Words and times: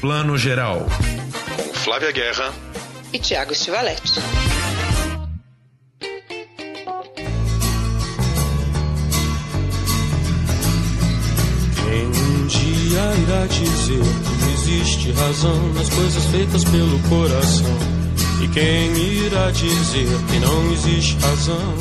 Plano 0.00 0.38
Geral. 0.38 0.86
Com 1.56 1.74
Flávia 1.74 2.12
Guerra 2.12 2.54
e 3.12 3.18
Tiago 3.18 3.52
Stivaletti. 3.52 4.20
Quem 11.74 12.06
um 12.06 12.46
dia 12.46 13.12
irá 13.26 13.46
dizer 13.48 13.98
que 13.98 14.40
não 14.40 14.52
existe 14.52 15.12
razão 15.12 15.72
nas 15.72 15.88
coisas 15.88 16.24
feitas 16.26 16.64
pelo 16.64 16.98
coração? 17.08 17.78
E 18.40 18.48
quem 18.48 18.96
irá 18.96 19.50
dizer 19.50 20.06
que 20.30 20.38
não 20.38 20.72
existe 20.74 21.18
razão? 21.20 21.74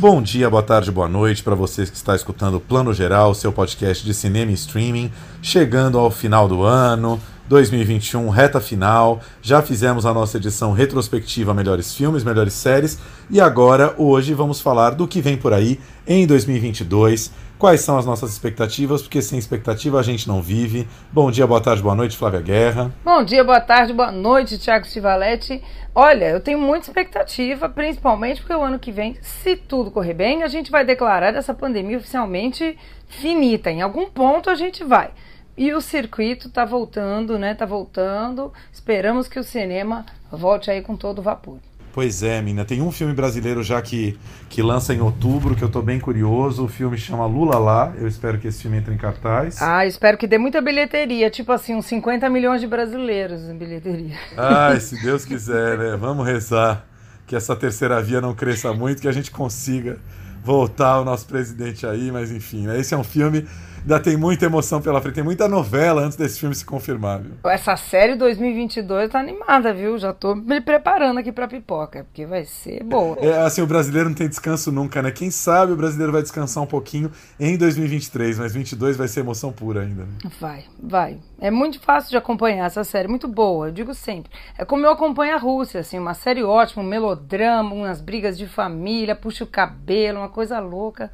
Bom 0.00 0.22
dia, 0.22 0.48
boa 0.48 0.62
tarde, 0.62 0.92
boa 0.92 1.08
noite 1.08 1.42
para 1.42 1.56
vocês 1.56 1.90
que 1.90 1.96
está 1.96 2.14
escutando 2.14 2.58
o 2.58 2.60
Plano 2.60 2.94
Geral, 2.94 3.34
seu 3.34 3.52
podcast 3.52 4.04
de 4.04 4.14
cinema 4.14 4.52
e 4.52 4.54
streaming, 4.54 5.10
chegando 5.42 5.98
ao 5.98 6.08
final 6.08 6.46
do 6.46 6.62
ano, 6.62 7.20
2021, 7.48 8.28
reta 8.28 8.60
final. 8.60 9.20
Já 9.40 9.62
fizemos 9.62 10.04
a 10.04 10.12
nossa 10.12 10.36
edição 10.36 10.72
retrospectiva 10.72 11.54
Melhores 11.54 11.94
Filmes, 11.94 12.22
Melhores 12.22 12.52
Séries 12.52 12.98
e 13.30 13.40
agora, 13.40 13.94
hoje, 13.96 14.34
vamos 14.34 14.60
falar 14.60 14.90
do 14.90 15.08
que 15.08 15.20
vem 15.20 15.36
por 15.36 15.52
aí 15.52 15.80
em 16.06 16.26
2022. 16.26 17.32
Quais 17.58 17.80
são 17.80 17.98
as 17.98 18.06
nossas 18.06 18.30
expectativas? 18.30 19.02
Porque 19.02 19.20
sem 19.20 19.36
expectativa 19.36 19.98
a 19.98 20.02
gente 20.02 20.28
não 20.28 20.40
vive. 20.40 20.86
Bom 21.10 21.28
dia, 21.28 21.44
boa 21.44 21.60
tarde, 21.60 21.82
boa 21.82 21.94
noite, 21.94 22.16
Flávia 22.16 22.40
Guerra. 22.40 22.92
Bom 23.04 23.24
dia, 23.24 23.42
boa 23.42 23.60
tarde, 23.60 23.92
boa 23.92 24.12
noite, 24.12 24.58
Tiago 24.58 24.86
Stivaletti. 24.86 25.60
Olha, 25.92 26.26
eu 26.26 26.40
tenho 26.40 26.58
muita 26.58 26.86
expectativa, 26.86 27.68
principalmente 27.68 28.40
porque 28.40 28.54
o 28.54 28.62
ano 28.62 28.78
que 28.78 28.92
vem, 28.92 29.16
se 29.20 29.56
tudo 29.56 29.90
correr 29.90 30.14
bem, 30.14 30.44
a 30.44 30.48
gente 30.48 30.70
vai 30.70 30.84
declarar 30.84 31.34
essa 31.34 31.52
pandemia 31.52 31.98
oficialmente 31.98 32.78
finita. 33.08 33.70
Em 33.70 33.82
algum 33.82 34.06
ponto 34.06 34.48
a 34.48 34.54
gente 34.54 34.84
vai. 34.84 35.10
E 35.58 35.74
o 35.74 35.80
circuito 35.80 36.46
está 36.46 36.64
voltando, 36.64 37.36
né? 37.36 37.52
Tá 37.52 37.66
voltando. 37.66 38.52
Esperamos 38.72 39.26
que 39.26 39.40
o 39.40 39.42
cinema 39.42 40.06
volte 40.30 40.70
aí 40.70 40.80
com 40.80 40.96
todo 40.96 41.20
vapor. 41.20 41.58
Pois 41.92 42.22
é, 42.22 42.40
mina. 42.40 42.64
Tem 42.64 42.80
um 42.80 42.92
filme 42.92 43.12
brasileiro 43.12 43.60
já 43.60 43.82
que, 43.82 44.16
que 44.48 44.62
lança 44.62 44.94
em 44.94 45.00
outubro, 45.00 45.56
que 45.56 45.64
eu 45.64 45.68
tô 45.68 45.82
bem 45.82 45.98
curioso. 45.98 46.64
O 46.64 46.68
filme 46.68 46.96
chama 46.96 47.26
Lula 47.26 47.58
Lá. 47.58 47.92
Eu 47.98 48.06
espero 48.06 48.38
que 48.38 48.46
esse 48.46 48.62
filme 48.62 48.76
entre 48.76 48.94
em 48.94 48.96
cartaz. 48.96 49.60
Ah, 49.60 49.84
espero 49.84 50.16
que 50.16 50.28
dê 50.28 50.38
muita 50.38 50.60
bilheteria. 50.60 51.28
Tipo 51.28 51.50
assim, 51.50 51.74
uns 51.74 51.86
50 51.86 52.30
milhões 52.30 52.60
de 52.60 52.68
brasileiros 52.68 53.42
em 53.42 53.58
bilheteria. 53.58 54.16
Ai, 54.36 54.78
se 54.78 54.94
Deus 55.02 55.24
quiser, 55.24 55.76
né? 55.76 55.96
Vamos 55.96 56.24
rezar 56.24 56.86
que 57.26 57.34
essa 57.34 57.56
terceira 57.56 58.00
via 58.00 58.20
não 58.20 58.32
cresça 58.32 58.72
muito, 58.72 59.02
que 59.02 59.08
a 59.08 59.12
gente 59.12 59.32
consiga 59.32 59.98
voltar 60.44 61.00
o 61.00 61.04
nosso 61.04 61.26
presidente 61.26 61.84
aí. 61.84 62.12
Mas 62.12 62.30
enfim, 62.30 62.68
né? 62.68 62.78
esse 62.78 62.94
é 62.94 62.96
um 62.96 63.02
filme 63.02 63.44
ainda 63.80 64.00
tem 64.00 64.16
muita 64.16 64.46
emoção 64.46 64.80
pela 64.80 65.00
frente, 65.00 65.14
tem 65.14 65.24
muita 65.24 65.48
novela 65.48 66.02
antes 66.02 66.16
desse 66.16 66.38
filme 66.40 66.54
se 66.54 66.64
confirmar, 66.64 67.20
viu? 67.20 67.32
Essa 67.44 67.76
série 67.76 68.14
2022 68.14 69.10
tá 69.10 69.20
animada, 69.20 69.72
viu? 69.72 69.98
Já 69.98 70.12
tô 70.12 70.34
me 70.34 70.60
preparando 70.60 71.18
aqui 71.18 71.32
pra 71.32 71.48
pipoca, 71.48 72.04
porque 72.04 72.26
vai 72.26 72.44
ser 72.44 72.82
boa. 72.84 73.16
É, 73.20 73.42
assim, 73.42 73.62
o 73.62 73.66
brasileiro 73.66 74.08
não 74.08 74.16
tem 74.16 74.28
descanso 74.28 74.70
nunca, 74.70 75.02
né? 75.02 75.10
Quem 75.10 75.30
sabe 75.30 75.72
o 75.72 75.76
brasileiro 75.76 76.12
vai 76.12 76.22
descansar 76.22 76.62
um 76.62 76.66
pouquinho 76.66 77.10
em 77.38 77.56
2023, 77.56 78.38
mas 78.38 78.54
22 78.54 78.96
vai 78.96 79.08
ser 79.08 79.20
emoção 79.20 79.52
pura 79.52 79.82
ainda, 79.82 80.02
né? 80.02 80.30
Vai, 80.40 80.64
vai. 80.82 81.18
É 81.40 81.50
muito 81.50 81.80
fácil 81.80 82.10
de 82.10 82.16
acompanhar 82.16 82.66
essa 82.66 82.84
série, 82.84 83.08
muito 83.08 83.28
boa, 83.28 83.68
eu 83.68 83.72
digo 83.72 83.94
sempre. 83.94 84.30
É 84.56 84.64
como 84.64 84.84
eu 84.84 84.90
acompanho 84.90 85.34
a 85.34 85.38
Rússia, 85.38 85.80
assim, 85.80 85.98
uma 85.98 86.14
série 86.14 86.42
ótima, 86.42 86.82
um 86.82 86.86
melodrama, 86.86 87.74
umas 87.74 88.00
brigas 88.00 88.36
de 88.36 88.46
família, 88.46 89.14
puxa 89.14 89.44
o 89.44 89.46
cabelo, 89.46 90.18
uma 90.18 90.28
coisa 90.28 90.58
louca. 90.58 91.10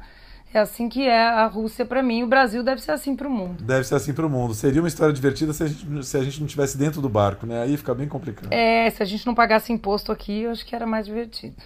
É 0.55 0.59
assim 0.59 0.87
que 0.87 1.05
é 1.05 1.21
a 1.21 1.47
Rússia 1.47 1.85
para 1.85 2.01
mim. 2.01 2.23
O 2.23 2.27
Brasil 2.27 2.63
deve 2.63 2.81
ser 2.81 2.91
assim 2.91 3.13
para 3.13 3.27
o 3.27 3.29
mundo. 3.29 3.61
Deve 3.61 3.83
ser 3.83 3.95
assim 3.95 4.13
para 4.13 4.25
o 4.25 4.29
mundo. 4.29 4.53
Seria 4.53 4.81
uma 4.81 4.87
história 4.87 5.13
divertida 5.13 5.51
se 5.51 5.61
a, 5.61 5.67
gente, 5.67 6.05
se 6.05 6.17
a 6.17 6.23
gente 6.23 6.39
não 6.39 6.45
estivesse 6.45 6.77
dentro 6.77 7.01
do 7.01 7.09
barco, 7.09 7.45
né? 7.45 7.63
Aí 7.63 7.75
fica 7.75 7.93
bem 7.93 8.07
complicado. 8.07 8.53
É, 8.53 8.89
se 8.89 9.03
a 9.03 9.05
gente 9.05 9.25
não 9.25 9.35
pagasse 9.35 9.73
imposto 9.73 10.13
aqui, 10.13 10.43
eu 10.43 10.51
acho 10.51 10.65
que 10.65 10.73
era 10.73 10.87
mais 10.87 11.05
divertido. 11.07 11.57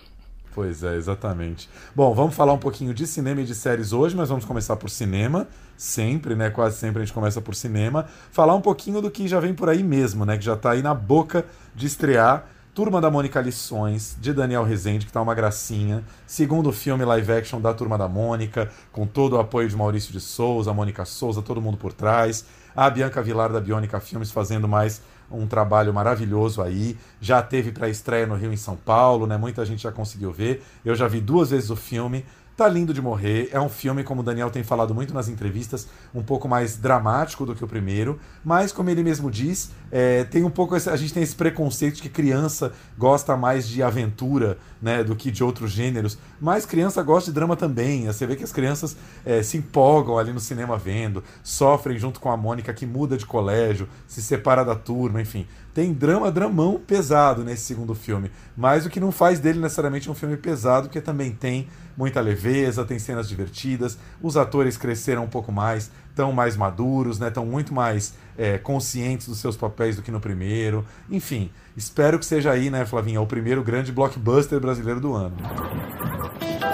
Pois 0.56 0.82
é, 0.82 0.96
exatamente. 0.96 1.70
Bom, 1.96 2.16
vamos 2.16 2.34
falar 2.34 2.52
um 2.52 2.58
pouquinho 2.58 2.92
de 2.92 3.06
cinema 3.06 3.42
e 3.42 3.46
de 3.46 3.54
séries 3.54 3.94
hoje, 3.94 4.16
mas 4.16 4.30
vamos 4.30 4.44
começar 4.44 4.76
por 4.76 4.90
cinema, 4.90 5.48
sempre, 5.78 6.34
né? 6.34 6.50
Quase 6.50 6.78
sempre 6.78 7.04
a 7.04 7.06
gente 7.06 7.14
começa 7.14 7.40
por 7.40 7.54
cinema. 7.54 8.08
Falar 8.32 8.56
um 8.56 8.62
pouquinho 8.62 9.04
do 9.04 9.12
que 9.12 9.28
já 9.28 9.40
vem 9.40 9.54
por 9.54 9.70
aí 9.70 9.84
mesmo, 9.84 10.26
né? 10.26 10.36
Que 10.36 10.46
já 10.46 10.54
está 10.54 10.72
aí 10.72 10.82
na 10.82 10.96
boca 10.96 11.46
de 11.76 11.86
estrear. 11.86 12.44
Turma 12.74 13.02
da 13.02 13.10
Mônica 13.10 13.42
Lições, 13.42 14.16
de 14.22 14.32
Daniel 14.32 14.64
Rezende, 14.64 15.06
que 15.06 15.12
tá 15.12 15.22
uma 15.22 15.34
gracinha. 15.34 16.04
Segundo 16.26 16.72
filme 16.72 17.04
live 17.04 17.32
action 17.32 17.60
da 17.60 17.74
Turma 17.74 17.98
da 17.98 18.08
Mônica, 18.08 18.70
com 18.92 19.08
todo 19.08 19.34
o 19.34 19.40
apoio 19.40 19.68
de 19.68 19.76
Maurício 19.76 20.14
de 20.14 20.20
Souza, 20.20 20.72
Mônica 20.72 21.04
Souza, 21.04 21.42
todo 21.42 21.60
mundo 21.60 21.78
por 21.78 21.92
trás. 21.92 22.46
A 22.76 22.90
Bianca 22.90 23.22
Vilar 23.24 23.52
da 23.52 23.60
Bionica 23.60 24.00
Filmes 24.00 24.32
fazendo 24.32 24.68
mais 24.68 25.02
um 25.32 25.48
trabalho 25.48 25.94
maravilhoso 25.94 26.62
aí. 26.62 26.96
Já 27.20 27.42
teve 27.42 27.72
para 27.72 27.90
estreia 27.90 28.28
no 28.28 28.36
Rio 28.36 28.54
em 28.54 28.58
São 28.58 28.76
Paulo, 28.76 29.26
né? 29.26 29.36
Muita 29.36 29.66
gente 29.66 29.82
já 29.82 29.92
conseguiu 29.92 30.32
ver. 30.32 30.64
Eu 30.86 30.96
já 30.96 31.08
vi 31.08 31.20
duas 31.20 31.50
vezes 31.50 31.72
o 31.72 31.76
filme. 31.76 32.24
Tá 32.56 32.68
lindo 32.68 32.94
de 32.94 33.02
morrer. 33.02 33.50
É 33.54 33.60
um 33.60 33.70
filme, 33.70 34.04
como 34.04 34.20
o 34.20 34.24
Daniel 34.24 34.52
tem 34.52 34.64
falado 34.64 34.94
muito 34.94 35.14
nas 35.14 35.30
entrevistas, 35.30 35.88
um 36.14 36.22
pouco 36.22 36.46
mais 36.46 36.76
dramático 36.76 37.46
do 37.46 37.56
que 37.56 37.64
o 37.64 37.68
primeiro. 37.68 38.20
Mas, 38.44 38.74
como 38.74 38.90
ele 38.90 39.02
mesmo 39.02 39.32
diz, 39.32 39.72
é, 39.92 40.24
tem 40.24 40.44
um 40.44 40.50
pouco. 40.50 40.76
Esse, 40.76 40.90
a 40.90 40.96
gente 40.96 41.14
tem 41.14 41.24
esse 41.24 41.36
preconceito 41.36 41.96
de 41.96 42.02
que 42.04 42.10
criança 42.10 42.72
gosta 42.98 43.36
mais 43.36 43.68
de 43.68 43.82
aventura 43.82 44.58
né, 44.82 45.04
do 45.04 45.16
que 45.16 45.32
de 45.32 45.44
outros 45.44 45.72
gêneros. 45.72 46.18
Mas 46.40 46.66
criança 46.66 47.02
gosta 47.02 47.32
de 47.32 47.36
drama 47.36 47.56
também. 47.56 48.06
Você 48.08 48.26
vê 48.26 48.36
que 48.36 48.44
as 48.44 48.52
crianças 48.52 48.96
é, 49.26 49.42
se 49.44 49.58
empolgam 49.58 50.18
ali 50.18 50.32
no 50.32 50.40
cinema 50.40 50.78
vendo, 50.78 51.24
sofrem 51.44 51.98
junto 51.98 52.20
com 52.20 52.32
a 52.32 52.38
Mônica, 52.38 52.74
que 52.74 52.86
muda 52.86 53.18
de 53.18 53.26
colégio, 53.26 53.88
se 54.08 54.22
separa 54.22 54.64
da 54.64 54.76
turma, 54.76 55.22
enfim 55.22 55.46
tem 55.80 55.94
drama, 55.94 56.30
dramão 56.30 56.78
pesado 56.78 57.42
nesse 57.42 57.64
segundo 57.64 57.96
filme. 57.96 58.30
Mas 58.58 58.86
o 58.86 58.90
que 58.90 59.00
não 59.00 59.14
faz 59.14 59.40
dele 59.40 59.60
necessariamente 59.60 60.12
um 60.12 60.14
filme 60.14 60.36
pesado, 60.36 60.88
porque 60.88 61.00
também 61.00 61.32
tem 61.32 61.70
muita 61.96 62.20
leveza, 62.20 62.84
tem 62.84 63.00
cenas 63.00 63.30
divertidas, 63.30 63.98
os 64.22 64.36
atores 64.36 64.78
cresceram 64.78 65.24
um 65.24 65.30
pouco 65.30 65.54
mais, 65.54 65.92
estão 66.20 66.34
mais 66.34 66.58
maduros, 66.58 67.20
estão 67.22 67.46
né, 67.46 67.52
muito 67.52 67.74
mais 67.74 68.14
é, 68.38 68.58
conscientes 68.58 69.28
dos 69.28 69.38
seus 69.38 69.56
papéis 69.56 69.96
do 69.96 70.02
que 70.02 70.12
no 70.12 70.20
primeiro. 70.20 70.86
Enfim, 71.10 71.50
espero 71.78 72.20
que 72.20 72.26
seja 72.26 72.52
aí, 72.52 72.70
né, 72.70 72.86
Flavinha, 72.86 73.22
o 73.22 73.26
primeiro 73.26 73.64
grande 73.64 73.92
blockbuster 73.92 74.60
brasileiro 74.60 75.00
do 75.00 75.14
ano. 75.14 75.38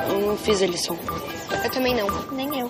Eu 0.10 0.28
não 0.28 0.38
fiz 0.38 0.64
a 0.64 0.66
lição. 0.66 0.98
Eu 1.64 1.72
também 1.72 1.96
não. 1.96 2.08
Nem 2.32 2.60
eu. 2.60 2.70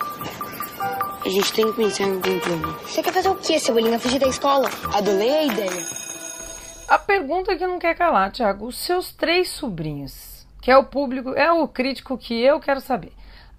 A 1.25 1.29
gente 1.29 1.53
tem 1.53 1.71
que 1.71 1.77
pensar 1.77 2.03
em 2.03 2.15
algum 2.15 2.39
plano. 2.39 2.77
Você 2.85 3.01
quer 3.01 3.13
fazer 3.13 3.29
o 3.29 3.35
quê, 3.35 3.57
Cebolinha? 3.57 3.97
Fugir 3.97 4.19
da 4.19 4.27
escola? 4.27 4.69
Adorei 4.93 5.31
a 5.31 5.43
ideia. 5.45 5.85
A 6.87 6.99
pergunta 6.99 7.55
que 7.55 7.65
não 7.65 7.79
quer 7.79 7.95
calar, 7.95 8.31
Thiago, 8.31 8.67
os 8.67 8.77
seus 8.77 9.11
três 9.11 9.49
sobrinhos 9.49 10.35
que 10.65 10.71
é 10.71 10.77
o 10.77 10.83
público, 10.83 11.29
é 11.35 11.51
o 11.51 11.67
crítico 11.67 12.17
que 12.17 12.33
eu 12.41 12.59
quero 12.59 12.81
saber. 12.81 13.11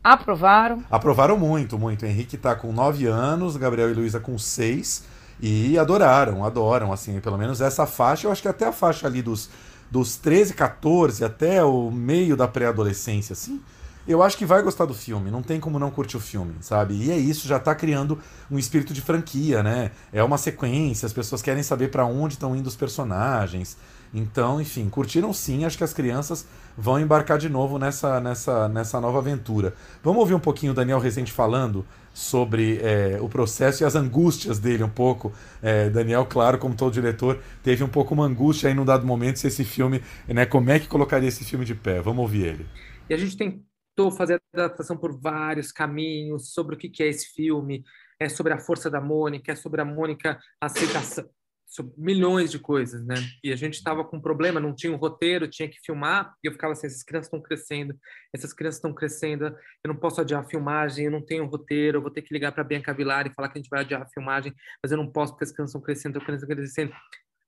Aprovaram? 0.07 0.85
Aprovaram 0.89 1.37
muito, 1.37 1.77
muito. 1.77 2.05
O 2.05 2.09
Henrique 2.09 2.37
está 2.37 2.55
com 2.55 2.73
9 2.73 3.07
anos, 3.07 3.57
Gabriel 3.57 3.91
e 3.91 3.95
Luísa 3.95 4.21
com 4.21 4.39
6 4.39 5.03
e 5.41 5.77
adoraram, 5.77 6.45
adoram, 6.45 6.93
assim, 6.93 7.19
pelo 7.19 7.37
menos 7.37 7.61
essa 7.61 7.87
faixa, 7.87 8.29
eu 8.29 8.31
acho 8.31 8.41
que 8.41 8.47
até 8.47 8.67
a 8.67 8.73
faixa 8.73 9.09
ali 9.09 9.21
dos, 9.21 9.51
dos 9.91 10.17
13, 10.17 10.55
14 10.55 11.25
até 11.25 11.65
o 11.65 11.91
meio 11.91 12.37
da 12.37 12.47
pré-adolescência, 12.47 13.33
assim, 13.33 13.61
eu 14.07 14.23
acho 14.23 14.37
que 14.39 14.47
vai 14.47 14.63
gostar 14.63 14.85
do 14.85 14.95
filme, 14.95 15.29
não 15.29 15.43
tem 15.43 15.59
como 15.59 15.77
não 15.77 15.91
curtir 15.91 16.17
o 16.17 16.21
filme, 16.21 16.55
sabe? 16.61 16.95
E 16.95 17.11
é 17.11 17.19
isso, 17.19 17.49
já 17.49 17.57
está 17.57 17.75
criando 17.75 18.17
um 18.49 18.61
espírito 18.61 18.95
de 18.95 19.01
franquia, 19.01 19.61
né? 19.61 19.91
É 20.13 20.23
uma 20.23 20.39
sequência, 20.39 21.07
as 21.07 21.13
pessoas 21.13 21.43
querem 21.43 21.65
saber 21.65 21.91
para 21.91 22.07
onde 22.07 22.35
estão 22.35 22.55
indo 22.55 22.69
os 22.69 22.77
personagens. 22.77 23.77
Então, 24.17 24.59
enfim, 24.59 24.89
curtiram 24.89 25.31
sim, 25.31 25.67
acho 25.67 25.77
que 25.77 25.85
as 25.85 25.93
crianças 25.93 26.49
vão 26.75 26.99
embarcar 26.99 27.37
de 27.37 27.51
novo 27.51 27.79
nessa, 27.79 28.19
nessa, 28.19 28.67
nessa 28.67 28.99
nova 28.99 29.19
aventura. 29.19 29.75
Vamos 30.03 30.21
ouvir 30.21 30.33
um 30.33 30.41
pouquinho 30.41 30.73
o 30.73 30.75
Daniel 30.75 30.99
Rezende 30.99 31.31
falando 31.31 31.85
sobre 32.15 32.79
é, 32.79 33.19
o 33.21 33.29
processo 33.29 33.83
e 33.83 33.85
as 33.85 33.95
angústias 33.95 34.59
dele 34.59 34.83
um 34.83 34.89
pouco. 34.89 35.35
É, 35.61 35.91
Daniel, 35.91 36.25
claro, 36.25 36.57
como 36.57 36.75
todo 36.75 36.95
diretor, 36.95 37.43
teve 37.63 37.85
um 37.85 37.89
pouco 37.89 38.15
uma 38.15 38.25
angústia 38.25 38.69
aí 38.69 38.75
num 38.75 38.87
dado 38.87 39.07
momento 39.07 39.39
se 39.39 39.49
esse 39.49 39.65
filme, 39.65 40.03
né, 40.27 40.47
como 40.47 40.71
é 40.71 40.81
que 40.81 40.89
colocaria 40.89 41.29
esse 41.29 41.45
filme 41.45 41.67
de 41.67 41.75
pé. 41.75 42.01
Vamos 42.01 42.23
ouvir 42.23 42.47
ele. 42.47 42.67
E 43.11 43.13
a 43.13 43.19
gente 43.19 43.37
tentou 43.37 44.11
fazer 44.11 44.41
adaptação 44.55 44.97
por 44.97 45.15
vários 45.21 45.71
caminhos 45.71 46.55
sobre 46.55 46.75
o 46.75 46.79
que 46.79 47.03
é 47.03 47.09
esse 47.09 47.35
filme, 47.35 47.85
é 48.19 48.31
sobre 48.31 48.55
a 48.55 48.59
força 48.59 48.91
da 48.91 48.99
Mônica, 48.99 49.53
é 49.53 49.55
sobre 49.55 49.83
a 49.83 49.85
Mônica 49.85 50.39
aceitação, 50.59 51.27
sobre 51.67 51.93
milhões 51.97 52.51
de 52.51 52.59
coisas, 52.59 53.05
né? 53.05 53.17
E 53.43 53.53
a 53.53 53.57
gente 53.57 53.75
estava 53.75 54.05
com 54.05 54.17
um 54.17 54.21
problema, 54.21 54.61
não 54.61 54.75
tinha 54.75 54.93
um 54.93 54.97
roteiro, 54.97 55.49
tinha 55.49 55.69
que 55.69 55.79
filmar, 55.85 56.33
e 56.43 56.47
eu 56.47 56.53
ficava 56.53 56.73
assim, 56.73 56.87
essas 56.87 57.03
crianças 57.03 57.27
estão 57.27 57.43
crescendo, 57.43 57.95
essas 58.33 58.53
crianças 58.53 58.79
estão 58.79 58.95
crescendo, 58.95 59.47
eu 59.47 59.89
não 59.89 59.97
posso 59.97 60.21
adiar 60.21 60.43
a 60.43 60.49
filmagem, 60.49 61.07
eu 61.07 61.11
não 61.11 61.21
tenho 61.21 61.45
um 61.45 61.49
roteiro, 61.49 61.99
eu 61.99 62.03
vou 62.03 62.11
ter 62.11 62.23
que 62.23 62.33
ligar 62.33 62.53
para 62.53 62.63
a 62.63 62.65
Bianca 62.65 62.95
Vilar 62.95 63.27
e 63.27 63.35
falar 63.35 63.49
que 63.49 63.59
a 63.59 63.61
gente 63.61 63.69
vai 63.69 63.81
adiar 63.81 64.03
a 64.03 64.09
filmagem, 64.09 64.55
mas 64.83 64.93
eu 64.93 64.97
não 64.97 65.11
posso 65.11 65.33
porque 65.33 65.45
as 65.45 65.53
crianças 65.53 65.71
estão 65.71 65.83
crescendo, 65.83 66.19
as 66.19 66.25
crianças 66.25 66.43
estão 66.43 66.57
crescendo. 66.57 66.93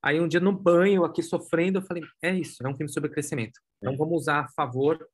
Aí 0.02 0.20
um 0.20 0.28
dia 0.28 0.40
no 0.40 0.52
banho, 0.52 1.04
aqui 1.04 1.22
sofrendo, 1.22 1.78
eu 1.78 1.82
falei, 1.82 2.02
é 2.22 2.34
isso, 2.34 2.64
é 2.64 2.68
um 2.68 2.76
filme 2.76 2.92
sobre 2.92 3.10
crescimento. 3.10 3.60
Então 3.78 3.96
vamos 3.96 4.22
usar 4.22 4.40
a 4.40 4.48
favor 4.48 5.08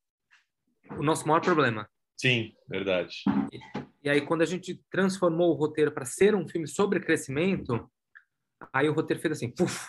o 0.99 1.03
nosso 1.03 1.27
maior 1.29 1.41
problema. 1.41 1.89
Sim, 2.17 2.55
verdade. 2.69 3.23
E, 3.53 3.61
e 4.05 4.11
aí 4.11 4.21
quando 4.23 4.43
a 4.43 4.47
gente 4.47 4.83
transformou 4.91 5.51
o 5.51 5.55
roteiro 5.55 5.93
para 5.93 6.05
ser 6.05 6.35
um 6.35 6.49
filme 6.49 6.67
sobre 6.67 7.01
crescimento, 7.01 7.91
Aí 8.73 8.89
o 8.89 8.93
roteiro 8.93 9.21
fez 9.21 9.33
assim, 9.33 9.51
puf. 9.51 9.89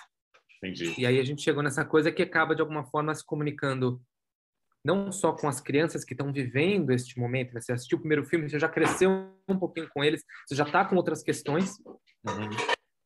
Entendi. 0.58 0.94
E 0.98 1.06
aí 1.06 1.20
a 1.20 1.24
gente 1.24 1.42
chegou 1.42 1.62
nessa 1.62 1.86
coisa 1.86 2.12
que 2.12 2.22
acaba 2.22 2.56
de 2.56 2.62
alguma 2.62 2.86
forma 2.86 3.14
se 3.14 3.26
comunicando 3.26 4.02
não 4.84 5.12
só 5.12 5.34
com 5.34 5.48
as 5.48 5.60
crianças 5.60 6.04
que 6.04 6.14
estão 6.14 6.32
vivendo 6.32 6.92
este 6.92 7.20
momento, 7.20 7.54
né? 7.54 7.62
Você 7.62 7.74
assistiu 7.74 7.98
o 7.98 8.02
primeiro 8.02 8.24
filme, 8.26 8.48
você 8.48 8.60
já 8.60 8.70
cresceu 8.70 9.34
um 9.48 9.58
pouquinho 9.58 9.90
com 9.90 10.04
eles, 10.04 10.24
você 10.48 10.56
já 10.56 10.64
está 10.64 10.86
com 10.86 10.96
outras 10.96 11.24
questões, 11.24 11.78
Uhum. 12.26 12.50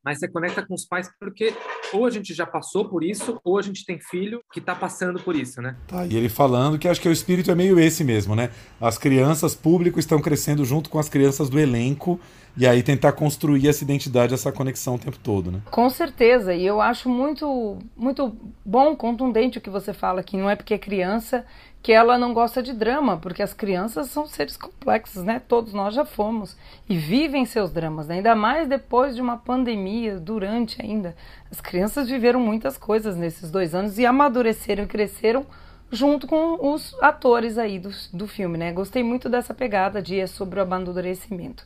Mas 0.03 0.19
você 0.19 0.27
conecta 0.27 0.65
com 0.65 0.73
os 0.73 0.85
pais 0.85 1.09
porque 1.19 1.53
ou 1.93 2.05
a 2.05 2.09
gente 2.09 2.33
já 2.33 2.45
passou 2.45 2.87
por 2.87 3.03
isso, 3.03 3.39
ou 3.43 3.57
a 3.57 3.61
gente 3.61 3.85
tem 3.85 3.99
filho 3.99 4.41
que 4.51 4.59
está 4.59 4.75
passando 4.75 5.19
por 5.19 5.35
isso, 5.35 5.61
né? 5.61 5.75
Tá, 5.87 6.05
e 6.05 6.15
ele 6.15 6.29
falando 6.29 6.77
que 6.77 6.87
acho 6.87 7.01
que 7.01 7.09
o 7.09 7.11
espírito 7.11 7.51
é 7.51 7.55
meio 7.55 7.79
esse 7.79 8.03
mesmo, 8.03 8.35
né? 8.35 8.51
As 8.79 8.97
crianças, 8.97 9.55
público, 9.55 9.99
estão 9.99 10.21
crescendo 10.21 10.63
junto 10.63 10.89
com 10.89 10.99
as 10.99 11.09
crianças 11.09 11.49
do 11.49 11.59
elenco, 11.59 12.19
e 12.57 12.67
aí 12.67 12.83
tentar 12.83 13.13
construir 13.13 13.67
essa 13.67 13.83
identidade, 13.83 14.33
essa 14.33 14.51
conexão 14.51 14.95
o 14.95 14.99
tempo 14.99 15.17
todo, 15.17 15.51
né? 15.51 15.61
Com 15.71 15.89
certeza, 15.89 16.53
e 16.53 16.65
eu 16.65 16.81
acho 16.81 17.09
muito, 17.09 17.79
muito 17.95 18.35
bom, 18.65 18.95
contundente 18.95 19.57
o 19.57 19.61
que 19.61 19.69
você 19.69 19.93
fala, 19.93 20.23
que 20.23 20.35
não 20.35 20.49
é 20.49 20.55
porque 20.55 20.73
é 20.73 20.77
criança 20.77 21.45
que 21.81 21.93
ela 21.93 22.17
não 22.17 22.33
gosta 22.33 22.61
de 22.61 22.73
drama, 22.73 23.17
porque 23.17 23.41
as 23.41 23.53
crianças 23.53 24.09
são 24.09 24.27
seres 24.27 24.57
complexos, 24.57 25.23
né? 25.23 25.41
Todos 25.47 25.73
nós 25.73 25.93
já 25.93 26.03
fomos 26.03 26.57
e 26.89 26.97
vivem 26.97 27.45
seus 27.45 27.71
dramas, 27.71 28.07
né? 28.07 28.15
ainda 28.15 28.35
mais 28.35 28.67
depois 28.67 29.15
de 29.15 29.21
uma 29.21 29.37
pandemia, 29.37 30.19
durante 30.19 30.81
ainda. 30.81 31.15
As 31.49 31.61
crianças 31.61 32.09
viveram 32.09 32.39
muitas 32.39 32.77
coisas 32.77 33.15
nesses 33.15 33.49
dois 33.49 33.73
anos 33.73 33.97
e 33.97 34.05
amadureceram 34.05 34.83
e 34.83 34.87
cresceram 34.87 35.45
junto 35.91 36.27
com 36.27 36.71
os 36.73 36.95
atores 37.01 37.57
aí 37.57 37.79
do, 37.79 37.89
do 38.13 38.27
filme, 38.27 38.57
né? 38.57 38.71
Gostei 38.71 39.01
muito 39.01 39.29
dessa 39.29 39.53
pegada 39.53 40.01
de 40.01 40.19
é 40.19 40.27
sobre 40.27 40.59
o 40.59 40.63
amadurecimento. 40.63 41.65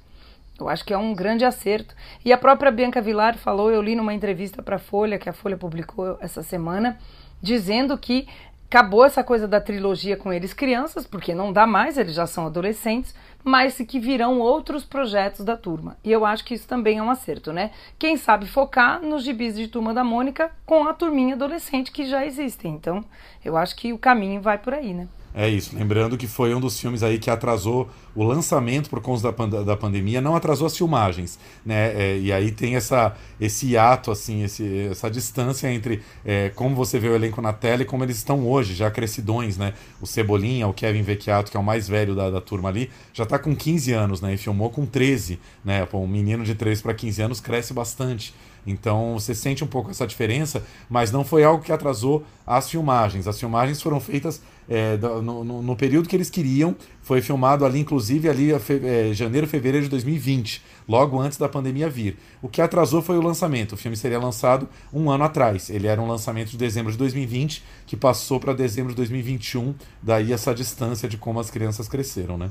Eu 0.59 0.69
acho 0.69 0.85
que 0.85 0.93
é 0.93 0.97
um 0.97 1.13
grande 1.13 1.43
acerto. 1.43 1.95
E 2.23 2.31
a 2.31 2.37
própria 2.37 2.71
Bianca 2.71 3.01
Vilar 3.01 3.37
falou, 3.37 3.71
eu 3.71 3.81
li 3.81 3.95
numa 3.95 4.13
entrevista 4.13 4.61
para 4.61 4.75
a 4.75 4.79
Folha, 4.79 5.17
que 5.17 5.27
a 5.27 5.33
Folha 5.33 5.57
publicou 5.57 6.17
essa 6.21 6.43
semana, 6.43 6.97
dizendo 7.41 7.97
que 7.97 8.27
acabou 8.73 9.05
essa 9.05 9.23
coisa 9.23 9.47
da 9.47 9.61
trilogia 9.61 10.17
com 10.17 10.33
eles 10.33 10.51
crianças, 10.51 11.05
porque 11.05 11.35
não 11.35 11.53
dá 11.53 11.67
mais, 11.67 11.95
eles 11.95 12.15
já 12.15 12.25
são 12.25 12.47
adolescentes, 12.47 13.13
mas 13.43 13.77
que 13.77 13.99
virão 13.99 14.39
outros 14.39 14.83
projetos 14.83 15.45
da 15.45 15.55
turma. 15.55 15.95
E 16.03 16.11
eu 16.11 16.25
acho 16.25 16.43
que 16.43 16.55
isso 16.55 16.67
também 16.67 16.97
é 16.97 17.03
um 17.03 17.11
acerto, 17.11 17.53
né? 17.53 17.69
Quem 17.99 18.17
sabe 18.17 18.47
focar 18.47 18.99
nos 18.99 19.23
gibis 19.23 19.55
de 19.55 19.67
Turma 19.67 19.93
da 19.93 20.03
Mônica 20.03 20.49
com 20.65 20.87
a 20.87 20.93
turminha 20.93 21.35
adolescente 21.35 21.91
que 21.91 22.07
já 22.07 22.25
existem. 22.25 22.73
Então, 22.73 23.05
eu 23.45 23.55
acho 23.55 23.75
que 23.75 23.93
o 23.93 23.97
caminho 23.99 24.41
vai 24.41 24.57
por 24.57 24.73
aí, 24.73 24.91
né? 24.91 25.07
É 25.35 25.49
isso. 25.49 25.75
Lembrando 25.75 26.15
que 26.15 26.27
foi 26.27 26.53
um 26.53 26.59
dos 26.59 26.79
filmes 26.79 27.01
aí 27.01 27.17
que 27.17 27.29
atrasou 27.29 27.89
o 28.13 28.23
lançamento 28.23 28.87
por 28.87 29.01
conta 29.01 29.23
da, 29.23 29.33
pand 29.33 29.49
da 29.49 29.75
pandemia, 29.75 30.21
não 30.21 30.35
atrasou 30.35 30.67
as 30.67 30.77
filmagens, 30.77 31.39
né? 31.65 31.91
É, 31.95 32.19
e 32.19 32.31
aí 32.31 32.51
tem 32.51 32.75
essa, 32.75 33.15
esse 33.41 33.71
hiato, 33.71 34.11
assim, 34.11 34.43
esse, 34.43 34.89
essa 34.91 35.09
distância 35.09 35.71
entre 35.73 36.03
é, 36.23 36.49
como 36.49 36.75
você 36.75 36.99
vê 36.99 37.07
o 37.07 37.15
elenco 37.15 37.41
na 37.41 37.51
tela 37.51 37.81
e 37.81 37.85
como 37.85 38.03
eles 38.03 38.17
estão 38.17 38.47
hoje, 38.47 38.75
já 38.75 38.91
crescidões, 38.91 39.57
né? 39.57 39.73
O 39.99 40.05
Cebolinha, 40.05 40.67
o 40.67 40.73
Kevin 40.73 41.01
Vecchiato, 41.01 41.49
que 41.49 41.57
é 41.57 41.59
o 41.59 41.63
mais 41.63 41.87
velho 41.87 42.13
da, 42.13 42.29
da 42.29 42.39
turma 42.39 42.69
ali, 42.69 42.91
já 43.11 43.25
tá 43.25 43.39
com 43.39 43.55
15 43.55 43.91
anos, 43.91 44.21
né? 44.21 44.35
E 44.35 44.37
filmou 44.37 44.69
com 44.69 44.85
13, 44.85 45.39
né? 45.65 45.83
Pô, 45.87 45.97
um 45.97 46.07
menino 46.07 46.43
de 46.43 46.53
13 46.53 46.83
para 46.83 46.93
15 46.93 47.21
anos 47.23 47.41
cresce 47.41 47.73
bastante. 47.73 48.35
Então 48.65 49.19
você 49.19 49.35
sente 49.35 49.63
um 49.63 49.67
pouco 49.67 49.91
essa 49.91 50.07
diferença, 50.07 50.63
mas 50.89 51.11
não 51.11 51.23
foi 51.23 51.43
algo 51.43 51.63
que 51.63 51.71
atrasou 51.71 52.23
as 52.45 52.69
filmagens. 52.69 53.27
As 53.27 53.39
filmagens 53.39 53.81
foram 53.81 53.99
feitas 53.99 54.41
é, 54.69 54.97
no, 54.97 55.43
no, 55.43 55.61
no, 55.61 55.75
período 55.75 56.07
que 56.07 56.15
eles 56.15 56.29
queriam. 56.29 56.75
Foi 57.01 57.21
filmado 57.21 57.65
ali, 57.65 57.79
inclusive, 57.79 58.29
ali 58.29 58.57
fe, 58.59 58.79
é, 58.83 59.13
janeiro, 59.13 59.45
fevereiro 59.47 59.85
de 59.85 59.89
2020, 59.89 60.61
logo 60.87 61.19
antes 61.19 61.37
da 61.37 61.49
pandemia 61.49 61.89
vir. 61.89 62.17
O 62.41 62.47
que 62.47 62.61
atrasou 62.61 63.01
foi 63.01 63.17
o 63.17 63.21
lançamento. 63.21 63.73
O 63.73 63.77
filme 63.77 63.97
seria 63.97 64.19
lançado 64.19 64.67
um 64.93 65.11
ano 65.11 65.23
atrás. 65.23 65.69
Ele 65.69 65.87
era 65.87 66.01
um 66.01 66.07
lançamento 66.07 66.51
de 66.51 66.57
dezembro 66.57 66.91
de 66.91 66.97
2020, 66.97 67.63
que 67.85 67.97
passou 67.97 68.39
para 68.39 68.53
dezembro 68.53 68.91
de 68.91 68.97
2021. 68.97 69.73
Daí 70.01 70.31
essa 70.31 70.53
distância 70.53 71.09
de 71.09 71.17
como 71.17 71.39
as 71.39 71.49
crianças 71.49 71.87
cresceram, 71.87 72.37
né? 72.37 72.49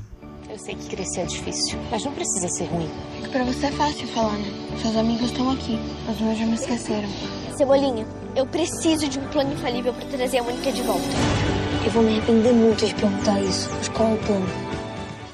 Eu 0.49 0.59
sei 0.59 0.75
que 0.75 0.87
crescer 0.87 1.21
é 1.21 1.25
difícil, 1.25 1.79
mas 1.89 2.05
não 2.05 2.13
precisa 2.13 2.47
ser 2.49 2.65
ruim. 2.65 2.87
É 3.23 3.27
pra 3.27 3.43
você 3.43 3.65
é 3.65 3.71
fácil 3.71 4.07
falar, 4.09 4.37
né? 4.37 4.51
Seus 4.79 4.95
amigos 4.95 5.31
estão 5.31 5.49
aqui, 5.49 5.79
os 6.07 6.21
meus 6.21 6.37
já 6.37 6.45
me 6.45 6.53
esqueceram. 6.53 7.09
Cebolinha, 7.57 8.05
eu 8.35 8.45
preciso 8.45 9.07
de 9.09 9.17
um 9.17 9.27
plano 9.29 9.53
infalível 9.53 9.93
para 9.93 10.05
trazer 10.05 10.39
a 10.39 10.43
Mônica 10.43 10.71
de 10.71 10.83
volta. 10.83 11.72
Eu 11.85 11.91
vou 11.91 12.01
me 12.01 12.17
arrepender 12.17 12.53
muito 12.53 12.85
de 12.85 12.95
perguntar 12.95 13.41
isso, 13.41 13.69
mas 13.75 13.89
qual 13.89 14.11
é 14.11 14.13
o 14.13 14.17
plano? 14.19 14.45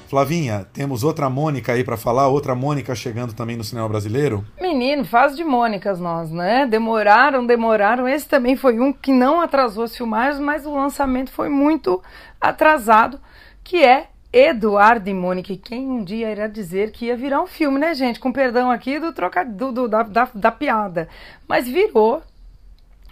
Flavinha, 0.08 0.66
temos 0.72 1.04
outra 1.04 1.30
Mônica 1.30 1.72
aí 1.72 1.84
para 1.84 1.96
falar, 1.96 2.26
outra 2.26 2.56
Mônica 2.56 2.92
chegando 2.92 3.32
também 3.32 3.56
no 3.56 3.62
cinema 3.62 3.88
brasileiro? 3.88 4.44
Menino, 4.60 5.04
faz 5.04 5.36
de 5.36 5.44
Mônicas 5.44 6.00
nós, 6.00 6.32
né? 6.32 6.66
Demoraram, 6.66 7.46
demoraram. 7.46 8.08
Esse 8.08 8.28
também 8.28 8.56
foi 8.56 8.80
um 8.80 8.92
que 8.92 9.12
não 9.12 9.40
atrasou 9.40 9.84
as 9.84 9.96
filmagens, 9.96 10.40
mas 10.40 10.66
o 10.66 10.74
lançamento 10.74 11.30
foi 11.30 11.48
muito 11.48 12.02
atrasado, 12.40 13.20
que 13.62 13.84
é 13.84 14.08
Eduardo 14.32 15.10
e 15.10 15.14
Mônica, 15.14 15.56
quem 15.56 15.88
um 15.88 16.04
dia 16.04 16.30
irá 16.30 16.46
dizer 16.46 16.92
que 16.92 17.06
ia 17.06 17.16
virar 17.16 17.42
um 17.42 17.48
filme, 17.48 17.80
né, 17.80 17.94
gente? 17.94 18.20
Com 18.20 18.32
perdão 18.32 18.70
aqui 18.70 19.00
do 19.00 19.12
troca 19.12 19.44
do, 19.44 19.72
do 19.72 19.88
da, 19.88 20.04
da, 20.04 20.28
da, 20.32 20.52
piada. 20.52 21.08
Mas 21.48 21.68
virou. 21.68 22.22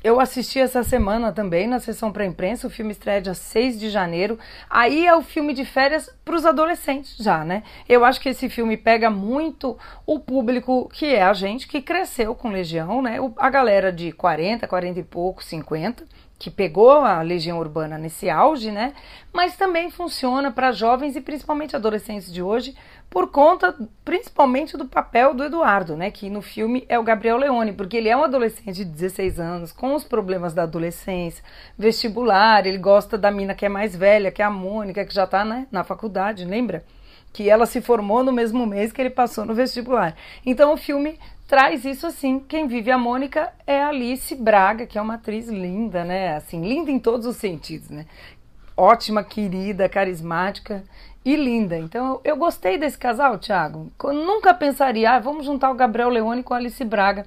Eu 0.09 0.19
assisti 0.21 0.59
essa 0.59 0.83
semana 0.83 1.33
também 1.33 1.67
na 1.69 1.79
sessão 1.79 2.11
para 2.11 2.25
imprensa. 2.25 2.67
O 2.67 2.71
filme 2.71 2.93
estreia 2.93 3.21
dia 3.21 3.35
6 3.35 3.79
de 3.79 3.91
janeiro. 3.91 4.39
Aí 4.71 5.07
é 5.07 5.15
o 5.15 5.21
filme 5.21 5.53
de 5.53 5.67
férias 5.67 6.09
para 6.25 6.35
os 6.35 6.47
adolescentes, 6.47 7.15
já, 7.19 7.45
né? 7.45 7.63
Eu 7.87 8.07
acho 8.07 8.19
que 8.19 8.31
esse 8.31 8.49
filme 8.49 8.79
pega 8.79 9.11
muito 9.11 9.77
o 10.07 10.19
público 10.19 10.89
que 10.95 11.15
é 11.15 11.23
a 11.23 11.35
gente, 11.35 11.69
que 11.69 11.83
cresceu 11.83 12.35
com 12.35 12.49
Legião, 12.49 13.03
né? 13.03 13.19
A 13.37 13.51
galera 13.51 13.93
de 13.93 14.11
40, 14.11 14.67
40 14.67 14.99
e 14.99 15.05
pouco, 15.05 15.45
50 15.45 16.07
que 16.39 16.51
pegou 16.51 16.93
a 16.93 17.21
Legião 17.21 17.59
Urbana 17.59 17.99
nesse 17.99 18.31
auge, 18.31 18.71
né? 18.71 18.95
Mas 19.33 19.57
também 19.57 19.91
funciona 19.91 20.53
para 20.53 20.71
jovens 20.71 21.17
e 21.17 21.21
principalmente 21.21 21.75
adolescentes 21.75 22.33
de 22.33 22.41
hoje, 22.41 22.77
por 23.11 23.31
conta 23.31 23.75
principalmente 24.05 24.77
do 24.77 24.87
papel 24.87 25.33
do 25.33 25.45
Eduardo, 25.45 25.97
né? 25.97 26.11
Que 26.11 26.29
no 26.29 26.43
filme 26.43 26.85
é 26.89 26.99
o 26.99 27.03
Gabriel 27.03 27.39
Leone, 27.39 27.73
porque 27.73 27.97
ele 27.97 28.09
é 28.09 28.17
um 28.17 28.25
adolescente 28.25 28.77
de 28.77 28.85
16 28.85 29.41
anos, 29.41 29.73
com 29.73 29.95
os 29.95 30.05
problemas 30.05 30.53
da 30.53 30.65
adolescência, 30.65 31.43
vestibular, 31.77 32.67
ele 32.67 32.79
gosta 32.79 33.17
da 33.17 33.31
mina 33.31 33.55
que 33.55 33.65
é 33.65 33.69
mais 33.69 33.97
velha, 33.97 34.31
que 34.31 34.43
é 34.43 34.45
a 34.45 34.51
Mônica, 34.51 35.05
que 35.05 35.15
já 35.15 35.25
está 35.25 35.45
né, 35.45 35.67
na 35.71 35.85
faculdade, 35.85 36.45
lembra? 36.45 36.85
Que 37.33 37.49
ela 37.49 37.67
se 37.67 37.81
formou 37.81 38.23
no 38.23 38.33
mesmo 38.33 38.67
mês 38.67 38.93
que 38.93 39.01
ele 39.01 39.11
passou 39.11 39.45
no 39.45 39.55
vestibular. 39.55 40.15
Então 40.45 40.73
o 40.73 40.77
filme 40.77 41.19
traz 41.47 41.85
isso 41.85 42.07
assim. 42.07 42.41
Quem 42.41 42.67
vive 42.67 42.91
a 42.91 42.99
Mônica 42.99 43.51
é 43.67 43.83
Alice 43.83 44.35
Braga, 44.35 44.87
que 44.87 44.99
é 44.99 45.03
uma 45.03 45.15
atriz 45.15 45.49
linda, 45.49 46.05
né? 46.05 46.37
Assim, 46.37 46.61
linda 46.63 46.91
em 46.91 46.99
todos 46.99 47.27
os 47.27 47.37
sentidos, 47.37 47.89
né? 47.89 48.07
Ótima, 48.77 49.25
querida, 49.25 49.89
carismática 49.89 50.85
e 51.29 51.37
linda. 51.37 51.77
Então, 51.77 52.21
eu 52.25 52.37
gostei 52.37 52.79
desse 52.79 52.97
casal, 52.97 53.39
Thiago. 53.39 53.93
Eu 54.03 54.15
nunca 54.15 54.55
pensaria, 54.55 55.11
ah, 55.11 55.19
vamos 55.19 55.45
juntar 55.45 55.71
o 55.71 55.75
Gabriel 55.75 56.09
Leone 56.09 56.43
com 56.43 56.55
a 56.55 56.57
Alice 56.57 56.83
Braga. 56.83 57.27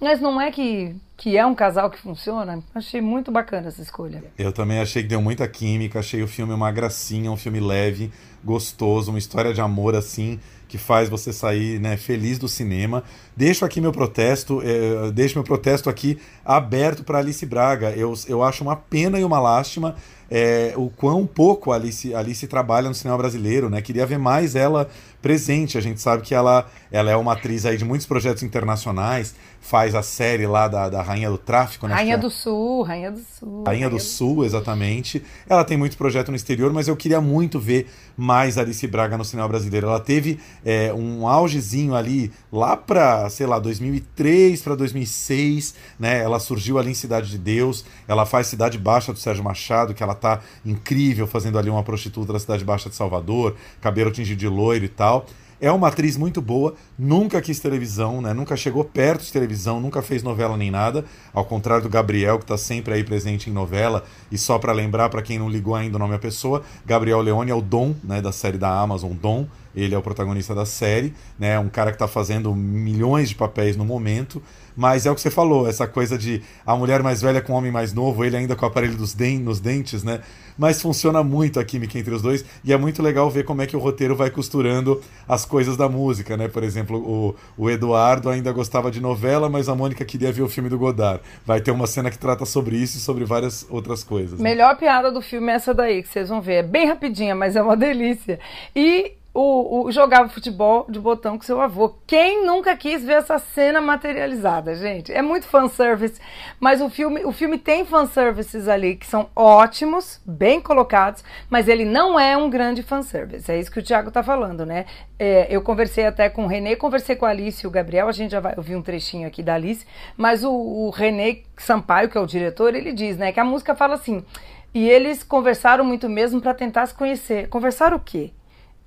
Mas 0.00 0.18
não 0.18 0.40
é 0.40 0.50
que, 0.50 0.96
que 1.16 1.36
é 1.36 1.46
um 1.46 1.54
casal 1.54 1.90
que 1.90 1.98
funciona? 1.98 2.62
Achei 2.74 3.00
muito 3.00 3.30
bacana 3.30 3.68
essa 3.68 3.80
escolha. 3.80 4.24
Eu 4.36 4.52
também 4.52 4.80
achei 4.80 5.02
que 5.02 5.08
deu 5.08 5.22
muita 5.22 5.46
química, 5.46 6.00
achei 6.00 6.22
o 6.22 6.28
filme 6.28 6.52
uma 6.52 6.72
gracinha, 6.72 7.30
um 7.30 7.36
filme 7.36 7.60
leve, 7.60 8.10
gostoso, 8.42 9.10
uma 9.10 9.18
história 9.18 9.54
de 9.54 9.60
amor 9.60 9.94
assim 9.94 10.40
que 10.66 10.78
faz 10.78 11.08
você 11.08 11.32
sair 11.32 11.78
né, 11.78 11.96
feliz 11.96 12.36
do 12.36 12.48
cinema. 12.48 13.04
Deixo 13.36 13.64
aqui 13.64 13.80
meu 13.80 13.92
protesto, 13.92 14.60
é, 14.64 15.12
deixo 15.12 15.36
meu 15.36 15.44
protesto 15.44 15.88
aqui 15.88 16.18
aberto 16.44 17.04
para 17.04 17.18
Alice 17.18 17.46
Braga. 17.46 17.90
Eu, 17.90 18.12
eu 18.26 18.42
acho 18.42 18.64
uma 18.64 18.74
pena 18.74 19.20
e 19.20 19.24
uma 19.24 19.38
lástima 19.38 19.94
é, 20.30 20.72
o 20.76 20.90
quão 20.90 21.26
pouco 21.26 21.70
a 21.70 21.76
Alice, 21.76 22.14
Alice 22.14 22.46
trabalha 22.46 22.88
no 22.88 22.94
cinema 22.94 23.16
brasileiro, 23.16 23.68
né? 23.70 23.80
Queria 23.80 24.06
ver 24.06 24.18
mais 24.18 24.56
ela 24.56 24.88
presente. 25.22 25.78
A 25.78 25.80
gente 25.80 26.00
sabe 26.00 26.22
que 26.22 26.34
ela, 26.34 26.66
ela 26.90 27.10
é 27.10 27.16
uma 27.16 27.34
atriz 27.34 27.64
aí 27.64 27.76
de 27.76 27.84
muitos 27.84 28.06
projetos 28.06 28.42
internacionais, 28.42 29.34
faz 29.60 29.94
a 29.94 30.02
série 30.02 30.46
lá 30.46 30.66
da, 30.66 30.88
da 30.88 31.02
Rainha 31.04 31.30
do 31.30 31.38
Tráfico, 31.38 31.86
né? 31.86 31.94
Rainha 31.94 32.18
do 32.18 32.30
Sul, 32.30 32.82
Rainha 32.82 33.10
do 33.10 33.20
Sul. 33.20 33.64
Rainha, 33.66 33.90
do 33.90 34.00
Sul, 34.00 34.44
exatamente. 34.44 35.22
Ela 35.48 35.64
tem 35.64 35.76
muito 35.76 35.96
projeto 35.96 36.30
no 36.30 36.36
exterior, 36.36 36.72
mas 36.72 36.88
eu 36.88 36.96
queria 36.96 37.20
muito 37.20 37.60
ver 37.60 37.86
mais 38.16 38.58
Alice 38.58 38.86
Braga 38.86 39.16
no 39.16 39.24
cinema 39.24 39.46
brasileiro. 39.48 39.86
Ela 39.86 40.00
teve 40.00 40.40
é, 40.64 40.92
um 40.92 41.28
augezinho 41.28 41.94
ali 41.94 42.32
lá 42.52 42.76
para, 42.76 43.28
sei 43.30 43.46
lá, 43.46 43.58
2003 43.58 44.62
para 44.62 44.74
2006, 44.74 45.74
né? 45.98 46.22
Ela 46.22 46.40
surgiu 46.40 46.78
ali 46.78 46.90
em 46.90 46.94
Cidade 46.94 47.30
de 47.30 47.38
Deus. 47.38 47.84
Ela 48.08 48.26
faz 48.26 48.46
Cidade 48.46 48.78
Baixa 48.78 49.12
do 49.12 49.18
Sérgio 49.18 49.44
Machado, 49.44 49.94
que 49.94 50.02
ela 50.02 50.14
tá 50.14 50.40
incrível 50.64 51.26
fazendo 51.26 51.58
ali 51.58 51.70
uma 51.70 51.82
prostituta 51.82 52.32
da 52.32 52.38
Cidade 52.38 52.64
Baixa 52.64 52.88
de 52.88 52.96
Salvador, 52.96 53.56
cabelo 53.80 54.10
tingido 54.10 54.38
de 54.38 54.48
loiro 54.48 54.84
e 54.84 54.88
tal. 54.88 55.26
É 55.60 55.70
uma 55.70 55.88
atriz 55.88 56.16
muito 56.16 56.42
boa, 56.42 56.74
nunca 56.98 57.40
quis 57.40 57.60
televisão, 57.60 58.20
né? 58.20 58.32
Nunca 58.32 58.56
chegou 58.56 58.84
perto 58.84 59.24
de 59.24 59.32
televisão, 59.32 59.80
nunca 59.80 60.02
fez 60.02 60.22
novela 60.22 60.56
nem 60.56 60.70
nada. 60.70 61.04
Ao 61.32 61.44
contrário 61.44 61.82
do 61.82 61.88
Gabriel, 61.88 62.38
que 62.38 62.44
está 62.44 62.58
sempre 62.58 62.94
aí 62.94 63.04
presente 63.04 63.48
em 63.48 63.52
novela. 63.52 64.04
E 64.30 64.38
só 64.38 64.58
para 64.58 64.72
lembrar, 64.72 65.08
para 65.08 65.22
quem 65.22 65.38
não 65.38 65.48
ligou 65.48 65.74
ainda 65.74 65.96
o 65.96 65.98
nome 65.98 66.12
da 66.12 66.18
pessoa, 66.18 66.62
Gabriel 66.84 67.20
Leone 67.20 67.50
é 67.50 67.54
o 67.54 67.62
Dom, 67.62 67.94
né? 68.02 68.20
Da 68.20 68.32
série 68.32 68.58
da 68.58 68.68
Amazon, 68.68 69.12
Dom 69.12 69.46
ele 69.76 69.94
é 69.94 69.98
o 69.98 70.02
protagonista 70.02 70.54
da 70.54 70.64
série, 70.64 71.12
né? 71.38 71.58
Um 71.58 71.68
cara 71.68 71.90
que 71.90 71.96
está 71.96 72.06
fazendo 72.06 72.54
milhões 72.54 73.28
de 73.28 73.34
papéis 73.34 73.76
no 73.76 73.84
momento, 73.84 74.42
mas 74.76 75.04
é 75.06 75.10
o 75.10 75.14
que 75.14 75.20
você 75.20 75.30
falou, 75.30 75.68
essa 75.68 75.86
coisa 75.86 76.16
de 76.16 76.42
a 76.64 76.76
mulher 76.76 77.02
mais 77.02 77.20
velha 77.20 77.40
com 77.40 77.52
o 77.52 77.56
homem 77.56 77.72
mais 77.72 77.92
novo, 77.92 78.24
ele 78.24 78.36
ainda 78.36 78.54
com 78.54 78.64
o 78.64 78.68
aparelho 78.68 78.96
dos 78.96 79.14
den 79.14 79.40
nos 79.40 79.60
dentes, 79.60 80.02
né? 80.04 80.20
Mas 80.56 80.80
funciona 80.80 81.22
muito 81.22 81.58
a 81.58 81.64
química 81.64 81.98
entre 81.98 82.14
os 82.14 82.22
dois 82.22 82.44
e 82.64 82.72
é 82.72 82.76
muito 82.76 83.02
legal 83.02 83.28
ver 83.30 83.44
como 83.44 83.62
é 83.62 83.66
que 83.66 83.76
o 83.76 83.80
roteiro 83.80 84.14
vai 84.14 84.30
costurando 84.30 85.00
as 85.28 85.44
coisas 85.44 85.76
da 85.76 85.88
música, 85.88 86.36
né? 86.36 86.48
Por 86.48 86.62
exemplo, 86.62 86.98
o, 86.98 87.34
o 87.56 87.70
Eduardo 87.70 88.28
ainda 88.28 88.52
gostava 88.52 88.90
de 88.90 89.00
novela, 89.00 89.48
mas 89.48 89.68
a 89.68 89.74
Mônica 89.74 90.04
queria 90.04 90.32
ver 90.32 90.42
o 90.42 90.48
filme 90.48 90.68
do 90.68 90.78
Godard. 90.78 91.20
Vai 91.44 91.60
ter 91.60 91.70
uma 91.70 91.86
cena 91.86 92.10
que 92.10 92.18
trata 92.18 92.44
sobre 92.44 92.76
isso 92.76 92.98
e 92.98 93.00
sobre 93.00 93.24
várias 93.24 93.66
outras 93.68 94.04
coisas. 94.04 94.38
Né? 94.38 94.50
Melhor 94.50 94.76
piada 94.76 95.10
do 95.10 95.20
filme 95.20 95.50
é 95.52 95.56
essa 95.56 95.74
daí, 95.74 96.02
que 96.02 96.08
vocês 96.08 96.28
vão 96.28 96.40
ver. 96.40 96.54
É 96.54 96.62
bem 96.62 96.86
rapidinha, 96.86 97.34
mas 97.34 97.56
é 97.56 97.62
uma 97.62 97.76
delícia. 97.76 98.38
E 98.74 99.12
o, 99.34 99.86
o, 99.86 99.90
jogava 99.90 100.28
futebol 100.28 100.86
de 100.88 101.00
botão 101.00 101.36
com 101.36 101.42
seu 101.42 101.60
avô. 101.60 101.96
Quem 102.06 102.46
nunca 102.46 102.76
quis 102.76 103.04
ver 103.04 103.14
essa 103.14 103.36
cena 103.36 103.80
materializada, 103.80 104.76
gente? 104.76 105.12
É 105.12 105.20
muito 105.20 105.44
fanservice, 105.46 106.20
mas 106.60 106.80
o 106.80 106.88
filme, 106.88 107.24
o 107.24 107.32
filme 107.32 107.58
tem 107.58 107.84
fanservices 107.84 108.68
ali 108.68 108.94
que 108.94 109.06
são 109.06 109.28
ótimos, 109.34 110.20
bem 110.24 110.60
colocados, 110.60 111.24
mas 111.50 111.66
ele 111.66 111.84
não 111.84 112.18
é 112.18 112.36
um 112.36 112.48
grande 112.48 112.84
fanservice. 112.84 113.50
É 113.50 113.58
isso 113.58 113.72
que 113.72 113.80
o 113.80 113.82
Thiago 113.82 114.12
tá 114.12 114.22
falando, 114.22 114.64
né? 114.64 114.86
É, 115.18 115.48
eu 115.50 115.60
conversei 115.62 116.06
até 116.06 116.30
com 116.30 116.44
o 116.44 116.46
Renê, 116.46 116.76
conversei 116.76 117.16
com 117.16 117.26
a 117.26 117.30
Alice 117.30 117.64
e 117.64 117.66
o 117.66 117.70
Gabriel, 117.70 118.08
a 118.08 118.12
gente 118.12 118.30
já 118.30 118.40
vai 118.40 118.54
ouvir 118.56 118.76
um 118.76 118.82
trechinho 118.82 119.26
aqui 119.26 119.42
da 119.42 119.54
Alice, 119.54 119.84
mas 120.16 120.44
o, 120.44 120.52
o 120.52 120.90
Renê 120.90 121.42
Sampaio, 121.56 122.08
que 122.08 122.16
é 122.16 122.20
o 122.20 122.26
diretor, 122.26 122.72
ele 122.72 122.92
diz, 122.92 123.16
né, 123.16 123.32
que 123.32 123.40
a 123.40 123.44
música 123.44 123.74
fala 123.74 123.94
assim, 123.94 124.24
e 124.72 124.88
eles 124.88 125.24
conversaram 125.24 125.84
muito 125.84 126.08
mesmo 126.08 126.40
para 126.40 126.54
tentar 126.54 126.86
se 126.86 126.94
conhecer. 126.94 127.48
Conversar 127.48 127.92
o 127.92 127.98
quê? 127.98 128.30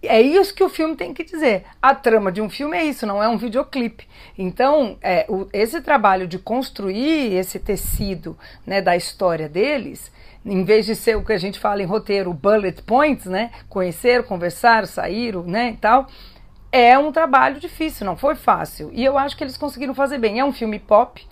É 0.01 0.21
isso 0.21 0.53
que 0.53 0.63
o 0.63 0.69
filme 0.69 0.95
tem 0.95 1.13
que 1.13 1.23
dizer. 1.23 1.65
A 1.81 1.95
trama 1.95 2.31
de 2.31 2.41
um 2.41 2.49
filme 2.49 2.77
é 2.77 2.83
isso, 2.83 3.05
não 3.05 3.21
é 3.21 3.27
um 3.27 3.37
videoclipe. 3.37 4.07
Então, 4.37 4.97
é, 5.01 5.25
o, 5.27 5.47
esse 5.51 5.81
trabalho 5.81 6.27
de 6.27 6.37
construir 6.37 7.33
esse 7.33 7.57
tecido 7.59 8.37
né, 8.65 8.79
da 8.79 8.95
história 8.95 9.49
deles, 9.49 10.11
em 10.45 10.63
vez 10.63 10.85
de 10.85 10.95
ser 10.95 11.17
o 11.17 11.25
que 11.25 11.33
a 11.33 11.37
gente 11.37 11.59
fala 11.59 11.81
em 11.81 11.85
roteiro, 11.85 12.31
bullet 12.31 12.81
points, 12.83 13.25
né? 13.25 13.51
Conhecer, 13.67 14.23
conversar, 14.23 14.85
sair, 14.85 15.35
né, 15.35 15.71
e 15.71 15.77
tal, 15.77 16.07
é 16.71 16.97
um 16.97 17.11
trabalho 17.11 17.59
difícil, 17.59 18.05
não 18.05 18.15
foi 18.15 18.35
fácil. 18.35 18.91
E 18.93 19.03
eu 19.03 19.17
acho 19.17 19.35
que 19.35 19.43
eles 19.43 19.57
conseguiram 19.57 19.95
fazer 19.95 20.19
bem. 20.19 20.39
É 20.39 20.45
um 20.45 20.53
filme 20.53 20.77
pop, 20.77 21.27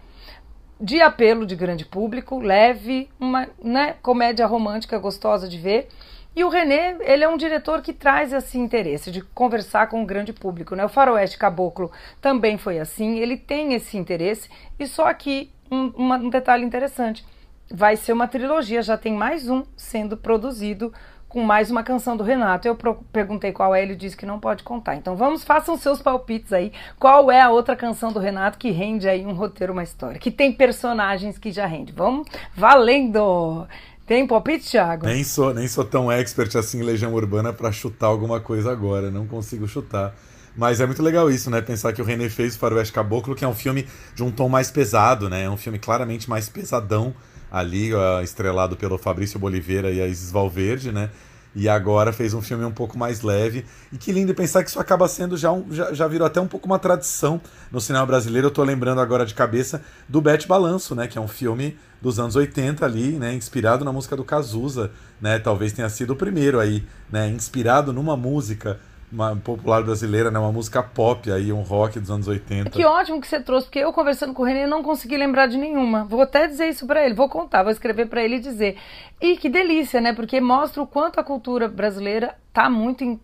de 0.82 1.02
apelo 1.02 1.46
de 1.46 1.56
grande 1.56 1.86
público, 1.86 2.40
leve, 2.40 3.10
uma 3.20 3.48
né, 3.64 3.96
comédia 4.02 4.46
romântica 4.46 4.98
gostosa 4.98 5.48
de 5.48 5.58
ver 5.58 5.88
e 6.36 6.44
o 6.44 6.50
René, 6.50 6.98
ele 7.02 7.24
é 7.24 7.30
um 7.30 7.38
diretor 7.38 7.82
que 7.82 7.94
traz 7.94 8.34
esse 8.34 8.58
interesse 8.58 9.10
de 9.10 9.22
conversar 9.22 9.88
com 9.88 10.04
o 10.04 10.06
grande 10.06 10.34
público, 10.34 10.76
né? 10.76 10.84
O 10.84 10.90
Faroeste 10.90 11.38
Caboclo 11.38 11.92
também 12.20 12.58
foi 12.58 12.78
assim, 12.78 13.20
ele 13.20 13.38
tem 13.38 13.74
esse 13.74 13.98
interesse. 13.98 14.50
E 14.78 14.86
só 14.86 15.08
aqui 15.08 15.50
um, 15.72 15.92
um 15.98 16.30
detalhe 16.30 16.66
interessante, 16.66 17.26
vai 17.72 17.96
ser 17.96 18.12
uma 18.14 18.28
trilogia, 18.28 18.82
já 18.82 18.98
tem 18.98 19.14
mais 19.14 19.50
um 19.50 19.64
sendo 19.78 20.18
produzido 20.18 20.94
com 21.36 21.42
mais 21.42 21.70
uma 21.70 21.84
canção 21.84 22.16
do 22.16 22.24
Renato. 22.24 22.68
Eu 22.68 22.78
perguntei 23.12 23.52
qual 23.52 23.76
é, 23.76 23.82
ele 23.84 23.96
disse 23.96 24.16
que 24.16 24.26
não 24.26 24.40
pode 24.40 24.64
contar. 24.64 24.96
Então 24.96 25.16
vamos, 25.16 25.44
façam 25.44 25.78
seus 25.78 26.02
palpites 26.02 26.54
aí. 26.54 26.72
Qual 27.00 27.30
é 27.32 27.42
a 27.42 27.50
outra 27.50 27.76
canção 27.76 28.12
do 28.12 28.20
Renato 28.20 28.58
que 28.58 28.72
rende 28.72 29.08
aí 29.08 29.26
um 29.26 29.34
roteiro, 29.34 29.74
uma 29.74 29.84
história? 29.84 30.20
Que 30.20 30.32
tem 30.32 30.54
personagens 30.54 31.38
que 31.38 31.52
já 31.52 31.66
rende. 31.66 31.92
Vamos 31.92 32.28
valendo! 32.56 33.68
Tem 34.06 34.28
palpite, 34.28 34.70
Thiago? 34.70 35.08
Nem 35.08 35.24
sou, 35.24 35.54
nem 35.54 35.68
sou 35.68 35.84
tão 35.84 36.12
expert 36.12 36.56
assim 36.56 36.80
em 36.80 36.84
Legião 36.84 37.14
Urbana 37.14 37.52
para 37.52 37.72
chutar 37.72 38.08
alguma 38.08 38.40
coisa 38.40 38.72
agora, 38.72 39.10
não 39.10 39.26
consigo 39.26 39.68
chutar. 39.68 40.16
Mas 40.56 40.80
é 40.80 40.86
muito 40.86 41.02
legal 41.02 41.30
isso, 41.30 41.50
né? 41.50 41.60
Pensar 41.60 41.92
que 41.92 42.02
o 42.02 42.06
René 42.06 42.30
fez 42.30 42.56
o 42.56 42.60
Faroeste 42.60 42.94
Caboclo, 42.94 43.36
que 43.36 43.44
é 43.44 43.48
um 43.48 43.54
filme 43.54 43.88
de 44.14 44.24
um 44.24 44.32
tom 44.32 44.48
mais 44.48 44.70
pesado, 44.70 45.30
né? 45.30 45.44
É 45.44 45.50
um 45.50 45.58
filme 45.58 45.80
claramente 45.80 46.30
mais 46.30 46.48
pesadão 46.48 47.14
ali, 47.52 47.90
estrelado 48.24 48.78
pelo 48.78 48.98
Fabrício 48.98 49.40
Boliveira 49.40 49.92
e 49.92 50.02
a 50.02 50.08
Isis 50.08 50.32
Valverde, 50.32 50.92
né? 50.92 51.10
E 51.56 51.70
agora 51.70 52.12
fez 52.12 52.34
um 52.34 52.42
filme 52.42 52.66
um 52.66 52.72
pouco 52.72 52.98
mais 52.98 53.22
leve. 53.22 53.66
E 53.92 53.98
que 53.98 54.12
lindo 54.12 54.36
pensar 54.36 54.64
que 54.64 54.70
isso 54.70 54.80
acaba 54.80 55.08
sendo 55.08 55.38
já, 55.38 55.52
um, 55.52 55.66
já, 55.72 55.94
já 55.94 56.08
virou 56.08 56.28
até 56.28 56.42
um 56.42 56.48
pouco 56.48 56.66
uma 56.66 56.78
tradição 56.78 57.40
no 57.72 57.80
cinema 57.80 58.06
brasileiro. 58.06 58.48
Eu 58.48 58.52
tô 58.52 58.62
lembrando 58.62 59.00
agora 59.00 59.26
de 59.26 59.34
cabeça 59.34 59.82
do 60.08 60.20
Bete 60.20 60.48
Balanço, 60.48 60.94
né? 60.94 61.08
Que 61.08 61.18
é 61.18 61.22
um 61.22 61.28
filme 61.30 61.78
dos 62.02 62.20
anos 62.20 62.36
80 62.36 62.86
ali, 62.86 63.14
né? 63.14 63.34
Inspirado 63.34 63.86
na 63.86 63.94
música 63.94 64.18
do 64.18 64.24
Cazuza, 64.26 64.92
né? 65.22 65.40
Talvez 65.40 65.72
tenha 65.72 65.88
sido 65.88 66.12
o 66.12 66.16
primeiro 66.16 66.60
aí, 66.60 66.84
né? 67.10 67.30
Inspirado 67.30 67.94
numa 67.94 68.18
música 68.18 68.78
uma 69.12 69.36
popular 69.36 69.84
brasileira, 69.84 70.30
né? 70.32 70.40
Uma 70.40 70.52
música 70.52 70.82
pop 70.82 71.32
aí, 71.32 71.52
um 71.52 71.62
rock 71.62 72.00
dos 72.00 72.12
anos 72.12 72.28
80. 72.28 72.70
Que 72.70 72.86
ótimo 72.86 73.22
que 73.22 73.28
você 73.28 73.40
trouxe, 73.40 73.68
porque 73.68 73.80
eu 73.80 73.94
conversando 73.94 74.34
com 74.34 74.44
o 74.44 74.46
René 74.46 74.68
não 74.68 74.84
consegui 74.84 75.18
lembrar 75.18 75.48
de 75.48 75.58
nenhuma. 75.58 76.04
Vou 76.04 76.22
até 76.22 76.48
dizer 76.48 76.68
isso 76.68 76.86
para 76.86 77.06
ele, 77.06 77.14
vou 77.14 77.30
contar, 77.30 77.64
vou 77.64 77.72
escrever 77.72 78.08
para 78.08 78.24
ele 78.24 78.40
dizer. 78.40 78.78
E 79.22 79.38
que 79.38 79.50
delícia, 79.50 80.02
né? 80.02 80.14
Porque 80.14 80.42
mostra 80.42 80.82
o 80.82 80.88
quanto 80.88 81.20
a 81.20 81.24
cultura 81.24 81.68
brasileira 81.68 82.36
tá 82.52 82.70
muito 82.70 83.04
em 83.04 83.20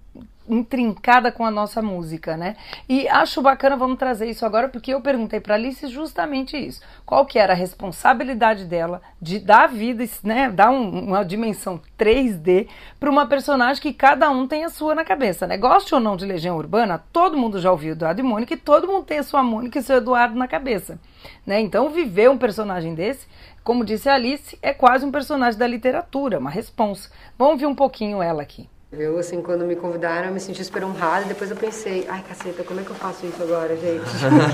intrincada 0.47 1.31
com 1.31 1.45
a 1.45 1.51
nossa 1.51 1.81
música, 1.81 2.35
né? 2.35 2.55
E 2.89 3.07
acho 3.07 3.41
bacana, 3.41 3.77
vamos 3.77 3.97
trazer 3.97 4.29
isso 4.29 4.45
agora, 4.45 4.67
porque 4.67 4.93
eu 4.93 5.01
perguntei 5.01 5.39
para 5.39 5.55
Alice 5.55 5.87
justamente 5.87 6.57
isso. 6.57 6.81
Qual 7.05 7.25
que 7.25 7.39
era 7.39 7.53
a 7.53 7.55
responsabilidade 7.55 8.65
dela 8.65 9.01
de 9.21 9.39
dar 9.39 9.67
vida, 9.67 10.03
né, 10.23 10.49
dar 10.49 10.71
um, 10.71 11.07
uma 11.07 11.23
dimensão 11.23 11.79
3D 11.97 12.67
para 12.99 13.09
uma 13.09 13.25
personagem 13.27 13.81
que 13.81 13.93
cada 13.93 14.29
um 14.29 14.47
tem 14.47 14.65
a 14.65 14.69
sua 14.69 14.95
na 14.95 15.05
cabeça, 15.05 15.45
né? 15.45 15.57
Goste 15.57 15.93
ou 15.93 16.01
não 16.01 16.17
de 16.17 16.25
Legião 16.25 16.57
Urbana, 16.57 17.03
todo 17.11 17.37
mundo 17.37 17.59
já 17.59 17.71
ouviu 17.71 17.93
Eduardo 17.93 18.21
e 18.21 18.23
Mônica 18.23 18.53
e 18.53 18.57
todo 18.57 18.87
mundo 18.87 19.05
tem 19.05 19.19
a 19.19 19.23
sua 19.23 19.43
Mônica 19.43 19.79
e 19.79 19.83
seu 19.83 19.97
Eduardo 19.97 20.35
na 20.35 20.47
cabeça, 20.47 20.99
né? 21.45 21.61
Então 21.61 21.89
viver 21.89 22.29
um 22.29 22.37
personagem 22.37 22.95
desse, 22.95 23.27
como 23.63 23.85
disse 23.85 24.09
a 24.09 24.15
Alice, 24.15 24.57
é 24.61 24.73
quase 24.73 25.05
um 25.05 25.11
personagem 25.11 25.59
da 25.59 25.67
literatura, 25.67 26.39
uma 26.39 26.49
responsa. 26.49 27.11
Vamos 27.37 27.59
ver 27.59 27.67
um 27.67 27.75
pouquinho 27.75 28.21
ela 28.21 28.41
aqui. 28.41 28.67
Eu, 28.91 29.17
assim, 29.17 29.41
quando 29.41 29.63
me 29.63 29.73
convidaram, 29.73 30.27
eu 30.27 30.33
me 30.33 30.39
senti 30.41 30.61
super 30.65 30.83
honrada. 30.83 31.23
Depois 31.23 31.49
eu 31.49 31.55
pensei, 31.55 32.05
ai, 32.09 32.21
caceta, 32.27 32.61
como 32.61 32.81
é 32.81 32.83
que 32.83 32.89
eu 32.89 32.95
faço 32.95 33.25
isso 33.25 33.41
agora, 33.41 33.73
gente? 33.77 34.03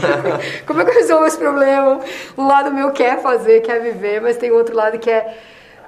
como 0.68 0.80
é 0.80 0.86
que 0.86 0.92
eu 0.92 0.94
resolvo 0.94 1.26
esse 1.26 1.40
problema? 1.40 2.00
Um 2.38 2.46
lado 2.46 2.72
meu 2.72 2.92
quer 2.92 3.20
fazer, 3.20 3.62
quer 3.62 3.82
viver, 3.82 4.22
mas 4.22 4.38
tem 4.38 4.52
outro 4.52 4.76
lado 4.76 5.00
que 5.00 5.10
é, 5.10 5.40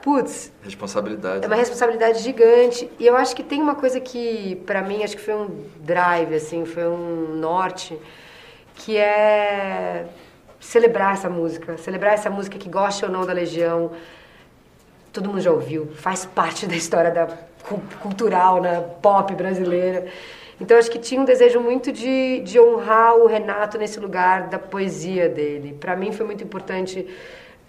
putz... 0.02 0.52
Responsabilidade. 0.64 1.46
É 1.46 1.48
uma 1.48 1.56
responsabilidade 1.56 2.24
gigante. 2.24 2.90
E 2.98 3.06
eu 3.06 3.16
acho 3.16 3.36
que 3.36 3.44
tem 3.44 3.62
uma 3.62 3.76
coisa 3.76 4.00
que, 4.00 4.56
para 4.66 4.82
mim, 4.82 5.04
acho 5.04 5.16
que 5.16 5.22
foi 5.22 5.36
um 5.36 5.66
drive, 5.82 6.34
assim, 6.34 6.66
foi 6.66 6.88
um 6.88 7.36
norte, 7.36 8.00
que 8.74 8.98
é 8.98 10.08
celebrar 10.60 11.14
essa 11.14 11.30
música. 11.30 11.78
Celebrar 11.78 12.16
essa 12.16 12.32
música 12.32 12.58
que 12.58 12.68
goste 12.68 13.06
ou 13.06 13.12
não 13.12 13.28
da 13.28 13.32
Legião. 13.32 13.92
Todo 15.14 15.30
mundo 15.30 15.40
já 15.40 15.52
ouviu, 15.52 15.92
faz 15.94 16.26
parte 16.26 16.66
da 16.66 16.76
história 16.76 17.12
da 17.12 17.28
cultural, 18.02 18.62
né, 18.62 18.84
pop 19.02 19.34
brasileira. 19.36 20.08
Então 20.60 20.78
acho 20.78 20.92
que 20.92 21.00
tinha 21.00 21.22
um 21.22 21.26
desejo 21.26 21.60
muito 21.60 21.92
de, 21.92 22.42
de 22.42 22.60
honrar 22.60 23.16
o 23.16 23.28
Renato 23.28 23.78
nesse 23.78 24.00
lugar 24.00 24.50
da 24.50 24.60
poesia 24.60 25.30
dele. 25.30 25.78
Para 25.80 25.96
mim 25.96 26.12
foi 26.12 26.26
muito 26.26 26.44
importante 26.44 27.08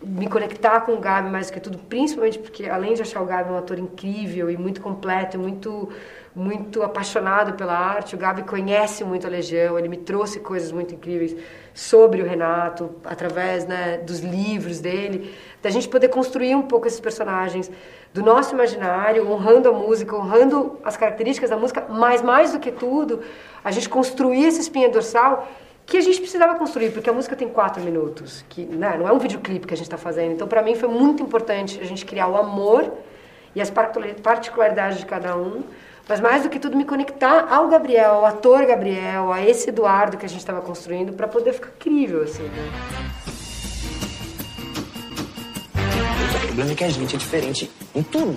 me 0.03 0.29
conectar 0.29 0.81
com 0.81 0.93
o 0.93 0.99
Gabi 0.99 1.31
mais 1.31 1.49
do 1.49 1.53
que 1.53 1.61
tudo, 1.61 1.79
principalmente 1.79 2.39
porque 2.39 2.67
além 2.67 2.95
de 2.95 3.03
achar 3.03 3.21
o 3.21 3.27
Gabi 3.27 3.51
um 3.51 3.59
ator 3.59 3.79
incrível 3.79 4.51
e 4.51 4.57
muito 4.57 4.81
completo, 4.81 5.39
muito 5.39 5.89
muito 6.33 6.85
apaixonado 6.85 7.55
pela 7.55 7.77
arte, 7.77 8.15
o 8.15 8.19
Gabi 8.19 8.45
conhece 8.45 9.03
muito 9.03 9.27
a 9.27 9.31
Legião, 9.31 9.77
ele 9.77 9.89
me 9.89 9.97
trouxe 9.97 10.39
coisas 10.39 10.71
muito 10.71 10.95
incríveis 10.95 11.37
sobre 11.75 12.23
o 12.23 12.25
Renato 12.25 12.95
através 13.05 13.67
né, 13.67 13.99
dos 13.99 14.21
livros 14.21 14.79
dele, 14.79 15.35
da 15.61 15.71
gente 15.71 15.89
poder 15.89 16.09
construir 16.09 16.55
um 16.55 16.63
pouco 16.63 16.87
esses 16.87 17.01
personagens 17.01 17.69
do 18.13 18.23
nosso 18.23 18.55
imaginário, 18.55 19.31
honrando 19.31 19.69
a 19.69 19.73
música, 19.73 20.17
honrando 20.17 20.79
as 20.85 20.97
características 20.97 21.51
da 21.51 21.57
música, 21.57 21.87
mas 21.89 22.23
mais 22.23 22.53
do 22.53 22.59
que 22.59 22.73
tudo, 22.73 23.21
a 23.63 23.71
gente 23.71 23.89
construir 23.89 24.47
essa 24.47 24.61
espinha 24.61 24.89
dorsal 24.89 25.49
que 25.87 25.97
a 25.97 26.01
gente 26.01 26.21
precisava 26.21 26.57
construir, 26.57 26.91
porque 26.91 27.11
a 27.11 27.13
música 27.13 27.35
tem 27.35 27.49
quatro 27.49 27.83
minutos, 27.83 28.45
que 28.49 28.65
né, 28.65 28.97
não 28.99 29.09
é 29.09 29.13
um 29.13 29.19
videoclipe 29.19 29.67
que 29.67 29.75
a 29.75 29.77
gente 29.77 29.87
está 29.87 29.99
fazendo. 29.99 30.33
Então, 30.33 30.47
para 30.47 30.63
mim, 30.63 30.75
foi 30.75 30.89
muito 30.89 31.23
importante 31.23 31.81
a 31.81 31.85
gente 31.85 32.05
criar 32.05 32.29
o 32.29 32.37
amor 32.37 32.93
e 33.55 33.61
as 33.61 33.71
particularidades 33.71 34.99
de 34.99 35.07
cada 35.07 35.37
um, 35.37 35.63
mas 36.09 36.21
mais 36.21 36.43
do 36.43 36.49
que 36.49 36.59
tudo, 36.59 36.77
me 36.77 36.85
conectar 36.85 37.53
ao 37.53 37.69
Gabriel, 37.69 38.13
ao 38.15 38.27
ator 38.27 38.65
Gabriel, 38.67 39.33
a 39.33 39.43
esse 39.43 39.69
Eduardo 39.69 40.17
que 40.17 40.27
a 40.27 40.29
gente 40.29 40.41
estava 40.41 40.61
construindo, 40.61 41.13
para 41.13 41.27
poder 41.27 41.53
ficar 41.53 41.71
incrível, 41.77 42.23
assim, 42.23 42.45
né? 42.45 43.40
Problema 46.51 46.73
é 46.73 46.75
que 46.75 46.85
a 46.85 46.91
gente 46.91 47.15
é 47.15 47.19
diferente 47.19 47.71
em 47.95 48.03
tudo. 48.03 48.37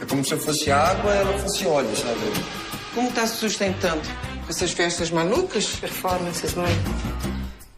É 0.00 0.04
como 0.08 0.24
se 0.24 0.32
eu 0.32 0.38
fosse 0.38 0.70
água 0.70 1.12
e 1.12 1.18
ela 1.18 1.38
fosse 1.38 1.66
óleo, 1.66 1.96
sabe? 1.96 2.20
Como 2.94 3.10
tá 3.10 3.26
se 3.26 3.36
sustentando? 3.36 4.02
Com 4.44 4.50
essas 4.50 4.70
festas 4.70 5.10
malucas? 5.10 5.66
Performances, 5.66 6.54
mãe. 6.54 6.72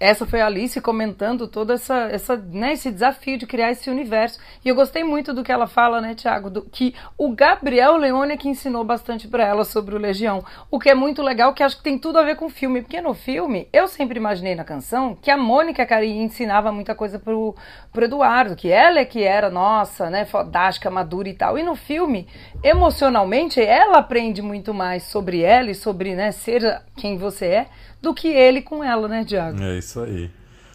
Essa 0.04 0.26
foi 0.26 0.42
a 0.42 0.46
Alice 0.46 0.78
comentando 0.82 1.49
todo 1.49 1.73
essa, 1.73 1.94
essa, 2.11 2.37
né, 2.37 2.75
esse 2.75 2.90
desafio 2.90 3.38
de 3.38 3.46
criar 3.46 3.70
esse 3.70 3.88
universo. 3.88 4.38
E 4.62 4.68
eu 4.68 4.75
gostei 4.75 5.02
muito 5.02 5.32
do 5.32 5.42
que 5.42 5.50
ela 5.50 5.66
fala, 5.66 5.99
né, 5.99 6.14
Tiago, 6.14 6.50
que 6.70 6.94
o 7.16 7.34
Gabriel 7.34 7.96
Leone 7.96 8.34
é 8.34 8.37
que 8.37 8.46
ensinou 8.46 8.84
bastante 8.84 9.26
para 9.26 9.46
ela 9.46 9.64
sobre 9.64 9.94
o 9.94 9.99
Legião. 9.99 10.44
O 10.70 10.78
que 10.78 10.90
é 10.90 10.94
muito 10.94 11.23
legal, 11.23 11.54
que 11.54 11.62
acho 11.62 11.78
que 11.78 11.82
tem 11.82 11.99
tudo 11.99 12.18
a 12.18 12.23
ver 12.23 12.37
com 12.37 12.44
o 12.44 12.50
filme. 12.50 12.82
Porque 12.82 13.00
no 13.00 13.14
filme, 13.14 13.66
eu 13.73 13.88
sempre 13.88 14.18
imaginei 14.18 14.54
na 14.54 14.62
canção 14.62 15.14
que 15.14 15.30
a 15.30 15.38
Mônica 15.38 15.87
Carinha 15.87 16.23
ensinava 16.23 16.70
muita 16.70 16.94
coisa 16.94 17.18
pro, 17.18 17.56
pro 17.90 18.04
Eduardo, 18.04 18.56
que 18.56 18.70
ela 18.70 18.99
é 18.99 19.06
que 19.06 19.23
era, 19.23 19.49
nossa, 19.49 20.11
né, 20.11 20.26
fodástica, 20.26 20.90
madura 20.90 21.30
e 21.30 21.34
tal. 21.34 21.58
E 21.58 21.62
no 21.62 21.75
filme, 21.75 22.28
emocionalmente, 22.62 23.58
ela 23.58 23.99
aprende 23.99 24.42
muito 24.42 24.75
mais 24.75 25.04
sobre 25.04 25.40
ela 25.40 25.70
e 25.70 25.75
sobre, 25.75 26.14
né, 26.14 26.30
ser 26.30 26.82
quem 26.94 27.16
você 27.16 27.46
é 27.46 27.66
do 28.04 28.14
que 28.14 28.28
ele 28.28 28.62
com 28.62 28.84
ela, 28.84 29.08
né, 29.08 29.25
Diago? 29.25 29.61
É 29.61 29.78
isso 29.78 30.00
aí. 30.00 30.30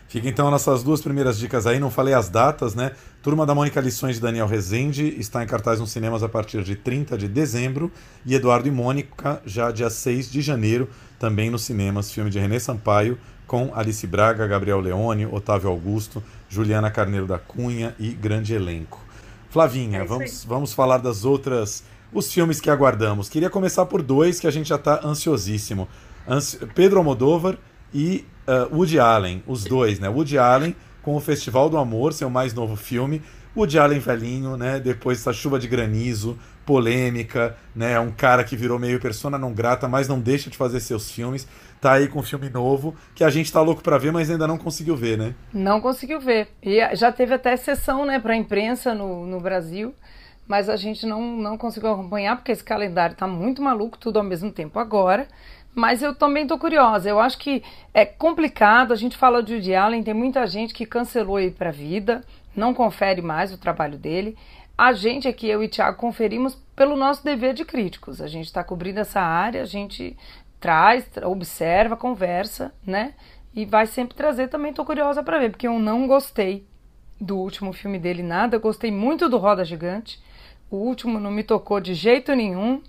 Fica 0.09 0.27
então 0.27 0.49
nossas 0.49 0.81
duas 0.81 1.01
primeiras 1.01 1.37
dicas 1.37 1.67
aí, 1.67 1.79
não 1.79 1.91
falei 1.91 2.15
as 2.15 2.29
datas, 2.29 2.73
né? 2.73 2.93
Turma 3.21 3.45
da 3.45 3.53
Mônica 3.53 3.79
Lições 3.79 4.15
de 4.15 4.21
Daniel 4.21 4.47
Rezende 4.47 5.15
está 5.19 5.43
em 5.43 5.47
cartaz 5.47 5.79
nos 5.79 5.91
cinemas 5.91 6.23
a 6.23 6.27
partir 6.27 6.63
de 6.63 6.75
30 6.75 7.15
de 7.15 7.27
dezembro 7.27 7.91
e 8.25 8.33
Eduardo 8.33 8.67
e 8.67 8.71
Mônica 8.71 9.39
já 9.45 9.69
dia 9.71 9.89
6 9.89 10.31
de 10.31 10.41
janeiro, 10.41 10.89
também 11.19 11.51
nos 11.51 11.61
cinemas, 11.61 12.11
filme 12.11 12.31
de 12.31 12.39
Renê 12.39 12.59
Sampaio 12.59 13.19
com 13.45 13.71
Alice 13.73 14.05
Braga, 14.05 14.45
Gabriel 14.45 14.79
Leone, 14.79 15.25
Otávio 15.25 15.69
Augusto, 15.69 16.23
Juliana 16.47 16.91
Carneiro 16.91 17.25
da 17.25 17.37
Cunha 17.39 17.95
e 17.99 18.09
grande 18.09 18.53
elenco. 18.53 19.03
Flavinha, 19.49 19.99
é 19.99 20.05
vamos, 20.05 20.43
vamos 20.43 20.71
falar 20.71 20.99
das 20.99 21.25
outras, 21.25 21.83
os 22.13 22.31
filmes 22.31 22.61
que 22.61 22.69
aguardamos. 22.69 23.27
Queria 23.27 23.49
começar 23.49 23.87
por 23.87 24.03
dois 24.03 24.39
que 24.39 24.45
a 24.45 24.51
gente 24.51 24.69
já 24.69 24.75
está 24.75 25.01
ansiosíssimo. 25.03 25.87
Pedro 26.75 26.99
Almodóvar 26.99 27.57
e 27.93 28.25
uh, 28.47 28.75
Woody 28.75 28.99
Allen, 28.99 29.43
os 29.47 29.63
dois, 29.63 29.99
né? 29.99 30.09
Woody 30.09 30.37
Allen 30.37 30.75
com 31.01 31.15
o 31.15 31.19
Festival 31.19 31.69
do 31.69 31.77
Amor, 31.77 32.13
seu 32.13 32.29
mais 32.29 32.53
novo 32.53 32.75
filme. 32.75 33.21
Woody 33.55 33.79
Allen 33.79 33.99
velhinho, 33.99 34.55
né? 34.55 34.79
Depois 34.79 35.17
dessa 35.17 35.33
chuva 35.33 35.57
de 35.57 35.67
granizo, 35.67 36.37
polêmica, 36.65 37.57
né? 37.75 37.99
Um 37.99 38.11
cara 38.11 38.43
que 38.43 38.55
virou 38.55 38.77
meio 38.77 38.99
persona 38.99 39.37
não 39.37 39.53
grata, 39.53 39.87
mas 39.87 40.07
não 40.07 40.19
deixa 40.19 40.49
de 40.49 40.57
fazer 40.57 40.79
seus 40.79 41.09
filmes. 41.09 41.47
Tá 41.81 41.93
aí 41.93 42.07
com 42.07 42.19
um 42.19 42.23
filme 42.23 42.49
novo 42.49 42.95
que 43.15 43.23
a 43.23 43.29
gente 43.29 43.51
tá 43.51 43.61
louco 43.61 43.81
para 43.81 43.97
ver, 43.97 44.11
mas 44.11 44.29
ainda 44.29 44.45
não 44.45 44.57
conseguiu 44.57 44.95
ver, 44.95 45.17
né? 45.17 45.33
Não 45.51 45.81
conseguiu 45.81 46.19
ver. 46.19 46.49
E 46.61 46.95
já 46.95 47.11
teve 47.11 47.33
até 47.33 47.57
sessão, 47.57 48.05
né, 48.05 48.19
para 48.19 48.35
imprensa 48.35 48.93
no, 48.93 49.25
no 49.25 49.39
Brasil 49.39 49.95
mas 50.49 50.67
a 50.67 50.75
gente 50.75 51.05
não, 51.05 51.21
não 51.37 51.55
conseguiu 51.59 51.91
acompanhar 51.91 52.35
porque 52.35 52.51
esse 52.51 52.63
calendário 52.63 53.15
tá 53.15 53.27
muito 53.27 53.61
maluco, 53.61 53.99
tudo 53.99 54.17
ao 54.17 54.25
mesmo 54.25 54.51
tempo 54.51 54.79
agora. 54.79 55.27
Mas 55.73 56.01
eu 56.01 56.15
também 56.15 56.43
estou 56.43 56.57
curiosa. 56.57 57.09
Eu 57.09 57.19
acho 57.19 57.37
que 57.37 57.63
é 57.93 58.05
complicado. 58.05 58.91
A 58.91 58.95
gente 58.95 59.15
fala 59.15 59.41
de 59.41 59.53
Woody 59.53 59.75
Allen, 59.75 60.03
tem 60.03 60.13
muita 60.13 60.45
gente 60.47 60.73
que 60.73 60.85
cancelou 60.85 61.39
ele 61.39 61.51
para 61.51 61.69
a 61.69 61.73
vida, 61.73 62.23
não 62.55 62.73
confere 62.73 63.21
mais 63.21 63.53
o 63.53 63.57
trabalho 63.57 63.97
dele. 63.97 64.37
A 64.77 64.93
gente 64.93 65.27
aqui, 65.27 65.47
eu 65.47 65.61
e 65.61 65.65
o 65.65 65.69
Thiago, 65.69 65.97
conferimos 65.97 66.55
pelo 66.75 66.95
nosso 66.95 67.23
dever 67.23 67.53
de 67.53 67.65
críticos. 67.65 68.21
A 68.21 68.27
gente 68.27 68.45
está 68.45 68.63
cobrindo 68.63 68.99
essa 68.99 69.19
área, 69.19 69.61
a 69.61 69.65
gente 69.65 70.15
traz, 70.59 71.05
observa, 71.23 71.97
conversa, 71.97 72.73
né? 72.85 73.13
E 73.53 73.65
vai 73.65 73.85
sempre 73.85 74.15
trazer 74.15 74.47
também. 74.47 74.69
Estou 74.69 74.85
curiosa 74.85 75.21
para 75.21 75.39
ver, 75.39 75.51
porque 75.51 75.67
eu 75.67 75.77
não 75.79 76.07
gostei 76.07 76.65
do 77.19 77.37
último 77.37 77.73
filme 77.73 77.99
dele 77.99 78.23
nada. 78.23 78.55
Eu 78.55 78.61
gostei 78.61 78.91
muito 78.91 79.27
do 79.27 79.37
Roda 79.37 79.65
Gigante. 79.65 80.21
O 80.71 80.77
último 80.77 81.19
não 81.19 81.31
me 81.31 81.43
tocou 81.43 81.81
de 81.81 81.93
jeito 81.93 82.33
nenhum. 82.33 82.81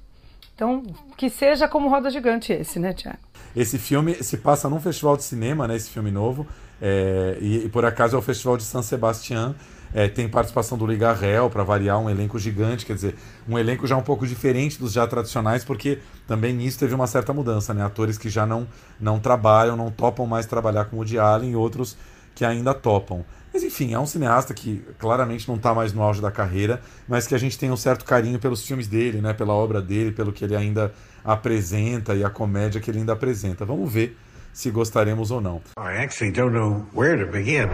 Então, 0.61 0.83
que 1.17 1.31
seja 1.31 1.67
como 1.67 1.89
Roda 1.89 2.11
Gigante 2.11 2.53
esse, 2.53 2.79
né, 2.79 2.93
Tiago? 2.93 3.17
Esse 3.57 3.79
filme 3.79 4.23
se 4.23 4.37
passa 4.37 4.69
num 4.69 4.79
festival 4.79 5.17
de 5.17 5.23
cinema, 5.23 5.67
né? 5.67 5.75
Esse 5.75 5.89
filme 5.89 6.11
novo. 6.11 6.47
É, 6.83 7.39
e, 7.41 7.65
e, 7.65 7.69
por 7.71 7.83
acaso 7.83 8.15
é 8.15 8.19
o 8.19 8.23
Festival 8.23 8.59
de 8.59 8.65
San 8.65 8.83
Sebastián. 8.83 9.55
É, 9.95 10.07
tem 10.07 10.29
participação 10.29 10.77
do 10.77 10.87
Liga 10.87 11.15
Real 11.15 11.49
para 11.49 11.65
variar 11.65 11.99
um 11.99 12.11
elenco 12.11 12.39
gigante, 12.39 12.85
quer 12.85 12.93
dizer, 12.93 13.17
um 13.49 13.59
elenco 13.59 13.87
já 13.87 13.97
um 13.97 14.03
pouco 14.03 14.27
diferente 14.27 14.79
dos 14.79 14.93
já 14.93 15.07
tradicionais, 15.07 15.65
porque 15.65 15.99
também 16.29 16.53
nisso 16.53 16.79
teve 16.79 16.95
uma 16.95 17.07
certa 17.07 17.33
mudança, 17.33 17.73
né? 17.73 17.83
Atores 17.83 18.19
que 18.19 18.29
já 18.29 18.45
não, 18.45 18.69
não 19.01 19.19
trabalham, 19.19 19.79
não 19.79 19.91
topam 19.91 20.27
mais 20.27 20.45
trabalhar 20.45 20.85
com 20.85 20.97
o 20.97 20.99
Woody 20.99 21.19
Allen 21.19 21.53
e 21.53 21.57
outros 21.57 21.97
que 22.35 22.45
ainda 22.45 22.75
topam. 22.75 23.25
Mas 23.61 23.67
enfim, 23.67 23.93
é 23.93 23.99
um 23.99 24.07
cineasta 24.07 24.55
que 24.55 24.83
claramente 24.99 25.47
não 25.47 25.57
está 25.57 25.75
mais 25.75 25.93
no 25.93 26.01
auge 26.01 26.23
da 26.23 26.31
carreira, 26.31 26.81
mas 27.07 27.27
que 27.27 27.35
a 27.35 27.39
gente 27.39 27.59
tem 27.59 27.71
um 27.71 27.77
certo 27.77 28.07
carinho 28.07 28.39
pelos 28.39 28.67
filmes 28.67 28.89
dele, 28.89 29.21
né, 29.21 29.35
pela 29.35 29.53
obra 29.53 29.83
dele, 29.83 30.13
pelo 30.13 30.33
que 30.33 30.43
ele 30.43 30.57
ainda 30.57 30.91
apresenta 31.23 32.15
e 32.15 32.25
a 32.25 32.31
comédia 32.31 32.81
que 32.81 32.91
ele 32.91 33.01
ainda 33.01 33.13
apresenta. 33.13 33.67
Vamos 33.67 33.93
ver 33.93 34.17
se 34.51 34.71
gostaremos 34.71 35.31
ou 35.31 35.43
não. 35.43 35.61
I 35.79 36.03
actually 36.03 36.33
don't 36.33 36.55
know 36.55 36.87
where 36.95 37.23
to 37.23 37.31
begin. 37.31 37.69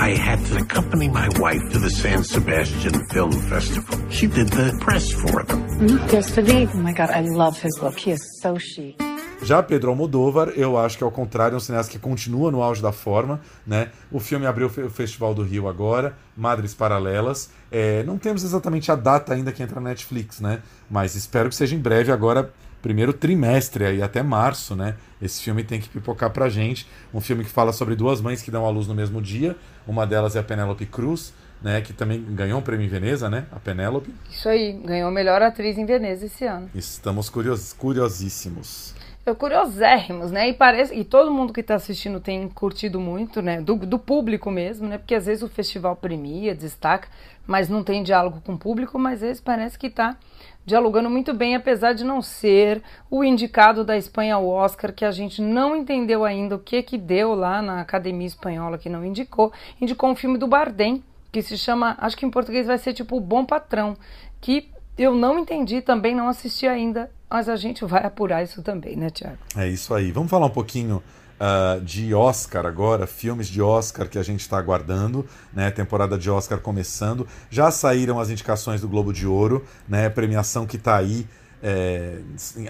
I 0.00 0.16
had 0.16 0.42
to 0.46 0.56
accompany 0.62 1.08
my 1.08 1.28
wife 1.38 1.60
to 1.72 1.78
the 1.78 1.90
San 1.90 2.24
Sebastian 2.24 2.94
Film 3.12 3.32
Festival. 3.50 3.98
She 4.08 4.28
did 4.28 4.48
the 4.48 4.72
press 4.80 5.12
for 5.12 5.44
them. 5.44 5.62
Look 5.86 6.10
yesterday. 6.10 6.66
Oh 6.72 6.78
my 6.78 6.94
god, 6.94 7.10
I 7.10 7.20
love 7.20 7.60
his 7.60 7.78
look. 7.82 7.98
He 7.98 8.12
is 8.12 8.40
so 8.40 8.56
chic. 8.56 8.96
Já 9.42 9.62
Pedro 9.62 9.90
Almodóvar, 9.90 10.48
eu 10.56 10.78
acho 10.78 10.98
que 10.98 11.04
ao 11.04 11.10
contrário, 11.10 11.54
é 11.54 11.56
um 11.56 11.60
cineasta 11.60 11.92
que 11.92 11.98
continua 11.98 12.50
no 12.50 12.62
auge 12.62 12.82
da 12.82 12.90
forma. 12.90 13.40
Né? 13.66 13.90
O 14.10 14.18
filme 14.18 14.46
abriu 14.46 14.66
o 14.66 14.90
Festival 14.90 15.34
do 15.34 15.42
Rio 15.42 15.68
agora, 15.68 16.16
Madres 16.36 16.74
Paralelas. 16.74 17.50
É, 17.70 18.02
não 18.04 18.18
temos 18.18 18.42
exatamente 18.42 18.90
a 18.90 18.96
data 18.96 19.34
ainda 19.34 19.52
que 19.52 19.62
entra 19.62 19.80
na 19.80 19.90
Netflix, 19.90 20.40
né? 20.40 20.62
Mas 20.90 21.14
espero 21.14 21.48
que 21.48 21.54
seja 21.54 21.76
em 21.76 21.78
breve 21.78 22.10
agora, 22.10 22.50
primeiro 22.82 23.12
trimestre 23.12 23.84
aí, 23.84 24.02
até 24.02 24.22
março, 24.22 24.74
né? 24.74 24.96
Esse 25.20 25.42
filme 25.42 25.62
tem 25.62 25.80
que 25.80 25.88
pipocar 25.88 26.30
pra 26.30 26.48
gente. 26.48 26.88
Um 27.12 27.20
filme 27.20 27.44
que 27.44 27.50
fala 27.50 27.72
sobre 27.72 27.94
duas 27.94 28.20
mães 28.20 28.42
que 28.42 28.50
dão 28.50 28.66
à 28.66 28.70
luz 28.70 28.86
no 28.86 28.94
mesmo 28.94 29.20
dia. 29.20 29.54
Uma 29.86 30.06
delas 30.06 30.34
é 30.34 30.40
a 30.40 30.42
Penélope 30.42 30.86
Cruz, 30.86 31.32
né, 31.62 31.80
que 31.80 31.92
também 31.92 32.22
ganhou 32.30 32.58
um 32.58 32.62
prêmio 32.62 32.86
em 32.86 32.88
Veneza, 32.88 33.30
né? 33.30 33.46
A 33.52 33.60
Penélope. 33.60 34.12
Isso 34.30 34.48
aí, 34.48 34.72
ganhou 34.84 35.10
melhor 35.10 35.40
atriz 35.42 35.78
em 35.78 35.86
Veneza 35.86 36.26
esse 36.26 36.44
ano. 36.44 36.68
Estamos 36.74 37.28
curios, 37.28 37.72
curiosíssimos 37.72 38.94
curiosérrimos, 39.34 40.30
né? 40.30 40.48
E 40.48 40.54
parece 40.54 40.94
e 40.94 41.04
todo 41.04 41.30
mundo 41.30 41.52
que 41.52 41.60
está 41.60 41.74
assistindo 41.74 42.20
tem 42.20 42.48
curtido 42.48 43.00
muito, 43.00 43.42
né? 43.42 43.60
Do, 43.60 43.74
do 43.76 43.98
público 43.98 44.50
mesmo, 44.50 44.86
né? 44.88 44.98
Porque 44.98 45.14
às 45.14 45.26
vezes 45.26 45.42
o 45.42 45.48
festival 45.48 45.96
premia, 45.96 46.54
destaca, 46.54 47.08
mas 47.46 47.68
não 47.68 47.82
tem 47.82 48.02
diálogo 48.02 48.40
com 48.44 48.54
o 48.54 48.58
público, 48.58 48.98
mas 48.98 49.22
esse 49.22 49.42
parece 49.42 49.78
que 49.78 49.88
está 49.88 50.16
dialogando 50.64 51.08
muito 51.08 51.32
bem, 51.32 51.54
apesar 51.54 51.92
de 51.92 52.04
não 52.04 52.20
ser 52.20 52.82
o 53.08 53.22
indicado 53.22 53.84
da 53.84 53.96
Espanha 53.96 54.34
ao 54.34 54.48
Oscar, 54.48 54.92
que 54.92 55.04
a 55.04 55.12
gente 55.12 55.40
não 55.40 55.76
entendeu 55.76 56.24
ainda 56.24 56.56
o 56.56 56.58
que 56.58 56.82
que 56.82 56.98
deu 56.98 57.34
lá 57.34 57.62
na 57.62 57.80
Academia 57.80 58.26
Espanhola 58.26 58.76
que 58.76 58.88
não 58.88 59.04
indicou. 59.04 59.52
Indicou 59.80 60.10
um 60.10 60.16
filme 60.16 60.36
do 60.36 60.48
Bardem, 60.48 61.04
que 61.30 61.40
se 61.40 61.56
chama, 61.56 61.96
acho 62.00 62.16
que 62.16 62.26
em 62.26 62.30
português 62.30 62.66
vai 62.66 62.78
ser 62.78 62.92
tipo 62.92 63.16
O 63.16 63.20
Bom 63.20 63.44
Patrão, 63.44 63.96
que 64.40 64.70
eu 64.96 65.14
não 65.14 65.38
entendi, 65.38 65.80
também 65.80 66.14
não 66.14 66.28
assisti 66.28 66.66
ainda, 66.66 67.10
mas 67.28 67.48
a 67.48 67.56
gente 67.56 67.84
vai 67.84 68.04
apurar 68.04 68.42
isso 68.42 68.62
também, 68.62 68.96
né, 68.96 69.10
Tiago? 69.10 69.38
É 69.56 69.68
isso 69.68 69.92
aí. 69.94 70.10
Vamos 70.12 70.30
falar 70.30 70.46
um 70.46 70.50
pouquinho 70.50 71.02
uh, 71.40 71.80
de 71.80 72.14
Oscar 72.14 72.66
agora, 72.66 73.06
filmes 73.06 73.48
de 73.48 73.60
Oscar 73.60 74.08
que 74.08 74.18
a 74.18 74.22
gente 74.22 74.40
está 74.40 74.58
aguardando, 74.58 75.26
né? 75.52 75.70
Temporada 75.70 76.16
de 76.16 76.30
Oscar 76.30 76.58
começando. 76.58 77.26
Já 77.50 77.70
saíram 77.70 78.18
as 78.18 78.30
indicações 78.30 78.80
do 78.80 78.88
Globo 78.88 79.12
de 79.12 79.26
Ouro, 79.26 79.64
né? 79.88 80.08
Premiação 80.08 80.66
que 80.66 80.76
está 80.76 80.96
aí 80.96 81.26
é, 81.62 82.18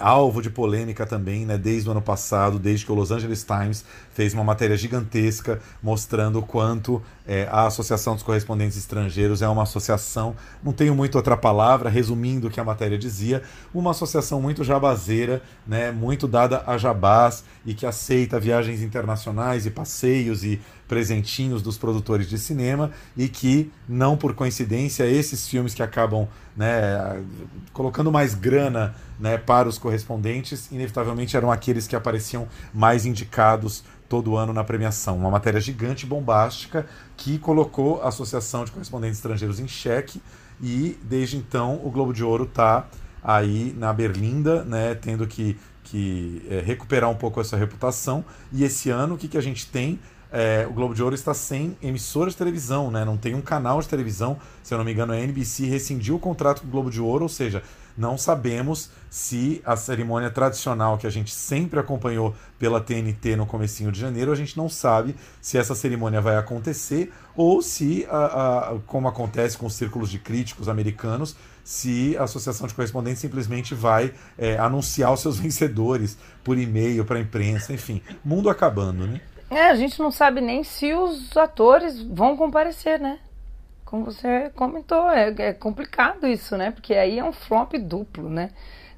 alvo 0.01 0.41
de 0.41 0.49
polêmica 0.49 1.05
também, 1.05 1.45
né, 1.45 1.59
desde 1.59 1.89
o 1.89 1.93
ano 1.93 2.03
passado, 2.03 2.59
desde 2.59 2.87
que 2.87 2.93
o 2.93 2.95
Los 2.95 3.11
Angeles 3.11 3.45
Times 3.45 3.85
fez 4.13 4.33
uma 4.33 4.45
matéria 4.45 4.77
gigantesca 4.77 5.61
mostrando 5.83 6.41
quanto 6.41 7.03
é, 7.27 7.49
a 7.51 7.67
Associação 7.67 8.15
dos 8.15 8.23
Correspondentes 8.23 8.77
Estrangeiros 8.77 9.43
é 9.43 9.49
uma 9.49 9.65
associação, 9.65 10.37
não 10.63 10.73
tenho 10.73 10.95
muito 10.95 11.17
outra 11.17 11.37
palavra, 11.37 11.91
resumindo 11.91 12.47
o 12.47 12.51
que 12.51 12.61
a 12.61 12.65
matéria 12.65 12.97
dizia, 12.97 13.43
uma 13.75 13.91
associação 13.91 14.41
muito 14.41 14.63
jabazeira, 14.63 15.43
né, 15.67 15.91
muito 15.91 16.29
dada 16.29 16.63
a 16.67 16.79
jabás 16.79 17.45
e 17.65 17.75
que 17.75 17.85
aceita 17.85 18.39
viagens 18.39 18.81
internacionais 18.81 19.67
e 19.67 19.71
passeios 19.71 20.45
e 20.45 20.61
presentinhos 20.87 21.63
dos 21.63 21.77
produtores 21.77 22.29
de 22.29 22.39
cinema 22.39 22.93
e 23.17 23.29
que, 23.29 23.73
não 23.89 24.17
por 24.17 24.35
coincidência, 24.35 25.05
esses 25.05 25.49
filmes 25.49 25.75
que 25.75 25.83
acabam 25.83 26.29
né, 26.57 27.23
colocando 27.73 28.11
mais 28.13 28.35
grana 28.35 28.95
né, 29.19 29.37
para 29.37 29.69
os 29.69 29.79
correspondentes, 29.79 30.71
inevitavelmente 30.71 31.37
eram 31.37 31.51
aqueles 31.51 31.87
que 31.87 31.97
apareciam 31.97 32.47
mais 32.73 33.05
indicados 33.05 33.85
todo 34.09 34.37
ano 34.37 34.53
na 34.53 34.65
premiação. 34.65 35.17
Uma 35.17 35.31
matéria 35.31 35.61
gigante, 35.61 36.07
bombástica, 36.07 36.87
que 37.17 37.39
colocou 37.39 38.03
a 38.03 38.09
Associação 38.09 38.65
de 38.65 38.73
Correspondentes 38.73 39.19
Estrangeiros 39.19 39.61
em 39.61 39.69
xeque 39.69 40.21
e, 40.61 40.99
desde 41.03 41.37
então, 41.37 41.81
o 41.85 41.91
Globo 41.91 42.13
de 42.13 42.25
Ouro 42.25 42.45
está 42.45 42.87
aí 43.23 43.75
na 43.77 43.93
Berlinda, 43.93 44.65
né, 44.65 44.95
tendo 44.95 45.27
que, 45.27 45.59
que 45.83 46.47
é, 46.49 46.61
recuperar 46.61 47.11
um 47.11 47.17
pouco 47.17 47.41
essa 47.41 47.57
reputação. 47.57 48.25
E 48.53 48.65
esse 48.65 48.91
ano, 48.91 49.15
o 49.15 49.19
que, 49.19 49.29
que 49.29 49.39
a 49.39 49.43
gente 49.43 49.67
tem? 49.67 49.99
é, 50.31 50.67
o 50.69 50.73
Globo 50.73 50.95
de 50.95 51.03
Ouro 51.03 51.15
está 51.15 51.33
sem 51.33 51.77
emissora 51.83 52.31
de 52.31 52.37
televisão, 52.37 52.91
né? 52.91 53.05
Não 53.05 53.17
tem 53.17 53.35
um 53.35 53.41
canal 53.41 53.81
de 53.81 53.89
televisão, 53.89 54.39
se 54.63 54.75
eu 54.75 54.79
não 54.79 54.85
me 54.85 54.93
engano, 54.93 55.13
a 55.13 55.19
NBC 55.19 55.67
rescindiu 55.67 56.17
o 56.17 56.19
contrato 56.19 56.63
com 56.63 56.69
o 56.69 56.71
Globo 56.71 56.91
de 56.91 57.01
Ouro, 57.01 57.23
ou 57.25 57.29
seja, 57.29 57.63
Não 57.97 58.19
sabemos 58.19 58.91
se 59.09 59.63
a 59.65 59.77
cerimônia 59.77 60.31
tradicional 60.31 60.99
que 60.99 61.07
a 61.07 61.11
gente 61.11 61.33
sempre 61.33 61.81
acompanhou 61.81 62.35
pela 62.59 62.81
TNT 62.81 63.37
no 63.37 63.47
comecinho 63.47 63.91
de 63.91 63.99
janeiro, 63.99 64.31
a 64.31 64.35
gente 64.35 64.57
não 64.57 64.69
sabe 64.69 65.17
se 65.41 65.57
essa 65.57 65.75
cerimônia 65.75 66.21
vai 66.21 66.37
acontecer 66.37 67.13
ou 67.35 67.63
se, 67.63 68.07
a, 68.11 68.75
a, 68.75 68.79
como 68.87 69.09
acontece 69.09 69.57
com 69.57 69.67
os 69.67 69.75
círculos 69.75 70.11
de 70.11 70.19
críticos 70.19 70.69
americanos, 70.69 71.37
se 71.65 72.17
a 72.17 72.25
Associação 72.25 72.67
de 72.67 72.75
Correspondentes 72.75 73.21
simplesmente 73.21 73.75
vai 73.75 74.13
é, 74.39 74.59
anunciar 74.59 75.13
os 75.13 75.21
seus 75.21 75.39
vencedores 75.41 76.19
por 76.45 76.59
e-mail 76.59 77.05
para 77.05 77.17
a 77.19 77.21
imprensa, 77.21 77.73
enfim, 77.73 78.03
mundo 78.25 78.51
acabando, 78.51 79.07
né? 79.07 79.21
É, 79.51 79.71
a 79.71 79.75
gente 79.77 79.99
não 80.01 80.11
sabe 80.11 80.41
nem 80.41 80.65
se 80.65 80.93
os 80.93 81.37
atores 81.37 82.03
vão 82.03 82.37
comparecer, 82.37 82.99
né? 82.99 83.19
Como 83.87 84.05
você 84.05 84.51
comentou, 84.51 85.09
é, 85.11 85.33
é 85.39 85.53
complicado 85.55 86.27
isso, 86.27 86.57
né? 86.57 86.71
Porque 86.73 86.93
aí 86.95 87.19
é 87.19 87.25
um 87.25 87.33
flop 87.33 87.73
duplo, 87.79 88.29
né? 88.29 88.51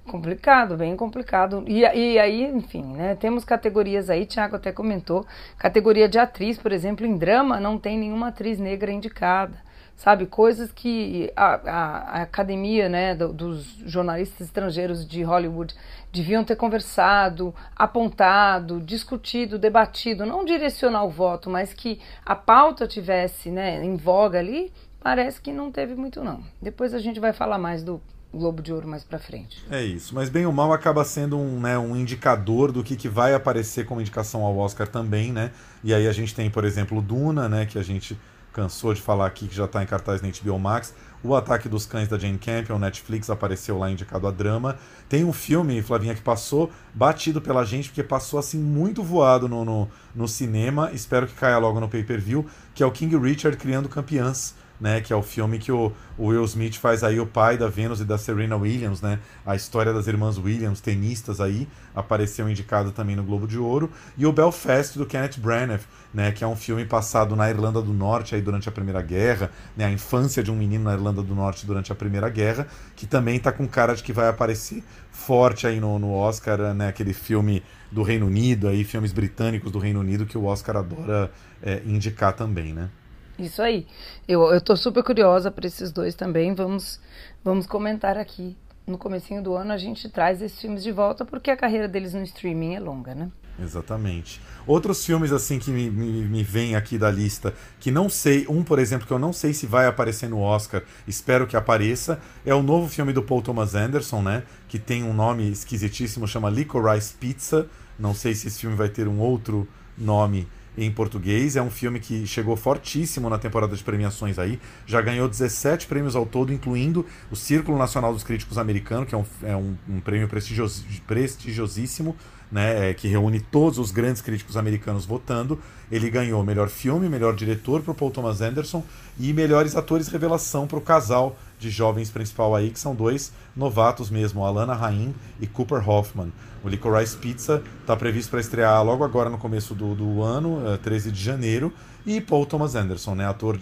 complicado, 0.09 0.77
bem 0.77 0.97
complicado. 0.97 1.63
E, 1.69 1.81
e 1.81 2.19
aí, 2.19 2.45
enfim, 2.45 2.83
né, 2.83 3.15
temos 3.15 3.45
categorias 3.45 4.11
aí, 4.11 4.25
Tiago 4.27 4.57
até 4.57 4.73
comentou, 4.73 5.27
categoria 5.59 6.09
de 6.09 6.19
atriz, 6.19 6.59
por 6.59 6.73
exemplo, 6.73 7.07
em 7.07 7.17
drama 7.17 7.61
não 7.61 7.79
tem 7.79 7.99
nenhuma 7.99 8.29
atriz 8.29 8.59
negra 8.59 8.91
indicada. 8.91 9.68
Sabe, 9.99 10.27
coisas 10.27 10.71
que 10.71 11.33
a, 11.35 11.55
a, 11.55 11.99
a 12.21 12.23
academia 12.23 12.89
né, 12.89 13.17
do, 13.17 13.33
dos 13.33 13.65
jornalistas 13.85 14.47
estrangeiros 14.47 15.05
de 15.05 15.25
Hollywood 15.25 15.75
deviam 16.13 16.45
ter 16.45 16.55
conversado, 16.55 17.53
apontado, 17.75 18.81
discutido, 18.81 19.59
debatido, 19.59 20.25
não 20.25 20.45
direcionar 20.45 21.03
o 21.03 21.11
voto, 21.11 21.51
mas 21.51 21.75
que 21.75 21.99
a 22.25 22.37
pauta 22.37 22.87
tivesse 22.87 23.51
né, 23.51 23.85
em 23.85 23.97
voga 23.97 24.39
ali, 24.39 24.73
parece 25.01 25.41
que 25.41 25.51
não 25.53 25.73
teve 25.73 25.97
muito 25.97 26.23
não. 26.23 26.45
Depois 26.63 26.95
a 26.95 27.01
gente 27.01 27.19
vai 27.19 27.33
falar 27.33 27.59
mais 27.59 27.83
do 27.83 28.01
Globo 28.33 28.63
de 28.63 28.73
Ouro 28.73 28.87
mais 28.87 29.03
para 29.03 29.19
frente. 29.19 29.65
É 29.69 29.83
isso, 29.83 30.15
mas 30.15 30.29
bem 30.29 30.47
ou 30.47 30.53
mal 30.53 30.73
acaba 30.73 31.05
sendo 31.05 31.37
um, 31.37 31.59
né, 31.59 31.77
um 31.77 31.97
indicador 31.97 32.71
do 32.71 32.85
que, 32.85 32.95
que 32.95 33.09
vai 33.09 33.35
aparecer 33.35 33.85
como 33.85 34.01
indicação 34.01 34.45
ao 34.45 34.57
Oscar 34.59 34.87
também, 34.87 35.33
né? 35.33 35.51
E 35.83 35.93
aí 35.93 36.07
a 36.07 36.13
gente 36.13 36.33
tem, 36.37 36.49
por 36.49 36.65
exemplo, 36.65 37.03
Duna, 37.03 37.49
né, 37.49 37.67
que 37.67 37.81
a 37.81 37.83
gente 37.83 38.17
cansou 38.59 38.93
de 38.93 39.01
falar 39.01 39.27
aqui, 39.27 39.47
que 39.47 39.55
já 39.55 39.67
está 39.67 39.81
em 39.85 39.87
cartaz 39.87 40.21
na 40.21 40.29
HBO 40.29 40.59
Max. 40.59 40.93
O 41.23 41.33
Ataque 41.37 41.69
dos 41.69 41.87
Cães 41.87 42.09
da 42.09 42.19
Jane 42.19 42.39
Campion, 42.39 42.77
Netflix, 42.77 43.31
apareceu 43.31 43.79
lá 43.79 43.89
indicado 43.89 44.27
a 44.27 44.33
drama. 44.33 44.77
Tem 45.09 45.25
um 45.25 45.33
filme, 45.33 45.81
Flavinha, 45.81 46.13
que 46.13 46.21
passou 46.21 46.69
batido 46.93 47.41
pela 47.41 47.65
gente, 47.65 47.89
porque 47.89 48.03
passou 48.03 48.37
assim 48.37 48.59
muito 48.59 49.01
voado 49.01 49.49
no, 49.49 49.65
no, 49.65 49.89
no 50.13 50.27
cinema. 50.27 50.91
Espero 50.93 51.29
que 51.29 51.35
caia 51.35 51.57
logo 51.59 51.79
no 51.79 51.89
pay-per-view, 51.89 52.45
que 52.75 52.83
é 52.83 52.87
o 52.87 52.91
King 52.91 53.17
Richard 53.17 53.57
Criando 53.57 53.89
Campeãs 53.89 54.57
né, 54.81 55.01
que 55.01 55.13
é 55.13 55.17
o 55.17 55.23
filme 55.23 55.59
que 55.59 55.73
o, 55.73 55.93
o, 56.17 56.27
Will 56.27 56.45
Smith 56.45 56.77
faz 56.77 57.03
aí 57.03 57.19
o 57.19 57.27
pai 57.27 57.57
da 57.57 57.69
Venus 57.69 58.01
e 58.01 58.05
da 58.05 58.17
Serena 58.17 58.57
Williams, 58.57 59.01
né, 59.01 59.19
a 59.45 59.57
história 59.57 59.93
das 59.93 60.07
irmãs 60.07 60.39
Williams, 60.39 60.81
tenistas 60.81 61.41
aí, 61.41 61.69
apareceu 61.95 62.49
indicado 62.49 62.93
também 62.93 63.17
no 63.17 63.23
Globo 63.23 63.47
de 63.47 63.59
Ouro, 63.59 63.91
e 64.17 64.25
o 64.25 64.33
Belfast 64.33 64.97
do 64.97 65.07
Kenneth 65.07 65.39
Branagh, 65.39 65.81
né, 66.13 66.33
que 66.33 66.45
é 66.45 66.47
um 66.47 66.57
filme 66.57 66.85
passado 66.85 67.35
na 67.35 67.51
Irlanda 67.51 67.83
do 67.83 67.93
Norte 67.93 68.35
aí 68.35 68.41
durante 68.41 68.69
a 68.69 68.73
Primeira 68.73 69.03
Guerra, 69.03 69.51
né, 69.77 69.85
a 69.85 69.91
infância 69.91 70.43
de 70.43 70.51
um 70.51 70.57
menino 70.57 70.85
na 70.85 70.93
Irlanda 70.93 71.23
do 71.23 71.35
Norte 71.35 71.67
durante 71.67 71.93
a 71.93 71.95
Primeira 71.95 72.29
Guerra, 72.29 72.67
que 72.95 73.07
também 73.07 73.37
está 73.37 73.53
com 73.53 73.67
cara 73.67 73.95
de 73.95 74.03
que 74.03 74.13
vai 74.13 74.29
aparecer 74.29 74.83
forte 75.11 75.67
aí 75.67 75.81
no, 75.81 75.99
no 75.99 76.13
Oscar, 76.13 76.75
né, 76.75 76.89
aquele 76.89 77.13
filme 77.13 77.63
do 77.91 78.03
Reino 78.03 78.27
Unido, 78.27 78.69
aí 78.69 78.85
filmes 78.85 79.13
britânicos 79.13 79.73
do 79.73 79.79
Reino 79.79 80.01
Unido 80.01 80.27
que 80.27 80.37
o 80.37 80.45
Oscar 80.45 80.77
adora 80.77 81.31
é, 81.63 81.83
indicar 81.87 82.33
também, 82.33 82.73
né? 82.73 82.91
Isso 83.39 83.63
aí. 83.63 83.87
Eu, 84.27 84.53
eu 84.53 84.61
tô 84.61 84.77
super 84.77 85.03
curiosa 85.03 85.51
para 85.51 85.67
esses 85.67 85.93
dois 85.93 86.15
também. 86.15 86.55
Vamos, 86.55 87.01
vamos 87.45 87.67
comentar 87.67 88.19
aqui. 88.19 88.57
No 88.87 88.97
comecinho 88.97 89.43
do 89.43 89.55
ano 89.55 89.73
a 89.73 89.77
gente 89.77 90.09
traz 90.09 90.41
esses 90.41 90.59
filmes 90.59 90.83
de 90.83 90.91
volta 90.91 91.25
porque 91.25 91.51
a 91.51 91.57
carreira 91.57 91.87
deles 91.87 92.15
no 92.15 92.23
streaming 92.23 92.75
é 92.75 92.81
longa, 92.81 93.15
né? 93.15 93.31
Exatamente. 93.61 94.41
Outros 94.67 95.05
filmes 95.05 95.33
assim 95.33 95.59
que 95.59 95.71
me, 95.71 95.91
me, 95.91 96.25
me 96.25 96.43
vem 96.43 96.77
aqui 96.77 96.97
da 96.97 97.11
lista, 97.11 97.53
que 97.81 97.91
não 97.91 98.09
sei, 98.09 98.47
um 98.49 98.63
por 98.63 98.79
exemplo, 98.79 99.07
que 99.07 99.13
eu 99.13 99.19
não 99.19 99.33
sei 99.33 99.53
se 99.53 99.67
vai 99.67 99.87
aparecer 99.87 100.29
no 100.29 100.41
Oscar, 100.41 100.83
espero 101.07 101.47
que 101.47 101.57
apareça, 101.57 102.21
é 102.47 102.55
o 102.55 102.63
novo 102.63 102.89
filme 102.89 103.13
do 103.13 103.23
Paul 103.23 103.43
Thomas 103.43 103.75
Anderson, 103.75 104.23
né? 104.23 104.45
Que 104.69 104.79
tem 104.79 105.03
um 105.03 105.13
nome 105.13 105.51
esquisitíssimo, 105.51 106.29
chama 106.29 106.49
Licorice 106.49 107.15
Pizza. 107.15 107.67
Não 107.99 108.15
sei 108.15 108.35
se 108.35 108.47
esse 108.47 108.61
filme 108.61 108.77
vai 108.77 108.89
ter 108.89 109.09
um 109.09 109.19
outro 109.19 109.67
nome 109.97 110.47
em 110.79 110.91
português. 110.91 111.57
É 111.57 111.63
um 111.63 111.71
filme 111.71 111.99
que 111.99 112.27
chegou 112.27 112.57
fortíssimo 112.57 113.29
na 113.29 113.37
temporada 113.37 113.75
de 113.77 113.83
premiações 113.83 114.39
aí. 114.39 114.59
Já 114.87 115.03
ganhou 115.03 115.29
17 115.29 115.87
prêmios 115.87 116.15
ao 116.15 116.25
todo, 116.25 116.53
incluindo 116.53 117.05
o 117.31 117.37
Círculo 117.37 117.77
Nacional 117.77 118.13
dos 118.13 118.23
Críticos 118.23 118.57
Americano, 118.57 119.05
que 119.05 119.15
é 119.15 119.19
um, 119.19 119.25
é 119.43 119.57
um, 119.57 119.77
um 119.89 120.01
prêmio 120.01 120.29
prestigios, 120.29 120.85
prestigiosíssimo, 121.07 122.17
né, 122.51 122.91
é, 122.91 122.95
que 122.95 123.09
reúne 123.09 123.41
todos 123.41 123.79
os 123.79 123.91
grandes 123.91 124.23
críticos 124.23 124.57
americanos 124.57 125.05
votando. 125.05 125.59
Ele 125.91 126.09
ganhou 126.09 126.43
melhor 126.45 126.69
filme, 126.69 127.09
melhor 127.09 127.35
diretor 127.35 127.83
para 127.83 127.93
o 127.93 127.95
Paul 127.95 128.11
Thomas 128.11 128.41
Anderson 128.41 128.83
e 129.19 129.33
melhores 129.33 129.77
atores 129.77 130.09
revelação 130.09 130.67
para 130.67 130.79
o 130.79 130.81
casal 130.81 131.37
de 131.59 131.71
jovens 131.71 132.11
principal 132.11 132.55
aí, 132.55 132.71
que 132.71 132.79
são 132.79 132.95
dois 132.95 133.33
novatos 133.57 134.11
mesmo, 134.11 134.45
Alana 134.45 134.75
Rain 134.75 135.15
e 135.41 135.47
Cooper 135.47 135.89
Hoffman. 135.89 136.33
O 136.63 136.69
Licorice 136.69 137.17
Pizza 137.17 137.63
está 137.81 137.97
previsto 137.97 138.31
para 138.31 138.41
estrear 138.41 138.83
logo 138.85 139.05
agora 139.05 139.31
no 139.31 139.39
começo 139.39 139.75
do, 139.75 139.95
do 139.95 140.23
ano, 140.23 140.79
13 140.83 141.09
eh, 141.09 141.13
de 141.13 141.23
janeiro. 141.23 141.73
E 142.07 142.21
Paul 142.21 142.47
Thomas 142.47 142.75
Anderson, 142.75 143.15
né, 143.15 143.27
ator, 143.27 143.59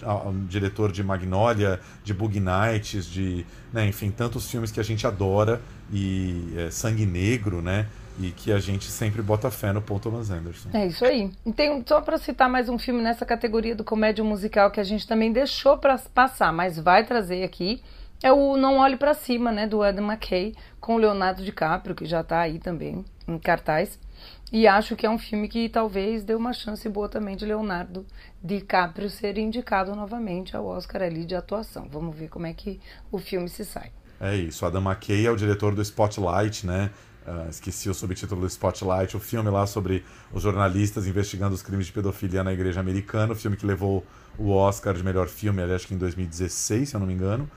diretor 0.48 0.92
de 0.92 1.02
Magnolia, 1.02 1.80
de 2.04 2.14
Bug 2.14 2.38
Nights, 2.38 3.06
de, 3.06 3.44
né, 3.72 3.88
enfim, 3.88 4.10
tantos 4.10 4.48
filmes 4.50 4.70
que 4.70 4.78
a 4.78 4.84
gente 4.84 5.06
adora 5.06 5.60
e 5.92 6.52
é, 6.56 6.70
Sangue 6.70 7.04
Negro, 7.04 7.60
né? 7.60 7.86
E 8.18 8.30
que 8.30 8.52
a 8.52 8.58
gente 8.58 8.86
sempre 8.86 9.20
bota 9.22 9.50
fé 9.50 9.72
no 9.72 9.82
Paul 9.82 10.00
Thomas 10.00 10.30
Anderson. 10.30 10.70
É 10.72 10.86
isso 10.86 11.04
aí. 11.04 11.30
Então, 11.44 11.82
só 11.86 12.00
para 12.00 12.18
citar 12.18 12.48
mais 12.48 12.68
um 12.68 12.78
filme 12.78 13.02
nessa 13.02 13.26
categoria 13.26 13.74
do 13.74 13.84
comédia 13.84 14.24
musical 14.24 14.70
que 14.70 14.80
a 14.80 14.84
gente 14.84 15.06
também 15.06 15.32
deixou 15.32 15.78
para 15.78 15.98
passar, 15.98 16.52
mas 16.52 16.78
vai 16.78 17.04
trazer 17.04 17.42
aqui, 17.42 17.82
é 18.22 18.32
o 18.32 18.56
Não 18.56 18.78
Olhe 18.78 18.96
para 18.96 19.12
Cima, 19.12 19.52
né, 19.52 19.66
do 19.66 19.82
Adam 19.82 20.06
McKay, 20.06 20.54
com 20.80 20.94
o 20.94 20.98
Leonardo 20.98 21.44
DiCaprio, 21.44 21.94
que 21.94 22.06
já 22.06 22.20
está 22.20 22.40
aí 22.40 22.58
também 22.58 23.04
em 23.28 23.38
cartaz. 23.38 23.98
E 24.52 24.66
acho 24.66 24.94
que 24.94 25.04
é 25.04 25.10
um 25.10 25.18
filme 25.18 25.48
que 25.48 25.68
talvez 25.68 26.24
dê 26.24 26.34
uma 26.34 26.52
chance 26.52 26.88
boa 26.88 27.08
também 27.08 27.36
de 27.36 27.44
Leonardo 27.44 28.06
DiCaprio 28.42 29.10
ser 29.10 29.36
indicado 29.36 29.94
novamente 29.94 30.56
ao 30.56 30.64
Oscar 30.64 31.02
ali 31.02 31.24
de 31.24 31.34
atuação. 31.34 31.88
Vamos 31.90 32.16
ver 32.16 32.28
como 32.28 32.46
é 32.46 32.54
que 32.54 32.80
o 33.10 33.18
filme 33.18 33.48
se 33.48 33.64
sai. 33.64 33.90
É 34.20 34.34
isso, 34.34 34.64
Adam 34.64 34.80
McKay 34.80 35.26
é 35.26 35.30
o 35.30 35.36
diretor 35.36 35.74
do 35.74 35.82
Spotlight, 35.82 36.66
né? 36.66 36.90
Uh, 37.26 37.50
esqueci 37.50 37.90
o 37.90 37.94
subtítulo 37.94 38.42
do 38.42 38.46
Spotlight, 38.46 39.16
o 39.16 39.20
filme 39.20 39.50
lá 39.50 39.66
sobre 39.66 40.04
os 40.32 40.44
jornalistas 40.44 41.08
investigando 41.08 41.56
os 41.56 41.60
crimes 41.60 41.86
de 41.86 41.92
pedofilia 41.92 42.44
na 42.44 42.52
igreja 42.52 42.78
americana, 42.78 43.32
o 43.32 43.36
filme 43.36 43.56
que 43.56 43.66
levou 43.66 44.06
o 44.38 44.52
Oscar 44.52 44.94
de 44.94 45.02
melhor 45.02 45.26
filme, 45.26 45.60
ali, 45.60 45.72
acho 45.72 45.88
que 45.88 45.94
em 45.94 45.98
2016, 45.98 46.88
se 46.88 46.94
eu 46.94 47.00
não 47.00 47.06
me 47.06 47.12
engano. 47.12 47.50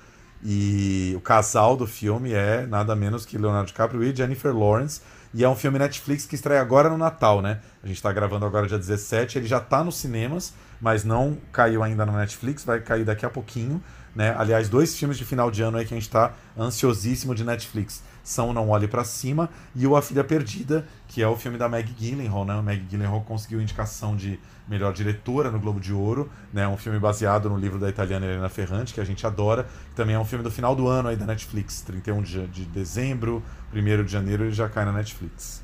E 0.44 1.14
o 1.16 1.22
casal 1.22 1.78
do 1.78 1.86
filme 1.86 2.34
é 2.34 2.66
nada 2.66 2.96
menos 2.96 3.26
que 3.26 3.38
Leonardo 3.38 3.68
DiCaprio 3.68 4.02
e 4.04 4.16
Jennifer 4.16 4.56
Lawrence. 4.56 5.02
E 5.34 5.44
é 5.44 5.50
um 5.50 5.56
filme 5.56 5.78
Netflix 5.78 6.26
que 6.26 6.34
estreia 6.34 6.62
agora 6.62 6.90
no 6.90 6.98
Natal, 6.98 7.40
né? 7.40 7.60
A 7.84 7.88
gente 7.88 7.98
está 7.98 8.12
gravando 8.12 8.46
agora 8.48 8.66
dia 8.66 8.78
17, 8.78 9.38
ele 9.38 9.48
já 9.48 9.58
está 9.58 9.84
nos 9.84 9.98
cinemas, 9.98 10.54
mas 10.82 11.04
não 11.04 11.38
caiu 11.52 11.84
ainda 11.84 12.06
no 12.06 12.14
Netflix, 12.14 12.64
vai 12.64 12.80
cair 12.80 13.06
daqui 13.06 13.26
a 13.26 13.30
pouquinho. 13.30 13.84
Né? 14.16 14.34
Aliás, 14.36 14.68
dois 14.68 14.98
filmes 14.98 15.18
de 15.18 15.26
final 15.26 15.52
de 15.52 15.62
ano 15.62 15.78
aí 15.78 15.86
que 15.86 15.94
a 15.94 15.98
gente 15.98 16.08
está 16.08 16.34
ansiosíssimo 16.58 17.36
de 17.36 17.44
Netflix 17.44 18.02
são 18.24 18.54
Não 18.54 18.70
Olhe 18.70 18.88
para 18.88 19.04
Cima 19.04 19.50
e 19.76 19.86
O 19.88 19.96
A 19.96 20.02
Filha 20.02 20.24
Perdida, 20.24 20.86
que 21.08 21.22
é 21.22 21.28
o 21.28 21.36
filme 21.36 21.58
da 21.58 21.68
Meg 21.68 21.92
Gyllenhaal, 21.94 22.46
né? 22.46 22.54
A 22.54 22.62
Meg 22.62 22.84
Gyllenhaal 22.86 23.22
conseguiu 23.22 23.62
indicação 23.62 24.16
de 24.16 24.40
melhor 24.68 24.94
diretora 24.94 25.50
no 25.50 25.60
Globo 25.60 25.80
de 25.80 25.92
Ouro, 25.92 26.30
né? 26.54 26.68
Um 26.68 26.78
filme 26.78 27.00
baseado 27.00 27.50
no 27.50 27.58
livro 27.58 27.80
da 27.80 27.90
italiana 27.90 28.26
Helena 28.26 28.50
Ferrante, 28.50 28.94
que 28.94 29.02
a 29.02 29.06
gente 29.06 29.26
adora, 29.26 29.68
também 29.96 30.16
é 30.16 30.20
um 30.20 30.26
filme 30.26 30.44
do 30.44 30.52
final 30.52 30.76
do 30.76 30.88
ano 30.88 31.10
aí 31.10 31.16
da 31.16 31.26
Netflix, 31.26 31.82
31 31.82 32.22
de, 32.22 32.48
de 32.48 32.66
dezembro, 32.66 33.44
1 33.74 34.04
de 34.04 34.12
janeiro 34.12 34.44
ele 34.44 34.54
já 34.54 34.70
cai 34.70 34.86
na 34.86 34.92
Netflix. 34.92 35.62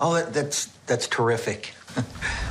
Oh, 0.00 0.20
that's 0.32 0.70
that's 0.86 1.06
terrific. 1.06 1.72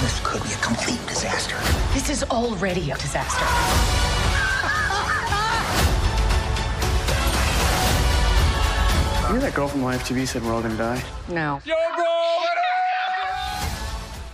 This 0.00 0.18
could 0.20 0.42
be 0.42 0.54
a 0.54 0.56
complete 0.56 1.06
disaster. 1.06 1.56
This 1.92 2.08
is 2.08 2.22
already 2.30 2.90
a 2.90 2.96
disaster. 2.96 4.09
You 9.30 9.36
know 9.36 9.42
that 9.42 9.54
girl 9.54 9.68
from 9.68 9.84
Live 9.84 10.02
TV 10.02 10.26
said 10.26 10.42
we're 10.42 10.52
all 10.52 10.60
gonna 10.60 10.74
die? 10.74 11.00
No. 11.28 11.62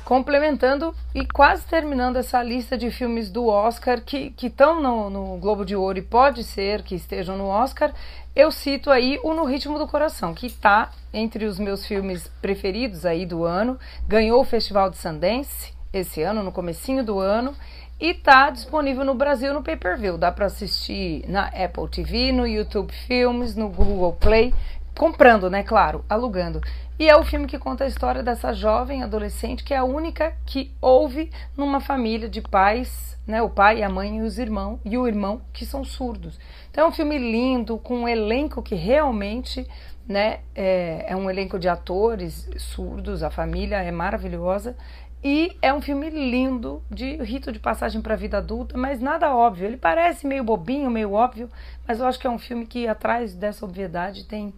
Complementando 0.06 0.94
e 1.14 1.26
quase 1.26 1.66
terminando 1.66 2.16
essa 2.16 2.42
lista 2.42 2.78
de 2.78 2.90
filmes 2.90 3.28
do 3.28 3.46
Oscar 3.46 4.00
que 4.00 4.32
estão 4.42 4.80
no, 4.80 5.11
no 5.11 5.37
Globo 5.37 5.66
de 5.66 5.76
Ouro 5.76 5.98
e 5.98 6.02
pode 6.02 6.42
ser 6.42 6.80
que 6.80 6.94
estejam 6.94 7.37
no 7.37 7.44
Oscar, 7.44 7.92
eu 8.35 8.50
cito 8.50 8.90
aí 8.90 9.20
o 9.22 9.35
No 9.35 9.44
Ritmo 9.44 9.78
do 9.78 9.87
Coração, 9.87 10.32
que 10.32 10.46
está 10.46 10.90
entre 11.12 11.44
os 11.44 11.59
meus 11.59 11.85
filmes 11.85 12.30
preferidos 12.40 13.04
aí 13.04 13.26
do 13.26 13.44
ano, 13.44 13.78
ganhou 14.09 14.40
o 14.40 14.44
Festival 14.44 14.88
de 14.88 14.96
Sundance 14.96 15.74
esse 15.92 16.22
ano, 16.22 16.42
no 16.42 16.50
comecinho 16.50 17.04
do 17.04 17.18
ano, 17.18 17.54
e 17.98 18.12
tá 18.12 18.50
disponível 18.50 19.04
no 19.04 19.14
Brasil 19.14 19.54
no 19.54 19.62
pay-per-view. 19.62 20.18
Dá 20.18 20.30
para 20.30 20.46
assistir 20.46 21.24
na 21.28 21.46
Apple 21.46 21.88
TV, 21.90 22.30
no 22.30 22.46
YouTube 22.46 22.92
Filmes, 22.92 23.56
no 23.56 23.68
Google 23.70 24.12
Play, 24.12 24.52
comprando, 24.96 25.50
né, 25.50 25.62
claro, 25.62 26.04
alugando. 26.09 26.61
E 26.98 27.09
é 27.09 27.16
o 27.16 27.24
filme 27.24 27.46
que 27.46 27.59
conta 27.59 27.85
a 27.85 27.87
história 27.87 28.22
dessa 28.22 28.52
jovem 28.52 29.02
adolescente 29.02 29.62
que 29.62 29.74
é 29.74 29.76
a 29.76 29.85
única 29.85 30.35
que 30.46 30.72
ouve 30.80 31.30
numa 31.56 31.80
família 31.80 32.28
de 32.28 32.40
pais, 32.40 33.18
né, 33.26 33.42
o 33.42 33.50
pai, 33.50 33.82
a 33.82 33.88
mãe 33.88 34.18
e 34.18 34.22
os 34.22 34.38
irmãos 34.38 34.80
e 34.85 34.96
o 34.96 35.06
irmão 35.06 35.42
que 35.52 35.66
são 35.66 35.85
surdos. 35.85 36.38
Então 36.70 36.85
é 36.85 36.88
um 36.88 36.92
filme 36.92 37.18
lindo 37.18 37.76
com 37.78 37.98
um 37.98 38.09
elenco 38.09 38.62
que 38.62 38.74
realmente 38.74 39.66
né? 40.09 40.38
É, 40.54 41.06
é, 41.09 41.16
um 41.16 41.28
elenco 41.28 41.59
de 41.59 41.68
atores 41.68 42.48
surdos, 42.59 43.24
a 43.24 43.30
família 43.30 43.82
é 43.82 43.90
maravilhosa 43.90 44.76
e 45.28 45.56
é 45.61 45.72
um 45.74 45.80
filme 45.80 46.09
lindo, 46.09 46.82
de 46.88 47.16
rito 47.16 47.50
de 47.50 47.59
passagem 47.59 48.00
para 48.00 48.14
a 48.14 48.16
vida 48.16 48.38
adulta, 48.38 48.78
mas 48.78 49.00
nada 49.00 49.35
óbvio. 49.35 49.66
Ele 49.66 49.76
parece 49.76 50.26
meio 50.26 50.44
bobinho, 50.44 50.90
meio 50.90 51.12
óbvio, 51.12 51.50
mas 51.87 51.98
eu 51.98 52.06
acho 52.06 52.18
que 52.18 52.28
é 52.28 52.30
um 52.30 52.38
filme 52.38 52.64
que, 52.64 52.87
atrás 52.87 53.35
dessa 53.35 53.64
obviedade, 53.64 54.24
tem 54.24 54.54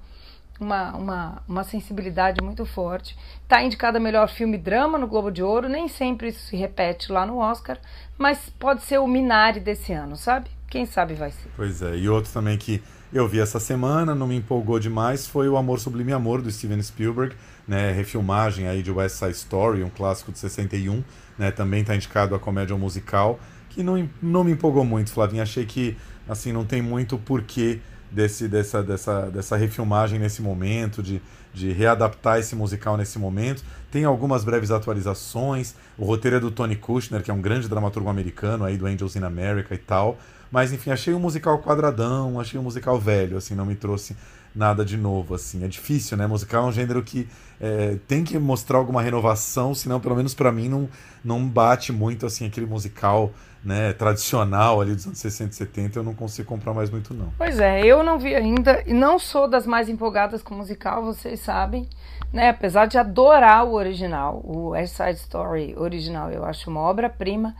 uma, 0.61 0.97
uma, 0.97 1.43
uma 1.49 1.65
sensibilidade 1.65 2.43
muito 2.43 2.65
forte. 2.67 3.17
Está 3.43 3.63
indicado 3.63 3.97
a 3.97 4.01
melhor 4.01 4.29
filme 4.29 4.59
drama 4.59 4.99
no 4.99 5.07
Globo 5.07 5.31
de 5.31 5.43
Ouro, 5.43 5.69
nem 5.69 5.89
sempre 5.89 6.29
isso 6.29 6.47
se 6.47 6.57
repete 6.57 7.13
lá 7.13 7.25
no 7.25 7.39
Oscar, 7.39 7.79
mas 8.17 8.51
pode 8.59 8.83
ser 8.83 8.99
o 8.99 9.07
Minari 9.07 9.61
desse 9.61 9.93
ano, 9.93 10.17
sabe? 10.17 10.51
Quem 10.69 10.85
sabe 10.85 11.15
vai 11.15 11.31
ser. 11.31 11.49
Pois 11.57 11.81
é, 11.81 11.97
e 11.97 12.09
outro 12.09 12.33
também 12.33 12.59
que 12.59 12.83
eu 13.13 13.27
vi 13.27 13.41
essa 13.41 13.59
semana, 13.59 14.15
não 14.15 14.27
me 14.27 14.37
empolgou 14.37 14.79
demais, 14.79 15.27
foi 15.27 15.49
o 15.49 15.57
Amor 15.57 15.81
Sublime 15.81 16.13
Amor 16.13 16.43
do 16.43 16.51
Steven 16.51 16.83
Spielberg, 16.83 17.35
né, 17.67 17.91
refilmagem 17.93 18.69
aí 18.69 18.83
de 18.83 18.91
West 18.91 19.17
Side 19.17 19.33
Story, 19.33 19.83
um 19.83 19.89
clássico 19.89 20.31
de 20.31 20.39
61, 20.39 21.03
né, 21.39 21.51
também 21.51 21.81
está 21.81 21.97
indicado 21.97 22.35
a 22.35 22.39
comédia 22.39 22.77
musical, 22.77 23.41
que 23.71 23.83
não, 23.83 24.09
não 24.21 24.45
me 24.45 24.53
empolgou 24.53 24.85
muito, 24.85 25.11
Flavinha, 25.11 25.43
achei 25.43 25.65
que 25.65 25.97
assim 26.29 26.53
não 26.53 26.67
tem 26.67 26.83
muito 26.83 27.17
porquê 27.17 27.81
desse, 28.11 28.49
dessa, 28.49 28.83
dessa, 28.83 29.31
dessa 29.31 29.57
refilmagem 29.57 30.19
nesse 30.19 30.43
momento, 30.43 31.03
de, 31.03 31.21
de 31.53 31.73
readaptar 31.73 32.39
esse 32.39 32.55
musical 32.57 32.97
nesse 32.97 33.19
momento. 33.19 33.63
Tem 33.91 34.05
algumas 34.05 34.45
breves 34.45 34.71
atualizações, 34.71 35.75
o 35.97 36.05
roteiro 36.05 36.37
é 36.37 36.41
do 36.41 36.51
Tony 36.51 36.77
Kushner, 36.77 37.23
que 37.23 37.31
é 37.31 37.35
um 37.35 37.41
grande 37.41 37.69
dramaturgo 37.69 38.09
americano 38.09 38.65
aí 38.65 38.77
do 38.77 38.87
Angels 38.87 39.17
in 39.17 39.25
America 39.25 39.75
e 39.75 39.79
tal, 39.79 40.19
mas 40.51 40.73
enfim, 40.73 40.91
achei 40.91 41.13
o 41.13 41.21
musical 41.21 41.59
quadradão, 41.59 42.41
achei 42.41 42.59
o 42.59 42.63
musical 42.63 42.99
velho, 42.99 43.37
assim, 43.37 43.55
não 43.55 43.67
me 43.67 43.75
trouxe 43.75 44.17
nada 44.55 44.85
de 44.85 44.97
novo, 44.97 45.35
assim. 45.35 45.65
É 45.65 45.69
difícil, 45.69 46.17
né? 46.17 46.27
Musical 46.27 46.65
é 46.65 46.69
um 46.69 46.73
gênero 46.73 47.03
que 47.03 47.29
é, 47.61 47.97
tem 48.09 48.25
que 48.25 48.39
mostrar 48.39 48.79
alguma 48.79 49.03
renovação, 49.03 49.75
senão, 49.75 50.01
pelo 50.01 50.17
menos 50.17 50.35
para 50.35 50.51
mim, 50.51 50.69
não, 50.69 50.89
não 51.25 51.47
bate 51.47 51.93
muito, 51.93 52.27
assim, 52.27 52.47
aquele 52.47 52.67
musical 52.67 53.33
né, 53.65 53.93
tradicional 53.93 54.81
ali 54.81 54.95
dos 54.95 55.07
anos 55.07 55.19
60 55.19 55.51
e 55.51 55.55
70, 55.55 55.99
eu 55.99 56.03
não 56.03 56.15
consigo 56.15 56.49
comprar 56.49 56.73
mais 56.73 56.91
muito, 56.91 57.13
não. 57.13 57.33
Pois 57.37 57.59
é, 57.59 57.85
eu 57.85 58.03
não 58.03 58.19
vi 58.19 58.35
ainda, 58.35 58.83
e 58.87 58.93
não 58.93 59.19
sou 59.19 59.49
das 59.49 59.67
mais 59.67 59.89
empolgadas 59.89 60.43
com 60.43 60.55
musical, 60.55 61.05
vocês 61.05 61.41
sabem, 61.41 61.89
né? 62.33 62.51
Apesar 62.51 62.87
de 62.87 62.99
adorar 62.99 63.65
o 63.65 63.75
original, 63.75 64.41
o 64.45 64.69
West 64.69 64.97
Side 64.97 65.19
Story 65.19 65.75
original, 65.77 66.31
eu 66.31 66.45
acho 66.45 66.71
uma 66.71 66.81
obra-prima. 66.81 67.55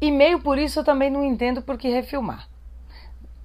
E 0.00 0.10
meio 0.10 0.40
por 0.40 0.58
isso 0.58 0.80
eu 0.80 0.84
também 0.84 1.10
não 1.10 1.24
entendo 1.24 1.62
por 1.62 1.78
que 1.78 1.88
refilmar. 1.88 2.48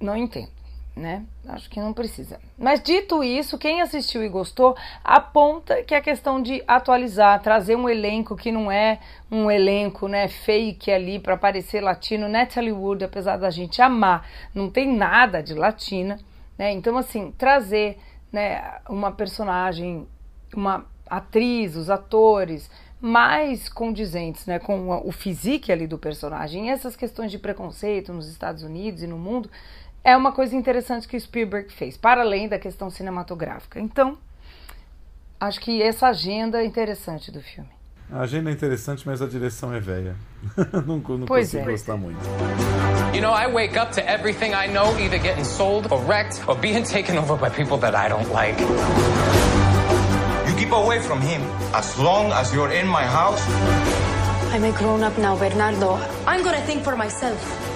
Não 0.00 0.16
entendo, 0.16 0.50
né? 0.98 1.24
Acho 1.46 1.70
que 1.70 1.80
não 1.80 1.92
precisa. 1.92 2.40
Mas 2.58 2.82
dito 2.82 3.22
isso, 3.22 3.56
quem 3.56 3.80
assistiu 3.80 4.22
e 4.22 4.28
gostou 4.28 4.76
aponta 5.02 5.82
que 5.82 5.94
a 5.94 6.00
questão 6.00 6.42
de 6.42 6.62
atualizar, 6.66 7.40
trazer 7.40 7.76
um 7.76 7.88
elenco 7.88 8.36
que 8.36 8.50
não 8.50 8.70
é 8.70 8.98
um 9.30 9.50
elenco, 9.50 10.08
né, 10.08 10.28
fake 10.28 10.90
ali 10.90 11.18
para 11.18 11.36
parecer 11.36 11.80
latino, 11.80 12.28
Natalie 12.28 12.72
Wood, 12.72 13.04
apesar 13.04 13.36
da 13.36 13.48
gente 13.48 13.80
amar, 13.80 14.28
não 14.52 14.68
tem 14.68 14.94
nada 14.94 15.42
de 15.42 15.54
latina, 15.54 16.18
né? 16.58 16.72
Então 16.72 16.98
assim, 16.98 17.32
trazer, 17.38 17.98
né, 18.32 18.80
uma 18.88 19.12
personagem, 19.12 20.06
uma 20.54 20.84
atriz, 21.08 21.76
os 21.76 21.88
atores, 21.88 22.68
mais 23.00 23.68
condizentes 23.68 24.44
né, 24.46 24.58
com 24.58 24.90
o 25.06 25.12
físico 25.12 25.70
ali 25.70 25.86
do 25.86 25.96
personagem. 25.96 26.70
Essas 26.70 26.96
questões 26.96 27.30
de 27.30 27.38
preconceito 27.38 28.12
nos 28.12 28.28
Estados 28.28 28.62
Unidos 28.64 29.02
e 29.02 29.06
no 29.06 29.16
mundo 29.16 29.48
é 30.08 30.16
uma 30.16 30.32
coisa 30.32 30.56
interessante 30.56 31.06
que 31.06 31.18
o 31.18 31.20
Spielberg 31.20 31.70
fez, 31.70 31.98
para 31.98 32.22
além 32.22 32.48
da 32.48 32.58
questão 32.58 32.88
cinematográfica. 32.88 33.78
Então, 33.78 34.16
acho 35.38 35.60
que 35.60 35.82
essa 35.82 36.08
agenda 36.08 36.62
é 36.62 36.64
interessante 36.64 37.30
do 37.30 37.42
filme. 37.42 37.68
A 38.10 38.20
agenda 38.20 38.48
é 38.48 38.54
interessante, 38.54 39.06
mas 39.06 39.20
a 39.20 39.26
direção 39.26 39.70
é 39.74 39.78
velha. 39.78 40.16
não 40.86 40.96
não 40.96 41.26
pois 41.26 41.48
consigo 41.48 41.68
é. 41.68 41.72
gostar 41.72 41.98
muito. 41.98 42.18
You 43.12 43.20
know, 43.20 43.34
I 43.34 43.52
wake 43.52 43.78
up 43.78 43.92
to 43.96 44.00
everything 44.00 44.54
I 44.54 44.66
know 44.66 44.98
either 44.98 45.18
getting 45.18 45.44
sold 45.44 45.92
or 45.92 46.00
wrecked 46.06 46.42
or 46.48 46.56
being 46.56 46.84
taken 46.84 47.18
over 47.18 47.36
by 47.36 47.50
people 47.50 47.76
that 47.80 47.94
I 47.94 48.08
don't 48.08 48.32
like. 48.32 48.58
You 50.48 50.56
keep 50.56 50.72
away 50.72 51.00
from 51.00 51.20
him. 51.20 51.42
As 51.74 51.98
long 51.98 52.32
as 52.32 52.50
you're 52.54 52.72
in 52.72 52.88
my 52.88 53.04
house. 53.04 53.46
I'm 54.54 54.64
a 54.64 54.72
grown 54.72 55.02
up 55.02 55.18
now, 55.18 55.36
Bernardo. 55.36 55.98
I'm 56.26 56.42
gonna 56.42 56.62
think 56.62 56.82
for 56.82 56.96
myself. 56.96 57.67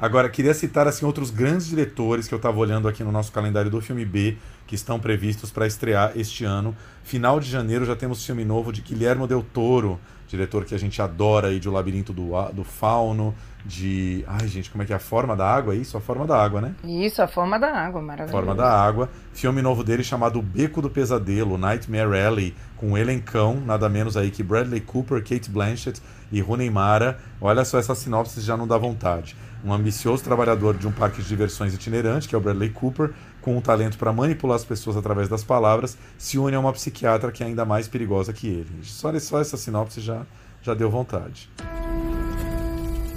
Agora, 0.00 0.30
queria 0.30 0.54
citar 0.54 0.88
assim 0.88 1.04
outros 1.04 1.30
grandes 1.30 1.66
diretores 1.66 2.26
que 2.26 2.32
eu 2.32 2.38
estava 2.38 2.58
olhando 2.58 2.88
aqui 2.88 3.04
no 3.04 3.12
nosso 3.12 3.30
calendário 3.30 3.70
do 3.70 3.82
filme 3.82 4.02
B, 4.06 4.38
que 4.66 4.74
estão 4.74 4.98
previstos 4.98 5.50
para 5.50 5.66
estrear 5.66 6.12
este 6.16 6.42
ano. 6.42 6.74
Final 7.02 7.38
de 7.38 7.50
janeiro 7.50 7.84
já 7.84 7.94
temos 7.94 8.24
filme 8.24 8.42
novo 8.42 8.72
de 8.72 8.80
Guilherme 8.80 9.26
Del 9.26 9.42
Toro, 9.42 10.00
diretor 10.26 10.64
que 10.64 10.74
a 10.74 10.78
gente 10.78 11.02
adora 11.02 11.48
aí 11.48 11.60
de 11.60 11.68
O 11.68 11.72
Labirinto 11.72 12.14
do, 12.14 12.30
do 12.52 12.64
Fauno, 12.64 13.34
de. 13.62 14.24
Ai, 14.26 14.48
gente, 14.48 14.70
como 14.70 14.82
é 14.82 14.86
que 14.86 14.92
é? 14.94 14.96
A 14.96 14.98
Forma 14.98 15.36
da 15.36 15.46
Água? 15.46 15.74
É 15.74 15.76
isso? 15.76 15.98
A 15.98 16.00
Forma 16.00 16.26
da 16.26 16.42
Água, 16.42 16.62
né? 16.62 16.74
Isso, 16.82 17.20
A 17.20 17.28
Forma 17.28 17.58
da 17.58 17.70
Água, 17.70 18.00
maravilhoso. 18.00 18.32
Forma 18.32 18.54
da 18.54 18.70
Água. 18.70 19.10
Filme 19.34 19.60
novo 19.60 19.84
dele 19.84 20.02
chamado 20.02 20.38
O 20.38 20.42
Beco 20.42 20.80
do 20.80 20.88
Pesadelo, 20.88 21.58
Nightmare 21.58 22.18
Alley, 22.18 22.54
com 22.76 22.96
elencão, 22.96 23.60
nada 23.60 23.86
menos 23.88 24.16
aí 24.16 24.30
que 24.30 24.42
Bradley 24.42 24.80
Cooper, 24.80 25.22
Kate 25.22 25.50
Blanchett 25.50 26.00
e 26.32 26.40
Rooney 26.40 26.70
Mara. 26.70 27.18
Olha 27.38 27.64
só, 27.66 27.78
essa 27.78 27.94
sinopse 27.94 28.40
já 28.40 28.56
não 28.56 28.66
dá 28.66 28.78
vontade. 28.78 29.36
Um 29.64 29.72
ambicioso 29.72 30.22
trabalhador 30.24 30.76
de 30.76 30.86
um 30.86 30.92
parque 30.92 31.20
de 31.20 31.28
diversões 31.28 31.74
itinerante, 31.74 32.28
que 32.28 32.34
é 32.34 32.38
o 32.38 32.40
Bradley 32.40 32.70
Cooper, 32.70 33.12
com 33.42 33.56
um 33.56 33.60
talento 33.60 33.98
para 33.98 34.12
manipular 34.12 34.56
as 34.56 34.64
pessoas 34.64 34.96
através 34.96 35.28
das 35.28 35.44
palavras, 35.44 35.98
se 36.16 36.38
une 36.38 36.56
a 36.56 36.60
uma 36.60 36.72
psiquiatra 36.72 37.30
que 37.30 37.42
é 37.42 37.46
ainda 37.46 37.64
mais 37.64 37.86
perigosa 37.86 38.32
que 38.32 38.46
ele. 38.46 38.70
Só, 38.82 39.16
só 39.18 39.40
essa 39.40 39.56
sinopse 39.56 40.00
já, 40.00 40.24
já 40.62 40.72
deu 40.74 40.90
vontade. 40.90 41.50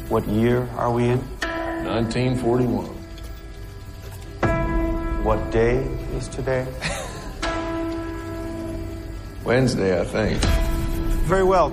What 0.09 0.29
year 0.29 0.67
are 0.77 0.91
we 0.91 1.03
in? 1.03 1.21
1941. 1.85 3.03
What 5.23 5.39
day 5.51 5.81
is 6.17 6.27
today? 6.27 6.65
Wednesday, 9.45 9.99
I 9.99 10.05
think. 10.05 10.39
Very 11.25 11.43
well. 11.43 11.71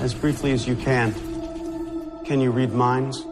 As 0.00 0.14
briefly 0.14 0.52
as 0.52 0.66
you 0.66 0.76
can. 0.76 1.14
Can 2.24 2.40
you 2.40 2.50
read 2.50 2.72
minds? 2.72 3.24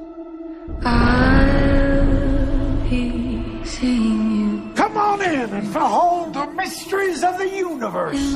Come 4.76 4.96
on 4.96 5.22
in 5.22 5.50
and 5.52 5.72
behold 5.72 6.32
the 6.34 6.46
mysteries 6.54 7.22
of 7.22 7.38
the 7.38 7.46
universe. 7.46 8.34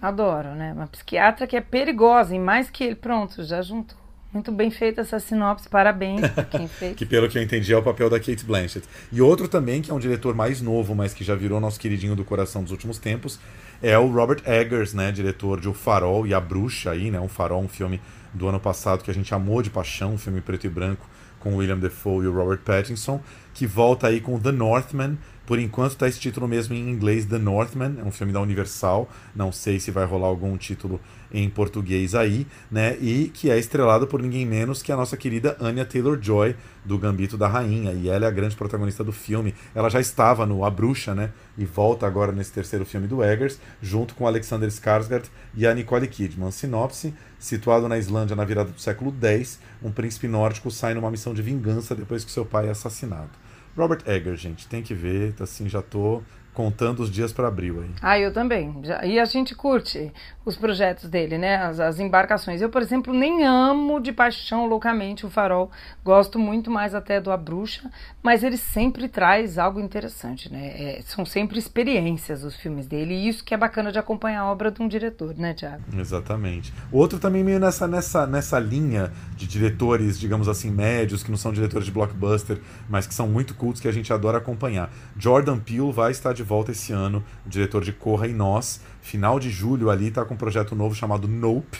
Adoro, 0.00 0.54
né? 0.54 0.72
Uma 0.72 0.86
psiquiatra 0.88 1.46
que 1.46 1.56
é 1.56 1.60
perigosa, 1.60 2.34
e 2.34 2.38
mais 2.38 2.68
que 2.70 2.84
ele. 2.84 2.94
Pronto, 2.96 3.44
já 3.44 3.62
juntou. 3.62 3.96
Muito 4.32 4.50
bem 4.50 4.70
feita 4.70 5.02
essa 5.02 5.20
sinopse, 5.20 5.68
parabéns 5.68 6.26
pra 6.30 6.44
quem 6.44 6.66
fez. 6.68 6.96
que 6.96 7.04
pelo 7.04 7.28
que 7.28 7.36
eu 7.36 7.42
entendi 7.42 7.72
é 7.72 7.76
o 7.76 7.82
papel 7.82 8.08
da 8.08 8.18
Kate 8.18 8.44
Blanchett. 8.46 8.88
E 9.12 9.20
outro 9.20 9.46
também, 9.46 9.82
que 9.82 9.90
é 9.90 9.94
um 9.94 9.98
diretor 9.98 10.34
mais 10.34 10.60
novo, 10.62 10.94
mas 10.94 11.12
que 11.12 11.22
já 11.22 11.34
virou 11.34 11.60
nosso 11.60 11.78
queridinho 11.78 12.16
do 12.16 12.24
coração 12.24 12.62
dos 12.62 12.72
últimos 12.72 12.98
tempos, 12.98 13.38
é 13.82 13.96
o 13.98 14.06
Robert 14.10 14.40
Eggers, 14.46 14.94
né? 14.94 15.12
Diretor 15.12 15.60
de 15.60 15.68
O 15.68 15.74
Farol 15.74 16.26
e 16.26 16.32
A 16.32 16.40
Bruxa 16.40 16.92
aí, 16.92 17.10
né? 17.10 17.20
Um 17.20 17.28
Farol, 17.28 17.62
um 17.62 17.68
filme 17.68 18.00
do 18.32 18.48
ano 18.48 18.60
passado 18.60 19.02
que 19.02 19.10
a 19.10 19.14
gente 19.14 19.34
amou 19.34 19.62
de 19.62 19.70
paixão, 19.70 20.14
um 20.14 20.18
filme 20.18 20.40
preto 20.40 20.66
e 20.66 20.70
branco 20.70 21.06
com 21.42 21.56
William 21.56 21.78
Defoe 21.78 22.24
e 22.24 22.28
o 22.28 22.32
Robert 22.32 22.60
Pattinson, 22.60 23.20
que 23.52 23.66
volta 23.66 24.06
aí 24.06 24.20
com 24.20 24.38
The 24.38 24.52
Northman. 24.52 25.18
Por 25.44 25.58
enquanto 25.58 25.92
está 25.92 26.06
esse 26.06 26.20
título 26.20 26.46
mesmo 26.46 26.72
em 26.72 26.88
inglês, 26.88 27.26
The 27.26 27.36
Northman, 27.36 27.96
é 27.98 28.04
um 28.04 28.12
filme 28.12 28.32
da 28.32 28.40
Universal. 28.40 29.10
Não 29.34 29.50
sei 29.50 29.80
se 29.80 29.90
vai 29.90 30.06
rolar 30.06 30.28
algum 30.28 30.56
título 30.56 31.00
em 31.32 31.50
português 31.50 32.14
aí, 32.14 32.46
né? 32.70 32.96
E 33.00 33.28
que 33.28 33.50
é 33.50 33.58
estrelado 33.58 34.06
por 34.06 34.22
ninguém 34.22 34.46
menos 34.46 34.82
que 34.82 34.92
a 34.92 34.96
nossa 34.96 35.16
querida 35.16 35.56
Anya 35.60 35.84
Taylor-Joy 35.84 36.54
do 36.84 36.96
Gambito 36.96 37.36
da 37.36 37.48
Rainha, 37.48 37.92
e 37.92 38.08
ela 38.08 38.26
é 38.26 38.28
a 38.28 38.30
grande 38.30 38.54
protagonista 38.54 39.02
do 39.02 39.12
filme. 39.12 39.54
Ela 39.74 39.88
já 39.88 40.00
estava 40.00 40.46
no 40.46 40.64
A 40.64 40.70
Bruxa, 40.70 41.14
né? 41.14 41.30
E 41.58 41.64
volta 41.64 42.06
agora 42.06 42.30
nesse 42.32 42.52
terceiro 42.52 42.84
filme 42.84 43.08
do 43.08 43.22
Eggers, 43.22 43.58
junto 43.80 44.14
com 44.14 44.26
Alexander 44.26 44.68
Skarsgård 44.68 45.24
e 45.54 45.66
a 45.66 45.74
Nicole 45.74 46.06
Kidman. 46.06 46.52
Sinopse: 46.52 47.14
situado 47.38 47.88
na 47.88 47.98
Islândia 47.98 48.36
na 48.36 48.44
virada 48.44 48.70
do 48.70 48.80
século 48.80 49.12
X, 49.20 49.58
um 49.82 49.90
príncipe 49.90 50.28
nórdico 50.28 50.70
sai 50.70 50.94
numa 50.94 51.10
missão 51.10 51.34
de 51.34 51.42
vingança 51.42 51.94
depois 51.94 52.24
que 52.24 52.30
seu 52.30 52.44
pai 52.44 52.68
é 52.68 52.70
assassinado. 52.70 53.30
Robert 53.76 54.02
Eggers, 54.06 54.40
gente, 54.40 54.68
tem 54.68 54.82
que 54.82 54.94
ver, 54.94 55.34
assim, 55.40 55.68
já 55.68 55.80
tô 55.80 56.22
contando 56.54 57.00
os 57.00 57.10
dias 57.10 57.32
para 57.32 57.48
abril 57.48 57.82
aí. 57.82 57.90
Ah, 58.00 58.18
eu 58.18 58.32
também. 58.32 58.80
Já, 58.82 59.04
e 59.04 59.18
a 59.18 59.24
gente 59.24 59.54
curte 59.54 60.12
os 60.44 60.56
projetos 60.56 61.08
dele, 61.08 61.38
né? 61.38 61.56
As, 61.56 61.80
as, 61.80 62.00
embarcações. 62.00 62.60
Eu, 62.60 62.68
por 62.68 62.82
exemplo, 62.82 63.14
nem 63.14 63.44
amo 63.44 64.00
de 64.00 64.12
paixão 64.12 64.66
loucamente 64.66 65.24
o 65.24 65.30
Farol. 65.30 65.70
Gosto 66.04 66.38
muito 66.38 66.70
mais 66.70 66.94
até 66.94 67.20
do 67.20 67.30
A 67.30 67.36
Bruxa, 67.36 67.90
mas 68.22 68.42
ele 68.42 68.56
sempre 68.56 69.08
traz 69.08 69.56
algo 69.56 69.80
interessante, 69.80 70.52
né? 70.52 70.98
É, 70.98 71.02
são 71.02 71.24
sempre 71.24 71.58
experiências 71.58 72.44
os 72.44 72.56
filmes 72.56 72.86
dele 72.86 73.14
e 73.14 73.28
isso 73.28 73.44
que 73.44 73.54
é 73.54 73.56
bacana 73.56 73.92
de 73.92 73.98
acompanhar 73.98 74.40
a 74.40 74.50
obra 74.50 74.70
de 74.70 74.82
um 74.82 74.88
diretor, 74.88 75.34
né, 75.36 75.54
Tiago? 75.54 75.82
Exatamente. 75.96 76.72
O 76.90 76.98
outro 76.98 77.18
também 77.18 77.44
meio 77.44 77.60
nessa, 77.60 77.86
nessa, 77.86 78.26
nessa 78.26 78.58
linha 78.58 79.12
de 79.36 79.46
diretores, 79.46 80.18
digamos 80.18 80.48
assim, 80.48 80.70
médios, 80.70 81.22
que 81.22 81.30
não 81.30 81.38
são 81.38 81.52
diretores 81.52 81.86
de 81.86 81.92
blockbuster, 81.92 82.60
mas 82.88 83.06
que 83.06 83.14
são 83.14 83.28
muito 83.28 83.54
cultos 83.54 83.80
que 83.80 83.88
a 83.88 83.92
gente 83.92 84.12
adora 84.12 84.38
acompanhar. 84.38 84.90
Jordan 85.16 85.58
Peele 85.58 85.92
vai 85.92 86.10
estar 86.10 86.32
de 86.32 86.41
volta 86.42 86.72
esse 86.72 86.92
ano, 86.92 87.24
diretor 87.46 87.82
de 87.82 87.92
Corra 87.92 88.26
e 88.26 88.32
Nós. 88.32 88.80
Final 89.00 89.38
de 89.38 89.50
julho 89.50 89.90
ali, 89.90 90.08
está 90.08 90.24
com 90.24 90.34
um 90.34 90.36
projeto 90.36 90.74
novo 90.74 90.94
chamado 90.94 91.26
Nope. 91.28 91.78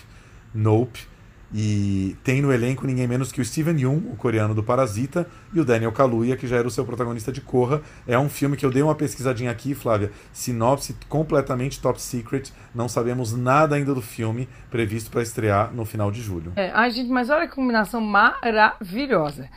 Nope. 0.55 1.12
E 1.55 2.16
tem 2.25 2.40
no 2.40 2.51
elenco 2.51 2.87
ninguém 2.87 3.07
menos 3.07 3.31
que 3.31 3.40
o 3.40 3.44
Steven 3.44 3.79
Yeun, 3.79 4.11
o 4.11 4.16
coreano 4.16 4.55
do 4.55 4.62
Parasita, 4.62 5.27
e 5.53 5.61
o 5.61 5.64
Daniel 5.64 5.92
Kaluuya, 5.92 6.37
que 6.37 6.46
já 6.46 6.57
era 6.57 6.66
o 6.66 6.70
seu 6.70 6.85
protagonista 6.85 7.31
de 7.31 7.42
Corra. 7.42 7.83
É 8.07 8.18
um 8.18 8.29
filme 8.29 8.57
que 8.57 8.64
eu 8.64 8.70
dei 8.70 8.83
uma 8.83 8.94
pesquisadinha 8.94 9.51
aqui, 9.51 9.75
Flávia. 9.75 10.11
Sinopse 10.33 10.96
completamente 11.09 11.81
top 11.81 12.01
secret. 12.01 12.51
Não 12.75 12.88
sabemos 12.88 13.35
nada 13.35 13.77
ainda 13.77 13.94
do 13.94 14.01
filme, 14.01 14.48
previsto 14.70 15.11
para 15.11 15.22
estrear 15.22 15.72
no 15.75 15.85
final 15.85 16.11
de 16.11 16.22
julho. 16.22 16.53
É, 16.57 16.70
ai, 16.72 16.90
gente, 16.90 17.11
mas 17.11 17.29
olha 17.29 17.46
que 17.46 17.55
combinação 17.55 18.01
maravilhosa. 18.01 19.51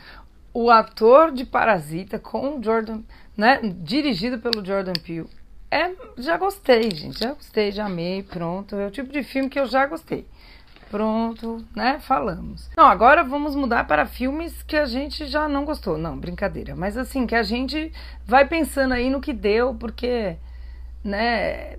O 0.52 0.70
ator 0.70 1.32
de 1.32 1.44
Parasita 1.44 2.18
com 2.18 2.58
o 2.58 2.62
Jordan, 2.62 3.02
né? 3.36 3.60
Dirigido 3.62 4.38
pelo 4.38 4.64
Jordan 4.64 4.94
Peele. 5.04 5.28
É, 5.70 5.92
já 6.16 6.36
gostei, 6.36 6.90
gente. 6.90 7.18
Já 7.18 7.32
gostei, 7.32 7.72
já 7.72 7.86
amei, 7.86 8.22
pronto. 8.22 8.76
É 8.76 8.86
o 8.86 8.90
tipo 8.90 9.12
de 9.12 9.22
filme 9.22 9.48
que 9.48 9.58
eu 9.58 9.66
já 9.66 9.84
gostei. 9.86 10.26
Pronto, 10.90 11.64
né? 11.74 11.98
Falamos. 11.98 12.70
Não, 12.76 12.86
agora 12.86 13.24
vamos 13.24 13.56
mudar 13.56 13.86
para 13.86 14.06
filmes 14.06 14.62
que 14.62 14.76
a 14.76 14.86
gente 14.86 15.26
já 15.26 15.48
não 15.48 15.64
gostou. 15.64 15.98
Não, 15.98 16.16
brincadeira. 16.16 16.76
Mas 16.76 16.96
assim, 16.96 17.26
que 17.26 17.34
a 17.34 17.42
gente 17.42 17.92
vai 18.24 18.46
pensando 18.46 18.94
aí 18.94 19.10
no 19.10 19.20
que 19.20 19.32
deu, 19.32 19.74
porque, 19.74 20.36
né? 21.02 21.76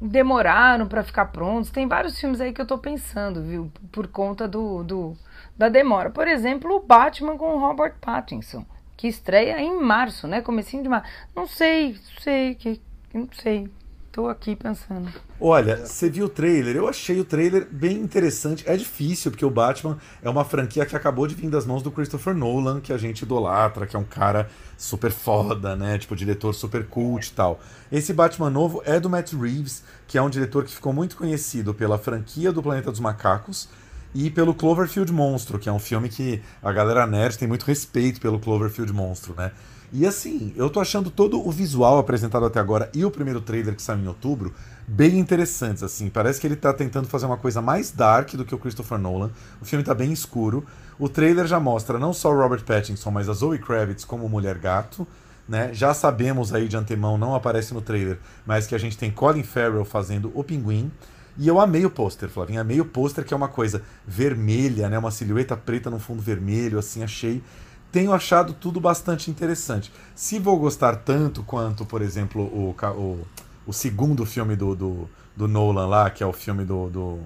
Demoraram 0.00 0.86
para 0.86 1.02
ficar 1.02 1.26
prontos. 1.26 1.70
Tem 1.70 1.88
vários 1.88 2.20
filmes 2.20 2.40
aí 2.40 2.52
que 2.52 2.60
eu 2.60 2.66
tô 2.66 2.76
pensando, 2.76 3.42
viu? 3.42 3.72
Por 3.90 4.06
conta 4.06 4.46
do, 4.46 4.84
do 4.84 5.16
da 5.56 5.70
demora. 5.70 6.10
Por 6.10 6.28
exemplo, 6.28 6.76
o 6.76 6.80
Batman 6.80 7.38
com 7.38 7.54
o 7.54 7.58
Robert 7.58 7.94
Pattinson, 8.00 8.66
que 8.96 9.08
estreia 9.08 9.60
em 9.60 9.80
março, 9.80 10.26
né? 10.26 10.40
Comecinho 10.40 10.82
de 10.82 10.88
março. 10.88 11.08
Não 11.34 11.46
sei, 11.46 11.98
sei 12.20 12.54
que 12.54 12.80
não 13.12 13.28
sei. 13.32 13.68
Tô 14.14 14.28
aqui 14.28 14.54
pensando. 14.54 15.12
Olha, 15.40 15.84
você 15.84 16.08
viu 16.08 16.26
o 16.26 16.28
trailer? 16.28 16.76
Eu 16.76 16.88
achei 16.88 17.18
o 17.18 17.24
trailer 17.24 17.66
bem 17.68 17.96
interessante. 17.96 18.62
É 18.64 18.76
difícil, 18.76 19.32
porque 19.32 19.44
o 19.44 19.50
Batman 19.50 19.98
é 20.22 20.30
uma 20.30 20.44
franquia 20.44 20.86
que 20.86 20.94
acabou 20.94 21.26
de 21.26 21.34
vir 21.34 21.50
das 21.50 21.66
mãos 21.66 21.82
do 21.82 21.90
Christopher 21.90 22.32
Nolan, 22.32 22.80
que 22.80 22.92
a 22.92 22.96
gente 22.96 23.22
idolatra, 23.22 23.88
que 23.88 23.96
é 23.96 23.98
um 23.98 24.04
cara 24.04 24.48
super 24.78 25.10
foda, 25.10 25.74
né? 25.74 25.98
Tipo, 25.98 26.14
diretor 26.14 26.54
super 26.54 26.86
cult 26.86 27.26
e 27.26 27.32
tal. 27.32 27.58
Esse 27.90 28.12
Batman 28.12 28.50
novo 28.50 28.80
é 28.84 29.00
do 29.00 29.10
Matt 29.10 29.32
Reeves, 29.32 29.82
que 30.06 30.16
é 30.16 30.22
um 30.22 30.30
diretor 30.30 30.62
que 30.62 30.70
ficou 30.70 30.92
muito 30.92 31.16
conhecido 31.16 31.74
pela 31.74 31.98
franquia 31.98 32.52
do 32.52 32.62
Planeta 32.62 32.92
dos 32.92 33.00
Macacos 33.00 33.68
e 34.14 34.30
pelo 34.30 34.54
Cloverfield 34.54 35.12
Monstro, 35.12 35.58
que 35.58 35.68
é 35.68 35.72
um 35.72 35.78
filme 35.78 36.08
que 36.08 36.40
a 36.62 36.72
galera 36.72 37.06
nerd 37.06 37.36
tem 37.36 37.48
muito 37.48 37.64
respeito 37.64 38.20
pelo 38.20 38.38
Cloverfield 38.38 38.92
Monstro, 38.92 39.34
né? 39.36 39.50
E 39.92 40.06
assim, 40.06 40.52
eu 40.56 40.68
tô 40.68 40.80
achando 40.80 41.08
todo 41.08 41.46
o 41.46 41.52
visual 41.52 41.98
apresentado 41.98 42.44
até 42.44 42.58
agora 42.58 42.90
e 42.92 43.04
o 43.04 43.10
primeiro 43.10 43.40
trailer 43.40 43.76
que 43.76 43.82
saiu 43.82 44.00
em 44.00 44.08
outubro 44.08 44.52
bem 44.88 45.18
interessantes, 45.18 45.82
assim. 45.82 46.10
Parece 46.10 46.40
que 46.40 46.46
ele 46.46 46.56
tá 46.56 46.72
tentando 46.72 47.06
fazer 47.06 47.26
uma 47.26 47.36
coisa 47.36 47.62
mais 47.62 47.92
dark 47.92 48.34
do 48.34 48.44
que 48.44 48.54
o 48.54 48.58
Christopher 48.58 48.98
Nolan. 48.98 49.30
O 49.60 49.64
filme 49.64 49.84
tá 49.84 49.94
bem 49.94 50.12
escuro. 50.12 50.64
O 50.98 51.08
trailer 51.08 51.46
já 51.46 51.60
mostra 51.60 51.98
não 51.98 52.12
só 52.12 52.34
Robert 52.34 52.64
Pattinson, 52.64 53.10
mas 53.12 53.28
a 53.28 53.32
Zoe 53.32 53.58
Kravitz 53.58 54.04
como 54.04 54.28
Mulher 54.28 54.58
Gato. 54.58 55.06
Né? 55.48 55.70
Já 55.72 55.94
sabemos 55.94 56.52
aí 56.52 56.66
de 56.66 56.76
antemão, 56.76 57.18
não 57.18 57.34
aparece 57.34 57.74
no 57.74 57.80
trailer, 57.80 58.18
mas 58.44 58.66
que 58.66 58.74
a 58.74 58.78
gente 58.78 58.96
tem 58.96 59.10
Colin 59.10 59.42
Farrell 59.42 59.84
fazendo 59.84 60.32
o 60.34 60.42
Pinguim. 60.42 60.90
E 61.36 61.48
eu 61.48 61.60
amei 61.60 61.84
o 61.84 61.90
pôster, 61.90 62.28
Flavinha. 62.28 62.60
Amei 62.60 62.80
o 62.80 62.84
pôster, 62.84 63.24
que 63.24 63.34
é 63.34 63.36
uma 63.36 63.48
coisa 63.48 63.82
vermelha, 64.06 64.88
né? 64.88 64.98
Uma 64.98 65.10
silhueta 65.10 65.56
preta 65.56 65.90
no 65.90 65.98
fundo 65.98 66.22
vermelho, 66.22 66.78
assim, 66.78 67.02
achei 67.02 67.42
tenho 67.94 68.12
achado 68.12 68.52
tudo 68.52 68.80
bastante 68.80 69.30
interessante. 69.30 69.92
Se 70.16 70.40
vou 70.40 70.58
gostar 70.58 70.96
tanto 70.96 71.44
quanto, 71.44 71.86
por 71.86 72.02
exemplo, 72.02 72.42
o, 72.42 72.74
o, 72.90 73.26
o 73.68 73.72
segundo 73.72 74.26
filme 74.26 74.56
do, 74.56 74.74
do, 74.74 75.08
do, 75.36 75.46
Nolan 75.46 75.86
lá, 75.86 76.10
que 76.10 76.20
é 76.20 76.26
o 76.26 76.32
filme 76.32 76.64
do, 76.64 76.90
do, 76.90 77.20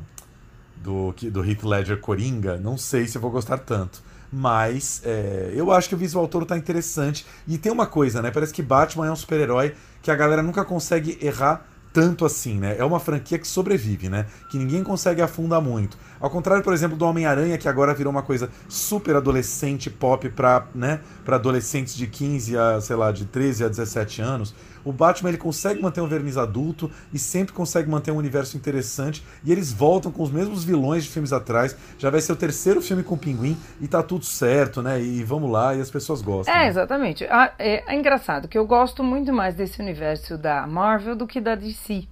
do, 0.76 1.14
do 1.30 1.42
Heath 1.42 1.62
Ledger 1.62 1.98
Coringa, 1.98 2.58
não 2.58 2.76
sei 2.76 3.06
se 3.06 3.16
vou 3.16 3.30
gostar 3.30 3.56
tanto. 3.56 4.02
Mas 4.30 5.00
é, 5.06 5.54
eu 5.54 5.72
acho 5.72 5.88
que 5.88 5.94
o 5.94 5.98
visual 5.98 6.28
todo 6.28 6.44
tá 6.44 6.58
interessante. 6.58 7.24
E 7.46 7.56
tem 7.56 7.72
uma 7.72 7.86
coisa, 7.86 8.20
né? 8.20 8.30
Parece 8.30 8.52
que 8.52 8.62
Batman 8.62 9.06
é 9.06 9.10
um 9.10 9.16
super-herói 9.16 9.74
que 10.02 10.10
a 10.10 10.14
galera 10.14 10.42
nunca 10.42 10.66
consegue 10.66 11.18
errar 11.22 11.66
tanto 11.92 12.24
assim, 12.24 12.58
né? 12.58 12.76
É 12.78 12.84
uma 12.84 13.00
franquia 13.00 13.38
que 13.38 13.46
sobrevive, 13.46 14.08
né? 14.08 14.26
Que 14.50 14.58
ninguém 14.58 14.82
consegue 14.82 15.22
afundar 15.22 15.60
muito. 15.60 15.98
Ao 16.20 16.30
contrário, 16.30 16.62
por 16.62 16.72
exemplo, 16.72 16.96
do 16.96 17.04
Homem-Aranha, 17.04 17.56
que 17.58 17.68
agora 17.68 17.94
virou 17.94 18.10
uma 18.10 18.22
coisa 18.22 18.50
super 18.68 19.16
adolescente 19.16 19.88
pop 19.88 20.28
para 20.30 20.66
né, 20.74 21.00
pra 21.24 21.36
adolescentes 21.36 21.94
de 21.94 22.06
15 22.06 22.56
a, 22.56 22.80
sei 22.80 22.96
lá, 22.96 23.12
de 23.12 23.24
13 23.24 23.64
a 23.64 23.68
17 23.68 24.22
anos. 24.22 24.54
O 24.88 24.92
Batman 24.92 25.28
ele 25.28 25.36
consegue 25.36 25.82
manter 25.82 26.00
um 26.00 26.06
verniz 26.06 26.38
adulto 26.38 26.90
e 27.12 27.18
sempre 27.18 27.52
consegue 27.52 27.90
manter 27.90 28.10
um 28.10 28.16
universo 28.16 28.56
interessante. 28.56 29.22
E 29.44 29.52
eles 29.52 29.70
voltam 29.70 30.10
com 30.10 30.22
os 30.22 30.30
mesmos 30.30 30.64
vilões 30.64 31.04
de 31.04 31.10
filmes 31.10 31.30
atrás. 31.30 31.76
Já 31.98 32.08
vai 32.08 32.22
ser 32.22 32.32
o 32.32 32.36
terceiro 32.36 32.80
filme 32.80 33.02
com 33.02 33.14
o 33.14 33.18
Pinguim 33.18 33.54
e 33.82 33.86
tá 33.86 34.02
tudo 34.02 34.24
certo, 34.24 34.80
né? 34.80 34.98
E 34.98 35.22
vamos 35.22 35.50
lá, 35.50 35.74
e 35.74 35.80
as 35.82 35.90
pessoas 35.90 36.22
gostam. 36.22 36.54
É, 36.54 36.60
né? 36.60 36.68
exatamente. 36.68 37.22
É, 37.22 37.84
é 37.86 37.94
engraçado 37.94 38.48
que 38.48 38.56
eu 38.56 38.66
gosto 38.66 39.04
muito 39.04 39.30
mais 39.30 39.54
desse 39.54 39.78
universo 39.78 40.38
da 40.38 40.66
Marvel 40.66 41.14
do 41.14 41.26
que 41.26 41.38
da 41.38 41.54
DC. 41.54 42.08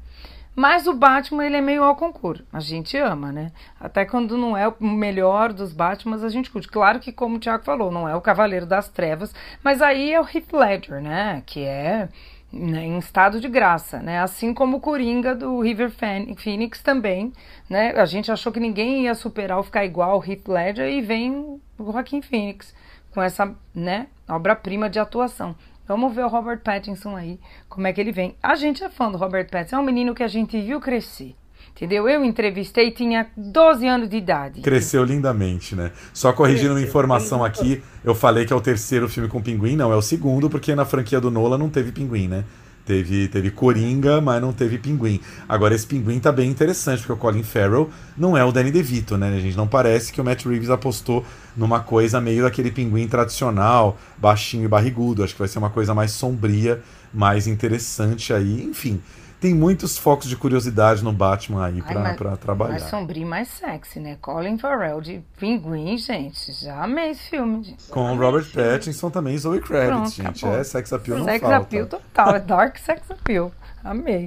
Mas 0.54 0.86
o 0.86 0.92
Batman, 0.92 1.46
ele 1.46 1.56
é 1.56 1.60
meio 1.62 1.82
ao 1.82 1.96
concurso. 1.96 2.44
A 2.52 2.60
gente 2.60 2.96
ama, 2.98 3.32
né? 3.32 3.52
Até 3.80 4.04
quando 4.04 4.36
não 4.36 4.54
é 4.54 4.68
o 4.68 4.74
melhor 4.80 5.50
dos 5.50 5.72
Batmans, 5.72 6.22
a 6.22 6.28
gente 6.28 6.50
curte. 6.50 6.68
Claro 6.68 7.00
que, 7.00 7.10
como 7.10 7.36
o 7.36 7.38
Thiago 7.38 7.64
falou, 7.64 7.90
não 7.90 8.06
é 8.06 8.14
o 8.14 8.20
Cavaleiro 8.20 8.66
das 8.66 8.88
Trevas, 8.88 9.34
mas 9.62 9.80
aí 9.80 10.12
é 10.12 10.20
o 10.20 10.24
Heath 10.24 10.52
Ledger, 10.52 11.02
né? 11.02 11.42
Que 11.46 11.60
é 11.64 12.08
né, 12.56 12.84
em 12.84 12.98
estado 12.98 13.40
de 13.40 13.48
graça, 13.48 14.00
né? 14.00 14.20
Assim 14.20 14.52
como 14.54 14.78
o 14.78 14.80
Coringa 14.80 15.34
do 15.34 15.60
River 15.60 15.90
Phoenix 16.36 16.82
também, 16.82 17.32
né? 17.68 17.92
A 17.92 18.04
gente 18.04 18.32
achou 18.32 18.52
que 18.52 18.60
ninguém 18.60 19.04
ia 19.04 19.14
superar 19.14 19.58
ou 19.58 19.64
ficar 19.64 19.84
igual 19.84 20.12
ao 20.12 20.24
Heath 20.24 20.48
Ledger 20.48 20.88
e 20.88 21.00
vem 21.00 21.32
o 21.32 21.60
Joaquin 21.78 22.22
Phoenix 22.22 22.74
com 23.12 23.22
essa, 23.22 23.54
né, 23.74 24.08
obra-prima 24.28 24.90
de 24.90 24.98
atuação. 24.98 25.54
Vamos 25.88 26.14
ver 26.14 26.24
o 26.24 26.28
Robert 26.28 26.60
Pattinson 26.60 27.16
aí, 27.16 27.38
como 27.68 27.86
é 27.86 27.92
que 27.92 28.00
ele 28.00 28.12
vem. 28.12 28.36
A 28.42 28.56
gente 28.56 28.82
é 28.82 28.90
fã 28.90 29.10
do 29.10 29.16
Robert 29.16 29.48
Pattinson, 29.48 29.76
é 29.76 29.78
um 29.78 29.84
menino 29.84 30.14
que 30.14 30.22
a 30.22 30.28
gente 30.28 30.60
viu 30.60 30.80
crescer. 30.80 31.34
Entendeu? 31.76 32.08
Eu 32.08 32.24
entrevistei, 32.24 32.90
tinha 32.90 33.26
12 33.36 33.86
anos 33.86 34.08
de 34.08 34.16
idade. 34.16 34.62
Cresceu 34.62 35.04
lindamente, 35.04 35.76
né? 35.76 35.92
Só 36.10 36.32
corrigindo 36.32 36.72
uma 36.72 36.80
informação 36.80 37.44
aqui, 37.44 37.82
eu 38.02 38.14
falei 38.14 38.46
que 38.46 38.52
é 38.52 38.56
o 38.56 38.62
terceiro 38.62 39.06
filme 39.10 39.28
com 39.28 39.42
pinguim, 39.42 39.76
não, 39.76 39.92
é 39.92 39.96
o 39.96 40.00
segundo, 40.00 40.48
porque 40.48 40.74
na 40.74 40.86
franquia 40.86 41.20
do 41.20 41.30
Nola 41.30 41.58
não 41.58 41.68
teve 41.68 41.92
pinguim, 41.92 42.28
né? 42.28 42.44
Teve, 42.86 43.26
teve 43.26 43.50
Coringa, 43.50 44.20
mas 44.20 44.40
não 44.40 44.52
teve 44.52 44.78
Pinguim. 44.78 45.20
Agora, 45.48 45.74
esse 45.74 45.84
Pinguim 45.84 46.20
tá 46.20 46.30
bem 46.30 46.48
interessante, 46.48 47.00
porque 47.00 47.14
o 47.14 47.16
Colin 47.16 47.42
Farrell 47.42 47.90
não 48.16 48.36
é 48.36 48.44
o 48.44 48.52
Danny 48.52 48.70
DeVito, 48.70 49.18
né? 49.18 49.36
A 49.36 49.40
gente 49.40 49.56
não 49.56 49.66
parece 49.66 50.12
que 50.12 50.20
o 50.20 50.24
Matt 50.24 50.46
Reeves 50.46 50.70
apostou 50.70 51.24
numa 51.56 51.80
coisa 51.80 52.20
meio 52.20 52.44
daquele 52.44 52.70
Pinguim 52.70 53.08
tradicional, 53.08 53.98
baixinho 54.16 54.66
e 54.66 54.68
barrigudo. 54.68 55.24
Acho 55.24 55.32
que 55.32 55.40
vai 55.40 55.48
ser 55.48 55.58
uma 55.58 55.68
coisa 55.68 55.94
mais 55.94 56.12
sombria, 56.12 56.80
mais 57.12 57.48
interessante 57.48 58.32
aí. 58.32 58.62
Enfim, 58.62 59.02
tem 59.40 59.54
muitos 59.54 59.98
focos 59.98 60.28
de 60.28 60.36
curiosidade 60.36 61.04
no 61.04 61.12
Batman 61.12 61.66
aí 61.66 61.82
pra, 61.82 62.02
Ai, 62.02 62.16
pra 62.16 62.36
trabalhar. 62.36 62.72
Mais 62.72 62.82
sombrio 62.84 63.26
mais 63.26 63.48
sexy, 63.48 64.00
né? 64.00 64.16
Colin 64.20 64.58
Farrell 64.58 65.00
de 65.00 65.22
Pinguim, 65.38 65.96
gente. 65.98 66.52
Já 66.52 66.82
amei 66.84 67.10
esse 67.10 67.30
filme. 67.30 67.62
Gente. 67.64 67.88
Com 67.88 68.12
amei 68.12 68.16
Robert 68.16 68.46
Pattinson 68.52 69.10
também, 69.10 69.36
Zoe 69.36 69.60
Kravitz, 69.60 69.90
Pronto, 69.90 70.10
gente. 70.10 70.44
Acabou. 70.44 70.60
É 70.60 70.64
sex 70.64 70.92
appeal, 70.92 71.18
não 71.18 71.24
sex 71.26 71.40
falta. 71.40 71.56
Sex 71.56 71.66
appeal 71.66 71.86
total, 71.86 72.34
é 72.34 72.40
dark 72.40 72.76
sex 72.78 73.10
appeal. 73.10 73.52
Amei. 73.84 74.24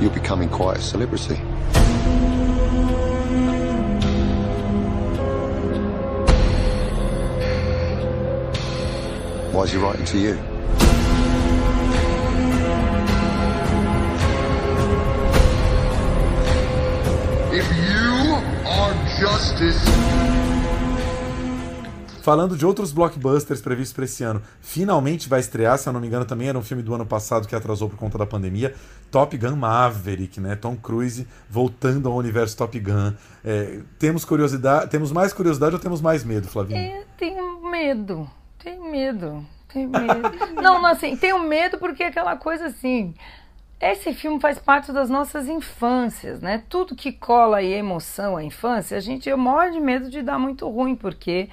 You're 0.00 0.12
becoming 0.12 0.48
quite 0.48 0.78
a 0.78 0.82
celebrity. 0.82 1.40
Why 9.52 9.64
is 9.64 9.72
he 9.72 9.78
writing 9.78 10.04
to 10.06 10.18
you? 10.18 10.51
Falando 22.22 22.56
de 22.56 22.64
outros 22.64 22.92
blockbusters 22.92 23.60
previstos 23.60 23.92
para 23.92 24.04
esse 24.06 24.24
ano, 24.24 24.40
finalmente 24.62 25.28
vai 25.28 25.40
estrear, 25.40 25.76
se 25.76 25.86
eu 25.86 25.92
não 25.92 26.00
me 26.00 26.06
engano, 26.06 26.24
também 26.24 26.48
era 26.48 26.56
um 26.56 26.62
filme 26.62 26.82
do 26.82 26.94
ano 26.94 27.04
passado 27.04 27.46
que 27.46 27.54
atrasou 27.54 27.90
por 27.90 27.98
conta 27.98 28.16
da 28.16 28.24
pandemia. 28.24 28.74
Top 29.10 29.36
Gun 29.36 29.56
Maverick, 29.56 30.40
né? 30.40 30.56
Tom 30.56 30.76
Cruise 30.76 31.28
voltando 31.50 32.08
ao 32.08 32.16
universo 32.16 32.56
Top 32.56 32.78
Gun. 32.80 33.12
É, 33.44 33.80
temos 33.98 34.24
curiosidade, 34.24 34.88
temos 34.88 35.12
mais 35.12 35.34
curiosidade 35.34 35.74
ou 35.74 35.80
temos 35.80 36.00
mais 36.00 36.24
medo, 36.24 36.48
Flavinho? 36.48 36.80
Eu 36.80 37.04
tenho 37.18 37.70
medo, 37.70 38.30
tenho 38.62 38.90
medo, 38.90 39.44
tenho 39.70 39.90
medo. 39.90 40.30
não, 40.56 40.80
não, 40.80 40.86
assim, 40.86 41.16
tenho 41.16 41.38
medo 41.40 41.76
porque 41.76 42.04
é 42.04 42.06
aquela 42.06 42.34
coisa 42.36 42.68
assim. 42.68 43.12
Esse 43.82 44.14
filme 44.14 44.38
faz 44.38 44.60
parte 44.60 44.92
das 44.92 45.10
nossas 45.10 45.48
infâncias, 45.48 46.40
né? 46.40 46.62
Tudo 46.68 46.94
que 46.94 47.10
cola 47.10 47.56
aí 47.56 47.72
emoção 47.72 48.36
à 48.36 48.44
infância, 48.44 48.96
a 48.96 49.00
gente 49.00 49.34
morro 49.34 49.70
de 49.72 49.80
medo 49.80 50.08
de 50.08 50.22
dar 50.22 50.38
muito 50.38 50.68
ruim, 50.68 50.94
porque 50.94 51.48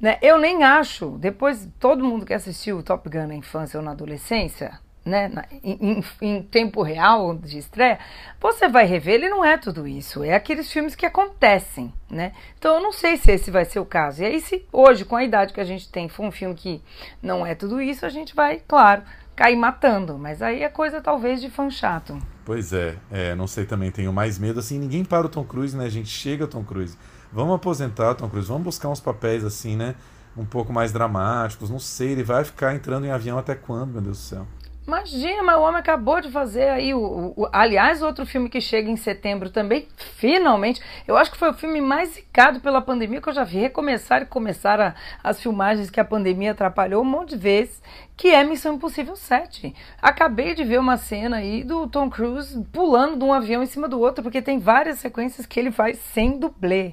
né, 0.00 0.16
eu 0.22 0.38
nem 0.38 0.64
acho, 0.64 1.10
depois 1.18 1.68
todo 1.78 2.02
mundo 2.02 2.24
que 2.24 2.32
assistiu 2.32 2.78
o 2.78 2.82
Top 2.82 3.06
Gun 3.06 3.26
na 3.26 3.34
infância 3.34 3.78
ou 3.78 3.84
na 3.84 3.90
adolescência, 3.90 4.80
né, 5.04 5.28
na, 5.28 5.44
em, 5.62 6.02
em, 6.22 6.42
tempo 6.42 6.82
real 6.82 7.36
de 7.36 7.58
estreia, 7.58 7.98
você 8.40 8.66
vai 8.66 8.86
rever, 8.86 9.16
ele 9.16 9.28
não 9.28 9.44
é 9.44 9.58
tudo 9.58 9.86
isso, 9.86 10.24
é 10.24 10.32
aqueles 10.32 10.72
filmes 10.72 10.94
que 10.94 11.04
acontecem, 11.04 11.92
né? 12.10 12.32
Então 12.58 12.76
eu 12.76 12.82
não 12.82 12.92
sei 12.92 13.18
se 13.18 13.30
esse 13.30 13.50
vai 13.50 13.66
ser 13.66 13.80
o 13.80 13.84
caso. 13.84 14.22
E 14.22 14.26
aí, 14.26 14.40
se 14.40 14.66
hoje, 14.72 15.04
com 15.04 15.16
a 15.16 15.24
idade 15.24 15.52
que 15.52 15.60
a 15.60 15.64
gente 15.64 15.90
tem, 15.90 16.08
for 16.08 16.24
um 16.24 16.30
filme 16.30 16.54
que 16.54 16.82
não 17.22 17.44
é 17.44 17.54
tudo 17.54 17.82
isso, 17.82 18.06
a 18.06 18.08
gente 18.08 18.34
vai, 18.34 18.62
claro, 18.66 19.02
cair 19.34 19.56
matando. 19.56 20.18
Mas 20.18 20.42
aí 20.42 20.62
é 20.62 20.68
coisa 20.68 21.00
talvez 21.00 21.40
de 21.40 21.50
fã 21.50 21.68
chato. 21.70 22.18
Pois 22.44 22.72
é, 22.72 22.96
é, 23.10 23.34
não 23.34 23.46
sei 23.46 23.64
também, 23.64 23.90
tenho 23.90 24.12
mais 24.12 24.38
medo. 24.38 24.60
Assim, 24.60 24.78
ninguém 24.78 25.04
para 25.04 25.26
o 25.26 25.28
Tom 25.28 25.44
Cruise, 25.44 25.76
né? 25.76 25.86
A 25.86 25.90
gente 25.90 26.08
chega, 26.08 26.46
Tom 26.46 26.62
Cruise. 26.62 26.96
Vamos 27.32 27.54
aposentar, 27.56 28.14
Tom 28.14 28.28
Cruise, 28.28 28.48
vamos 28.48 28.64
buscar 28.64 28.88
uns 28.88 29.00
papéis 29.00 29.44
assim, 29.44 29.76
né? 29.76 29.94
Um 30.36 30.44
pouco 30.44 30.72
mais 30.72 30.92
dramáticos. 30.92 31.70
Não 31.70 31.78
sei, 31.78 32.10
ele 32.10 32.22
vai 32.22 32.44
ficar 32.44 32.74
entrando 32.74 33.06
em 33.06 33.10
avião 33.10 33.38
até 33.38 33.54
quando, 33.54 33.92
meu 33.92 34.02
Deus 34.02 34.18
do 34.18 34.22
céu? 34.22 34.46
Imagina, 34.86 35.42
mas 35.42 35.56
o 35.56 35.62
homem 35.62 35.80
acabou 35.80 36.20
de 36.20 36.30
fazer 36.30 36.68
aí 36.68 36.92
o, 36.92 37.32
o, 37.34 37.48
aliás, 37.50 38.02
outro 38.02 38.26
filme 38.26 38.50
que 38.50 38.60
chega 38.60 38.90
em 38.90 38.96
setembro 38.96 39.48
também, 39.48 39.88
finalmente. 39.96 40.78
Eu 41.08 41.16
acho 41.16 41.30
que 41.30 41.38
foi 41.38 41.48
o 41.48 41.54
filme 41.54 41.80
mais 41.80 42.10
zicado 42.10 42.60
pela 42.60 42.82
pandemia 42.82 43.18
que 43.18 43.28
eu 43.28 43.32
já 43.32 43.44
vi 43.44 43.56
recomeçar 43.56 44.20
e 44.20 44.26
começar 44.26 44.78
a, 44.78 44.94
as 45.22 45.40
filmagens 45.40 45.88
que 45.88 45.98
a 45.98 46.04
pandemia 46.04 46.50
atrapalhou 46.50 47.00
um 47.00 47.06
monte 47.06 47.30
de 47.30 47.38
vezes, 47.38 47.82
que 48.14 48.28
é 48.28 48.44
Missão 48.44 48.74
Impossível 48.74 49.16
7. 49.16 49.74
Acabei 50.02 50.54
de 50.54 50.64
ver 50.64 50.78
uma 50.78 50.98
cena 50.98 51.36
aí 51.38 51.64
do 51.64 51.88
Tom 51.88 52.10
Cruise 52.10 52.62
pulando 52.70 53.16
de 53.16 53.24
um 53.24 53.32
avião 53.32 53.62
em 53.62 53.66
cima 53.66 53.88
do 53.88 53.98
outro, 53.98 54.22
porque 54.22 54.42
tem 54.42 54.58
várias 54.58 54.98
sequências 54.98 55.46
que 55.46 55.58
ele 55.58 55.72
faz 55.72 55.98
sem 56.12 56.38
dublê. 56.38 56.92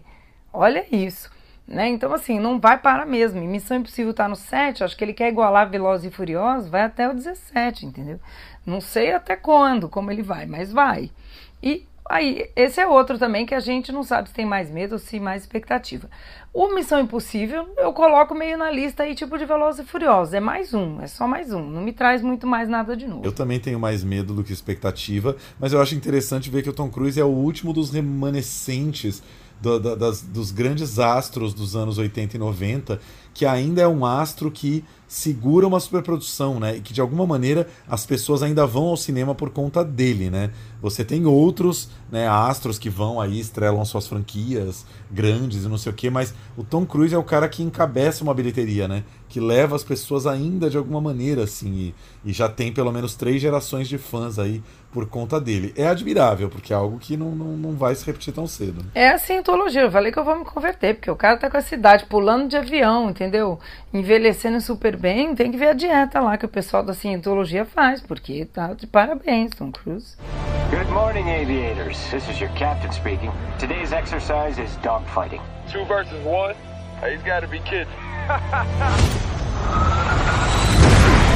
Olha 0.53 0.85
isso. 0.89 1.29
Né? 1.71 1.87
Então, 1.87 2.13
assim, 2.13 2.37
não 2.37 2.59
vai 2.59 2.77
parar 2.77 3.05
mesmo. 3.05 3.41
E 3.41 3.47
Missão 3.47 3.77
Impossível 3.77 4.13
tá 4.13 4.27
no 4.27 4.35
7, 4.35 4.83
acho 4.83 4.97
que 4.97 5.05
ele 5.05 5.13
quer 5.13 5.29
igualar 5.29 5.69
Velozes 5.69 6.11
e 6.11 6.13
Furiosos, 6.13 6.69
vai 6.69 6.81
até 6.81 7.09
o 7.09 7.13
17, 7.13 7.85
entendeu? 7.85 8.19
Não 8.65 8.81
sei 8.81 9.13
até 9.13 9.37
quando, 9.37 9.87
como 9.87 10.11
ele 10.11 10.21
vai, 10.21 10.45
mas 10.45 10.69
vai. 10.69 11.09
E 11.63 11.87
aí, 12.09 12.49
esse 12.57 12.81
é 12.81 12.85
outro 12.85 13.17
também 13.17 13.45
que 13.45 13.55
a 13.55 13.61
gente 13.61 13.89
não 13.89 14.03
sabe 14.03 14.27
se 14.27 14.35
tem 14.35 14.45
mais 14.45 14.69
medo 14.69 14.93
ou 14.93 14.99
se 14.99 15.17
mais 15.17 15.43
expectativa. 15.43 16.09
O 16.53 16.75
Missão 16.75 16.99
Impossível 16.99 17.73
eu 17.77 17.93
coloco 17.93 18.35
meio 18.35 18.57
na 18.57 18.69
lista 18.69 19.03
aí, 19.03 19.15
tipo 19.15 19.37
de 19.37 19.45
Velozes 19.45 19.85
e 19.85 19.89
Furiosos. 19.89 20.33
É 20.33 20.41
mais 20.41 20.73
um, 20.73 21.01
é 21.01 21.07
só 21.07 21.25
mais 21.25 21.53
um. 21.53 21.65
Não 21.65 21.81
me 21.81 21.93
traz 21.93 22.21
muito 22.21 22.45
mais 22.45 22.67
nada 22.67 22.97
de 22.97 23.07
novo. 23.07 23.25
Eu 23.25 23.31
também 23.31 23.61
tenho 23.61 23.79
mais 23.79 24.03
medo 24.03 24.33
do 24.33 24.43
que 24.43 24.51
expectativa, 24.51 25.37
mas 25.57 25.71
eu 25.71 25.81
acho 25.81 25.95
interessante 25.95 26.49
ver 26.49 26.63
que 26.63 26.69
o 26.69 26.73
Tom 26.73 26.89
Cruise 26.89 27.17
é 27.17 27.23
o 27.23 27.29
último 27.29 27.71
dos 27.71 27.91
remanescentes 27.91 29.23
do, 29.61 29.79
das, 29.95 30.21
dos 30.21 30.51
grandes 30.51 30.97
astros 30.97 31.53
dos 31.53 31.75
anos 31.75 31.97
80 31.97 32.35
e 32.35 32.39
90, 32.39 32.99
que 33.33 33.45
ainda 33.45 33.81
é 33.81 33.87
um 33.87 34.05
astro 34.05 34.51
que 34.51 34.83
segura 35.07 35.67
uma 35.67 35.79
superprodução, 35.79 36.59
né? 36.59 36.77
E 36.77 36.81
que 36.81 36.93
de 36.93 37.01
alguma 37.01 37.25
maneira 37.25 37.67
as 37.87 38.05
pessoas 38.05 38.41
ainda 38.41 38.65
vão 38.65 38.85
ao 38.85 38.97
cinema 38.97 39.35
por 39.35 39.49
conta 39.49 39.83
dele, 39.83 40.29
né? 40.29 40.51
Você 40.81 41.03
tem 41.03 41.25
outros 41.25 41.89
né, 42.09 42.27
astros 42.27 42.79
que 42.79 42.89
vão 42.89 43.21
aí, 43.21 43.39
estrelam 43.39 43.83
suas 43.85 44.07
franquias 44.07 44.85
grandes 45.11 45.63
e 45.63 45.67
não 45.67 45.77
sei 45.77 45.91
o 45.91 45.95
quê, 45.95 46.09
mas 46.09 46.33
o 46.57 46.63
Tom 46.63 46.85
Cruise 46.85 47.13
é 47.13 47.17
o 47.17 47.23
cara 47.23 47.47
que 47.47 47.61
encabeça 47.61 48.23
uma 48.23 48.33
bilheteria, 48.33 48.87
né? 48.87 49.03
Que 49.29 49.39
leva 49.39 49.75
as 49.75 49.83
pessoas 49.83 50.25
ainda 50.25 50.69
de 50.69 50.77
alguma 50.77 50.99
maneira, 50.99 51.43
assim, 51.43 51.93
e, 52.25 52.29
e 52.29 52.33
já 52.33 52.49
tem 52.49 52.71
pelo 52.71 52.91
menos 52.91 53.15
três 53.15 53.41
gerações 53.41 53.87
de 53.87 53.97
fãs 53.97 54.39
aí 54.39 54.63
por 54.91 55.07
conta 55.07 55.39
dele. 55.39 55.73
É 55.77 55.87
admirável, 55.87 56.49
porque 56.49 56.73
é 56.73 56.75
algo 56.75 56.99
que 56.99 57.15
não, 57.15 57.31
não, 57.31 57.57
não 57.57 57.71
vai 57.73 57.95
se 57.95 58.05
repetir 58.05 58.33
tão 58.33 58.45
cedo. 58.45 58.85
É 58.93 59.09
a 59.09 59.17
cientologia, 59.17 59.81
eu 59.81 59.91
falei 59.91 60.11
que 60.11 60.19
eu 60.19 60.23
vou 60.23 60.37
me 60.37 60.45
converter, 60.45 60.95
porque 60.95 61.09
o 61.09 61.15
cara 61.15 61.37
tá 61.37 61.49
com 61.49 61.57
essa 61.57 61.73
idade, 61.73 62.05
pulando 62.05 62.49
de 62.49 62.57
avião, 62.57 63.09
entendeu? 63.09 63.59
Envelhecendo 63.93 64.59
super 64.61 64.95
bem, 64.97 65.33
tem 65.35 65.51
que 65.51 65.57
ver 65.57 65.69
a 65.69 65.73
dieta 65.73 66.19
lá 66.19 66.37
que 66.37 66.45
o 66.45 66.49
pessoal 66.49 66.83
da 66.83 66.93
cientologia 66.93 67.65
faz, 67.65 68.01
porque 68.01 68.45
tá 68.45 68.73
de 68.73 68.85
parabéns, 68.87 69.51
Tom 69.51 69.71
Cruise. 69.71 70.17
Good 70.69 70.89
morning, 70.91 71.29
aviators. 71.29 71.97
This 72.09 72.27
is 72.29 72.39
your 72.39 72.49
captain 72.55 72.91
speaking. 72.91 73.31
Today's 73.59 73.91
exercise 73.91 74.57
is 74.57 74.77
dogfighting. 74.77 75.41
Two 75.71 75.85
versus 75.85 76.23
one? 76.25 76.55
He's 77.01 77.21
gotta 77.23 77.47
be 77.47 77.59
kidding. 77.59 77.87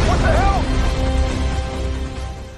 what 0.07 0.19
the 0.19 0.31
hell? 0.31 0.74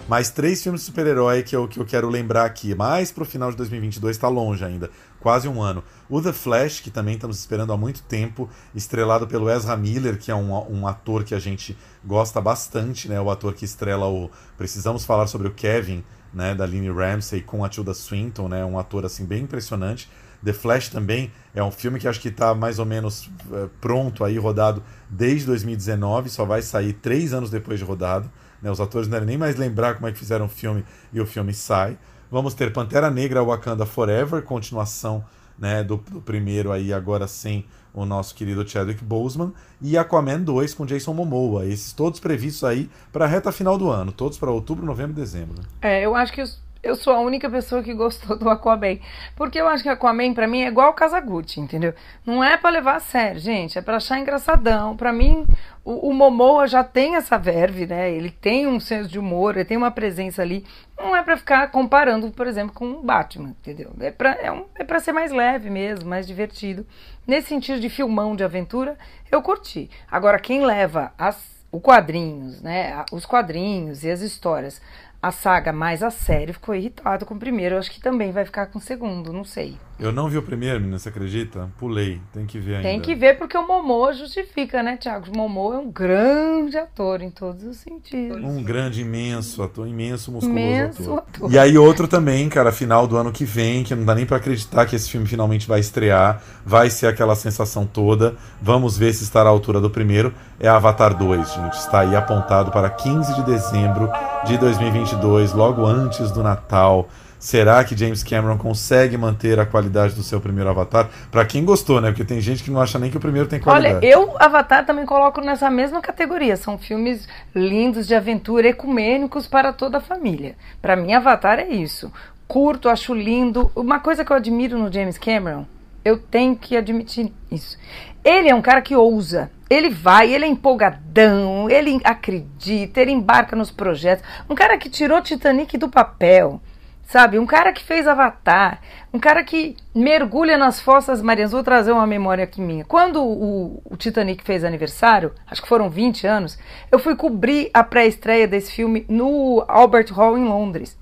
Mais 0.08 0.30
três 0.30 0.64
filmes 0.64 0.82
de 0.82 0.86
super-herói 0.86 1.44
que 1.44 1.54
eu, 1.54 1.68
que 1.68 1.78
eu 1.78 1.86
quero 1.86 2.08
lembrar 2.08 2.46
aqui. 2.46 2.74
Mais 2.74 3.12
pro 3.12 3.26
final 3.26 3.52
de 3.52 3.58
2022, 3.58 4.16
está 4.16 4.30
longe 4.30 4.64
ainda. 4.64 4.90
Quase 5.20 5.50
um 5.50 5.62
ano. 5.62 5.84
O 6.10 6.22
The 6.22 6.32
Flash, 6.32 6.80
que 6.80 6.90
também 6.90 7.16
estamos 7.16 7.38
esperando 7.38 7.74
há 7.74 7.78
muito 7.78 8.02
tempo, 8.04 8.50
estrelado 8.74 9.28
pelo 9.28 9.50
Ezra 9.50 9.76
Miller, 9.76 10.18
que 10.18 10.32
é 10.32 10.36
um, 10.36 10.54
um 10.72 10.88
ator 10.88 11.26
que 11.26 11.36
a 11.36 11.40
gente 11.40 11.78
gosta 12.06 12.40
bastante, 12.40 13.10
né? 13.10 13.20
O 13.20 13.30
ator 13.30 13.54
que 13.54 13.66
estrela 13.66 14.08
o. 14.08 14.32
Precisamos 14.58 15.04
falar 15.04 15.28
sobre 15.28 15.50
o 15.50 15.54
Kevin, 15.54 16.02
né? 16.34 16.56
Da 16.56 16.66
Lynne 16.66 16.90
Ramsey 16.90 17.42
com 17.42 17.66
a 17.66 17.68
Tilda 17.68 17.94
Swinton, 17.94 18.48
né? 18.48 18.64
Um 18.64 18.80
ator 18.80 19.06
assim 19.06 19.26
bem 19.26 19.44
impressionante. 19.44 20.10
The 20.42 20.54
Flash 20.54 20.88
também 20.88 21.34
é 21.54 21.62
um 21.62 21.72
filme 21.72 22.00
que 22.00 22.08
acho 22.08 22.22
que 22.22 22.30
está 22.30 22.56
mais 22.56 22.80
ou 22.80 22.86
menos 22.86 23.30
é, 23.52 23.68
pronto 23.82 24.24
aí, 24.24 24.38
rodado 24.38 24.82
desde 25.10 25.48
2019, 25.48 26.30
só 26.30 26.46
vai 26.46 26.62
sair 26.62 26.94
três 26.94 27.34
anos 27.34 27.50
depois 27.50 27.78
de 27.78 27.84
rodado. 27.84 28.32
Né? 28.62 28.72
Os 28.72 28.80
atores 28.80 29.08
não 29.08 29.20
nem 29.22 29.38
mais 29.38 29.56
lembrar 29.56 29.96
como 29.96 30.08
é 30.08 30.12
que 30.12 30.20
fizeram 30.20 30.46
o 30.46 30.50
filme 30.50 30.84
e 31.12 31.20
o 31.20 31.26
filme 31.26 31.54
sai. 31.54 31.98
Vamos 32.30 32.54
ter 32.54 32.74
Pantera 32.74 33.10
Negra 33.10 33.44
Wakanda 33.44 33.86
Forever, 33.86 34.42
continuação 34.44 35.24
né, 35.58 35.84
do, 35.84 35.98
do, 35.98 36.22
primeiro 36.22 36.72
aí, 36.72 36.94
agora 36.94 37.28
sem 37.28 37.66
o 37.94 38.06
nosso 38.06 38.36
querido 38.36 38.68
Chadwick 38.68 39.04
Boseman, 39.04 39.52
e 39.82 39.98
Aquaman 39.98 40.42
2 40.42 40.74
com 40.74 40.86
Jason 40.86 41.14
Momoa. 41.14 41.66
Esses 41.66 41.94
todos 41.94 42.20
previstos 42.20 42.64
aí 42.64 42.90
para 43.12 43.26
a 43.26 43.28
reta 43.28 43.52
final 43.52 43.78
do 43.78 43.90
ano, 43.90 44.12
todos 44.12 44.38
para 44.38 44.52
outubro, 44.52 44.86
novembro 44.86 45.14
e 45.14 45.16
dezembro. 45.16 45.56
Né? 45.58 45.68
É, 45.82 46.06
eu 46.06 46.16
acho 46.16 46.32
que 46.32 46.42
os 46.42 46.62
eu 46.82 46.96
sou 46.96 47.14
a 47.14 47.20
única 47.20 47.50
pessoa 47.50 47.84
que 47.84 47.94
gostou 47.94 48.38
do 48.38 48.50
Aquaman. 48.50 49.00
Porque 49.36 49.60
eu 49.60 49.68
acho 49.68 49.84
que 49.84 49.90
Aquaman, 49.90 50.34
para 50.34 50.48
mim, 50.48 50.62
é 50.62 50.68
igual 50.68 50.90
o 50.90 50.94
Casagutti, 50.94 51.60
entendeu? 51.60 51.94
Não 52.26 52.44
é 52.44 52.58
para 52.58 52.70
levar 52.70 52.96
a 52.96 53.00
sério, 53.00 53.40
gente. 53.40 53.78
É 53.78 53.82
para 53.82 53.98
achar 53.98 54.20
engraçadão. 54.20 54.96
Para 54.96 55.12
mim, 55.12 55.46
o, 55.84 56.10
o, 56.10 56.14
Momoa 56.14 56.68
já 56.68 56.84
tem 56.84 57.16
essa 57.16 57.38
verve, 57.38 57.86
né? 57.86 58.12
Ele 58.12 58.30
tem 58.30 58.68
um 58.68 58.80
senso 58.80 59.10
de 59.10 59.18
humor, 59.18 59.56
ele 59.56 59.66
tem 59.66 59.78
uma 59.78 59.92
presença 59.92 60.42
ali. 60.42 60.66
Não 60.98 61.16
é 61.16 61.24
para 61.24 61.38
ficar 61.38 61.72
comparando, 61.72 62.30
por 62.32 62.48
exemplo, 62.48 62.74
com 62.74 62.92
o 62.92 63.04
Batman, 63.04 63.50
entendeu? 63.50 63.94
É 64.00 64.12
para 64.12 64.32
é 64.34 64.52
um, 64.52 64.66
é 64.76 64.84
pra 64.84 65.00
ser 65.00 65.12
mais 65.12 65.32
leve 65.32 65.70
mesmo, 65.70 66.10
mais 66.10 66.28
divertido. 66.28 66.86
Nesse 67.26 67.50
sentido 67.50 67.80
de 67.80 67.90
filmão, 67.90 68.36
de 68.36 68.44
aventura, 68.44 68.98
eu 69.32 69.42
curti. 69.42 69.90
Agora, 70.10 70.40
quem 70.40 70.66
leva 70.66 71.14
as 71.18 71.58
os 71.72 71.82
quadrinhos, 71.82 72.62
né? 72.62 73.04
Os 73.12 73.26
quadrinhos 73.26 74.04
e 74.04 74.10
as 74.10 74.22
histórias 74.22 74.82
a 75.22 75.32
saga 75.32 75.74
mais 75.74 76.04
a 76.04 76.10
sério 76.10 76.54
ficou 76.54 76.76
irritado 76.76 77.26
com 77.26 77.34
o 77.34 77.40
primeiro. 77.40 77.76
Eu 77.76 77.80
acho 77.80 77.92
que 77.92 78.00
também 78.00 78.32
vai 78.32 78.46
ficar 78.46 78.68
com 78.68 78.80
o 78.80 78.82
segundo, 78.82 79.34
não 79.34 79.44
sei. 79.44 79.78
Eu 80.00 80.12
não 80.12 80.30
vi 80.30 80.38
o 80.38 80.44
primeiro, 80.44 80.80
menina, 80.80 81.00
você 81.00 81.10
acredita? 81.10 81.70
Pulei, 81.80 82.22
tem 82.32 82.46
que 82.46 82.60
ver 82.60 82.76
ainda. 82.76 82.88
Tem 82.88 83.02
que 83.02 83.16
ver 83.16 83.36
porque 83.36 83.58
o 83.58 83.66
Momoa 83.66 84.14
justifica, 84.14 84.84
né, 84.84 84.96
Thiago? 84.96 85.32
O 85.34 85.36
Momoa 85.36 85.76
é 85.76 85.78
um 85.80 85.90
grande 85.90 86.78
ator 86.78 87.24
em 87.24 87.32
todos 87.32 87.64
os 87.64 87.78
sentidos. 87.78 88.38
Um 88.44 88.62
grande, 88.62 89.02
imenso 89.02 89.64
ator, 89.64 89.88
imenso, 89.88 90.32
musculoso 90.32 90.60
imenso 90.60 91.14
ator. 91.14 91.24
ator. 91.28 91.52
E 91.52 91.58
aí 91.58 91.80
outro 91.80 92.08
também, 92.08 92.48
cara, 92.48 92.72
final 92.72 93.08
do 93.08 93.18
ano 93.18 93.32
que 93.32 93.44
vem, 93.44 93.84
que 93.84 93.96
não 93.96 94.06
dá 94.06 94.14
nem 94.14 94.26
para 94.26 94.38
acreditar 94.38 94.86
que 94.86 94.96
esse 94.96 95.10
filme 95.10 95.26
finalmente 95.26 95.68
vai 95.68 95.80
estrear, 95.80 96.44
vai 96.64 96.92
ser 96.92 97.08
aquela 97.08 97.36
sensação 97.36 97.84
toda. 97.84 98.36
Vamos 98.62 99.00
ver 99.00 99.14
se 99.14 99.24
estará 99.24 99.50
à 99.50 99.52
altura 99.52 99.82
do 99.82 99.90
primeiro. 99.90 100.32
É 100.60 100.68
Avatar 100.68 101.18
2, 101.18 101.54
gente. 101.54 101.74
Está 101.74 102.02
aí 102.02 102.16
apontado 102.16 102.70
para 102.70 102.88
15 102.88 103.34
de 103.34 103.44
dezembro 103.44 104.12
de 104.46 104.60
2022, 104.60 105.54
logo 105.54 105.84
antes 105.84 106.30
do 106.30 106.44
Natal. 106.44 107.10
Será 107.40 107.84
que 107.84 107.96
James 107.96 108.24
Cameron 108.24 108.58
consegue 108.58 109.18
manter 109.18 109.60
a 109.60 109.66
qualidade 109.66 110.16
do 110.16 110.24
seu 110.24 110.42
primeiro 110.42 110.70
Avatar? 110.70 111.10
Para 111.32 111.46
quem 111.46 111.64
gostou, 111.64 112.02
né? 112.02 112.10
Porque 112.10 112.26
tem 112.26 112.42
gente 112.42 112.64
que 112.64 112.72
não 112.72 112.82
acha 112.82 112.98
nem 112.98 113.12
que 113.12 113.18
o 113.18 113.20
primeiro 113.20 113.48
tem 113.48 113.60
qualidade. 113.60 113.98
Olha, 113.98 114.06
eu 114.06 114.36
Avatar 114.40 114.86
também 114.86 115.06
coloco 115.06 115.40
nessa 115.42 115.70
mesma 115.70 116.02
categoria. 116.02 116.58
São 116.58 116.78
filmes 116.78 117.28
lindos 117.54 118.08
de 118.08 118.16
aventura, 118.16 118.70
ecumênicos 118.70 119.48
para 119.48 119.72
toda 119.72 120.00
a 120.00 120.02
família. 120.02 120.56
Para 120.82 120.96
mim, 120.96 121.14
Avatar 121.14 121.60
é 121.60 121.70
isso. 121.70 122.12
Curto, 122.48 122.90
acho 122.90 123.14
lindo. 123.14 123.72
Uma 123.76 124.00
coisa 124.00 124.26
que 124.26 124.32
eu 124.32 124.38
admiro 124.38 124.78
no 124.78 124.92
James 124.92 125.18
Cameron 125.18 125.66
Eu 126.04 126.18
tenho 126.18 126.56
que 126.56 126.78
admitir 126.78 127.32
isso. 127.52 127.78
Ele 128.24 128.50
é 128.50 128.56
um 128.56 128.62
cara 128.62 128.82
que 128.82 128.96
ousa. 128.96 129.52
Ele 129.70 129.90
vai, 129.90 130.34
ele 130.34 130.46
é 130.46 130.48
empolgadão, 130.48 131.70
ele 131.70 132.00
acredita, 132.04 133.02
ele 133.02 133.12
embarca 133.12 133.56
nos 133.56 133.70
projetos. 133.70 134.24
Um 134.50 134.56
cara 134.56 134.78
que 134.78 134.90
tirou 134.90 135.22
Titanic 135.22 135.78
do 135.78 135.90
papel, 135.90 136.62
sabe? 137.08 137.40
Um 137.40 137.46
cara 137.46 137.74
que 137.74 137.84
fez 137.84 138.08
Avatar, 138.08 138.80
um 139.12 139.18
cara 139.18 139.44
que 139.44 139.76
mergulha 139.96 140.58
nas 140.58 140.80
fossas 140.80 141.22
marianas. 141.22 141.54
Vou 141.54 141.64
trazer 141.64 141.92
uma 141.92 142.06
memória 142.06 142.44
aqui 142.44 142.62
minha. 142.62 142.86
Quando 142.86 143.24
o, 143.24 143.82
o 143.86 143.98
Titanic 143.98 144.44
fez 144.44 144.64
aniversário, 144.64 145.34
acho 145.50 145.62
que 145.62 145.68
foram 145.68 145.90
20 145.90 146.28
anos, 146.28 146.60
eu 146.92 147.00
fui 147.00 147.16
cobrir 147.16 147.72
a 147.74 147.84
pré-estreia 147.84 148.48
desse 148.48 148.72
filme 148.72 149.06
no 149.10 149.66
Albert 149.68 150.12
Hall 150.12 150.38
em 150.38 150.46
Londres 150.46 150.96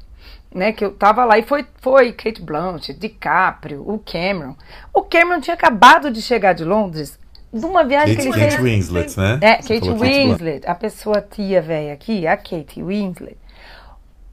né, 0.56 0.72
que 0.72 0.86
eu 0.86 0.92
tava 0.92 1.26
lá 1.26 1.38
e 1.38 1.44
foi, 1.44 1.66
foi 1.82 2.14
Kate 2.14 2.42
Blanchett, 2.42 2.98
DiCaprio, 2.98 3.84
o 3.86 4.00
Cameron. 4.00 4.56
O 4.94 5.02
Cameron 5.02 5.42
tinha 5.42 5.54
acabado 5.54 6.10
de 6.10 6.22
chegar 6.22 6.54
de 6.54 6.64
Londres, 6.64 7.20
de 7.54 7.66
uma 7.66 7.84
viagem 7.84 8.16
Kate, 8.16 8.30
que 8.30 8.34
ele 8.34 8.46
Kate 8.46 8.56
fez. 8.56 8.64
Winslet, 8.64 9.20
né? 9.20 9.40
É, 9.42 9.56
Kate 9.56 9.80
falou 9.82 10.00
Kate 10.00 10.12
Winslet, 10.14 10.66
a 10.66 10.74
pessoa 10.74 11.22
tia 11.22 11.62
velha 11.62 11.92
aqui, 11.92 12.26
a 12.26 12.38
Kate 12.38 12.82
Winslet. 12.82 13.38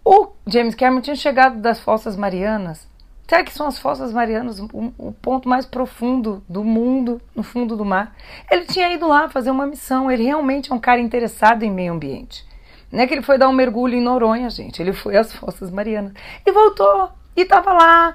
O 0.04 0.28
James 0.46 0.74
Cameron 0.74 1.00
tinha 1.00 1.16
chegado 1.16 1.60
das 1.60 1.80
Fossas 1.80 2.16
Marianas. 2.16 2.90
Será 3.28 3.44
que 3.44 3.52
são 3.52 3.66
as 3.66 3.78
Fossas 3.78 4.12
Marianas 4.12 4.58
o, 4.58 4.92
o 4.98 5.12
ponto 5.12 5.48
mais 5.48 5.64
profundo 5.64 6.42
do 6.48 6.62
mundo, 6.62 7.20
no 7.34 7.42
fundo 7.42 7.76
do 7.76 7.84
mar? 7.84 8.14
Ele 8.50 8.66
tinha 8.66 8.92
ido 8.92 9.06
lá 9.08 9.28
fazer 9.28 9.50
uma 9.50 9.66
missão. 9.66 10.10
Ele 10.10 10.24
realmente 10.24 10.70
é 10.70 10.74
um 10.74 10.78
cara 10.78 11.00
interessado 11.00 11.62
em 11.62 11.70
meio 11.70 11.92
ambiente. 11.92 12.44
Não 12.90 13.00
é 13.00 13.06
que 13.06 13.14
ele 13.14 13.22
foi 13.22 13.38
dar 13.38 13.48
um 13.48 13.52
mergulho 13.52 13.94
em 13.94 14.02
Noronha, 14.02 14.50
gente. 14.50 14.82
Ele 14.82 14.92
foi 14.92 15.16
às 15.16 15.32
Fossas 15.32 15.70
Marianas. 15.70 16.12
E 16.44 16.52
voltou. 16.52 17.10
E 17.34 17.44
tava 17.44 17.72
lá 17.72 18.14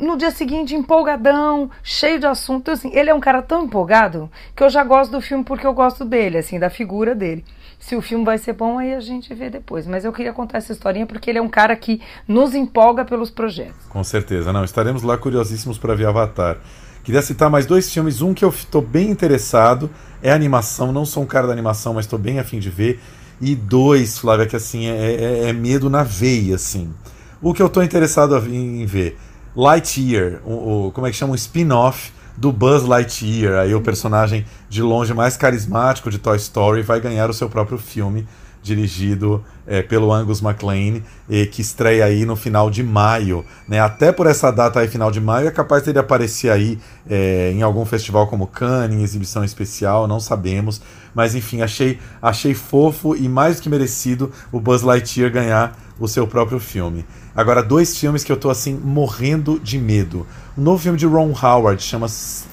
no 0.00 0.16
dia 0.16 0.30
seguinte 0.30 0.74
empolgadão, 0.74 1.70
cheio 1.82 2.18
de 2.18 2.26
assunto. 2.26 2.62
Então, 2.62 2.74
assim, 2.74 2.90
ele 2.94 3.10
é 3.10 3.14
um 3.14 3.20
cara 3.20 3.42
tão 3.42 3.64
empolgado 3.64 4.30
que 4.56 4.62
eu 4.62 4.68
já 4.70 4.82
gosto 4.82 5.12
do 5.12 5.20
filme 5.20 5.44
porque 5.44 5.66
eu 5.66 5.72
gosto 5.72 6.04
dele, 6.04 6.38
assim, 6.38 6.58
da 6.58 6.70
figura 6.70 7.14
dele. 7.14 7.44
Se 7.78 7.94
o 7.94 8.02
filme 8.02 8.24
vai 8.24 8.38
ser 8.38 8.52
bom, 8.52 8.78
aí 8.78 8.92
a 8.92 9.00
gente 9.00 9.32
vê 9.34 9.48
depois. 9.48 9.86
Mas 9.86 10.04
eu 10.04 10.12
queria 10.12 10.32
contar 10.32 10.58
essa 10.58 10.72
historinha 10.72 11.06
porque 11.06 11.30
ele 11.30 11.38
é 11.38 11.42
um 11.42 11.48
cara 11.48 11.74
que 11.76 12.00
nos 12.26 12.54
empolga 12.54 13.04
pelos 13.04 13.30
projetos. 13.30 13.86
Com 13.88 14.02
certeza, 14.02 14.52
não. 14.52 14.64
Estaremos 14.64 15.02
lá 15.02 15.16
curiosíssimos 15.16 15.78
para 15.78 15.94
ver 15.94 16.06
Avatar. 16.06 16.58
Queria 17.04 17.22
citar 17.22 17.48
mais 17.48 17.64
dois 17.64 17.90
filmes. 17.90 18.20
Um 18.20 18.34
que 18.34 18.44
eu 18.44 18.50
estou 18.50 18.82
bem 18.82 19.10
interessado 19.10 19.88
é 20.22 20.32
animação. 20.32 20.92
Não 20.92 21.06
sou 21.06 21.22
um 21.22 21.26
cara 21.26 21.46
da 21.46 21.52
animação, 21.52 21.94
mas 21.94 22.04
estou 22.04 22.18
bem 22.18 22.38
afim 22.38 22.58
de 22.58 22.68
ver. 22.68 23.00
E 23.40 23.54
dois, 23.54 24.18
Flávia, 24.18 24.46
que 24.46 24.56
assim, 24.56 24.86
é, 24.86 25.14
é, 25.14 25.48
é 25.48 25.52
medo 25.52 25.88
na 25.88 26.02
veia, 26.02 26.56
assim. 26.56 26.92
O 27.40 27.54
que 27.54 27.62
eu 27.62 27.68
estou 27.68 27.84
interessado 27.84 28.36
em 28.52 28.84
ver, 28.84 29.16
Lightyear, 29.54 30.40
o, 30.44 30.88
o, 30.88 30.92
como 30.92 31.06
é 31.06 31.10
que 31.10 31.16
chama? 31.16 31.32
Um 31.32 31.36
spin-off 31.36 32.12
do 32.38 32.52
Buzz 32.52 32.84
Lightyear. 32.84 33.58
Aí 33.58 33.74
o 33.74 33.80
personagem 33.80 34.46
de 34.68 34.80
longe 34.80 35.12
mais 35.12 35.36
carismático 35.36 36.10
de 36.10 36.18
Toy 36.18 36.36
Story 36.36 36.82
vai 36.82 37.00
ganhar 37.00 37.28
o 37.28 37.34
seu 37.34 37.48
próprio 37.50 37.78
filme, 37.78 38.26
dirigido 38.62 39.44
é, 39.66 39.82
pelo 39.82 40.12
Angus 40.12 40.40
MacLean, 40.40 41.02
e 41.28 41.46
que 41.46 41.60
estreia 41.60 42.04
aí 42.04 42.24
no 42.24 42.36
final 42.36 42.70
de 42.70 42.82
maio. 42.82 43.44
Né? 43.66 43.80
Até 43.80 44.12
por 44.12 44.26
essa 44.26 44.52
data 44.52 44.78
aí, 44.78 44.86
final 44.86 45.10
de 45.10 45.20
maio, 45.20 45.48
é 45.48 45.50
capaz 45.50 45.82
dele 45.82 45.98
aparecer 45.98 46.50
aí 46.50 46.78
é, 47.08 47.50
em 47.52 47.62
algum 47.62 47.84
festival 47.84 48.28
como 48.28 48.46
Cannes, 48.46 48.96
em 48.96 49.02
exibição 49.02 49.44
especial, 49.44 50.06
não 50.06 50.20
sabemos. 50.20 50.80
Mas 51.14 51.34
enfim, 51.34 51.60
achei, 51.60 51.98
achei 52.22 52.54
fofo 52.54 53.16
e 53.16 53.28
mais 53.28 53.56
do 53.56 53.62
que 53.62 53.68
merecido 53.68 54.30
o 54.52 54.60
Buzz 54.60 54.82
Lightyear 54.82 55.32
ganhar 55.32 55.76
o 55.98 56.06
seu 56.06 56.26
próprio 56.26 56.60
filme. 56.60 57.04
Agora, 57.34 57.62
dois 57.62 57.96
filmes 57.96 58.22
que 58.22 58.30
eu 58.30 58.36
tô 58.36 58.50
assim 58.50 58.74
morrendo 58.74 59.58
de 59.60 59.78
medo. 59.78 60.26
Um 60.58 60.62
novo 60.62 60.82
filme 60.82 60.98
de 60.98 61.06
Ron 61.06 61.32
Howard 61.40 61.80
chama 61.80 62.08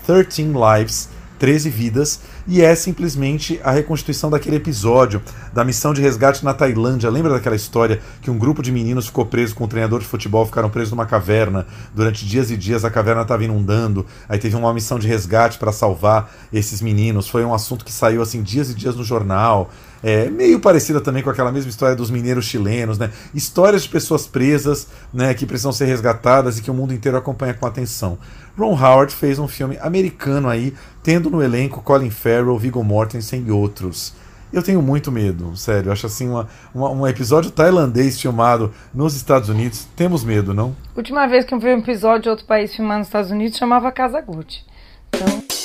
13 0.06 0.44
Lives, 0.44 1.10
13 1.40 1.72
Vidas, 1.72 2.20
e 2.46 2.62
é 2.62 2.76
simplesmente 2.76 3.60
a 3.64 3.72
reconstituição 3.72 4.30
daquele 4.30 4.58
episódio 4.58 5.20
da 5.52 5.64
missão 5.64 5.92
de 5.92 6.02
resgate 6.02 6.46
na 6.46 6.54
Tailândia. 6.54 7.10
Lembra 7.10 7.34
daquela 7.34 7.56
história 7.56 8.00
que 8.22 8.30
um 8.30 8.38
grupo 8.38 8.62
de 8.62 8.72
meninos 8.72 9.08
ficou 9.08 9.26
preso 9.26 9.56
com 9.56 9.64
um 9.64 9.68
treinador 9.68 10.02
de 10.02 10.06
futebol, 10.06 10.46
ficaram 10.46 10.70
presos 10.70 10.92
numa 10.92 11.08
caverna 11.08 11.66
durante 11.96 12.28
dias 12.28 12.52
e 12.52 12.58
dias, 12.58 12.86
a 12.86 12.92
caverna 12.92 13.24
estava 13.24 13.44
inundando, 13.44 14.06
aí 14.30 14.38
teve 14.38 14.56
uma 14.56 14.72
missão 14.72 15.00
de 15.00 15.08
resgate 15.08 15.58
para 15.58 15.72
salvar 15.72 16.32
esses 16.54 16.84
meninos. 16.84 17.28
Foi 17.28 17.44
um 17.44 17.56
assunto 17.56 17.84
que 17.84 17.92
saiu 17.92 18.22
assim 18.22 18.44
dias 18.44 18.70
e 18.70 18.76
dias 18.76 18.96
no 18.96 19.04
jornal. 19.04 19.72
É, 20.08 20.30
meio 20.30 20.60
parecida 20.60 21.02
também 21.02 21.24
com 21.24 21.32
aquela 21.32 21.52
mesma 21.52 21.68
história 21.68 21.96
dos 21.96 22.12
mineiros 22.12 22.46
chilenos, 22.46 23.00
né? 23.00 23.10
Histórias 23.34 23.82
de 23.82 23.90
pessoas 23.90 24.28
presas, 24.28 24.88
né, 25.12 25.34
que 25.34 25.48
precisam 25.48 25.72
ser 25.72 25.86
resgatadas 25.86 26.60
e 26.60 26.62
que 26.62 26.70
o 26.70 26.76
mundo 26.76 26.94
inteiro 26.94 27.18
acompanha 27.18 27.56
com 27.56 27.66
atenção. 27.66 28.20
Ron 28.56 28.80
Howard 28.80 29.12
fez 29.12 29.40
um 29.40 29.48
filme 29.48 29.80
americano 29.82 30.48
aí, 30.48 30.76
tendo 31.02 31.32
no 31.32 31.42
elenco 31.42 31.82
Colin 31.82 32.12
Farrell, 32.12 32.56
Viggo 32.56 32.84
Mortensen 32.84 33.46
e 33.48 33.52
outros. 33.52 34.14
Eu 34.54 34.62
tenho 34.62 34.80
muito 34.80 35.12
medo, 35.12 35.58
sério. 35.58 35.92
Acho 35.92 36.06
assim, 36.06 36.30
uma, 36.30 36.48
uma, 36.72 36.92
um 36.92 37.08
episódio 37.08 37.50
tailandês 37.50 38.22
filmado 38.22 38.72
nos 38.94 39.16
Estados 39.16 39.50
Unidos. 39.50 39.88
Temos 39.96 40.24
medo, 40.24 40.54
não? 40.54 40.76
Última 40.96 41.26
vez 41.26 41.46
que 41.46 41.54
eu 41.56 41.60
vi 41.60 41.70
um 41.70 41.80
episódio 41.80 42.22
de 42.22 42.30
outro 42.30 42.46
país 42.46 42.76
filmado 42.76 43.00
nos 43.00 43.08
Estados 43.08 43.32
Unidos 43.32 43.58
chamava 43.58 43.92
Casa 43.92 44.22
Gucci. 44.22 44.64
Então. 45.10 45.65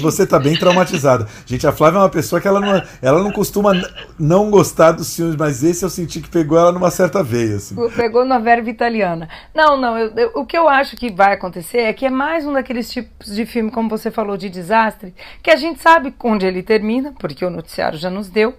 Você 0.00 0.26
tá 0.26 0.38
bem 0.38 0.56
traumatizada. 0.56 1.26
Gente, 1.46 1.66
a 1.66 1.72
Flávia 1.72 1.98
é 1.98 2.02
uma 2.02 2.08
pessoa 2.08 2.40
que 2.40 2.48
ela 2.48 2.60
não, 2.60 2.82
ela 3.00 3.22
não 3.22 3.30
costuma 3.30 3.72
não 4.18 4.50
gostar 4.50 4.92
dos 4.92 5.14
filmes, 5.14 5.36
mas 5.36 5.62
esse 5.62 5.84
eu 5.84 5.90
senti 5.90 6.20
que 6.20 6.28
pegou 6.28 6.58
ela 6.58 6.72
numa 6.72 6.90
certa 6.90 7.22
veia. 7.22 7.56
Assim. 7.56 7.74
Pegou 7.90 8.24
na 8.24 8.38
verba 8.38 8.68
italiana. 8.68 9.28
Não, 9.54 9.76
não, 9.80 9.98
eu, 9.98 10.12
eu, 10.16 10.32
o 10.34 10.46
que 10.46 10.56
eu 10.56 10.68
acho 10.68 10.96
que 10.96 11.12
vai 11.12 11.34
acontecer 11.34 11.78
é 11.78 11.92
que 11.92 12.06
é 12.06 12.10
mais 12.10 12.44
um 12.46 12.52
daqueles 12.52 12.90
tipos 12.90 13.34
de 13.34 13.46
filme, 13.46 13.70
como 13.70 13.88
você 13.88 14.10
falou, 14.10 14.36
de 14.36 14.48
desastre, 14.48 15.14
que 15.42 15.50
a 15.50 15.56
gente 15.56 15.80
sabe 15.80 16.14
onde 16.22 16.46
ele 16.46 16.62
termina, 16.62 17.12
porque 17.18 17.44
o 17.44 17.50
noticiário 17.50 17.98
já 17.98 18.10
nos 18.10 18.28
deu, 18.28 18.54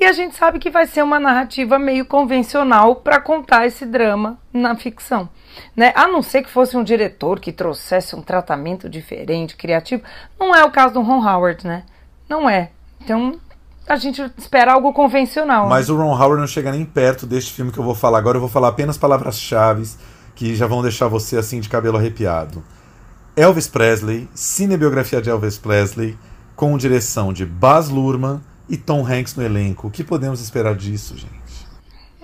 e 0.00 0.04
a 0.06 0.12
gente 0.12 0.34
sabe 0.34 0.58
que 0.58 0.70
vai 0.70 0.86
ser 0.86 1.02
uma 1.02 1.20
narrativa 1.20 1.78
meio 1.78 2.06
convencional 2.06 2.96
para 2.96 3.20
contar 3.20 3.66
esse 3.66 3.84
drama 3.84 4.38
na 4.50 4.74
ficção. 4.74 5.28
Né? 5.76 5.92
A 5.94 6.08
não 6.08 6.22
ser 6.22 6.42
que 6.42 6.48
fosse 6.50 6.74
um 6.74 6.82
diretor 6.82 7.38
que 7.38 7.52
trouxesse 7.52 8.16
um 8.16 8.22
tratamento 8.22 8.88
diferente, 8.88 9.56
criativo. 9.56 10.02
Não 10.38 10.54
é 10.54 10.64
o 10.64 10.70
caso 10.70 10.94
do 10.94 11.02
Ron 11.02 11.22
Howard, 11.22 11.66
né? 11.66 11.84
Não 12.26 12.48
é. 12.48 12.70
Então, 12.98 13.38
a 13.86 13.96
gente 13.96 14.22
espera 14.38 14.72
algo 14.72 14.90
convencional. 14.94 15.68
Mas 15.68 15.88
né? 15.90 15.94
o 15.94 15.98
Ron 15.98 16.14
Howard 16.14 16.40
não 16.40 16.46
chega 16.46 16.72
nem 16.72 16.86
perto 16.86 17.26
deste 17.26 17.52
filme 17.52 17.70
que 17.70 17.78
eu 17.78 17.84
vou 17.84 17.94
falar 17.94 18.16
agora. 18.16 18.38
Eu 18.38 18.40
vou 18.40 18.48
falar 18.48 18.68
apenas 18.68 18.96
palavras-chave 18.96 19.86
que 20.34 20.54
já 20.56 20.66
vão 20.66 20.80
deixar 20.80 21.08
você 21.08 21.36
assim 21.36 21.60
de 21.60 21.68
cabelo 21.68 21.98
arrepiado. 21.98 22.64
Elvis 23.36 23.68
Presley, 23.68 24.26
cinebiografia 24.34 25.20
de 25.20 25.28
Elvis 25.28 25.58
Presley, 25.58 26.16
com 26.56 26.78
direção 26.78 27.34
de 27.34 27.44
Baz 27.44 27.90
Luhrmann 27.90 28.40
e 28.70 28.76
Tom 28.76 29.04
Hanks 29.04 29.34
no 29.34 29.42
elenco. 29.42 29.88
O 29.88 29.90
que 29.90 30.04
podemos 30.04 30.40
esperar 30.40 30.74
disso, 30.76 31.16
gente? 31.18 31.66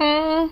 Hum, 0.00 0.48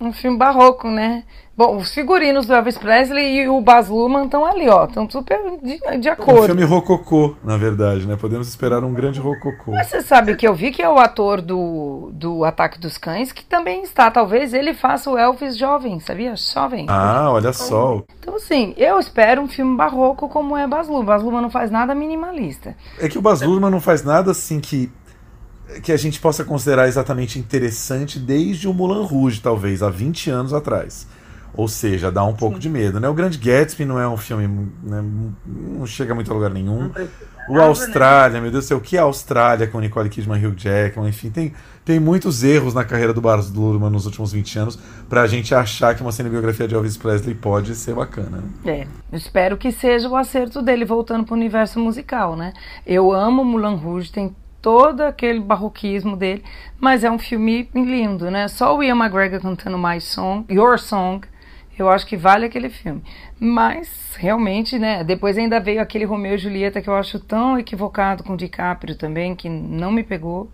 um 0.00 0.12
filme 0.12 0.38
barroco, 0.38 0.88
né? 0.88 1.24
Bom, 1.54 1.76
os 1.76 1.92
figurinos 1.92 2.46
do 2.46 2.54
Elvis 2.54 2.78
Presley 2.78 3.42
e 3.42 3.48
o 3.48 3.60
Baz 3.60 3.88
Luhrmann 3.88 4.24
estão 4.24 4.44
ali, 4.44 4.68
ó, 4.70 4.86
estão 4.86 5.08
super 5.08 5.38
de, 5.62 5.98
de 5.98 6.08
acordo. 6.08 6.44
Um 6.44 6.46
filme 6.46 6.64
rococô, 6.64 7.36
na 7.44 7.58
verdade, 7.58 8.06
né? 8.06 8.16
Podemos 8.16 8.48
esperar 8.48 8.82
um 8.82 8.94
grande 8.94 9.20
rococô. 9.20 9.72
Mas 9.72 9.88
você 9.88 10.00
sabe 10.00 10.34
que 10.34 10.48
eu 10.48 10.54
vi 10.54 10.70
que 10.70 10.80
é 10.80 10.88
o 10.88 10.98
ator 10.98 11.42
do, 11.42 12.10
do 12.14 12.42
Ataque 12.42 12.80
dos 12.80 12.96
Cães 12.96 13.32
que 13.32 13.44
também 13.44 13.82
está. 13.82 14.10
Talvez 14.10 14.54
ele 14.54 14.72
faça 14.72 15.10
o 15.10 15.18
Elvis 15.18 15.56
jovem, 15.58 16.00
sabia? 16.00 16.34
Jovem. 16.36 16.86
Ah, 16.88 17.30
olha 17.30 17.52
só. 17.52 18.02
Então, 18.18 18.36
assim, 18.36 18.72
eu 18.78 18.98
espero 18.98 19.42
um 19.42 19.48
filme 19.48 19.76
barroco 19.76 20.30
como 20.30 20.56
é 20.56 20.66
Baz 20.66 20.88
Luhrmann. 20.88 21.06
Baz 21.06 21.22
Luhrmann 21.22 21.42
não 21.42 21.50
faz 21.50 21.70
nada 21.70 21.94
minimalista. 21.94 22.74
É 22.98 23.10
que 23.10 23.18
o 23.18 23.22
Baz 23.22 23.42
Luhrmann 23.42 23.70
não 23.70 23.80
faz 23.80 24.02
nada 24.02 24.30
assim 24.30 24.58
que 24.58 24.90
que 25.80 25.92
a 25.92 25.96
gente 25.96 26.20
possa 26.20 26.44
considerar 26.44 26.88
exatamente 26.88 27.38
interessante 27.38 28.18
desde 28.18 28.68
o 28.68 28.74
Mulan 28.74 29.04
Rouge, 29.04 29.40
talvez, 29.40 29.82
há 29.82 29.90
20 29.90 30.30
anos 30.30 30.52
atrás. 30.52 31.06
Ou 31.54 31.68
seja, 31.68 32.10
dá 32.10 32.24
um 32.24 32.34
pouco 32.34 32.56
Sim. 32.56 32.62
de 32.62 32.68
medo, 32.70 32.98
né? 32.98 33.08
O 33.08 33.14
Grande 33.14 33.36
Gatsby 33.36 33.84
não 33.84 33.98
é 33.98 34.08
um 34.08 34.16
filme, 34.16 34.72
né, 34.82 35.04
não 35.46 35.86
chega 35.86 36.14
muito 36.14 36.30
a 36.30 36.34
lugar 36.34 36.50
nenhum. 36.50 36.90
O 37.48 37.58
Austrália, 37.60 38.40
meu 38.40 38.50
Deus 38.50 38.64
do 38.64 38.68
céu, 38.68 38.78
o 38.78 38.80
que 38.80 38.96
é 38.96 39.00
Austrália 39.00 39.66
com 39.66 39.80
Nicole 39.80 40.08
Kidman 40.08 40.40
e 40.40 40.46
Hugh 40.46 40.54
Jackman? 40.56 41.08
Enfim, 41.08 41.28
tem, 41.28 41.52
tem 41.84 41.98
muitos 41.98 42.44
erros 42.44 42.72
na 42.72 42.84
carreira 42.84 43.12
do 43.12 43.20
Baz 43.20 43.50
Luhrmann 43.50 43.90
nos 43.90 44.06
últimos 44.06 44.32
20 44.32 44.58
anos 44.60 44.78
pra 45.08 45.26
gente 45.26 45.54
achar 45.54 45.94
que 45.94 46.02
uma 46.02 46.12
cinebiografia 46.12 46.68
de 46.68 46.74
Elvis 46.74 46.96
Presley 46.96 47.34
pode 47.34 47.74
ser 47.74 47.94
bacana. 47.94 48.42
Né? 48.64 48.86
É, 49.12 49.16
espero 49.16 49.56
que 49.56 49.72
seja 49.72 50.08
o 50.08 50.16
acerto 50.16 50.62
dele 50.62 50.84
voltando 50.84 51.24
pro 51.24 51.34
universo 51.34 51.80
musical, 51.80 52.36
né? 52.36 52.52
Eu 52.86 53.12
amo 53.12 53.44
Mulan 53.44 53.74
Rouge, 53.74 54.12
tem 54.12 54.34
todo 54.62 55.00
aquele 55.02 55.40
barroquismo 55.40 56.16
dele, 56.16 56.42
mas 56.78 57.02
é 57.02 57.10
um 57.10 57.18
filme 57.18 57.68
lindo, 57.74 58.30
né? 58.30 58.46
Só 58.46 58.76
o 58.76 58.82
Ian 58.82 58.96
McGregor 58.96 59.40
cantando 59.40 59.76
My 59.76 60.00
Song, 60.00 60.46
Your 60.48 60.78
Song, 60.78 61.26
eu 61.78 61.90
acho 61.90 62.06
que 62.06 62.16
vale 62.16 62.46
aquele 62.46 62.70
filme. 62.70 63.02
Mas, 63.40 64.14
realmente, 64.16 64.78
né? 64.78 65.02
Depois 65.02 65.36
ainda 65.36 65.58
veio 65.58 65.80
aquele 65.82 66.04
Romeu 66.04 66.34
e 66.34 66.38
Julieta 66.38 66.80
que 66.80 66.88
eu 66.88 66.94
acho 66.94 67.18
tão 67.18 67.58
equivocado 67.58 68.22
com 68.22 68.34
o 68.34 68.36
DiCaprio 68.36 68.94
também, 68.96 69.34
que 69.34 69.48
não 69.48 69.90
me 69.90 70.04
pegou. 70.04 70.50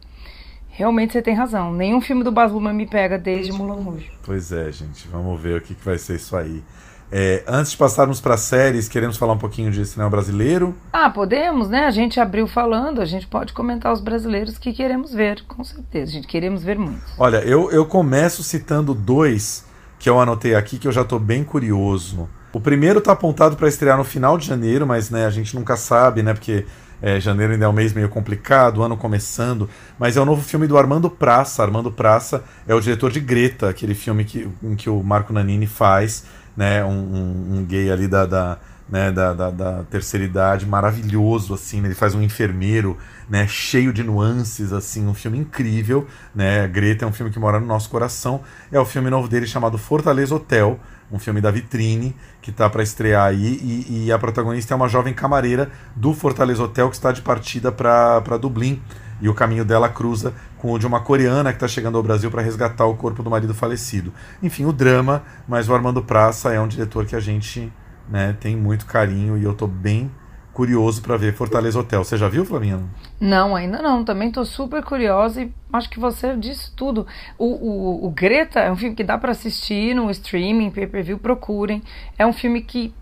Realmente 0.70 1.12
você 1.12 1.20
tem 1.20 1.34
razão. 1.34 1.72
Nenhum 1.72 2.00
filme 2.00 2.22
do 2.22 2.30
Baz 2.30 2.52
Luhrmann 2.52 2.72
me 2.72 2.86
pega 2.86 3.18
desde 3.18 3.52
Mulan 3.52 3.82
Rouge. 3.82 4.10
Pois 4.24 4.52
é, 4.52 4.70
gente. 4.70 5.08
Vamos 5.08 5.40
ver 5.40 5.58
o 5.58 5.60
que, 5.60 5.74
que 5.74 5.84
vai 5.84 5.98
ser 5.98 6.16
isso 6.16 6.36
aí. 6.36 6.62
É, 7.10 7.42
antes 7.46 7.72
de 7.72 7.76
passarmos 7.78 8.20
para 8.20 8.36
séries, 8.36 8.88
queremos 8.88 9.16
falar 9.16 9.32
um 9.32 9.38
pouquinho 9.38 9.70
de 9.70 9.84
cinema 9.86 10.10
brasileiro? 10.10 10.74
Ah, 10.92 11.08
podemos, 11.08 11.68
né? 11.68 11.86
A 11.86 11.90
gente 11.90 12.20
abriu 12.20 12.46
falando, 12.46 13.00
a 13.00 13.06
gente 13.06 13.26
pode 13.26 13.52
comentar 13.52 13.92
os 13.92 14.00
brasileiros 14.00 14.58
que 14.58 14.72
queremos 14.72 15.12
ver, 15.12 15.42
com 15.44 15.64
certeza. 15.64 16.10
A 16.10 16.14
gente 16.14 16.26
queremos 16.26 16.62
ver 16.62 16.78
muitos. 16.78 17.12
Olha, 17.18 17.38
eu, 17.38 17.70
eu 17.70 17.86
começo 17.86 18.42
citando 18.42 18.94
dois 18.94 19.64
que 19.98 20.08
eu 20.08 20.20
anotei 20.20 20.54
aqui 20.54 20.78
que 20.78 20.86
eu 20.86 20.92
já 20.92 21.02
estou 21.02 21.18
bem 21.18 21.42
curioso. 21.42 22.28
O 22.52 22.60
primeiro 22.60 22.98
está 22.98 23.12
apontado 23.12 23.56
para 23.56 23.68
estrear 23.68 23.96
no 23.96 24.04
final 24.04 24.38
de 24.38 24.46
janeiro, 24.46 24.86
mas 24.86 25.10
né, 25.10 25.26
a 25.26 25.30
gente 25.30 25.54
nunca 25.54 25.76
sabe, 25.76 26.22
né? 26.22 26.32
Porque 26.32 26.64
é, 27.00 27.20
janeiro 27.20 27.52
ainda 27.52 27.66
é 27.66 27.68
um 27.68 27.72
mês 27.72 27.92
meio 27.92 28.08
complicado, 28.08 28.78
o 28.78 28.82
ano 28.82 28.96
começando. 28.96 29.68
Mas 29.98 30.16
é 30.16 30.20
o 30.20 30.24
novo 30.24 30.42
filme 30.42 30.66
do 30.66 30.76
Armando 30.76 31.10
Praça. 31.10 31.62
Armando 31.62 31.90
Praça 31.92 32.44
é 32.66 32.74
o 32.74 32.80
diretor 32.80 33.10
de 33.10 33.20
Greta, 33.20 33.68
aquele 33.68 33.94
filme 33.94 34.24
que, 34.24 34.48
em 34.62 34.74
que 34.76 34.88
o 34.90 35.02
Marco 35.02 35.32
Nanini 35.32 35.66
faz, 35.66 36.24
né? 36.58 36.84
Um, 36.84 36.90
um, 36.90 37.58
um 37.58 37.64
gay 37.64 37.88
ali 37.88 38.08
da, 38.08 38.26
da, 38.26 38.58
né, 38.90 39.12
da, 39.12 39.32
da, 39.32 39.50
da, 39.50 39.84
terceira 39.84 40.26
idade, 40.26 40.66
maravilhoso, 40.66 41.54
assim, 41.54 41.80
né? 41.80 41.86
ele 41.86 41.94
faz 41.94 42.16
um 42.16 42.20
enfermeiro, 42.20 42.98
né, 43.30 43.46
cheio 43.46 43.92
de 43.92 44.02
nuances, 44.02 44.72
assim, 44.72 45.06
um 45.06 45.14
filme 45.14 45.38
incrível, 45.38 46.04
né, 46.34 46.66
Greta 46.66 47.04
é 47.04 47.08
um 47.08 47.12
filme 47.12 47.30
que 47.30 47.38
mora 47.38 47.60
no 47.60 47.66
nosso 47.66 47.88
coração, 47.88 48.40
é 48.72 48.80
o 48.80 48.84
filme 48.84 49.08
novo 49.08 49.28
dele 49.28 49.46
chamado 49.46 49.78
Fortaleza 49.78 50.34
Hotel, 50.34 50.80
um 51.12 51.18
filme 51.18 51.40
da 51.40 51.50
Vitrine, 51.52 52.16
que 52.42 52.50
está 52.50 52.68
para 52.68 52.82
estrear 52.82 53.28
aí, 53.28 53.60
e, 53.62 54.06
e, 54.06 54.12
a 54.12 54.18
protagonista 54.18 54.74
é 54.74 54.76
uma 54.76 54.88
jovem 54.88 55.14
camareira 55.14 55.70
do 55.94 56.12
Fortaleza 56.12 56.62
Hotel 56.62 56.90
que 56.90 56.96
está 56.96 57.12
de 57.12 57.22
partida 57.22 57.70
para 57.70 58.36
Dublin, 58.36 58.82
e 59.20 59.28
o 59.28 59.34
caminho 59.34 59.64
dela 59.64 59.88
cruza 59.88 60.32
com 60.58 60.78
de 60.78 60.86
uma 60.86 61.00
coreana 61.00 61.50
que 61.50 61.56
está 61.56 61.68
chegando 61.68 61.96
ao 61.96 62.02
Brasil 62.02 62.30
para 62.30 62.42
resgatar 62.42 62.86
o 62.86 62.96
corpo 62.96 63.22
do 63.22 63.30
marido 63.30 63.54
falecido. 63.54 64.12
Enfim, 64.42 64.64
o 64.64 64.72
drama, 64.72 65.22
mas 65.46 65.68
o 65.68 65.74
Armando 65.74 66.02
Praça 66.02 66.52
é 66.52 66.60
um 66.60 66.68
diretor 66.68 67.06
que 67.06 67.16
a 67.16 67.20
gente 67.20 67.72
né, 68.08 68.36
tem 68.38 68.56
muito 68.56 68.86
carinho 68.86 69.36
e 69.36 69.44
eu 69.44 69.52
estou 69.52 69.68
bem 69.68 70.10
curioso 70.58 71.00
para 71.02 71.16
ver 71.16 71.34
Fortaleza 71.34 71.78
Hotel. 71.78 72.02
Você 72.02 72.16
já 72.16 72.28
viu, 72.28 72.44
Flavinha? 72.44 72.80
Não, 73.20 73.54
ainda 73.54 73.80
não. 73.80 74.04
Também 74.04 74.26
estou 74.26 74.44
super 74.44 74.82
curiosa 74.82 75.42
e 75.42 75.52
acho 75.72 75.88
que 75.88 76.00
você 76.00 76.36
disse 76.36 76.72
tudo. 76.74 77.06
O, 77.38 77.46
o, 77.46 78.06
o 78.06 78.10
Greta 78.10 78.58
é 78.58 78.72
um 78.72 78.76
filme 78.76 78.96
que 78.96 79.04
dá 79.04 79.16
para 79.16 79.30
assistir 79.30 79.94
no 79.94 80.10
streaming, 80.10 80.72
pay-per-view, 80.72 81.16
procurem. 81.18 81.80
É 82.18 82.26
um 82.26 82.32
filme 82.32 82.60
que 82.60 82.92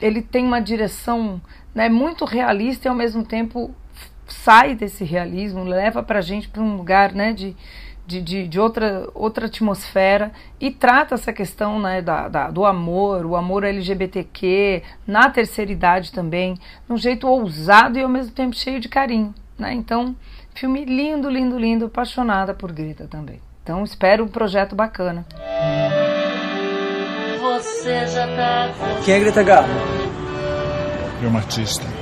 ele 0.00 0.22
tem 0.22 0.46
uma 0.46 0.58
direção 0.58 1.38
né, 1.74 1.90
muito 1.90 2.24
realista 2.24 2.88
e 2.88 2.90
ao 2.90 2.94
mesmo 2.94 3.22
tempo 3.22 3.74
sai 4.26 4.74
desse 4.74 5.04
realismo, 5.04 5.64
leva 5.64 6.02
para 6.02 6.18
a 6.18 6.22
gente 6.22 6.48
para 6.48 6.62
um 6.62 6.76
lugar 6.76 7.12
né, 7.12 7.32
de, 7.32 7.56
de, 8.06 8.20
de, 8.20 8.48
de, 8.48 8.60
outra, 8.60 9.08
outra 9.14 9.46
atmosfera 9.46 10.32
e 10.60 10.70
trata 10.70 11.14
essa 11.14 11.32
questão 11.32 11.78
né, 11.80 12.02
da, 12.02 12.28
da, 12.28 12.50
do 12.50 12.64
amor, 12.64 13.24
o 13.26 13.36
amor 13.36 13.64
LGBTQ, 13.64 14.82
na 15.06 15.30
terceira 15.30 15.70
idade 15.70 16.12
também, 16.12 16.54
de 16.54 16.92
um 16.92 16.96
jeito 16.96 17.26
ousado 17.26 17.98
e 17.98 18.02
ao 18.02 18.08
mesmo 18.08 18.32
tempo 18.32 18.56
cheio 18.56 18.80
de 18.80 18.88
carinho. 18.88 19.34
Né? 19.58 19.72
Então, 19.74 20.16
filme 20.54 20.84
lindo, 20.84 21.28
lindo, 21.28 21.58
lindo, 21.58 21.86
apaixonada 21.86 22.54
por 22.54 22.72
Greta 22.72 23.06
também. 23.06 23.40
Então, 23.62 23.84
espero 23.84 24.24
um 24.24 24.28
projeto 24.28 24.74
bacana. 24.74 25.24
Você 27.40 28.06
já 28.08 28.26
tá. 28.26 28.70
Quem 29.04 29.14
é 29.14 29.20
Greta 29.20 29.42
Garbo? 29.42 29.70
É 31.22 31.26
uma 31.26 31.38
artista. 31.38 32.01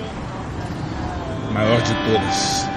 Maior 1.53 1.83
de 1.83 1.95
todas. 2.05 2.69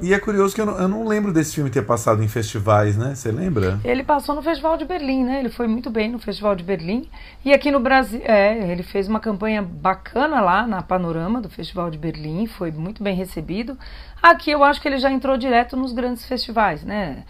E 0.00 0.12
é 0.12 0.18
curioso 0.18 0.52
que 0.52 0.60
eu 0.60 0.66
não, 0.66 0.78
eu 0.80 0.88
não, 0.88 1.06
lembro 1.06 1.32
desse 1.32 1.54
filme 1.54 1.70
ter 1.70 1.82
passado 1.82 2.24
em 2.24 2.28
festivais, 2.28 2.96
né? 2.96 3.14
Você 3.14 3.30
lembra? 3.30 3.78
Ele 3.84 4.02
passou 4.02 4.34
no 4.34 4.42
Festival 4.42 4.76
de 4.76 4.84
Berlim, 4.84 5.22
né? 5.22 5.38
Ele 5.38 5.48
foi 5.48 5.68
muito 5.68 5.90
bem 5.90 6.10
no 6.10 6.18
Festival 6.18 6.56
de 6.56 6.64
Berlim. 6.64 7.08
E 7.44 7.52
aqui 7.52 7.70
no 7.70 7.78
Brasil, 7.78 8.20
é, 8.24 8.72
ele 8.72 8.82
fez 8.82 9.06
uma 9.06 9.20
campanha 9.20 9.62
bacana 9.62 10.40
lá 10.40 10.66
na 10.66 10.82
Panorama 10.82 11.40
do 11.40 11.48
Festival 11.48 11.88
de 11.88 11.98
Berlim, 11.98 12.46
foi 12.46 12.72
muito 12.72 13.00
bem 13.00 13.14
recebido. 13.14 13.78
Aqui 14.20 14.50
eu 14.50 14.64
acho 14.64 14.80
que 14.80 14.88
ele 14.88 14.98
já 14.98 15.12
entrou 15.12 15.36
direto 15.36 15.76
nos 15.76 15.92
grandes 15.92 16.24
festivais, 16.24 16.82
né? 16.82 17.22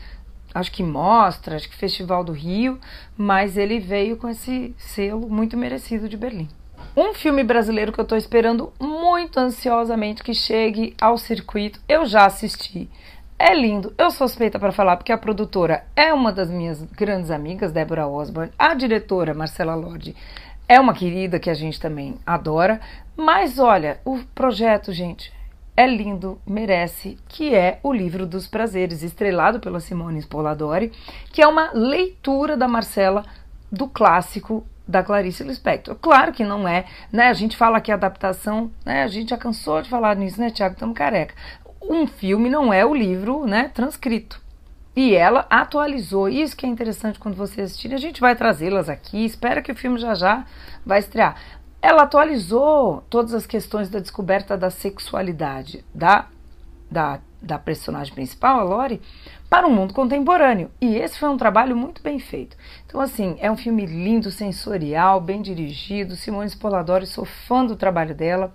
Acho 0.55 0.73
que 0.73 0.83
Mostra, 0.83 1.57
acho 1.57 1.69
que 1.69 1.77
Festival 1.77 2.25
do 2.25 2.33
Rio, 2.33 2.79
mas 3.19 3.59
ele 3.59 3.81
veio 3.81 4.17
com 4.17 4.29
esse 4.29 4.75
selo 4.79 5.29
muito 5.29 5.59
merecido 5.59 6.09
de 6.09 6.17
Berlim. 6.17 6.49
Um 6.95 7.15
filme 7.15 7.43
brasileiro 7.43 7.91
que 7.91 7.99
eu 7.99 8.03
estou 8.03 8.19
esperando 8.19 8.71
muito 8.79 9.41
ansiosamente 9.41 10.23
que 10.23 10.35
chegue 10.35 10.95
ao 11.01 11.17
circuito, 11.17 11.81
eu 11.89 12.05
já 12.05 12.27
assisti. 12.27 12.91
É 13.39 13.55
lindo, 13.55 13.95
eu 13.97 14.11
sou 14.11 14.29
suspeita 14.29 14.59
para 14.59 14.73
falar 14.73 14.99
porque 14.99 15.11
a 15.11 15.17
produtora 15.17 15.87
é 15.97 16.13
uma 16.13 16.31
das 16.31 16.51
minhas 16.51 16.83
grandes 16.83 17.31
amigas, 17.31 17.73
Débora 17.73 18.07
Osborne, 18.07 18.53
a 18.59 18.75
diretora 18.75 19.33
Marcela 19.33 19.75
Lorde 19.75 20.15
é 20.69 20.79
uma 20.79 20.93
querida 20.93 21.41
que 21.41 21.49
a 21.49 21.55
gente 21.55 21.81
também 21.81 22.17
adora, 22.27 22.79
mas 23.17 23.59
olha, 23.59 23.99
o 24.05 24.19
projeto, 24.35 24.93
gente, 24.93 25.33
é 25.75 25.87
lindo, 25.87 26.39
merece, 26.47 27.19
que 27.27 27.55
é 27.55 27.81
o 27.83 27.91
livro 27.91 28.27
dos 28.27 28.47
prazeres, 28.47 29.03
estrelado 29.03 29.61
pela 29.61 29.81
Simone 29.81 30.19
Spoladori, 30.19 30.93
que 31.33 31.41
é 31.41 31.47
uma 31.47 31.71
leitura 31.73 32.55
da 32.55 32.69
Marcela 32.69 33.25
do 33.71 33.89
clássico 33.89 34.67
da 34.87 35.03
Clarice 35.03 35.45
Lispector. 35.45 35.95
Claro 35.97 36.33
que 36.33 36.45
não 36.45 36.67
é, 36.67 36.85
né? 37.11 37.29
A 37.29 37.33
gente 37.33 37.57
fala 37.57 37.81
que 37.81 37.93
adaptação, 37.93 38.71
né? 38.85 39.03
A 39.03 39.09
gente 39.09 39.31
já 39.31 39.37
cansou 39.37 39.83
de 39.83 39.89
falar 39.89 40.17
nisso, 40.17 40.41
né, 40.41 40.51
Tiago? 40.51 40.75
Estamos 40.75 40.97
careca. 40.97 41.35
Um 41.81 42.07
filme 42.07 42.49
não 42.49 42.73
é 42.73 42.85
o 42.85 42.95
livro, 42.95 43.45
né, 43.47 43.71
transcrito. 43.75 44.41
E 44.95 45.15
ela 45.15 45.47
atualizou. 45.49 46.29
Isso 46.29 46.57
que 46.57 46.67
é 46.67 46.69
interessante 46.69 47.19
quando 47.19 47.35
você 47.35 47.63
assistir. 47.63 47.95
A 47.95 47.99
gente 47.99 48.21
vai 48.21 48.37
trazê-las 48.37 48.89
aqui. 48.89 49.25
Espera 49.25 49.63
que 49.63 49.73
o 49.73 49.77
filme 49.77 49.99
já 49.99 50.15
já 50.15 50.45
vai 50.85 50.99
estrear. 50.99 51.37
Ela 51.81 52.03
atualizou 52.03 53.03
todas 53.11 53.35
as 53.35 53.47
questões 53.47 53.89
da 53.89 53.99
descoberta 53.99 54.57
da 54.57 54.71
sexualidade 54.71 55.85
da, 55.93 56.27
da, 56.93 57.21
da 57.41 57.59
personagem 57.59 58.15
principal, 58.15 58.61
a 58.61 58.63
Lori, 58.63 59.01
para 59.49 59.67
o 59.67 59.71
mundo 59.71 59.95
contemporâneo. 59.95 60.71
E 60.81 60.97
esse 60.97 61.19
foi 61.19 61.29
um 61.29 61.37
trabalho 61.37 61.77
muito 61.77 62.03
bem 62.03 62.19
feito. 62.19 62.57
Então, 62.87 63.01
assim, 63.01 63.37
é 63.41 63.51
um 63.51 63.57
filme 63.57 63.85
lindo, 63.85 64.31
sensorial, 64.31 65.21
bem 65.21 65.43
dirigido. 65.43 66.15
Simone 66.17 66.47
Spoladori, 66.47 67.07
sou 67.07 67.25
fã 67.25 67.65
do 67.65 67.75
trabalho 67.75 68.15
dela. 68.15 68.53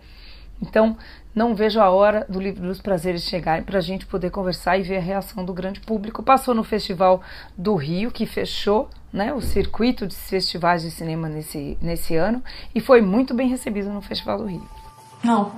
Então, 0.61 0.97
não 1.35 1.53
vejo 1.53 1.79
a 1.79 1.89
hora 1.89 2.25
do 2.27 2.39
Livro 2.39 2.65
dos 2.65 2.81
Prazeres 2.81 3.23
chegar 3.23 3.61
para 3.63 3.77
a 3.77 3.81
gente 3.81 4.07
poder 4.07 4.31
conversar 4.31 4.77
e 4.77 4.81
ver 4.81 4.97
a 4.97 5.01
reação 5.01 5.45
do 5.45 5.53
grande 5.53 5.79
público. 5.81 6.23
Passou 6.23 6.55
no 6.55 6.63
Festival 6.63 7.21
do 7.55 7.75
Rio, 7.75 8.09
que 8.09 8.25
fechou 8.25 8.89
né, 9.13 9.33
o 9.33 9.41
circuito 9.41 10.07
de 10.07 10.15
festivais 10.15 10.81
de 10.81 10.89
cinema 10.89 11.29
nesse, 11.29 11.77
nesse 11.79 12.15
ano, 12.15 12.43
e 12.73 12.81
foi 12.81 13.01
muito 13.01 13.35
bem 13.35 13.49
recebido 13.49 13.89
no 13.89 14.01
Festival 14.01 14.39
do 14.39 14.45
Rio. 14.45 14.86
Não, 15.24 15.51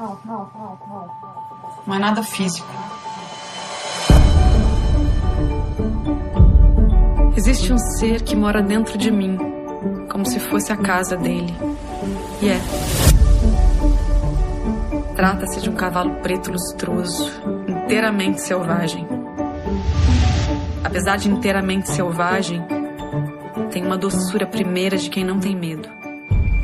não, 1.86 1.95
é 1.95 1.99
nada 1.99 2.24
físico. 2.24 2.68
Existe 7.36 7.72
um 7.72 7.78
ser 7.78 8.22
que 8.24 8.36
mora 8.36 8.62
dentro 8.62 8.97
de 8.97 9.12
mim, 9.12 9.38
como 10.12 10.26
se 10.26 10.39
fosse 10.39 10.72
a 10.72 10.78
casa 10.78 11.16
dele. 11.16 11.53
E 12.41 12.49
é. 12.49 12.60
Trata-se 15.16 15.62
de 15.62 15.70
um 15.70 15.76
cavalo 15.76 16.16
preto 16.22 16.51
lustroso, 16.51 17.32
inteiramente 17.68 18.41
selvagem. 18.41 19.07
Apesar 20.84 21.18
de 21.18 21.30
inteiramente 21.30 21.89
selvagem, 21.89 22.66
tem 23.72 23.86
uma 23.86 23.97
doçura 23.97 24.45
primeira 24.45 24.97
de 24.97 25.10
quem 25.10 25.24
não 25.24 25.39
tem 25.39 25.55
medo. 25.55 25.98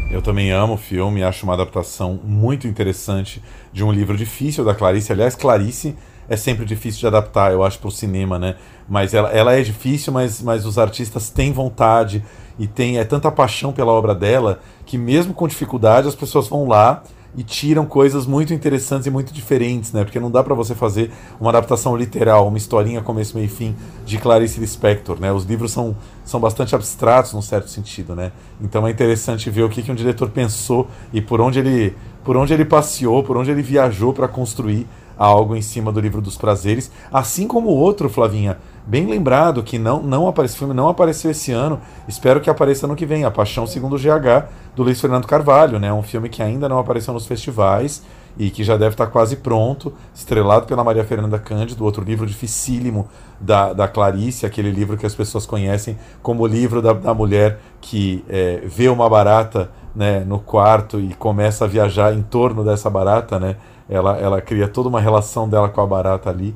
Eu 0.10 0.22
também 0.22 0.52
amo 0.52 0.74
o 0.74 0.78
filme, 0.78 1.24
acho 1.24 1.46
uma 1.46 1.54
adaptação 1.54 2.20
muito 2.24 2.68
interessante 2.68 3.42
de 3.74 3.84
um 3.84 3.92
livro 3.92 4.16
difícil 4.16 4.64
da 4.64 4.74
Clarice. 4.74 5.12
Aliás, 5.12 5.36
Clarice 5.36 5.96
é 6.30 6.38
sempre 6.38 6.66
difícil 6.66 7.02
de 7.02 7.08
adaptar, 7.08 7.52
eu 7.52 7.64
acho, 7.64 7.80
para 7.80 7.88
o 7.88 7.92
cinema, 7.92 8.40
né? 8.40 8.56
Mas 8.88 9.14
ela, 9.14 9.30
ela 9.30 9.54
é 9.54 9.62
difícil, 9.62 10.14
mas, 10.14 10.42
mas 10.42 10.66
os 10.66 10.78
artistas 10.78 11.30
têm 11.30 11.52
vontade 11.52 12.24
e 12.58 12.68
tem 12.68 12.98
é 12.98 13.04
tanta 13.04 13.32
paixão 13.32 13.74
pela 13.74 13.92
obra 13.92 14.16
dela 14.16 14.60
que 14.86 14.98
mesmo 14.98 15.34
com 15.34 15.48
dificuldade 15.48 16.08
as 16.08 16.16
pessoas 16.16 16.48
vão 16.48 16.68
lá 16.68 17.04
e 17.38 17.44
tiram 17.44 17.86
coisas 17.86 18.26
muito 18.26 18.54
interessantes 18.54 19.08
e 19.08 19.12
muito 19.12 19.34
diferentes, 19.34 19.92
né? 19.92 20.04
Porque 20.04 20.20
não 20.20 20.32
dá 20.32 20.44
para 20.44 20.54
você 20.54 20.74
fazer 20.74 21.12
uma 21.40 21.50
adaptação 21.50 21.96
literal, 21.96 22.48
uma 22.48 22.58
historinha 22.58 23.02
começo, 23.02 23.36
meio 23.36 23.46
e 23.46 23.50
fim 23.50 23.76
de 24.06 24.18
Clarice 24.18 24.60
Lispector, 24.60 25.20
né? 25.20 25.32
Os 25.32 25.44
livros 25.44 25.72
são, 25.72 25.96
são 26.24 26.40
bastante 26.40 26.76
abstratos 26.76 27.34
num 27.34 27.42
certo 27.42 27.70
sentido, 27.70 28.16
né? 28.16 28.32
Então 28.62 28.88
é 28.88 28.92
interessante 28.92 29.50
ver 29.50 29.64
o 29.64 29.70
que, 29.70 29.82
que 29.82 29.92
um 29.92 29.96
diretor 29.96 30.30
pensou 30.30 30.88
e 31.14 31.22
por 31.22 31.42
onde 31.42 31.60
ele 31.60 31.96
por 32.24 32.36
onde 32.36 32.52
ele 32.52 32.66
passeou, 32.66 33.24
por 33.24 33.38
onde 33.38 33.52
ele 33.52 33.62
viajou 33.62 34.12
para 34.12 34.28
construir 34.28 34.88
algo 35.16 35.56
em 35.56 35.62
cima 35.62 35.92
do 35.92 36.00
livro 36.00 36.22
dos 36.22 36.38
prazeres, 36.38 36.92
assim 37.14 37.48
como 37.48 37.70
o 37.70 37.76
outro, 37.76 38.10
Flavinha, 38.10 38.58
Bem 38.88 39.08
lembrado 39.08 39.64
que 39.64 39.80
não, 39.80 40.04
não 40.04 40.28
apareceu, 40.28 40.60
filme 40.60 40.74
não 40.74 40.88
apareceu 40.88 41.32
esse 41.32 41.52
ano, 41.52 41.82
espero 42.08 42.40
que 42.40 42.50
apareça 42.50 42.86
ano 42.86 42.96
que 42.96 43.06
vem, 43.06 43.24
A 43.24 43.32
Paixão 43.32 43.66
Segundo 43.66 43.96
o 43.96 44.00
GH, 44.00 44.48
do 44.76 44.84
Luiz 44.84 45.02
Fernando 45.02 45.26
Carvalho, 45.26 45.80
né? 45.80 45.92
Um 45.92 46.04
filme 46.04 46.30
que 46.30 46.44
ainda 46.44 46.70
não 46.70 46.78
apareceu 46.78 47.12
nos 47.12 47.26
festivais 47.26 48.04
e 48.38 48.52
que 48.52 48.64
já 48.64 48.78
deve 48.78 48.94
estar 48.94 49.08
quase 49.08 49.38
pronto, 49.38 49.94
estrelado 50.14 50.68
pela 50.68 50.84
Maria 50.84 51.04
Fernanda 51.04 51.40
Cândido, 51.40 51.84
outro 51.84 52.04
livro 52.04 52.28
dificílimo 52.28 53.08
da, 53.40 53.74
da 53.74 53.88
Clarice, 53.88 54.46
aquele 54.46 54.70
livro 54.70 54.98
que 54.98 55.06
as 55.06 55.16
pessoas 55.16 55.46
conhecem 55.46 55.98
como 56.22 56.44
o 56.44 56.48
livro 56.48 56.82
da, 56.82 56.94
da 56.94 57.14
mulher 57.14 57.60
que 57.82 58.24
é, 58.30 58.62
vê 58.66 58.88
uma 58.88 59.10
barata 59.10 59.72
né, 59.96 60.20
no 60.20 60.38
quarto 60.38 61.00
e 61.00 61.14
começa 61.16 61.66
a 61.66 61.68
viajar 61.68 62.14
em 62.14 62.22
torno 62.22 62.64
dessa 62.64 62.90
barata, 62.90 63.40
né? 63.40 63.56
Ela, 63.90 64.18
ela 64.18 64.42
cria 64.42 64.68
toda 64.68 64.90
uma 64.90 65.00
relação 65.00 65.48
dela 65.48 65.70
com 65.70 65.80
a 65.80 65.88
barata 65.88 66.30
ali. 66.30 66.56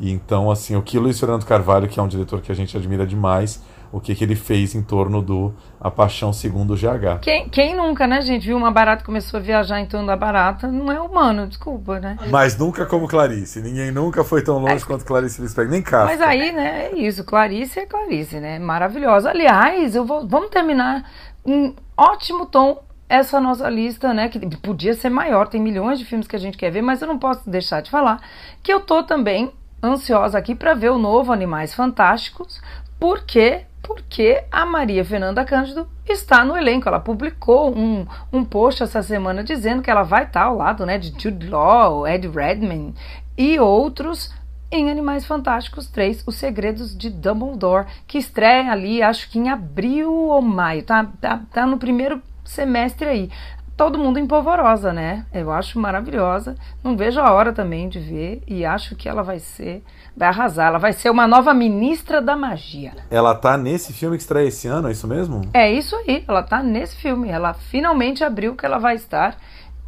E 0.00 0.12
então, 0.12 0.50
assim, 0.50 0.76
o 0.76 0.82
que 0.82 0.98
Luiz 0.98 1.18
Fernando 1.18 1.44
Carvalho, 1.44 1.88
que 1.88 1.98
é 1.98 2.02
um 2.02 2.08
diretor 2.08 2.40
que 2.40 2.52
a 2.52 2.54
gente 2.54 2.76
admira 2.76 3.06
demais, 3.06 3.62
o 3.90 4.00
que, 4.00 4.14
que 4.14 4.22
ele 4.22 4.36
fez 4.36 4.74
em 4.74 4.82
torno 4.82 5.22
do 5.22 5.52
A 5.80 5.90
Paixão 5.90 6.32
Segundo 6.32 6.74
o 6.74 6.76
GH. 6.76 7.20
Quem, 7.22 7.48
quem 7.48 7.74
nunca, 7.74 8.06
né, 8.06 8.20
gente, 8.20 8.46
viu 8.46 8.56
uma 8.56 8.70
barata 8.70 9.02
e 9.02 9.06
começou 9.06 9.38
a 9.38 9.42
viajar 9.42 9.80
em 9.80 9.86
torno 9.86 10.06
da 10.06 10.16
barata, 10.16 10.68
não 10.68 10.92
é 10.92 11.00
humano, 11.00 11.46
desculpa, 11.46 11.98
né? 11.98 12.18
Mas 12.30 12.56
nunca 12.58 12.84
como 12.84 13.08
Clarice. 13.08 13.60
Ninguém 13.60 13.90
nunca 13.90 14.22
foi 14.22 14.42
tão 14.42 14.58
longe 14.58 14.82
é. 14.82 14.86
quanto 14.86 15.04
Clarice 15.04 15.40
Lispector, 15.40 15.70
nem 15.70 15.82
Kafka. 15.82 16.06
Mas 16.06 16.20
aí, 16.20 16.52
né, 16.52 16.90
é 16.92 16.98
isso. 16.98 17.24
Clarice 17.24 17.80
é 17.80 17.86
Clarice, 17.86 18.38
né? 18.38 18.58
Maravilhosa. 18.58 19.30
Aliás, 19.30 19.94
eu 19.94 20.04
vou, 20.04 20.26
vamos 20.26 20.50
terminar 20.50 21.04
em 21.46 21.74
ótimo 21.96 22.46
tom 22.46 22.82
essa 23.08 23.40
nossa 23.40 23.68
lista, 23.70 24.12
né, 24.12 24.28
que 24.28 24.38
podia 24.58 24.92
ser 24.92 25.08
maior, 25.08 25.48
tem 25.48 25.60
milhões 25.62 25.98
de 25.98 26.04
filmes 26.04 26.28
que 26.28 26.36
a 26.36 26.38
gente 26.38 26.58
quer 26.58 26.70
ver, 26.70 26.82
mas 26.82 27.00
eu 27.00 27.08
não 27.08 27.18
posso 27.18 27.48
deixar 27.48 27.80
de 27.80 27.90
falar 27.90 28.20
que 28.62 28.70
eu 28.70 28.80
tô 28.80 29.02
também 29.02 29.50
ansiosa 29.82 30.38
aqui 30.38 30.54
para 30.54 30.74
ver 30.74 30.90
o 30.90 30.98
novo 30.98 31.32
Animais 31.32 31.74
Fantásticos, 31.74 32.60
porque 32.98 33.64
porque 33.82 34.44
a 34.52 34.66
Maria 34.66 35.02
Fernanda 35.02 35.44
Cândido 35.46 35.88
está 36.06 36.44
no 36.44 36.54
elenco. 36.54 36.86
Ela 36.88 37.00
publicou 37.00 37.74
um, 37.74 38.06
um 38.30 38.44
post 38.44 38.82
essa 38.82 39.02
semana 39.02 39.42
dizendo 39.42 39.80
que 39.80 39.90
ela 39.90 40.02
vai 40.02 40.24
estar 40.24 40.42
ao 40.42 40.56
lado 40.56 40.84
né, 40.84 40.98
de 40.98 41.14
Jude 41.18 41.48
Law, 41.48 42.06
Ed 42.06 42.28
Redman 42.28 42.92
e 43.36 43.58
outros 43.58 44.30
em 44.70 44.90
Animais 44.90 45.24
Fantásticos 45.24 45.88
3, 45.88 46.24
Os 46.26 46.34
Segredos 46.34 46.96
de 46.96 47.08
Dumbledore, 47.08 47.86
que 48.06 48.18
estreia 48.18 48.70
ali, 48.70 49.02
acho 49.02 49.30
que 49.30 49.38
em 49.38 49.48
abril 49.48 50.12
ou 50.12 50.42
maio, 50.42 50.82
tá, 50.82 51.06
tá, 51.18 51.40
tá 51.50 51.66
no 51.66 51.78
primeiro 51.78 52.22
semestre 52.44 53.08
aí. 53.08 53.30
Todo 53.78 53.96
mundo 53.96 54.18
empolvorosa, 54.18 54.92
né? 54.92 55.24
Eu 55.32 55.52
acho 55.52 55.78
maravilhosa. 55.78 56.56
Não 56.82 56.96
vejo 56.96 57.20
a 57.20 57.30
hora 57.32 57.52
também 57.52 57.88
de 57.88 58.00
ver 58.00 58.42
e 58.44 58.64
acho 58.64 58.96
que 58.96 59.08
ela 59.08 59.22
vai 59.22 59.38
ser, 59.38 59.84
vai 60.16 60.26
arrasar. 60.26 60.66
Ela 60.66 60.78
vai 60.78 60.92
ser 60.92 61.10
uma 61.10 61.28
nova 61.28 61.54
ministra 61.54 62.20
da 62.20 62.36
magia. 62.36 62.94
Ela 63.08 63.36
tá 63.36 63.56
nesse 63.56 63.92
filme 63.92 64.16
que 64.16 64.22
estreia 64.24 64.48
esse 64.48 64.66
ano, 64.66 64.88
é 64.88 64.90
isso 64.90 65.06
mesmo? 65.06 65.42
É 65.54 65.70
isso 65.70 65.94
aí, 65.94 66.24
ela 66.26 66.42
tá 66.42 66.60
nesse 66.60 66.96
filme. 66.96 67.28
Ela 67.28 67.54
finalmente 67.54 68.24
abriu 68.24 68.56
que 68.56 68.66
ela 68.66 68.78
vai 68.78 68.96
estar 68.96 69.36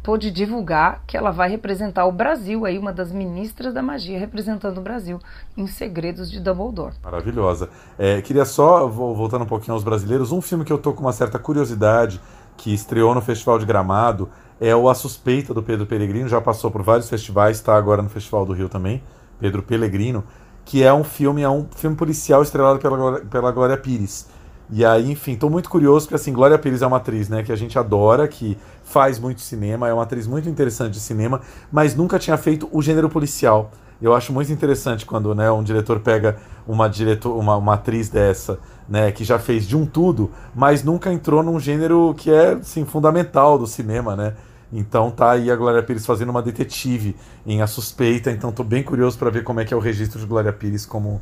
pôde 0.03 0.31
divulgar 0.31 1.03
que 1.05 1.15
ela 1.15 1.31
vai 1.31 1.49
representar 1.49 2.05
o 2.05 2.11
Brasil, 2.11 2.65
aí 2.65 2.77
uma 2.77 2.91
das 2.91 3.11
ministras 3.11 3.73
da 3.73 3.81
magia 3.81 4.17
representando 4.17 4.77
o 4.79 4.81
Brasil 4.81 5.19
em 5.55 5.67
Segredos 5.67 6.31
de 6.31 6.39
Dumbledore. 6.39 6.95
Maravilhosa. 7.03 7.69
É, 7.99 8.21
queria 8.21 8.45
só, 8.45 8.87
voltando 8.87 9.43
um 9.43 9.47
pouquinho 9.47 9.73
aos 9.73 9.83
brasileiros, 9.83 10.31
um 10.31 10.41
filme 10.41 10.65
que 10.65 10.73
eu 10.73 10.77
tô 10.77 10.93
com 10.93 11.01
uma 11.01 11.13
certa 11.13 11.37
curiosidade 11.37 12.19
que 12.61 12.71
estreou 12.71 13.15
no 13.15 13.21
Festival 13.21 13.57
de 13.57 13.65
Gramado, 13.65 14.29
é 14.59 14.75
o 14.75 14.87
A 14.87 14.93
Suspeita 14.93 15.51
do 15.51 15.63
Pedro 15.63 15.87
Pellegrino, 15.87 16.29
já 16.29 16.39
passou 16.39 16.69
por 16.69 16.83
vários 16.83 17.09
festivais, 17.09 17.57
está 17.57 17.75
agora 17.75 18.03
no 18.03 18.09
Festival 18.09 18.45
do 18.45 18.53
Rio 18.53 18.69
também, 18.69 19.01
Pedro 19.39 19.63
Pellegrino, 19.63 20.23
que 20.63 20.83
é 20.83 20.93
um 20.93 21.03
filme, 21.03 21.41
é 21.41 21.49
um 21.49 21.65
filme 21.75 21.95
policial 21.95 22.43
estrelado 22.43 22.77
pela, 22.77 23.19
pela 23.21 23.51
Glória 23.51 23.75
Pires. 23.75 24.27
E 24.69 24.85
aí, 24.85 25.11
enfim, 25.11 25.31
estou 25.31 25.49
muito 25.49 25.71
curioso, 25.71 26.05
porque 26.05 26.13
assim, 26.13 26.31
Glória 26.31 26.57
Pires 26.59 26.83
é 26.83 26.87
uma 26.87 26.97
atriz, 26.97 27.27
né, 27.29 27.41
que 27.41 27.51
a 27.51 27.55
gente 27.55 27.79
adora, 27.79 28.27
que 28.27 28.55
faz 28.83 29.17
muito 29.17 29.41
cinema, 29.41 29.87
é 29.87 29.93
uma 29.93 30.03
atriz 30.03 30.27
muito 30.27 30.47
interessante 30.47 30.93
de 30.93 30.99
cinema, 30.99 31.41
mas 31.71 31.95
nunca 31.95 32.19
tinha 32.19 32.37
feito 32.37 32.69
o 32.71 32.79
gênero 32.79 33.09
policial. 33.09 33.71
Eu 34.01 34.15
acho 34.15 34.33
muito 34.33 34.51
interessante 34.51 35.05
quando 35.05 35.35
né, 35.35 35.51
um 35.51 35.61
diretor 35.61 35.99
pega 35.99 36.37
uma, 36.67 36.89
diretor, 36.89 37.37
uma, 37.37 37.55
uma 37.55 37.75
atriz 37.75 38.09
dessa, 38.09 38.59
né, 38.89 39.11
que 39.11 39.23
já 39.23 39.37
fez 39.37 39.67
de 39.67 39.77
um 39.77 39.85
tudo, 39.85 40.31
mas 40.55 40.83
nunca 40.83 41.13
entrou 41.13 41.43
num 41.43 41.59
gênero 41.59 42.13
que 42.17 42.31
é 42.31 42.53
assim, 42.53 42.83
fundamental 42.83 43.59
do 43.59 43.67
cinema, 43.67 44.15
né? 44.15 44.33
Então 44.73 45.11
tá 45.11 45.31
aí 45.31 45.51
a 45.51 45.55
Glória 45.55 45.83
Pires 45.83 46.05
fazendo 46.05 46.29
uma 46.29 46.41
detetive 46.41 47.15
em 47.45 47.61
A 47.61 47.67
Suspeita, 47.67 48.31
então 48.31 48.51
tô 48.51 48.63
bem 48.63 48.81
curioso 48.81 49.17
para 49.17 49.29
ver 49.29 49.43
como 49.43 49.59
é 49.59 49.65
que 49.65 49.73
é 49.73 49.77
o 49.77 49.81
registro 49.81 50.19
de 50.19 50.25
Glória 50.25 50.53
Pires 50.53 50.85
como 50.85 51.21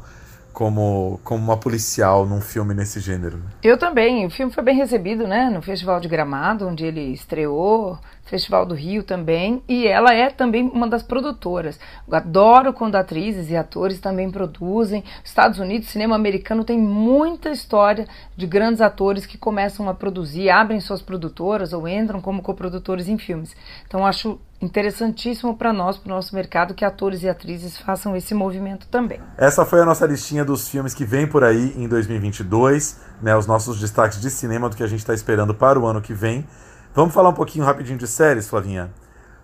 como, 0.59 1.21
como 1.23 1.41
uma 1.41 1.55
policial 1.55 2.25
num 2.25 2.41
filme 2.41 2.73
nesse 2.73 2.99
gênero. 2.99 3.37
Né? 3.37 3.45
Eu 3.63 3.77
também. 3.77 4.25
O 4.25 4.29
filme 4.29 4.51
foi 4.51 4.61
bem 4.61 4.75
recebido, 4.75 5.25
né? 5.25 5.49
No 5.49 5.61
Festival 5.61 6.01
de 6.01 6.09
Gramado, 6.09 6.67
onde 6.67 6.83
ele 6.83 7.13
estreou. 7.13 7.97
Festival 8.25 8.63
do 8.63 8.75
Rio 8.75 9.01
também, 9.01 9.63
e 9.67 9.87
ela 9.87 10.13
é 10.13 10.29
também 10.29 10.69
uma 10.69 10.87
das 10.87 11.01
produtoras. 11.01 11.79
Eu 12.07 12.15
adoro 12.15 12.71
quando 12.71 12.95
atrizes 12.95 13.49
e 13.49 13.55
atores 13.55 13.99
também 13.99 14.29
produzem. 14.29 15.03
Estados 15.23 15.57
Unidos, 15.57 15.89
cinema 15.89 16.15
americano 16.15 16.63
tem 16.63 16.77
muita 16.77 17.49
história 17.49 18.07
de 18.37 18.45
grandes 18.45 18.81
atores 18.81 19.25
que 19.25 19.35
começam 19.35 19.89
a 19.89 19.95
produzir, 19.95 20.47
abrem 20.51 20.79
suas 20.79 21.01
produtoras 21.01 21.73
ou 21.73 21.87
entram 21.87 22.21
como 22.21 22.43
coprodutores 22.43 23.07
em 23.07 23.17
filmes. 23.17 23.55
Então 23.87 24.05
acho 24.05 24.39
interessantíssimo 24.61 25.55
para 25.55 25.71
nós, 25.71 25.97
para 25.97 26.11
o 26.11 26.15
nosso 26.15 26.35
mercado, 26.35 26.73
que 26.73 26.83
atores 26.83 27.23
e 27.23 27.29
atrizes 27.29 27.77
façam 27.77 28.15
esse 28.15 28.33
movimento 28.33 28.87
também. 28.87 29.19
Essa 29.37 29.65
foi 29.65 29.81
a 29.81 29.85
nossa 29.85 30.05
listinha 30.05 30.43
dos 30.43 30.67
filmes 30.67 30.93
que 30.93 31.05
vem 31.05 31.25
por 31.25 31.43
aí 31.43 31.73
em 31.77 31.87
2022, 31.87 32.99
né, 33.21 33.35
os 33.35 33.47
nossos 33.47 33.79
destaques 33.79 34.19
de 34.19 34.29
cinema 34.29 34.69
do 34.69 34.75
que 34.75 34.83
a 34.83 34.87
gente 34.87 34.99
está 34.99 35.13
esperando 35.13 35.53
para 35.53 35.79
o 35.79 35.85
ano 35.85 36.01
que 36.01 36.13
vem. 36.13 36.45
Vamos 36.93 37.13
falar 37.13 37.29
um 37.29 37.33
pouquinho 37.33 37.63
rapidinho 37.63 37.97
de 37.97 38.07
séries, 38.07 38.47
Flavinha? 38.47 38.91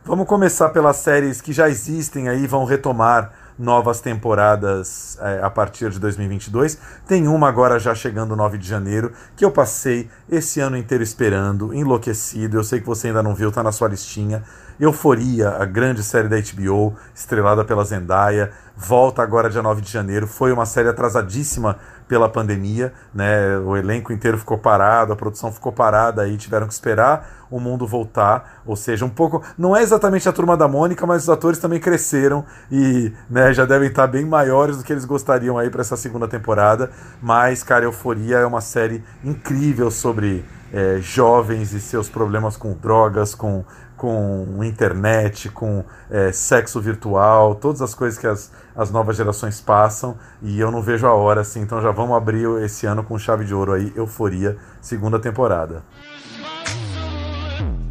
Vamos 0.03 0.28
começar 0.28 0.70
pelas 0.70 0.97
séries 0.97 1.41
que 1.41 1.51
já 1.51 1.68
existem 1.68 2.30
aí, 2.30 2.45
vão 2.45 2.63
retomar 2.63 3.32
novas 3.57 4.01
temporadas 4.01 5.18
é, 5.20 5.39
a 5.41 5.49
partir 5.49 5.89
de 5.89 5.99
2022. 5.99 6.78
Tem 7.07 7.28
uma 7.28 7.47
agora 7.47 7.80
já 7.80 7.95
chegando 7.95 8.36
9 8.36 8.57
de 8.57 8.68
janeiro, 8.68 9.11
que 9.36 9.43
eu 9.43 9.49
passei 9.49 10.09
esse 10.30 10.59
ano 10.59 10.78
inteiro 10.78 11.03
esperando, 11.03 11.74
enlouquecido. 11.74 12.57
Eu 12.57 12.63
sei 12.63 12.82
que 12.82 12.86
você 12.86 13.07
ainda 13.07 13.24
não 13.24 13.34
viu, 13.34 13.51
tá 13.51 13.63
na 13.63 13.72
sua 13.72 13.88
listinha. 13.88 14.43
Euforia, 14.80 15.51
a 15.51 15.65
grande 15.65 16.03
série 16.03 16.28
da 16.28 16.36
HBO, 16.36 16.95
estrelada 17.13 17.63
pela 17.63 17.86
Zendaya, 17.86 18.51
volta 18.76 19.21
agora 19.23 19.49
dia 19.49 19.61
9 19.61 19.82
de 19.82 19.89
janeiro. 19.89 20.28
Foi 20.28 20.51
uma 20.51 20.65
série 20.65 20.89
atrasadíssima 20.89 21.78
pela 22.09 22.28
pandemia, 22.28 22.91
né? 23.13 23.57
O 23.59 23.78
elenco 23.78 24.11
inteiro 24.11 24.38
ficou 24.38 24.57
parado, 24.57 25.13
a 25.13 25.15
produção 25.15 25.49
ficou 25.51 25.71
parada 25.71 26.23
aí, 26.23 26.36
tiveram 26.36 26.67
que 26.67 26.73
esperar 26.73 27.45
o 27.49 27.59
mundo 27.59 27.88
voltar, 27.88 28.61
ou 28.65 28.76
seja, 28.76 29.05
um 29.05 29.09
pouco, 29.09 29.41
não 29.57 29.76
é 29.78 29.82
exatamente 29.82 30.28
a 30.28 30.34
turma 30.34 30.57
da 30.57 30.67
Mônica, 30.67 31.05
mas 31.05 31.23
os 31.23 31.30
atores 31.30 31.59
também 31.59 31.80
cresceram 31.80 32.43
e, 32.71 33.13
né, 33.30 33.53
já 33.53 33.65
devem 33.65 33.88
estar 33.88 34.07
bem 34.07 34.26
maiores 34.26 34.78
do 34.78 34.84
que 34.84 34.91
eles 34.91 35.05
gostariam 35.05 35.57
aí 35.57 35.69
para 35.69 35.82
essa 35.82 35.95
segunda 35.95 36.28
temporada, 36.28 36.89
mas 37.21 37.63
cara, 37.63 37.86
Euforia 37.86 38.38
é 38.38 38.45
uma 38.45 38.61
série 38.61 39.03
incrível 39.23 39.91
sobre 39.91 40.43
é, 40.73 40.97
jovens 40.99 41.71
e 41.73 41.80
seus 41.80 42.09
problemas 42.09 42.57
com 42.57 42.73
drogas, 42.73 43.36
com 43.36 43.63
com 43.96 44.64
internet, 44.64 45.50
com 45.50 45.84
é, 46.10 46.32
sexo 46.32 46.80
virtual, 46.82 47.56
todas 47.56 47.82
as 47.82 47.96
coisas 47.96 48.20
que 48.20 48.28
as, 48.28 48.52
as 48.76 48.91
novas 48.91 49.18
gerações 49.18 49.60
passam 49.62 50.18
e 50.41 50.60
eu 50.60 50.72
não 50.72 50.82
vejo 50.82 51.08
a 51.08 51.14
hora, 51.14 51.41
assim, 51.41 51.62
então 51.62 51.82
já 51.82 51.91
vamos 51.91 52.16
abrir 52.16 52.46
esse 52.64 52.86
ano 52.86 53.04
com 53.04 53.18
chave 53.18 53.46
de 53.46 53.54
ouro 53.54 53.74
aí, 53.74 53.91
Euforia, 53.96 54.58
segunda 54.82 55.20
temporada. 55.20 55.84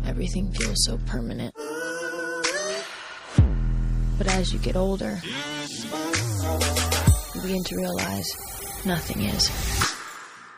Everything 0.07 0.53
feels 0.53 0.85
so 0.85 0.99
permanent. 1.11 1.53
But 4.17 4.29
as 4.29 4.53
you 4.53 4.61
get 4.61 4.77
older, 4.77 5.19
you 7.35 7.41
begin 7.43 7.65
to 7.65 7.77
realize 7.77 8.31
nothing 8.87 9.23
is. 9.23 9.51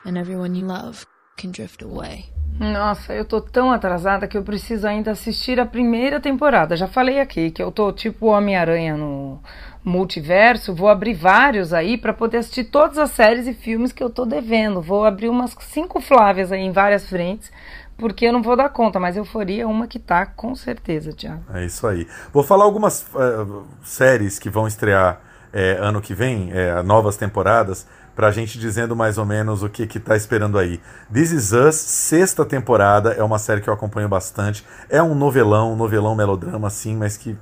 And 0.05 0.18
everyone 0.18 0.55
you 0.55 0.66
love 0.66 1.07
can 1.38 1.53
drift 1.53 1.82
away. 1.82 2.36
Nossa, 2.59 3.12
eu 3.12 3.24
tô 3.24 3.40
tão 3.40 3.70
atrasada 3.70 4.26
que 4.26 4.36
eu 4.36 4.42
preciso 4.42 4.86
ainda 4.86 5.11
assistir 5.11 5.61
a 5.61 5.66
primeira 5.66 6.20
temporada. 6.20 6.76
Já 6.76 6.86
falei 6.86 7.20
aqui 7.20 7.50
que 7.50 7.62
eu 7.62 7.70
tô 7.70 7.92
tipo 7.92 8.26
Homem-Aranha 8.26 8.96
no 8.96 9.38
multiverso, 9.84 10.74
vou 10.74 10.88
abrir 10.88 11.14
vários 11.14 11.72
aí 11.72 11.96
para 11.96 12.12
poder 12.12 12.38
assistir 12.38 12.64
todas 12.64 12.98
as 12.98 13.11
séries 13.11 13.46
e 13.46 13.54
filmes 13.54 13.92
que 13.92 14.02
eu 14.02 14.11
tô 14.11 14.24
devendo. 14.24 14.80
Vou 14.80 15.04
abrir 15.04 15.28
umas 15.28 15.54
cinco 15.61 16.00
Flávias 16.00 16.50
aí 16.50 16.62
em 16.62 16.72
várias 16.72 17.09
frentes, 17.09 17.52
porque 17.96 18.26
eu 18.26 18.32
não 18.32 18.42
vou 18.42 18.57
dar 18.57 18.68
conta, 18.70 18.98
mas 18.98 19.16
Euforia 19.16 19.62
é 19.62 19.66
uma 19.66 19.86
que 19.86 19.98
tá 19.98 20.26
com 20.26 20.54
certeza, 20.57 21.12
Tiago. 21.12 21.42
É 21.54 21.64
isso 21.64 21.86
aí. 21.86 22.07
Vou 22.32 22.42
falar 22.42 22.64
algumas 22.64 23.07
uh, 23.14 23.64
séries 23.82 24.38
que 24.38 24.50
vão 24.50 24.66
estrear 24.66 25.20
é, 25.52 25.78
ano 25.80 26.00
que 26.00 26.12
vem, 26.12 26.50
é, 26.52 26.82
novas 26.82 27.16
temporadas 27.16 27.86
pra 28.16 28.30
gente 28.32 28.58
dizendo 28.58 28.96
mais 28.96 29.18
ou 29.18 29.26
menos 29.26 29.62
o 29.62 29.68
que 29.68 29.86
que 29.86 30.00
tá 30.00 30.16
esperando 30.16 30.58
aí. 30.58 30.80
This 31.12 31.32
Is 31.32 31.52
Us, 31.52 31.76
sexta 31.76 32.46
temporada, 32.46 33.12
é 33.12 33.22
uma 33.22 33.38
série 33.38 33.60
que 33.60 33.68
eu 33.68 33.74
acompanho 33.74 34.08
bastante. 34.08 34.64
É 34.88 35.02
um 35.02 35.14
novelão, 35.14 35.74
um 35.74 35.76
novelão 35.76 36.16
melodrama, 36.16 36.70
sim, 36.70 36.96
mas 36.96 37.18
que 37.18 37.36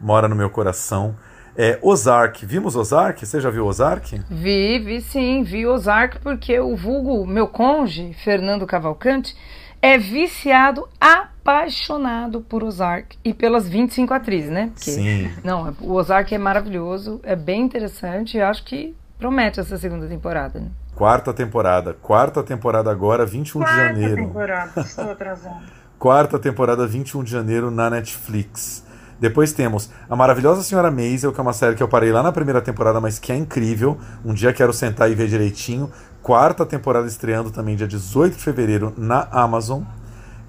mora 0.00 0.28
no 0.28 0.36
meu 0.36 0.48
coração. 0.48 1.16
É, 1.56 1.80
Ozark, 1.82 2.46
vimos 2.46 2.76
Ozark? 2.76 3.26
Você 3.26 3.40
já 3.40 3.50
viu 3.50 3.66
Ozark? 3.66 4.22
Vi, 4.30 4.78
vi 4.78 5.00
sim, 5.00 5.42
vi 5.42 5.66
Ozark 5.66 6.20
porque 6.20 6.60
o 6.60 6.76
vulgo, 6.76 7.26
meu 7.26 7.48
conge, 7.48 8.14
Fernando 8.22 8.64
Cavalcante, 8.66 9.36
é 9.82 9.98
viciado, 9.98 10.88
apaixonado 11.00 12.40
por 12.42 12.62
Ozark 12.62 13.18
e 13.24 13.34
pelas 13.34 13.68
25 13.68 14.14
atrizes, 14.14 14.50
né? 14.50 14.70
Porque, 14.74 14.90
Sim. 14.92 15.30
Não, 15.42 15.74
o 15.80 15.92
Ozark 15.94 16.32
é 16.32 16.38
maravilhoso, 16.38 17.20
é 17.24 17.34
bem 17.34 17.62
interessante 17.62 18.36
e 18.36 18.40
acho 18.40 18.64
que 18.64 18.94
promete 19.20 19.60
essa 19.60 19.76
segunda 19.76 20.06
temporada. 20.06 20.58
Né? 20.58 20.68
Quarta 20.96 21.32
temporada. 21.32 21.94
Quarta 22.00 22.42
temporada 22.42 22.90
agora, 22.90 23.24
21 23.26 23.60
Quarta 23.60 23.76
de 23.76 24.00
janeiro. 24.00 24.16
temporada, 24.16 24.72
estou 24.80 25.10
atrasando. 25.10 25.60
Quarta 25.98 26.38
temporada, 26.38 26.86
21 26.86 27.22
de 27.22 27.30
janeiro 27.30 27.70
na 27.70 27.90
Netflix. 27.90 28.82
Depois 29.20 29.52
temos 29.52 29.90
A 30.08 30.16
Maravilhosa 30.16 30.62
Senhora 30.62 30.90
Maisel, 30.90 31.30
que 31.30 31.38
é 31.38 31.42
uma 31.42 31.52
série 31.52 31.76
que 31.76 31.82
eu 31.82 31.88
parei 31.88 32.10
lá 32.10 32.22
na 32.22 32.32
primeira 32.32 32.62
temporada, 32.62 32.98
mas 33.02 33.18
que 33.18 33.30
é 33.30 33.36
incrível. 33.36 33.98
Um 34.24 34.32
dia 34.32 34.50
quero 34.50 34.72
sentar 34.72 35.10
e 35.10 35.14
ver 35.14 35.28
direitinho. 35.28 35.90
Quarta 36.22 36.64
temporada 36.64 37.06
estreando 37.06 37.50
também 37.50 37.76
dia 37.76 37.86
18 37.86 38.38
de 38.38 38.42
fevereiro 38.42 38.94
na 38.96 39.28
Amazon. 39.30 39.82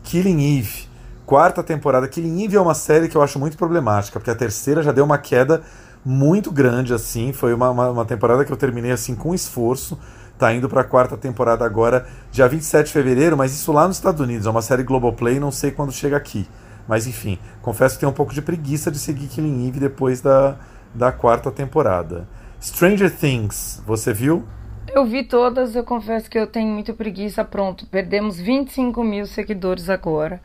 Killing 0.04 0.58
Eve. 0.60 0.88
Quarta 1.26 1.62
temporada. 1.62 2.08
Killing 2.08 2.46
Eve 2.46 2.56
é 2.56 2.62
uma 2.62 2.74
série 2.74 3.10
que 3.10 3.18
eu 3.18 3.22
acho 3.22 3.38
muito 3.38 3.58
problemática, 3.58 4.18
porque 4.18 4.32
a 4.32 4.36
terceira 4.36 4.82
já 4.82 4.94
deu 4.94 5.04
uma 5.04 5.18
queda 5.18 5.62
muito 6.06 6.52
grande, 6.52 6.94
assim. 6.94 7.32
Foi 7.32 7.54
uma, 7.54 7.70
uma, 7.70 7.90
uma 7.90 8.06
temporada 8.06 8.44
que 8.46 8.52
eu 8.52 8.58
terminei 8.58 8.92
assim 8.92 9.16
com 9.16 9.34
esforço. 9.34 9.98
Tá 10.38 10.52
indo 10.54 10.68
pra 10.68 10.84
quarta 10.84 11.16
temporada 11.16 11.64
agora, 11.64 12.08
dia 12.32 12.48
27 12.48 12.88
de 12.88 12.92
fevereiro, 12.92 13.38
mas 13.38 13.54
isso 13.54 13.72
lá 13.72 13.88
nos 13.88 13.98
Estados 13.98 14.20
Unidos. 14.20 14.48
É 14.48 14.50
uma 14.50 14.64
série 14.64 14.82
Globoplay, 14.82 15.40
não 15.40 15.52
sei 15.52 15.70
quando 15.70 15.92
chega 15.92 16.18
aqui. 16.18 16.48
Mas 16.88 17.06
enfim, 17.06 17.38
confesso 17.62 17.94
que 17.96 18.00
tenho 18.00 18.12
um 18.12 18.16
pouco 18.16 18.34
de 18.34 18.42
preguiça 18.42 18.90
de 18.90 18.98
seguir 18.98 19.28
Killing 19.28 19.68
Eve 19.68 19.80
depois 19.80 20.20
da, 20.20 20.56
da 20.96 21.12
quarta 21.12 21.52
temporada. 21.52 22.28
Stranger 22.60 23.16
Things, 23.16 23.84
você 23.86 24.12
viu? 24.12 24.44
Eu 24.92 25.06
vi 25.06 25.24
todas, 25.24 25.76
eu 25.76 25.84
confesso 25.84 26.30
que 26.30 26.40
eu 26.40 26.48
tenho 26.48 26.74
muita 26.74 26.92
preguiça. 26.92 27.46
Pronto, 27.46 27.86
perdemos 27.86 28.40
25 28.40 29.04
mil 29.04 29.28
seguidores 29.28 29.90
agora. 29.90 30.42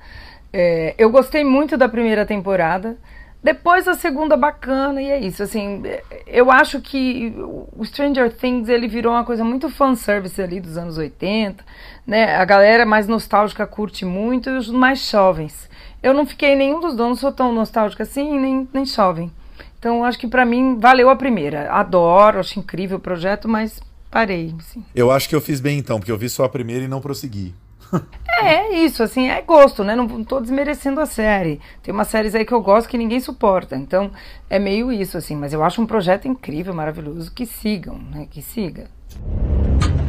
É, 0.53 0.95
eu 0.99 1.11
gostei 1.11 1.43
muito 1.43 1.77
da 1.77 1.89
primeira 1.89 2.27
temporada. 2.27 2.97
Depois 3.43 3.87
a 3.87 3.95
segunda 3.95 4.37
bacana, 4.37 5.01
e 5.01 5.11
é 5.11 5.21
isso. 5.21 5.43
Assim, 5.43 5.83
eu 6.27 6.51
acho 6.51 6.81
que 6.81 7.33
o 7.39 7.85
Stranger 7.85 8.33
Things 8.33 8.69
ele 8.69 8.89
virou 8.89 9.13
uma 9.13 9.25
coisa 9.25 9.45
muito 9.45 9.71
fanservice 9.71 10.41
ali 10.43 10.61
dos 10.61 10.77
anos 10.77 10.99
80. 10.99 11.65
Né? 12.07 12.35
A 12.37 12.45
galera 12.45 12.85
mais 12.85 13.07
nostálgica 13.07 13.67
curte 13.67 14.05
muito 14.05 14.51
e 14.51 14.57
os 14.57 14.69
mais 14.69 15.09
jovens. 15.09 15.69
Eu 16.03 16.13
não 16.13 16.27
fiquei 16.27 16.55
nenhum 16.57 16.81
dos 16.81 16.97
donos, 16.97 17.21
sou 17.21 17.33
tão 17.33 17.53
nostálgica 17.53 18.03
assim, 18.03 18.39
nem, 18.39 18.69
nem 18.73 18.85
jovem. 18.85 19.31
Então 19.79 20.05
acho 20.05 20.19
que 20.19 20.27
para 20.27 20.45
mim 20.45 20.79
valeu 20.79 21.09
a 21.09 21.17
primeira. 21.17 21.71
Adoro, 21.71 22.41
acho 22.41 22.59
incrível 22.59 22.99
o 22.99 23.01
projeto, 23.01 23.49
mas 23.49 23.81
parei. 24.11 24.55
Assim. 24.59 24.85
Eu 24.95 25.11
acho 25.11 25.29
que 25.29 25.35
eu 25.35 25.41
fiz 25.41 25.61
bem 25.61 25.79
então, 25.79 25.99
porque 25.99 26.11
eu 26.11 26.19
vi 26.19 26.29
só 26.29 26.45
a 26.45 26.49
primeira 26.49 26.85
e 26.85 26.89
não 26.89 27.01
prossegui. 27.01 27.55
É, 28.39 28.55
é 28.55 28.85
isso, 28.85 29.03
assim, 29.03 29.29
é 29.29 29.41
gosto, 29.41 29.83
né? 29.83 29.95
Não, 29.97 30.07
não 30.07 30.25
tô 30.25 30.41
desmerecendo 30.41 31.01
a 31.01 31.07
série. 31.07 31.61
Tem 31.83 31.93
umas 31.93 32.09
séries 32.09 32.35
aí 32.35 32.45
que 32.45 32.53
eu 32.53 32.61
gosto 32.61 32.89
que 32.89 32.99
ninguém 32.99 33.21
suporta. 33.21 33.77
Então, 33.77 34.11
é 34.49 34.59
meio 34.59 34.93
isso, 34.93 35.17
assim. 35.17 35.35
Mas 35.35 35.53
eu 35.53 35.65
acho 35.65 35.81
um 35.81 35.87
projeto 35.87 36.29
incrível, 36.29 36.75
maravilhoso. 36.75 37.33
Que 37.33 37.47
sigam, 37.47 37.99
né? 38.11 38.27
Que 38.31 38.43
siga. 38.43 38.89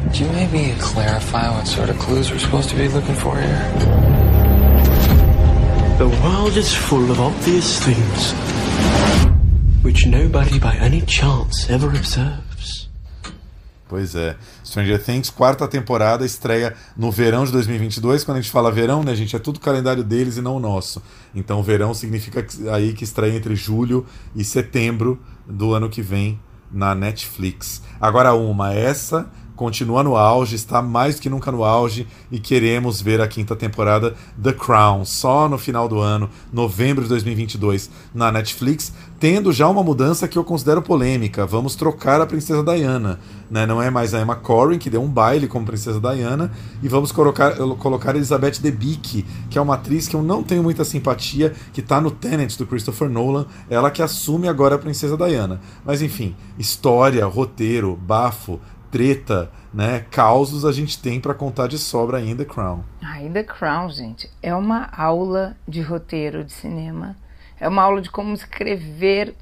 Could 0.02 0.22
you 0.22 0.32
maybe 0.32 0.74
clarify 0.80 1.48
what 1.50 1.68
sort 1.68 1.90
of 1.90 1.98
clues 1.98 2.30
we're 2.30 2.38
supposed 2.38 2.70
to 2.70 2.76
be 2.76 2.88
looking 2.88 3.14
for 3.14 3.36
here? 3.36 3.58
The 5.98 6.08
world 6.22 6.56
is 6.56 6.72
full 6.74 7.10
of 7.10 7.20
obvious 7.20 7.78
things 7.80 8.34
which 9.82 10.06
nobody 10.06 10.58
by 10.58 10.76
any 10.76 11.00
chance 11.02 11.68
ever 11.70 11.88
observes. 11.88 12.88
Pois 13.88 14.14
é. 14.14 14.36
Stranger 14.68 15.02
Things, 15.02 15.30
quarta 15.30 15.66
temporada, 15.66 16.26
estreia 16.26 16.74
no 16.94 17.10
verão 17.10 17.44
de 17.46 17.52
2022. 17.52 18.22
Quando 18.22 18.36
a 18.36 18.40
gente 18.40 18.52
fala 18.52 18.70
verão, 18.70 19.02
né, 19.02 19.14
gente, 19.14 19.34
é 19.34 19.38
tudo 19.38 19.58
calendário 19.58 20.04
deles 20.04 20.36
e 20.36 20.42
não 20.42 20.56
o 20.56 20.60
nosso. 20.60 21.02
Então, 21.34 21.62
verão 21.62 21.94
significa 21.94 22.46
aí 22.70 22.92
que 22.92 23.02
estreia 23.02 23.34
entre 23.34 23.56
julho 23.56 24.04
e 24.36 24.44
setembro 24.44 25.18
do 25.46 25.72
ano 25.72 25.88
que 25.88 26.02
vem 26.02 26.38
na 26.70 26.94
Netflix. 26.94 27.82
Agora, 27.98 28.34
uma, 28.34 28.74
essa 28.74 29.30
continua 29.56 30.04
no 30.04 30.16
auge, 30.16 30.54
está 30.54 30.80
mais 30.80 31.18
que 31.18 31.28
nunca 31.28 31.50
no 31.50 31.64
auge 31.64 32.06
e 32.30 32.38
queremos 32.38 33.02
ver 33.02 33.20
a 33.20 33.26
quinta 33.26 33.56
temporada 33.56 34.14
The 34.40 34.52
Crown, 34.52 35.04
só 35.04 35.48
no 35.48 35.58
final 35.58 35.88
do 35.88 35.98
ano, 35.98 36.30
novembro 36.52 37.02
de 37.02 37.08
2022, 37.08 37.90
na 38.14 38.30
Netflix, 38.30 38.92
tendo 39.18 39.52
já 39.52 39.68
uma 39.68 39.82
mudança 39.82 40.28
que 40.28 40.38
eu 40.38 40.44
considero 40.44 40.80
polêmica. 40.80 41.44
Vamos 41.44 41.74
trocar 41.74 42.20
a 42.20 42.26
Princesa 42.26 42.62
Diana, 42.62 43.18
né? 43.50 43.66
Não 43.66 43.82
é 43.82 43.90
mais 43.90 44.14
a 44.14 44.20
Emma 44.20 44.36
Corrin, 44.36 44.78
que 44.78 44.88
deu 44.88 45.02
um 45.02 45.08
baile 45.08 45.48
como 45.48 45.66
Princesa 45.66 46.00
Diana, 46.00 46.52
e 46.82 46.88
vamos 46.88 47.10
colocar, 47.10 47.56
colocar 47.78 48.14
Elizabeth 48.14 48.60
Debicki, 48.60 49.24
que 49.50 49.58
é 49.58 49.60
uma 49.60 49.74
atriz 49.74 50.06
que 50.06 50.14
eu 50.14 50.22
não 50.22 50.42
tenho 50.42 50.62
muita 50.62 50.84
simpatia, 50.84 51.52
que 51.72 51.80
está 51.80 52.00
no 52.00 52.10
Tenet 52.10 52.56
do 52.56 52.66
Christopher 52.66 53.08
Nolan, 53.08 53.46
ela 53.68 53.90
que 53.90 54.02
assume 54.02 54.48
agora 54.48 54.76
a 54.76 54.78
Princesa 54.78 55.16
Diana. 55.16 55.60
Mas 55.84 56.00
enfim, 56.00 56.36
história, 56.58 57.26
roteiro, 57.26 57.96
bafo, 57.96 58.60
treta, 58.90 59.50
né, 59.74 60.06
causos 60.10 60.64
a 60.64 60.72
gente 60.72 60.98
tem 60.98 61.20
para 61.20 61.34
contar 61.34 61.66
de 61.66 61.76
sobra 61.76 62.20
em 62.22 62.34
The 62.34 62.44
Crown. 62.44 62.80
Ai, 63.02 63.28
The 63.28 63.42
Crown, 63.42 63.90
gente, 63.90 64.30
é 64.42 64.54
uma 64.54 64.88
aula 64.96 65.56
de 65.66 65.82
roteiro 65.82 66.44
de 66.44 66.52
cinema. 66.52 67.16
É 67.60 67.68
uma 67.68 67.82
aula 67.82 68.00
de 68.00 68.10
como 68.10 68.34
escrever 68.34 69.34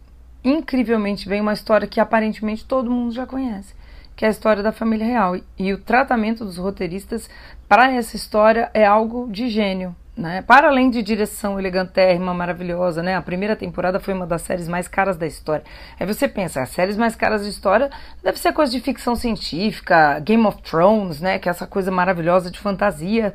incrivelmente 0.44 1.28
bem 1.28 1.40
uma 1.40 1.52
história 1.52 1.88
que 1.88 2.00
aparentemente 2.00 2.64
todo 2.64 2.90
mundo 2.90 3.12
já 3.12 3.26
conhece, 3.26 3.74
que 4.14 4.24
é 4.24 4.28
a 4.28 4.30
história 4.30 4.62
da 4.62 4.72
família 4.72 5.06
real. 5.06 5.36
E 5.58 5.72
o 5.72 5.78
tratamento 5.78 6.44
dos 6.44 6.56
roteiristas 6.56 7.28
para 7.68 7.90
essa 7.90 8.14
história 8.14 8.70
é 8.72 8.86
algo 8.86 9.28
de 9.30 9.48
gênio. 9.48 9.94
Né? 10.16 10.40
Para 10.40 10.68
além 10.68 10.88
de 10.88 11.02
direção 11.02 11.58
elegantérrima, 11.58 12.32
maravilhosa, 12.32 13.02
né? 13.02 13.16
A 13.16 13.20
primeira 13.20 13.54
temporada 13.54 14.00
foi 14.00 14.14
uma 14.14 14.26
das 14.26 14.40
séries 14.40 14.66
mais 14.66 14.88
caras 14.88 15.18
da 15.18 15.26
história. 15.26 15.62
Aí 16.00 16.06
você 16.06 16.26
pensa, 16.26 16.62
as 16.62 16.70
séries 16.70 16.96
mais 16.96 17.14
caras 17.14 17.42
da 17.42 17.48
história 17.48 17.90
deve 18.24 18.38
ser 18.38 18.54
coisa 18.54 18.72
de 18.72 18.80
ficção 18.80 19.14
científica, 19.14 20.18
Game 20.20 20.46
of 20.46 20.62
Thrones, 20.62 21.20
né? 21.20 21.38
Que 21.38 21.50
é 21.50 21.50
essa 21.50 21.66
coisa 21.66 21.90
maravilhosa 21.90 22.50
de 22.50 22.58
fantasia. 22.58 23.34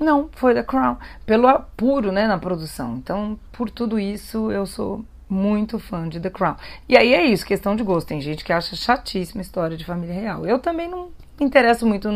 Não, 0.00 0.30
foi 0.32 0.54
The 0.54 0.62
Crown, 0.62 0.96
pelo 1.26 1.46
apuro, 1.46 2.10
né, 2.10 2.26
na 2.26 2.38
produção. 2.38 2.96
Então, 2.96 3.38
por 3.52 3.68
tudo 3.70 3.98
isso, 3.98 4.50
eu 4.50 4.64
sou 4.64 5.04
muito 5.28 5.78
fã 5.78 6.08
de 6.08 6.18
The 6.18 6.30
Crown. 6.30 6.56
E 6.88 6.96
aí 6.96 7.12
é 7.12 7.22
isso, 7.26 7.44
questão 7.44 7.76
de 7.76 7.82
gosto. 7.82 8.08
Tem 8.08 8.20
gente 8.20 8.42
que 8.42 8.52
acha 8.52 8.74
chatíssima 8.74 9.42
história 9.42 9.76
de 9.76 9.84
família 9.84 10.14
real. 10.14 10.46
Eu 10.46 10.58
também 10.58 10.88
não 10.88 11.10
me 11.38 11.46
interesso 11.46 11.86
muito, 11.86 12.08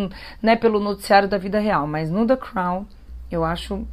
né, 0.43 0.57
pelo 0.57 0.81
noticiário 0.81 1.29
da 1.29 1.37
vida 1.37 1.61
real, 1.61 1.87
mas 1.87 2.11
no 2.11 2.27
The 2.27 2.37
Crown 2.37 2.87
eu 3.31 3.45
acho 3.45 3.87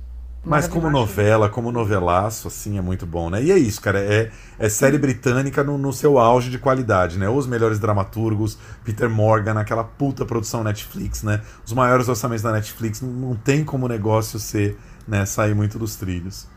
mas 0.43 0.67
como 0.67 0.89
novela, 0.89 1.49
como 1.49 1.71
novelaço, 1.71 2.47
assim, 2.47 2.77
é 2.77 2.81
muito 2.81 3.05
bom, 3.05 3.29
né? 3.29 3.43
E 3.43 3.51
é 3.51 3.57
isso, 3.57 3.79
cara, 3.79 3.99
é, 3.99 4.31
é 4.57 4.69
série 4.69 4.97
britânica 4.97 5.63
no, 5.63 5.77
no, 5.77 5.93
seu 5.93 6.17
auge 6.17 6.49
de 6.49 6.57
qualidade, 6.57 7.19
né? 7.19 7.29
Os 7.29 7.45
melhores 7.45 7.77
dramaturgos, 7.77 8.57
Peter 8.83 9.07
Morgan, 9.07 9.59
aquela 9.59 9.83
puta 9.83 10.25
produção 10.25 10.63
Netflix, 10.63 11.21
né? 11.21 11.41
Os 11.63 11.73
maiores 11.73 12.09
orçamentos 12.09 12.41
da 12.41 12.51
Netflix, 12.51 13.01
não, 13.01 13.09
não 13.11 13.35
tem 13.35 13.63
como 13.63 13.85
o 13.85 13.89
negócio 13.89 14.39
ser, 14.39 14.77
né, 15.07 15.25
sair 15.27 15.53
muito 15.53 15.77
dos 15.77 15.95
trilhos. 15.95 16.47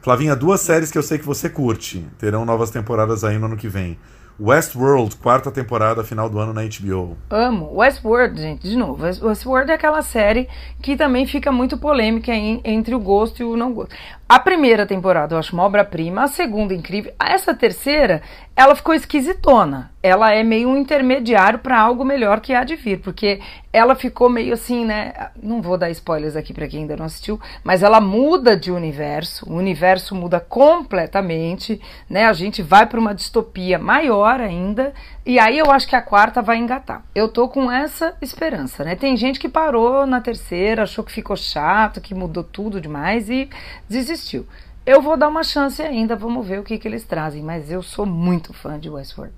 Flavinha, 0.00 0.34
duas 0.34 0.62
séries 0.62 0.90
que 0.90 0.96
eu 0.96 1.02
sei 1.02 1.18
que 1.18 1.26
você 1.26 1.50
curte, 1.50 2.06
terão 2.18 2.46
novas 2.46 2.70
temporadas 2.70 3.22
aí 3.22 3.38
no 3.38 3.46
ano 3.46 3.56
que 3.56 3.68
vem. 3.68 3.98
Westworld, 4.38 5.16
quarta 5.16 5.50
temporada, 5.50 6.02
final 6.02 6.28
do 6.30 6.38
ano 6.38 6.52
na 6.52 6.62
HBO. 6.62 7.16
Amo. 7.28 7.70
Westworld, 7.74 8.40
gente, 8.40 8.68
de 8.68 8.76
novo. 8.76 9.04
Westworld 9.04 9.70
é 9.70 9.74
aquela 9.74 10.02
série 10.02 10.48
que 10.82 10.96
também 10.96 11.26
fica 11.26 11.52
muito 11.52 11.76
polêmica 11.76 12.32
em, 12.32 12.60
entre 12.64 12.94
o 12.94 13.00
gosto 13.00 13.40
e 13.40 13.44
o 13.44 13.56
não 13.56 13.72
gosto. 13.72 13.94
A 14.30 14.38
primeira 14.38 14.86
temporada 14.86 15.34
eu 15.34 15.40
acho 15.40 15.52
uma 15.54 15.64
obra-prima, 15.64 16.22
a 16.22 16.28
segunda 16.28 16.72
incrível. 16.72 17.12
Essa 17.18 17.52
terceira, 17.52 18.22
ela 18.54 18.76
ficou 18.76 18.94
esquisitona. 18.94 19.90
Ela 20.00 20.32
é 20.32 20.44
meio 20.44 20.68
um 20.68 20.78
intermediário 20.78 21.58
para 21.58 21.78
algo 21.78 22.04
melhor 22.04 22.40
que 22.40 22.54
há 22.54 22.62
de 22.62 22.76
vir, 22.76 23.00
porque 23.00 23.40
ela 23.72 23.94
ficou 23.94 24.30
meio 24.30 24.54
assim, 24.54 24.84
né? 24.84 25.12
Não 25.42 25.60
vou 25.60 25.76
dar 25.76 25.90
spoilers 25.90 26.36
aqui 26.36 26.54
para 26.54 26.68
quem 26.68 26.80
ainda 26.82 26.96
não 26.96 27.06
assistiu, 27.06 27.40
mas 27.64 27.82
ela 27.82 28.00
muda 28.00 28.56
de 28.56 28.70
universo. 28.70 29.50
O 29.50 29.56
universo 29.56 30.14
muda 30.14 30.38
completamente, 30.38 31.80
né? 32.08 32.26
A 32.26 32.32
gente 32.32 32.62
vai 32.62 32.86
para 32.86 33.00
uma 33.00 33.14
distopia 33.14 33.78
maior 33.78 34.40
ainda, 34.40 34.94
e 35.26 35.38
aí 35.38 35.58
eu 35.58 35.70
acho 35.70 35.86
que 35.86 35.96
a 35.96 36.00
quarta 36.00 36.40
vai 36.40 36.56
engatar. 36.56 37.04
Eu 37.14 37.28
tô 37.28 37.46
com 37.46 37.70
essa 37.70 38.14
esperança, 38.22 38.84
né? 38.84 38.94
Tem 38.94 39.16
gente 39.18 39.38
que 39.38 39.50
parou 39.50 40.06
na 40.06 40.20
terceira, 40.20 40.84
achou 40.84 41.04
que 41.04 41.12
ficou 41.12 41.36
chato, 41.36 42.00
que 42.00 42.14
mudou 42.14 42.42
tudo 42.42 42.80
demais 42.80 43.28
e 43.28 43.50
desistiu 43.88 44.19
assistiu. 44.20 44.46
Eu 44.86 45.00
vou 45.00 45.16
dar 45.16 45.28
uma 45.28 45.42
chance 45.42 45.80
ainda, 45.82 46.14
vamos 46.14 46.46
ver 46.46 46.60
o 46.60 46.62
que, 46.62 46.78
que 46.78 46.86
eles 46.86 47.04
trazem, 47.04 47.42
mas 47.42 47.70
eu 47.70 47.82
sou 47.82 48.06
muito 48.06 48.52
fã 48.52 48.78
de 48.78 48.88
Westworld. 48.88 49.34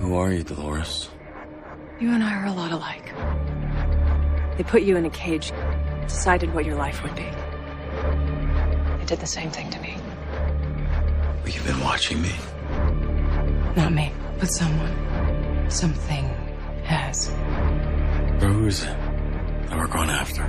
Who 0.00 0.18
are 0.18 0.36
you, 0.36 0.44
Dolores? 0.44 1.10
You 2.00 2.10
and 2.10 2.22
I 2.22 2.34
are 2.34 2.46
a 2.46 2.52
lot 2.52 2.72
alike. 2.72 3.12
They 4.56 4.64
put 4.64 4.82
you 4.82 4.96
in 4.96 5.06
a 5.06 5.10
cage, 5.10 5.52
decided 6.06 6.52
what 6.54 6.66
your 6.66 6.76
life 6.76 7.02
would 7.02 7.14
be. 7.14 7.28
They 8.98 9.06
did 9.06 9.20
the 9.20 9.26
same 9.26 9.50
thing 9.50 9.70
to 9.70 9.80
me. 9.80 9.96
Well, 11.42 11.52
you've 11.52 11.66
been 11.66 11.80
watching 11.80 12.20
me. 12.20 12.32
Not 13.76 13.92
me, 13.92 14.12
but 14.38 14.48
someone. 14.48 14.94
Something 15.68 16.24
has. 16.84 17.30
Rose 18.40 18.84
that 18.84 19.76
we're 19.76 19.88
going 19.88 20.10
after. 20.10 20.44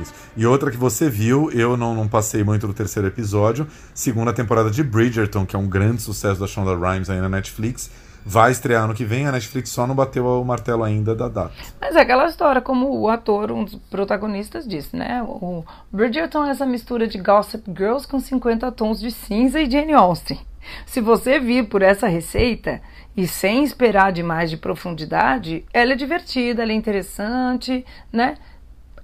Isso. 0.00 0.12
E 0.36 0.46
outra 0.46 0.70
que 0.70 0.76
você 0.76 1.08
viu, 1.08 1.50
eu 1.50 1.76
não, 1.76 1.94
não 1.94 2.08
passei 2.08 2.44
muito 2.44 2.66
do 2.66 2.74
terceiro 2.74 3.08
episódio, 3.08 3.66
segunda 3.94 4.32
temporada 4.32 4.70
de 4.70 4.82
Bridgerton, 4.82 5.44
que 5.46 5.56
é 5.56 5.58
um 5.58 5.68
grande 5.68 6.02
sucesso 6.02 6.40
da 6.40 6.46
Shonda 6.46 6.76
Rhimes 6.76 7.10
aí 7.10 7.20
na 7.20 7.28
Netflix. 7.28 7.90
Vai 8.24 8.52
estrear 8.52 8.84
ano 8.84 8.94
que 8.94 9.04
vem, 9.04 9.26
a 9.26 9.32
Netflix 9.32 9.70
só 9.70 9.86
não 9.86 9.94
bateu 9.94 10.26
o 10.26 10.44
martelo 10.44 10.84
ainda 10.84 11.14
da 11.14 11.26
data. 11.26 11.52
Mas 11.80 11.96
é 11.96 12.00
aquela 12.00 12.26
história, 12.26 12.60
como 12.60 13.00
o 13.00 13.08
ator, 13.08 13.50
um 13.50 13.64
dos 13.64 13.76
protagonistas 13.90 14.68
disse, 14.68 14.94
né? 14.94 15.22
O 15.22 15.64
Bridgerton 15.90 16.44
é 16.44 16.50
essa 16.50 16.66
mistura 16.66 17.08
de 17.08 17.18
Gossip 17.18 17.64
Girls 17.74 18.06
com 18.06 18.20
50 18.20 18.70
tons 18.72 19.00
de 19.00 19.10
cinza 19.10 19.60
e 19.60 19.70
Jane 19.70 19.94
Austen. 19.94 20.38
Se 20.84 21.00
você 21.00 21.40
vir 21.40 21.68
por 21.68 21.80
essa 21.80 22.06
receita 22.06 22.82
e 23.16 23.26
sem 23.26 23.64
esperar 23.64 24.12
demais 24.12 24.50
de 24.50 24.58
profundidade, 24.58 25.64
ela 25.72 25.92
é 25.92 25.96
divertida, 25.96 26.62
ela 26.62 26.72
é 26.72 26.74
interessante, 26.74 27.84
né? 28.12 28.36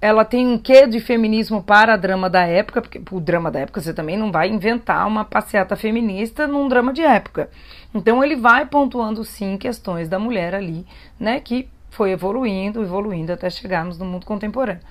Ela 0.01 0.23
tem 0.23 0.47
um 0.47 0.57
quê 0.57 0.87
de 0.87 0.99
feminismo 0.99 1.61
para 1.61 1.95
drama 1.95 2.29
da 2.29 2.43
época, 2.45 2.81
porque 2.81 3.01
o 3.11 3.19
drama 3.19 3.51
da 3.51 3.59
época 3.59 3.81
você 3.81 3.93
também 3.93 4.17
não 4.17 4.31
vai 4.31 4.49
inventar 4.49 5.07
uma 5.07 5.25
passeata 5.25 5.75
feminista 5.75 6.47
num 6.47 6.67
drama 6.67 6.93
de 6.93 7.01
época. 7.01 7.49
Então 7.93 8.23
ele 8.23 8.35
vai 8.35 8.65
pontuando 8.65 9.23
sim 9.23 9.57
questões 9.57 10.07
da 10.07 10.19
mulher 10.19 10.53
ali, 10.53 10.85
né, 11.19 11.39
que 11.39 11.67
foi 11.89 12.11
evoluindo, 12.11 12.83
evoluindo 12.83 13.33
até 13.33 13.49
chegarmos 13.49 13.97
no 13.97 14.05
mundo 14.05 14.25
contemporâneo. 14.25 14.81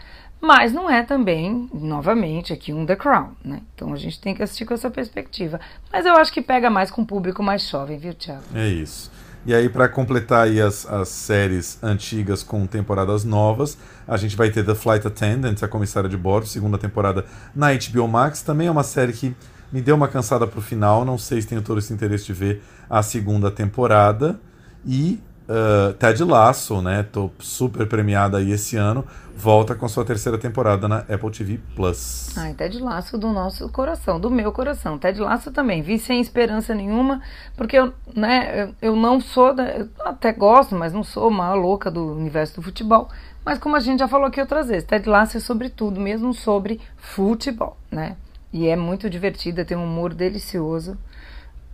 Mas 0.40 0.72
não 0.72 0.88
é 0.88 1.02
também, 1.02 1.68
novamente, 1.72 2.52
aqui 2.52 2.72
um 2.72 2.84
The 2.84 2.96
Crown, 2.96 3.30
né? 3.44 3.62
Então 3.74 3.92
a 3.92 3.96
gente 3.96 4.20
tem 4.20 4.34
que 4.34 4.42
assistir 4.42 4.64
com 4.64 4.74
essa 4.74 4.90
perspectiva. 4.90 5.58
Mas 5.92 6.04
eu 6.04 6.14
acho 6.14 6.32
que 6.32 6.42
pega 6.42 6.70
mais 6.70 6.90
com 6.90 7.02
o 7.02 7.06
público 7.06 7.42
mais 7.42 7.68
jovem, 7.68 7.98
viu, 7.98 8.14
Thiago? 8.14 8.42
É 8.54 8.68
isso. 8.68 9.10
E 9.46 9.54
aí, 9.54 9.68
para 9.68 9.88
completar 9.88 10.44
aí 10.44 10.60
as, 10.60 10.84
as 10.86 11.08
séries 11.08 11.78
antigas 11.80 12.42
com 12.42 12.66
temporadas 12.66 13.22
novas, 13.24 13.78
a 14.06 14.16
gente 14.16 14.36
vai 14.36 14.50
ter 14.50 14.64
The 14.64 14.74
Flight 14.74 15.06
Attendant, 15.06 15.62
a 15.62 15.68
comissária 15.68 16.10
de 16.10 16.16
bordo, 16.16 16.48
segunda 16.48 16.76
temporada 16.76 17.24
na 17.54 17.68
HBO 17.72 18.08
Max. 18.08 18.42
Também 18.42 18.66
é 18.66 18.70
uma 18.70 18.82
série 18.82 19.12
que 19.12 19.36
me 19.70 19.80
deu 19.80 19.94
uma 19.94 20.08
cansada 20.08 20.48
pro 20.48 20.60
final, 20.60 21.04
não 21.04 21.16
sei 21.16 21.40
se 21.40 21.46
tenho 21.46 21.62
todo 21.62 21.78
esse 21.78 21.92
interesse 21.92 22.26
de 22.26 22.32
ver 22.32 22.62
a 22.90 23.04
segunda 23.04 23.48
temporada. 23.48 24.40
E 24.84 25.20
uh, 25.48 25.92
Ted 25.94 26.22
Lasso, 26.24 26.82
né? 26.82 27.02
Tô 27.04 27.30
super 27.38 27.86
premiada 27.88 28.38
aí 28.38 28.52
esse 28.52 28.76
ano, 28.76 29.04
volta 29.36 29.74
com 29.74 29.88
sua 29.88 30.04
terceira 30.04 30.38
temporada 30.38 30.88
na 30.88 30.98
Apple 30.98 31.30
TV 31.30 31.60
Plus. 31.74 32.36
Ai, 32.36 32.54
Ted 32.54 32.78
Lasso 32.78 33.16
do 33.16 33.32
nosso 33.32 33.68
coração, 33.68 34.20
do 34.20 34.30
meu 34.30 34.52
coração. 34.52 34.98
Ted 34.98 35.20
Lasso 35.20 35.50
também, 35.50 35.82
vi 35.82 35.98
sem 35.98 36.20
esperança 36.20 36.74
nenhuma, 36.74 37.22
porque 37.56 37.76
eu, 37.76 37.92
né, 38.14 38.72
eu, 38.80 38.96
não 38.96 39.20
sou, 39.20 39.54
da, 39.54 39.64
eu 39.68 39.88
até 40.00 40.32
gosto, 40.32 40.74
mas 40.74 40.92
não 40.92 41.02
sou 41.02 41.28
uma 41.28 41.54
louca 41.54 41.90
do 41.90 42.12
universo 42.12 42.56
do 42.56 42.62
futebol. 42.62 43.08
Mas 43.44 43.58
como 43.58 43.76
a 43.76 43.80
gente 43.80 44.00
já 44.00 44.08
falou 44.08 44.26
aqui 44.26 44.40
outras 44.40 44.68
vezes, 44.68 44.84
Ted 44.84 45.08
Lasso 45.08 45.36
é 45.36 45.40
sobre 45.40 45.70
tudo, 45.70 46.00
mesmo 46.00 46.34
sobre 46.34 46.80
futebol, 46.96 47.76
né? 47.90 48.16
E 48.52 48.68
é 48.68 48.76
muito 48.76 49.10
divertida, 49.10 49.64
tem 49.64 49.76
um 49.76 49.84
humor 49.84 50.14
delicioso 50.14 50.96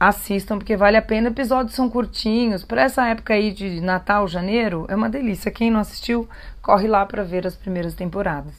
assistam 0.08 0.58
porque 0.58 0.76
vale 0.76 0.96
a 0.96 1.02
pena. 1.02 1.28
Episódios 1.28 1.74
são 1.74 1.88
curtinhos. 1.88 2.64
Para 2.64 2.82
essa 2.82 3.06
época 3.06 3.34
aí 3.34 3.52
de 3.52 3.80
Natal, 3.80 4.26
janeiro, 4.26 4.84
é 4.88 4.96
uma 4.96 5.08
delícia. 5.08 5.50
Quem 5.50 5.70
não 5.70 5.78
assistiu, 5.78 6.28
corre 6.60 6.88
lá 6.88 7.06
para 7.06 7.22
ver 7.22 7.46
as 7.46 7.54
primeiras 7.54 7.94
temporadas. 7.94 8.52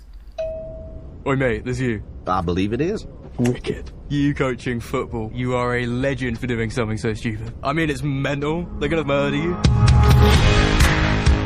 Oi, 1.25 1.35
mate, 1.35 1.63
there's 1.63 1.79
you. 1.79 2.01
I 2.27 2.41
believe 2.41 2.73
it 2.73 2.81
is. 2.81 3.05
Wicked. 3.39 3.91
You 4.09 4.33
coaching 4.33 4.79
football. 4.79 5.31
You 5.33 5.55
are 5.55 5.77
a 5.77 5.85
legend 5.85 6.37
for 6.37 6.47
doing 6.47 6.69
something 6.69 6.97
so 6.97 7.13
stupid. 7.13 7.53
I 7.63 7.73
mean, 7.73 7.89
it's 7.89 8.03
mental. 8.03 8.65
They're 8.79 8.89
gonna 8.89 9.03
murder 9.03 9.37
you. 9.37 10.62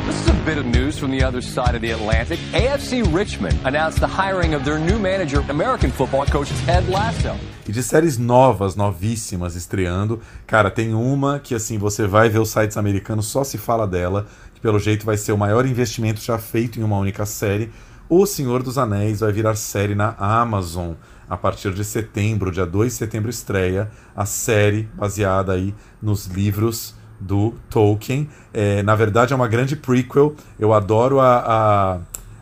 This 0.08 0.22
is 0.22 0.28
a 0.30 0.44
bit 0.46 0.56
of 0.56 0.64
news 0.64 0.98
from 0.98 1.10
the 1.10 1.22
other 1.22 1.42
side 1.42 1.74
of 1.74 1.82
the 1.82 1.92
Atlantic. 1.92 2.40
AFC 2.54 3.02
Richmond 3.12 3.54
announced 3.66 4.00
the 4.00 4.06
hiring 4.06 4.54
of 4.54 4.64
their 4.64 4.78
new 4.78 4.98
manager, 4.98 5.44
American 5.50 5.90
football 5.90 6.24
coach 6.24 6.48
Ted 6.64 6.90
Lasso. 6.90 7.36
E 7.68 7.72
de 7.72 7.82
séries 7.82 8.16
novas, 8.16 8.74
novíssimas, 8.74 9.54
estreando. 9.54 10.22
Cara, 10.46 10.70
tem 10.70 10.94
uma 10.94 11.38
que 11.38 11.54
assim, 11.54 11.76
você 11.76 12.06
vai 12.06 12.30
ver 12.30 12.38
os 12.38 12.48
sites 12.48 12.78
americanos, 12.78 13.26
só 13.26 13.44
se 13.44 13.58
fala 13.58 13.86
dela, 13.86 14.26
que 14.54 14.60
pelo 14.62 14.78
jeito 14.78 15.04
vai 15.04 15.18
ser 15.18 15.32
o 15.32 15.36
maior 15.36 15.66
investimento 15.66 16.22
já 16.22 16.38
feito 16.38 16.80
em 16.80 16.82
uma 16.82 16.96
única 16.96 17.26
série. 17.26 17.70
O 18.08 18.24
Senhor 18.24 18.62
dos 18.62 18.78
Anéis 18.78 19.20
vai 19.20 19.30
virar 19.30 19.56
série 19.56 19.94
na 19.94 20.14
Amazon 20.18 20.94
a 21.28 21.36
partir 21.36 21.74
de 21.74 21.84
setembro, 21.84 22.50
dia 22.50 22.64
2 22.64 22.90
de 22.90 22.98
setembro 22.98 23.28
estreia 23.28 23.90
a 24.16 24.24
série 24.24 24.88
baseada 24.94 25.52
aí 25.52 25.74
nos 26.00 26.24
livros 26.24 26.94
do 27.20 27.54
Tolkien. 27.70 28.28
É, 28.52 28.82
na 28.82 28.94
verdade 28.94 29.32
é 29.32 29.36
uma 29.36 29.48
grande 29.48 29.76
prequel. 29.76 30.34
Eu 30.58 30.72
adoro 30.72 31.20
a, 31.20 31.44
a 31.46 31.98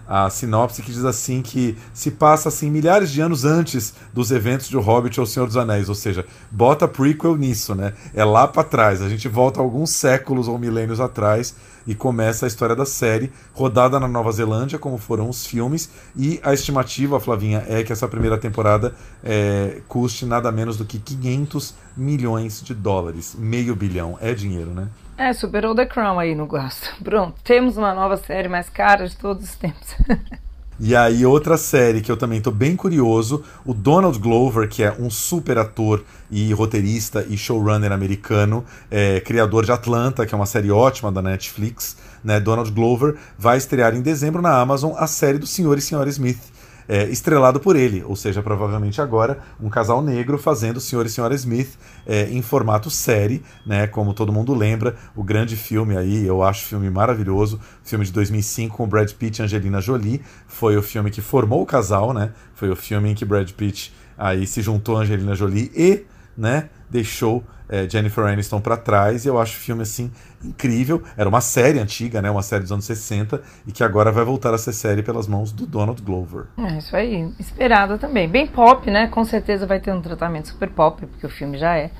a 0.06 0.30
sinopse 0.30 0.82
que 0.82 0.92
diz 0.92 1.04
assim 1.04 1.42
que 1.42 1.76
se 1.92 2.12
passa 2.12 2.48
assim 2.48 2.70
milhares 2.70 3.10
de 3.10 3.20
anos 3.20 3.44
antes 3.44 3.92
dos 4.14 4.30
eventos 4.30 4.68
de 4.68 4.76
O 4.76 4.80
Hobbit 4.80 5.18
ou 5.18 5.24
O 5.24 5.26
Senhor 5.26 5.46
dos 5.46 5.56
Anéis, 5.56 5.88
ou 5.88 5.94
seja, 5.94 6.24
bota 6.50 6.86
prequel 6.86 7.36
nisso, 7.36 7.74
né? 7.74 7.92
É 8.14 8.24
lá 8.24 8.46
para 8.46 8.62
trás, 8.62 9.02
a 9.02 9.08
gente 9.08 9.28
volta 9.28 9.60
alguns 9.60 9.90
séculos 9.90 10.46
ou 10.46 10.58
milênios 10.58 11.00
atrás 11.00 11.56
e 11.86 11.94
começa 11.94 12.46
a 12.46 12.48
história 12.48 12.74
da 12.74 12.86
série, 12.86 13.32
rodada 13.54 14.00
na 14.00 14.08
Nova 14.08 14.32
Zelândia, 14.32 14.78
como 14.78 14.98
foram 14.98 15.28
os 15.28 15.46
filmes, 15.46 15.90
e 16.16 16.40
a 16.42 16.52
estimativa, 16.52 17.20
Flavinha, 17.20 17.64
é 17.68 17.82
que 17.82 17.92
essa 17.92 18.08
primeira 18.08 18.38
temporada 18.38 18.94
é, 19.22 19.80
custe 19.88 20.26
nada 20.26 20.50
menos 20.50 20.76
do 20.76 20.84
que 20.84 20.98
500 20.98 21.74
milhões 21.96 22.62
de 22.62 22.74
dólares, 22.74 23.36
meio 23.38 23.74
bilhão, 23.76 24.18
é 24.20 24.34
dinheiro, 24.34 24.70
né? 24.70 24.88
É, 25.18 25.32
superou 25.32 25.74
The 25.74 25.86
Crown 25.86 26.18
aí 26.18 26.34
no 26.34 26.46
gosto. 26.46 26.88
Pronto, 27.02 27.40
temos 27.42 27.76
uma 27.76 27.94
nova 27.94 28.16
série 28.16 28.48
mais 28.48 28.68
cara 28.68 29.08
de 29.08 29.16
todos 29.16 29.44
os 29.44 29.54
tempos. 29.54 29.94
E 30.78 30.94
aí, 30.94 31.24
outra 31.24 31.56
série 31.56 32.02
que 32.02 32.12
eu 32.12 32.18
também 32.18 32.38
tô 32.38 32.50
bem 32.50 32.76
curioso, 32.76 33.42
o 33.64 33.72
Donald 33.72 34.18
Glover, 34.18 34.68
que 34.68 34.82
é 34.82 34.94
um 34.98 35.08
super 35.08 35.56
ator 35.56 36.04
e 36.30 36.52
roteirista 36.52 37.24
e 37.30 37.36
showrunner 37.38 37.92
americano, 37.92 38.62
é, 38.90 39.18
criador 39.20 39.64
de 39.64 39.72
Atlanta, 39.72 40.26
que 40.26 40.34
é 40.34 40.36
uma 40.36 40.44
série 40.44 40.70
ótima 40.70 41.10
da 41.10 41.22
Netflix, 41.22 41.96
né? 42.22 42.38
Donald 42.38 42.70
Glover 42.72 43.16
vai 43.38 43.56
estrear 43.56 43.94
em 43.94 44.02
dezembro 44.02 44.42
na 44.42 44.60
Amazon 44.60 44.92
a 44.98 45.06
série 45.06 45.38
do 45.38 45.46
Senhor 45.46 45.78
e 45.78 45.80
Senhora 45.80 46.10
Smith 46.10 46.55
é, 46.88 47.04
estrelado 47.04 47.60
por 47.60 47.76
ele, 47.76 48.02
ou 48.04 48.14
seja, 48.16 48.42
provavelmente 48.42 49.00
agora 49.00 49.38
um 49.60 49.68
casal 49.68 50.02
negro 50.02 50.38
fazendo 50.38 50.80
Senhor 50.80 51.04
e 51.06 51.08
Senhora 51.08 51.34
Smith 51.34 51.76
é, 52.06 52.28
em 52.30 52.42
formato 52.42 52.90
série, 52.90 53.42
né? 53.64 53.86
Como 53.86 54.14
todo 54.14 54.32
mundo 54.32 54.54
lembra, 54.54 54.96
o 55.14 55.22
grande 55.22 55.56
filme 55.56 55.96
aí, 55.96 56.26
eu 56.26 56.42
acho 56.42 56.64
filme 56.64 56.88
maravilhoso, 56.90 57.60
filme 57.82 58.04
de 58.04 58.12
2005 58.12 58.76
com 58.76 58.86
Brad 58.86 59.10
Pitt 59.12 59.40
e 59.40 59.44
Angelina 59.44 59.80
Jolie, 59.80 60.22
foi 60.46 60.76
o 60.76 60.82
filme 60.82 61.10
que 61.10 61.20
formou 61.20 61.62
o 61.62 61.66
casal, 61.66 62.12
né? 62.12 62.32
Foi 62.54 62.70
o 62.70 62.76
filme 62.76 63.10
em 63.10 63.14
que 63.14 63.24
Brad 63.24 63.50
Pitt 63.52 63.92
aí 64.16 64.46
se 64.46 64.62
juntou 64.62 64.96
a 64.96 65.00
Angelina 65.00 65.34
Jolie 65.34 65.70
e, 65.74 66.04
né? 66.36 66.68
Deixou 66.90 67.44
é, 67.68 67.88
Jennifer 67.88 68.24
Aniston 68.24 68.60
para 68.60 68.76
trás 68.76 69.24
e 69.24 69.28
eu 69.28 69.40
acho 69.40 69.56
o 69.56 69.60
filme 69.60 69.82
assim 69.82 70.10
incrível. 70.44 71.02
Era 71.16 71.28
uma 71.28 71.40
série 71.40 71.78
antiga, 71.78 72.22
né, 72.22 72.30
uma 72.30 72.42
série 72.42 72.62
dos 72.62 72.72
anos 72.72 72.84
60 72.84 73.42
e 73.66 73.72
que 73.72 73.82
agora 73.82 74.12
vai 74.12 74.24
voltar 74.24 74.54
a 74.54 74.58
ser 74.58 74.72
série 74.72 75.02
pelas 75.02 75.26
mãos 75.26 75.52
do 75.52 75.66
Donald 75.66 76.00
Glover. 76.02 76.46
É 76.58 76.78
isso 76.78 76.94
aí, 76.96 77.28
esperado 77.38 77.98
também. 77.98 78.28
Bem 78.28 78.46
pop, 78.46 78.90
né? 78.90 79.08
Com 79.08 79.24
certeza 79.24 79.66
vai 79.66 79.80
ter 79.80 79.92
um 79.92 80.00
tratamento 80.00 80.48
super 80.48 80.70
pop, 80.70 81.04
porque 81.06 81.26
o 81.26 81.30
filme 81.30 81.58
já 81.58 81.76
é. 81.76 81.90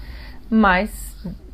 Mas 0.49 0.91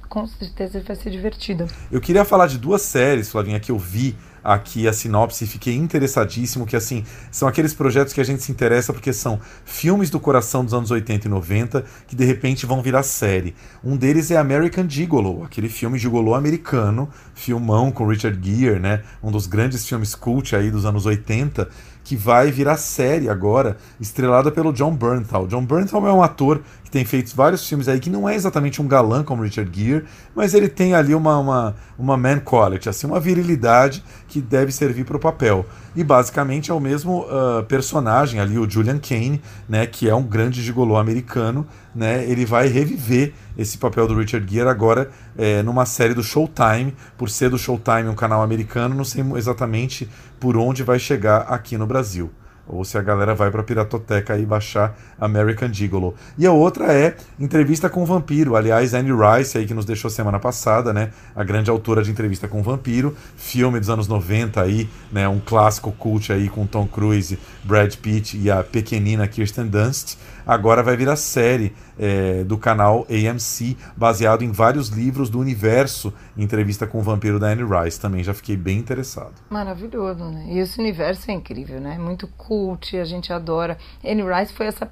com 0.08 0.26
certeza 0.26 0.76
ele 0.76 0.86
vai 0.86 0.94
ser 0.94 1.08
divertido. 1.08 1.66
Eu 1.90 1.98
queria 1.98 2.22
falar 2.22 2.46
de 2.46 2.58
duas 2.58 2.82
séries, 2.82 3.30
Flavinha, 3.30 3.58
que 3.58 3.72
eu 3.72 3.78
vi 3.78 4.14
aqui 4.42 4.88
a 4.88 4.92
sinopse 4.92 5.44
e 5.44 5.46
fiquei 5.46 5.74
interessadíssimo, 5.74 6.66
que 6.66 6.76
assim, 6.76 7.04
são 7.30 7.48
aqueles 7.48 7.74
projetos 7.74 8.12
que 8.12 8.20
a 8.20 8.24
gente 8.24 8.42
se 8.42 8.50
interessa 8.50 8.92
porque 8.92 9.12
são 9.12 9.40
filmes 9.64 10.10
do 10.10 10.18
coração 10.18 10.64
dos 10.64 10.74
anos 10.74 10.90
80 10.90 11.26
e 11.26 11.30
90 11.30 11.84
que 12.06 12.16
de 12.16 12.24
repente 12.24 12.66
vão 12.66 12.82
virar 12.82 13.02
série. 13.02 13.54
Um 13.84 13.96
deles 13.96 14.30
é 14.30 14.36
American 14.36 14.88
Gigolo, 14.88 15.44
aquele 15.44 15.68
filme 15.68 15.98
gigolô 15.98 16.34
americano, 16.34 17.08
filmão 17.34 17.90
com 17.90 18.06
Richard 18.06 18.38
Gere, 18.42 18.78
né? 18.78 19.02
Um 19.22 19.30
dos 19.30 19.46
grandes 19.46 19.86
filmes 19.86 20.14
cult 20.14 20.54
aí 20.54 20.70
dos 20.70 20.84
anos 20.84 21.06
80, 21.06 21.68
que 22.04 22.16
vai 22.16 22.50
virar 22.50 22.76
série 22.76 23.28
agora, 23.28 23.76
estrelada 24.00 24.50
pelo 24.50 24.72
John 24.72 24.94
Bernthal. 24.94 25.46
John 25.46 25.64
Bernthal 25.64 26.06
é 26.06 26.12
um 26.12 26.22
ator 26.22 26.60
que 26.82 26.90
tem 26.90 27.04
feito 27.04 27.34
vários 27.34 27.66
filmes 27.66 27.88
aí 27.88 28.00
que 28.00 28.10
não 28.10 28.28
é 28.28 28.34
exatamente 28.34 28.82
um 28.82 28.88
galã 28.88 29.22
como 29.22 29.42
Richard 29.42 29.70
Gere, 29.72 30.04
mas 30.34 30.54
ele 30.54 30.68
tem 30.68 30.94
ali 30.94 31.14
uma, 31.14 31.38
uma, 31.38 31.76
uma 31.98 32.16
man 32.16 32.40
quality, 32.40 32.88
assim, 32.88 33.06
uma 33.06 33.20
virilidade 33.20 34.02
que 34.28 34.40
deve 34.40 34.72
servir 34.72 35.04
para 35.04 35.16
o 35.16 35.20
papel. 35.20 35.64
E 35.94 36.02
basicamente 36.02 36.70
é 36.70 36.74
o 36.74 36.80
mesmo 36.80 37.22
uh, 37.22 37.62
personagem 37.64 38.40
ali, 38.40 38.58
o 38.58 38.68
Julian 38.68 38.98
Kane, 38.98 39.40
né, 39.68 39.86
que 39.86 40.08
é 40.08 40.14
um 40.14 40.22
grande 40.22 40.62
gigolô 40.62 40.96
americano, 40.96 41.66
né, 41.94 42.24
ele 42.24 42.44
vai 42.44 42.68
reviver 42.68 43.34
esse 43.56 43.78
papel 43.78 44.06
do 44.06 44.14
Richard 44.14 44.46
Gere 44.52 44.68
agora 44.68 45.10
é, 45.36 45.62
numa 45.62 45.86
série 45.86 46.14
do 46.14 46.22
Showtime, 46.22 46.94
por 47.16 47.28
ser 47.28 47.50
do 47.50 47.58
Showtime 47.58 48.08
um 48.08 48.14
canal 48.14 48.42
americano, 48.42 48.94
não 48.94 49.04
sei 49.04 49.24
exatamente 49.36 50.08
por 50.40 50.56
onde 50.56 50.82
vai 50.82 50.98
chegar 50.98 51.42
aqui 51.42 51.76
no 51.76 51.86
Brasil. 51.86 52.30
ou 52.66 52.84
se 52.84 52.96
a 52.96 53.02
galera 53.02 53.34
vai 53.34 53.50
pra 53.50 53.62
Piratoteca 53.62 54.38
e 54.38 54.46
baixar 54.46 54.96
American 55.20 55.72
Gigolo. 55.72 56.14
E 56.38 56.46
a 56.46 56.52
outra 56.52 56.92
é 56.92 57.16
Entrevista 57.38 57.90
com 57.90 58.02
o 58.02 58.06
Vampiro. 58.06 58.56
Aliás, 58.56 58.94
Anne 58.94 59.10
Rice, 59.10 59.58
aí, 59.58 59.66
que 59.66 59.74
nos 59.74 59.84
deixou 59.84 60.08
semana 60.10 60.38
passada, 60.38 60.92
né? 60.92 61.10
A 61.34 61.42
grande 61.42 61.70
autora 61.70 62.02
de 62.02 62.10
Entrevista 62.10 62.46
com 62.46 62.60
o 62.60 62.62
Vampiro, 62.62 63.16
filme 63.36 63.80
dos 63.80 63.90
anos 63.90 64.06
90 64.06 64.62
aí, 64.62 64.88
né? 65.10 65.28
Um 65.28 65.40
clássico 65.40 65.92
cult 65.92 66.32
aí 66.32 66.48
com 66.48 66.66
Tom 66.66 66.86
Cruise, 66.86 67.38
Brad 67.64 67.94
Pitt 67.96 68.38
e 68.38 68.50
a 68.50 68.62
pequenina 68.62 69.26
Kirsten 69.26 69.66
Dunst 69.66 70.16
agora 70.46 70.82
vai 70.82 70.96
vir 70.96 71.08
a 71.08 71.16
série 71.16 71.74
é, 71.98 72.44
do 72.44 72.58
canal 72.58 73.06
AMC, 73.08 73.76
baseado 73.96 74.42
em 74.42 74.50
vários 74.50 74.88
livros 74.88 75.30
do 75.30 75.38
universo 75.38 76.12
Entrevista 76.36 76.86
com 76.86 76.98
o 76.98 77.02
Vampiro 77.02 77.38
da 77.38 77.48
Anne 77.48 77.62
Rice. 77.62 78.00
Também 78.00 78.22
já 78.22 78.34
fiquei 78.34 78.56
bem 78.56 78.78
interessado. 78.78 79.34
Maravilhoso, 79.50 80.24
né? 80.24 80.46
E 80.48 80.58
esse 80.58 80.80
universo 80.80 81.30
é 81.30 81.34
incrível, 81.34 81.80
né? 81.80 81.98
Muito 81.98 82.26
cult, 82.36 82.96
a 82.96 83.04
gente 83.04 83.32
adora. 83.32 83.76
Anne 84.04 84.22
Rice 84.22 84.52
foi 84.52 84.66
essa 84.66 84.90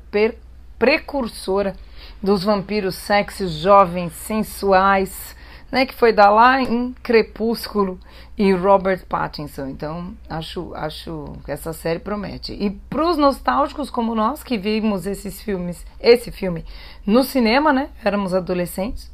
precursora 0.79 1.75
dos 2.23 2.45
vampiros 2.45 2.95
sexys, 2.95 3.51
jovens, 3.53 4.13
sensuais, 4.13 5.37
né, 5.71 5.87
que 5.87 5.95
foi 5.95 6.13
dar 6.13 6.31
lá 6.31 6.61
em 6.61 6.93
Crepúsculo 7.03 7.99
e 8.37 8.53
Robert 8.53 9.05
Pattinson. 9.07 9.67
Então, 9.67 10.15
acho, 10.29 10.73
acho 10.75 11.35
que 11.45 11.53
essa 11.53 11.73
série 11.73 11.99
promete. 11.99 12.53
E 12.53 12.71
para 12.71 13.09
os 13.09 13.17
nostálgicos 13.17 13.91
como 13.91 14.15
nós, 14.15 14.43
que 14.43 14.59
vimos 14.59 15.07
esses 15.07 15.41
filmes, 15.41 15.85
esse 16.01 16.31
filme 16.31 16.65
no 17.07 17.23
cinema, 17.23 17.73
né, 17.73 17.91
éramos 18.05 18.35
adolescentes, 18.35 19.11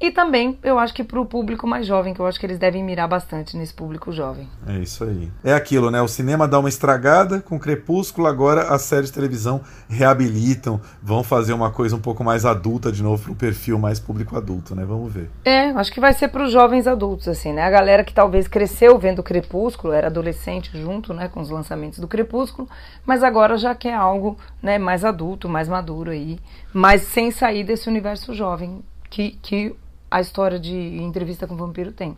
e 0.00 0.10
também, 0.10 0.58
eu 0.62 0.78
acho 0.78 0.92
que 0.92 1.04
para 1.04 1.20
o 1.20 1.24
público 1.24 1.66
mais 1.66 1.86
jovem, 1.86 2.12
que 2.12 2.20
eu 2.20 2.26
acho 2.26 2.38
que 2.38 2.44
eles 2.44 2.58
devem 2.58 2.82
mirar 2.82 3.08
bastante 3.08 3.56
nesse 3.56 3.72
público 3.72 4.12
jovem. 4.12 4.48
É 4.66 4.78
isso 4.78 5.04
aí. 5.04 5.30
É 5.42 5.54
aquilo, 5.54 5.90
né? 5.90 6.02
O 6.02 6.08
cinema 6.08 6.48
dá 6.48 6.58
uma 6.58 6.68
estragada 6.68 7.40
com 7.40 7.58
Crepúsculo, 7.58 8.26
agora 8.26 8.74
as 8.74 8.82
séries 8.82 9.08
de 9.08 9.14
televisão 9.14 9.60
reabilitam, 9.88 10.80
vão 11.02 11.22
fazer 11.22 11.52
uma 11.52 11.70
coisa 11.70 11.96
um 11.96 12.00
pouco 12.00 12.24
mais 12.24 12.44
adulta 12.44 12.90
de 12.90 13.02
novo 13.02 13.22
para 13.22 13.32
o 13.32 13.36
perfil 13.36 13.78
mais 13.78 14.00
público 14.00 14.36
adulto, 14.36 14.74
né? 14.74 14.84
Vamos 14.84 15.12
ver. 15.12 15.30
É, 15.44 15.70
acho 15.70 15.92
que 15.92 16.00
vai 16.00 16.12
ser 16.12 16.28
para 16.28 16.44
os 16.44 16.52
jovens 16.52 16.86
adultos, 16.86 17.28
assim, 17.28 17.52
né? 17.52 17.62
A 17.62 17.70
galera 17.70 18.04
que 18.04 18.12
talvez 18.12 18.48
cresceu 18.48 18.98
vendo 18.98 19.22
Crepúsculo, 19.22 19.92
era 19.92 20.08
adolescente 20.08 20.70
junto, 20.78 21.14
né, 21.14 21.28
com 21.28 21.40
os 21.40 21.50
lançamentos 21.50 21.98
do 21.98 22.08
Crepúsculo, 22.08 22.68
mas 23.06 23.22
agora 23.22 23.56
já 23.56 23.74
quer 23.74 23.94
algo, 23.94 24.36
né, 24.62 24.78
mais 24.78 25.04
adulto, 25.04 25.48
mais 25.48 25.68
maduro 25.68 26.10
aí, 26.10 26.38
mas 26.72 27.02
sem 27.02 27.30
sair 27.30 27.64
desse 27.64 27.88
universo 27.88 28.34
jovem 28.34 28.82
que, 29.08 29.38
que 29.40 29.76
a 30.14 30.20
história 30.20 30.60
de 30.60 30.72
entrevista 30.72 31.44
com 31.44 31.54
o 31.54 31.56
vampiro 31.56 31.90
tem. 31.90 32.16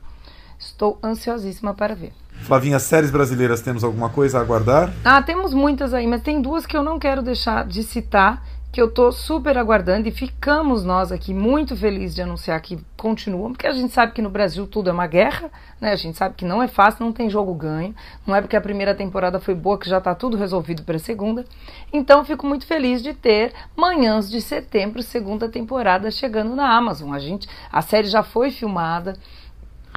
Estou 0.58 0.98
ansiosíssima 1.02 1.72
para 1.72 1.94
ver. 1.94 2.12
Flavinha, 2.42 2.78
séries 2.78 3.10
brasileiras, 3.10 3.62
temos 3.62 3.82
alguma 3.82 4.10
coisa 4.10 4.36
a 4.36 4.42
aguardar? 4.42 4.92
Ah, 5.02 5.22
temos 5.22 5.54
muitas 5.54 5.94
aí, 5.94 6.06
mas 6.06 6.20
tem 6.20 6.42
duas 6.42 6.66
que 6.66 6.76
eu 6.76 6.82
não 6.82 6.98
quero 6.98 7.22
deixar 7.22 7.66
de 7.66 7.82
citar 7.82 8.46
que 8.76 8.82
eu 8.82 8.90
tô 8.90 9.10
super 9.10 9.56
aguardando 9.56 10.06
e 10.06 10.10
ficamos 10.10 10.84
nós 10.84 11.10
aqui 11.10 11.32
muito 11.32 11.74
felizes 11.74 12.14
de 12.14 12.20
anunciar 12.20 12.60
que 12.60 12.78
continuam, 12.94 13.52
porque 13.52 13.66
a 13.66 13.72
gente 13.72 13.90
sabe 13.90 14.12
que 14.12 14.20
no 14.20 14.28
Brasil 14.28 14.66
tudo 14.66 14.90
é 14.90 14.92
uma 14.92 15.06
guerra, 15.06 15.50
né? 15.80 15.92
A 15.92 15.96
gente 15.96 16.18
sabe 16.18 16.34
que 16.34 16.44
não 16.44 16.62
é 16.62 16.68
fácil, 16.68 17.02
não 17.02 17.10
tem 17.10 17.30
jogo 17.30 17.54
ganho, 17.54 17.94
não 18.26 18.36
é 18.36 18.42
porque 18.42 18.54
a 18.54 18.60
primeira 18.60 18.94
temporada 18.94 19.40
foi 19.40 19.54
boa 19.54 19.78
que 19.78 19.88
já 19.88 19.98
tá 19.98 20.14
tudo 20.14 20.36
resolvido 20.36 20.82
para 20.82 20.96
a 20.96 20.98
segunda. 20.98 21.46
Então 21.90 22.22
fico 22.22 22.46
muito 22.46 22.66
feliz 22.66 23.02
de 23.02 23.14
ter 23.14 23.54
Manhãs 23.74 24.30
de 24.30 24.42
Setembro, 24.42 25.02
segunda 25.02 25.48
temporada 25.48 26.10
chegando 26.10 26.54
na 26.54 26.76
Amazon. 26.76 27.14
A 27.14 27.18
gente, 27.18 27.48
a 27.72 27.80
série 27.80 28.08
já 28.08 28.22
foi 28.22 28.50
filmada, 28.50 29.14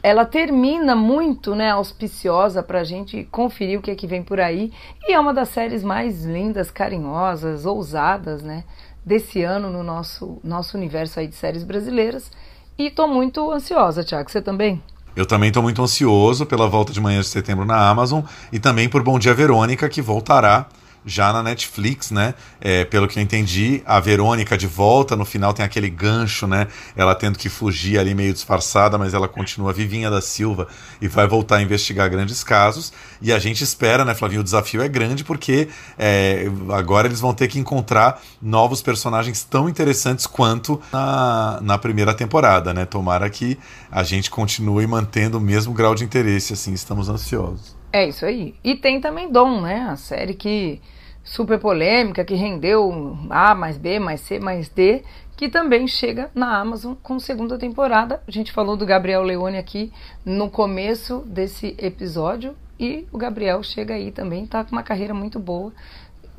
ela 0.01 0.25
termina 0.25 0.95
muito 0.95 1.53
né, 1.53 1.71
auspiciosa 1.71 2.63
para 2.63 2.79
a 2.79 2.83
gente 2.83 3.27
conferir 3.31 3.79
o 3.79 3.81
que 3.81 3.91
é 3.91 3.95
que 3.95 4.07
vem 4.07 4.23
por 4.23 4.39
aí. 4.39 4.71
E 5.07 5.13
é 5.13 5.19
uma 5.19 5.33
das 5.33 5.49
séries 5.49 5.83
mais 5.83 6.23
lindas, 6.23 6.71
carinhosas, 6.71 7.65
ousadas 7.65 8.41
né, 8.41 8.63
desse 9.05 9.43
ano 9.43 9.69
no 9.69 9.83
nosso, 9.83 10.39
nosso 10.43 10.77
universo 10.77 11.19
aí 11.19 11.27
de 11.27 11.35
séries 11.35 11.63
brasileiras. 11.63 12.31
E 12.77 12.87
estou 12.87 13.07
muito 13.07 13.51
ansiosa, 13.51 14.03
Tiago. 14.03 14.31
Você 14.31 14.41
também? 14.41 14.81
Eu 15.15 15.25
também 15.25 15.49
estou 15.49 15.61
muito 15.61 15.81
ansioso 15.81 16.45
pela 16.45 16.67
volta 16.67 16.93
de 16.93 17.01
manhã 17.01 17.19
de 17.19 17.27
setembro 17.27 17.65
na 17.65 17.89
Amazon 17.89 18.23
e 18.53 18.59
também 18.59 18.87
por 18.87 19.03
Bom 19.03 19.19
Dia 19.19 19.33
Verônica, 19.33 19.89
que 19.89 20.01
voltará 20.01 20.67
já 21.05 21.31
na 21.33 21.41
Netflix, 21.41 22.11
né? 22.11 22.33
É, 22.59 22.85
pelo 22.85 23.07
que 23.07 23.19
eu 23.19 23.23
entendi, 23.23 23.81
a 23.85 23.99
Verônica 23.99 24.57
de 24.57 24.67
volta, 24.67 25.15
no 25.15 25.25
final 25.25 25.53
tem 25.53 25.65
aquele 25.65 25.89
gancho, 25.89 26.45
né? 26.45 26.67
Ela 26.95 27.15
tendo 27.15 27.37
que 27.37 27.49
fugir 27.49 27.97
ali 27.97 28.13
meio 28.13 28.33
disfarçada, 28.33 28.97
mas 28.97 29.13
ela 29.13 29.27
continua 29.27 29.73
vivinha 29.73 30.09
da 30.09 30.21
Silva 30.21 30.67
e 31.01 31.07
vai 31.07 31.27
voltar 31.27 31.57
a 31.57 31.61
investigar 31.61 32.09
grandes 32.09 32.43
casos. 32.43 32.91
E 33.21 33.31
a 33.31 33.39
gente 33.39 33.63
espera, 33.63 34.03
né, 34.03 34.13
Flavinho? 34.13 34.41
O 34.41 34.43
desafio 34.43 34.81
é 34.81 34.87
grande 34.87 35.23
porque 35.23 35.69
é, 35.97 36.45
agora 36.71 37.07
eles 37.07 37.19
vão 37.19 37.33
ter 37.33 37.47
que 37.47 37.59
encontrar 37.59 38.21
novos 38.41 38.81
personagens 38.81 39.43
tão 39.43 39.69
interessantes 39.69 40.27
quanto 40.27 40.81
na, 40.91 41.59
na 41.61 41.77
primeira 41.77 42.13
temporada, 42.13 42.73
né? 42.73 42.85
Tomara 42.85 43.29
que 43.29 43.57
a 43.91 44.03
gente 44.03 44.29
continue 44.29 44.85
mantendo 44.85 45.37
o 45.37 45.41
mesmo 45.41 45.73
grau 45.73 45.95
de 45.95 46.03
interesse, 46.03 46.53
assim, 46.53 46.73
estamos 46.73 47.09
ansiosos. 47.09 47.78
É 47.91 48.07
isso 48.07 48.25
aí. 48.25 48.55
E 48.63 48.75
tem 48.75 49.01
também 49.01 49.31
Dom, 49.31 49.61
né? 49.61 49.87
A 49.89 49.95
série 49.95 50.33
que 50.33 50.81
super 51.23 51.59
polêmica, 51.59 52.23
que 52.23 52.35
rendeu 52.35 53.17
A 53.29 53.53
mais 53.53 53.77
B 53.77 53.99
mais 53.99 54.21
C 54.21 54.39
mais 54.39 54.69
D, 54.69 55.03
que 55.35 55.49
também 55.49 55.87
chega 55.87 56.29
na 56.33 56.59
Amazon 56.59 56.95
com 57.01 57.19
segunda 57.19 57.57
temporada. 57.57 58.21
A 58.27 58.31
gente 58.31 58.51
falou 58.51 58.75
do 58.75 58.85
Gabriel 58.85 59.23
Leone 59.23 59.57
aqui 59.57 59.91
no 60.25 60.49
começo 60.49 61.23
desse 61.25 61.75
episódio 61.77 62.55
e 62.79 63.07
o 63.11 63.17
Gabriel 63.17 63.61
chega 63.63 63.93
aí 63.93 64.11
também, 64.11 64.45
tá 64.45 64.63
com 64.63 64.71
uma 64.71 64.83
carreira 64.83 65.13
muito 65.13 65.39
boa 65.39 65.73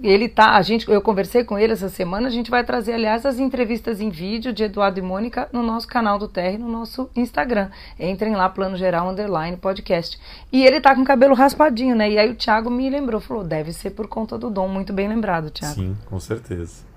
ele 0.03 0.28
tá, 0.28 0.57
a 0.57 0.62
gente, 0.62 0.88
eu 0.90 1.01
conversei 1.03 1.44
com 1.44 1.59
ele 1.59 1.72
essa 1.72 1.88
semana, 1.88 2.28
a 2.28 2.30
gente 2.30 2.51
vai 2.51 2.64
trazer, 2.64 2.94
aliás, 2.94 3.26
as 3.26 3.38
entrevistas 3.38 4.01
em 4.01 4.11
vídeo 4.11 4.53
de 4.53 4.64
Eduardo 4.64 4.98
e 4.98 5.03
Mônica 5.03 5.48
no 5.53 5.62
nosso 5.62 5.86
canal 5.86 6.18
do 6.18 6.28
Terre, 6.28 6.59
no 6.59 6.68
nosso 6.68 7.11
Instagram. 7.14 7.68
Entrem 7.98 8.34
lá, 8.34 8.48
Plano 8.48 8.76
Geral 8.76 9.09
Underline 9.09 9.57
Podcast. 9.57 10.18
E 10.53 10.64
ele 10.64 10.80
tá 10.80 10.94
com 10.94 11.03
o 11.03 11.05
cabelo 11.05 11.34
raspadinho, 11.34 11.94
né? 11.94 12.11
E 12.11 12.18
aí 12.18 12.30
o 12.30 12.34
Thiago 12.34 12.70
me 12.70 12.88
lembrou, 12.88 13.20
falou, 13.20 13.44
deve 13.44 13.72
ser 13.72 13.90
por 13.90 14.09
conta 14.09 14.38
do 14.38 14.48
dom. 14.48 14.68
Muito 14.68 14.92
bem 14.92 15.09
lembrado, 15.09 15.51
Thiago. 15.51 15.74
Sim, 15.74 15.96
com 16.07 16.18
certeza. 16.18 16.90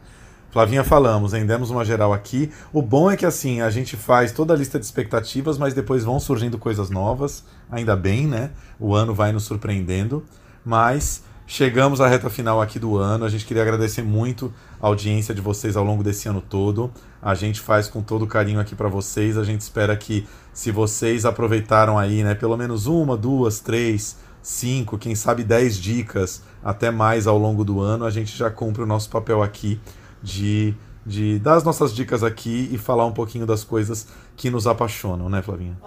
Flavinha, 0.53 0.83
falamos, 0.83 1.33
hein? 1.33 1.47
Demos 1.47 1.71
uma 1.71 1.83
geral 1.83 2.13
aqui. 2.13 2.51
O 2.71 2.79
bom 2.79 3.09
é 3.09 3.17
que, 3.17 3.25
assim, 3.25 3.59
a 3.61 3.71
gente 3.71 3.97
faz 3.97 4.31
toda 4.31 4.53
a 4.53 4.55
lista 4.55 4.77
de 4.77 4.85
expectativas, 4.85 5.57
mas 5.57 5.73
depois 5.73 6.03
vão 6.03 6.19
surgindo 6.19 6.59
coisas 6.59 6.91
novas. 6.91 7.43
Ainda 7.71 7.95
bem, 7.95 8.27
né? 8.27 8.51
O 8.79 8.93
ano 8.93 9.15
vai 9.15 9.31
nos 9.31 9.45
surpreendendo. 9.45 10.23
Mas 10.63 11.23
Chegamos 11.55 12.01
à 12.01 12.07
reta 12.07 12.31
final 12.31 12.59
aqui 12.59 12.79
do 12.79 12.97
ano. 12.97 13.25
A 13.25 13.29
gente 13.29 13.45
queria 13.45 13.61
agradecer 13.61 14.01
muito 14.01 14.51
a 14.81 14.87
audiência 14.87 15.35
de 15.35 15.39
vocês 15.39 15.77
ao 15.77 15.83
longo 15.83 16.03
desse 16.03 16.27
ano 16.27 16.41
todo. 16.41 16.89
A 17.21 17.35
gente 17.35 17.61
faz 17.61 17.87
com 17.87 18.01
todo 18.01 18.25
carinho 18.25 18.59
aqui 18.59 18.73
para 18.73 18.89
vocês. 18.89 19.37
A 19.37 19.43
gente 19.43 19.61
espera 19.61 19.95
que, 19.95 20.25
se 20.51 20.71
vocês 20.71 21.25
aproveitaram 21.25 21.95
aí, 21.95 22.23
né, 22.23 22.33
pelo 22.33 22.57
menos 22.57 22.87
uma, 22.87 23.15
duas, 23.15 23.59
três, 23.59 24.17
cinco, 24.41 24.97
quem 24.97 25.13
sabe 25.13 25.43
dez 25.43 25.77
dicas, 25.77 26.41
até 26.63 26.89
mais 26.89 27.27
ao 27.27 27.37
longo 27.37 27.63
do 27.63 27.79
ano, 27.79 28.03
a 28.03 28.09
gente 28.09 28.35
já 28.35 28.49
cumpre 28.49 28.81
o 28.81 28.87
nosso 28.87 29.11
papel 29.11 29.43
aqui 29.43 29.79
de, 30.23 30.73
de 31.05 31.37
dar 31.37 31.53
as 31.53 31.63
nossas 31.63 31.93
dicas 31.93 32.23
aqui 32.23 32.67
e 32.71 32.79
falar 32.79 33.05
um 33.05 33.13
pouquinho 33.13 33.45
das 33.45 33.63
coisas 33.63 34.07
que 34.35 34.49
nos 34.49 34.67
apaixonam, 34.67 35.29
né, 35.29 35.41
Flavinha? 35.41 35.77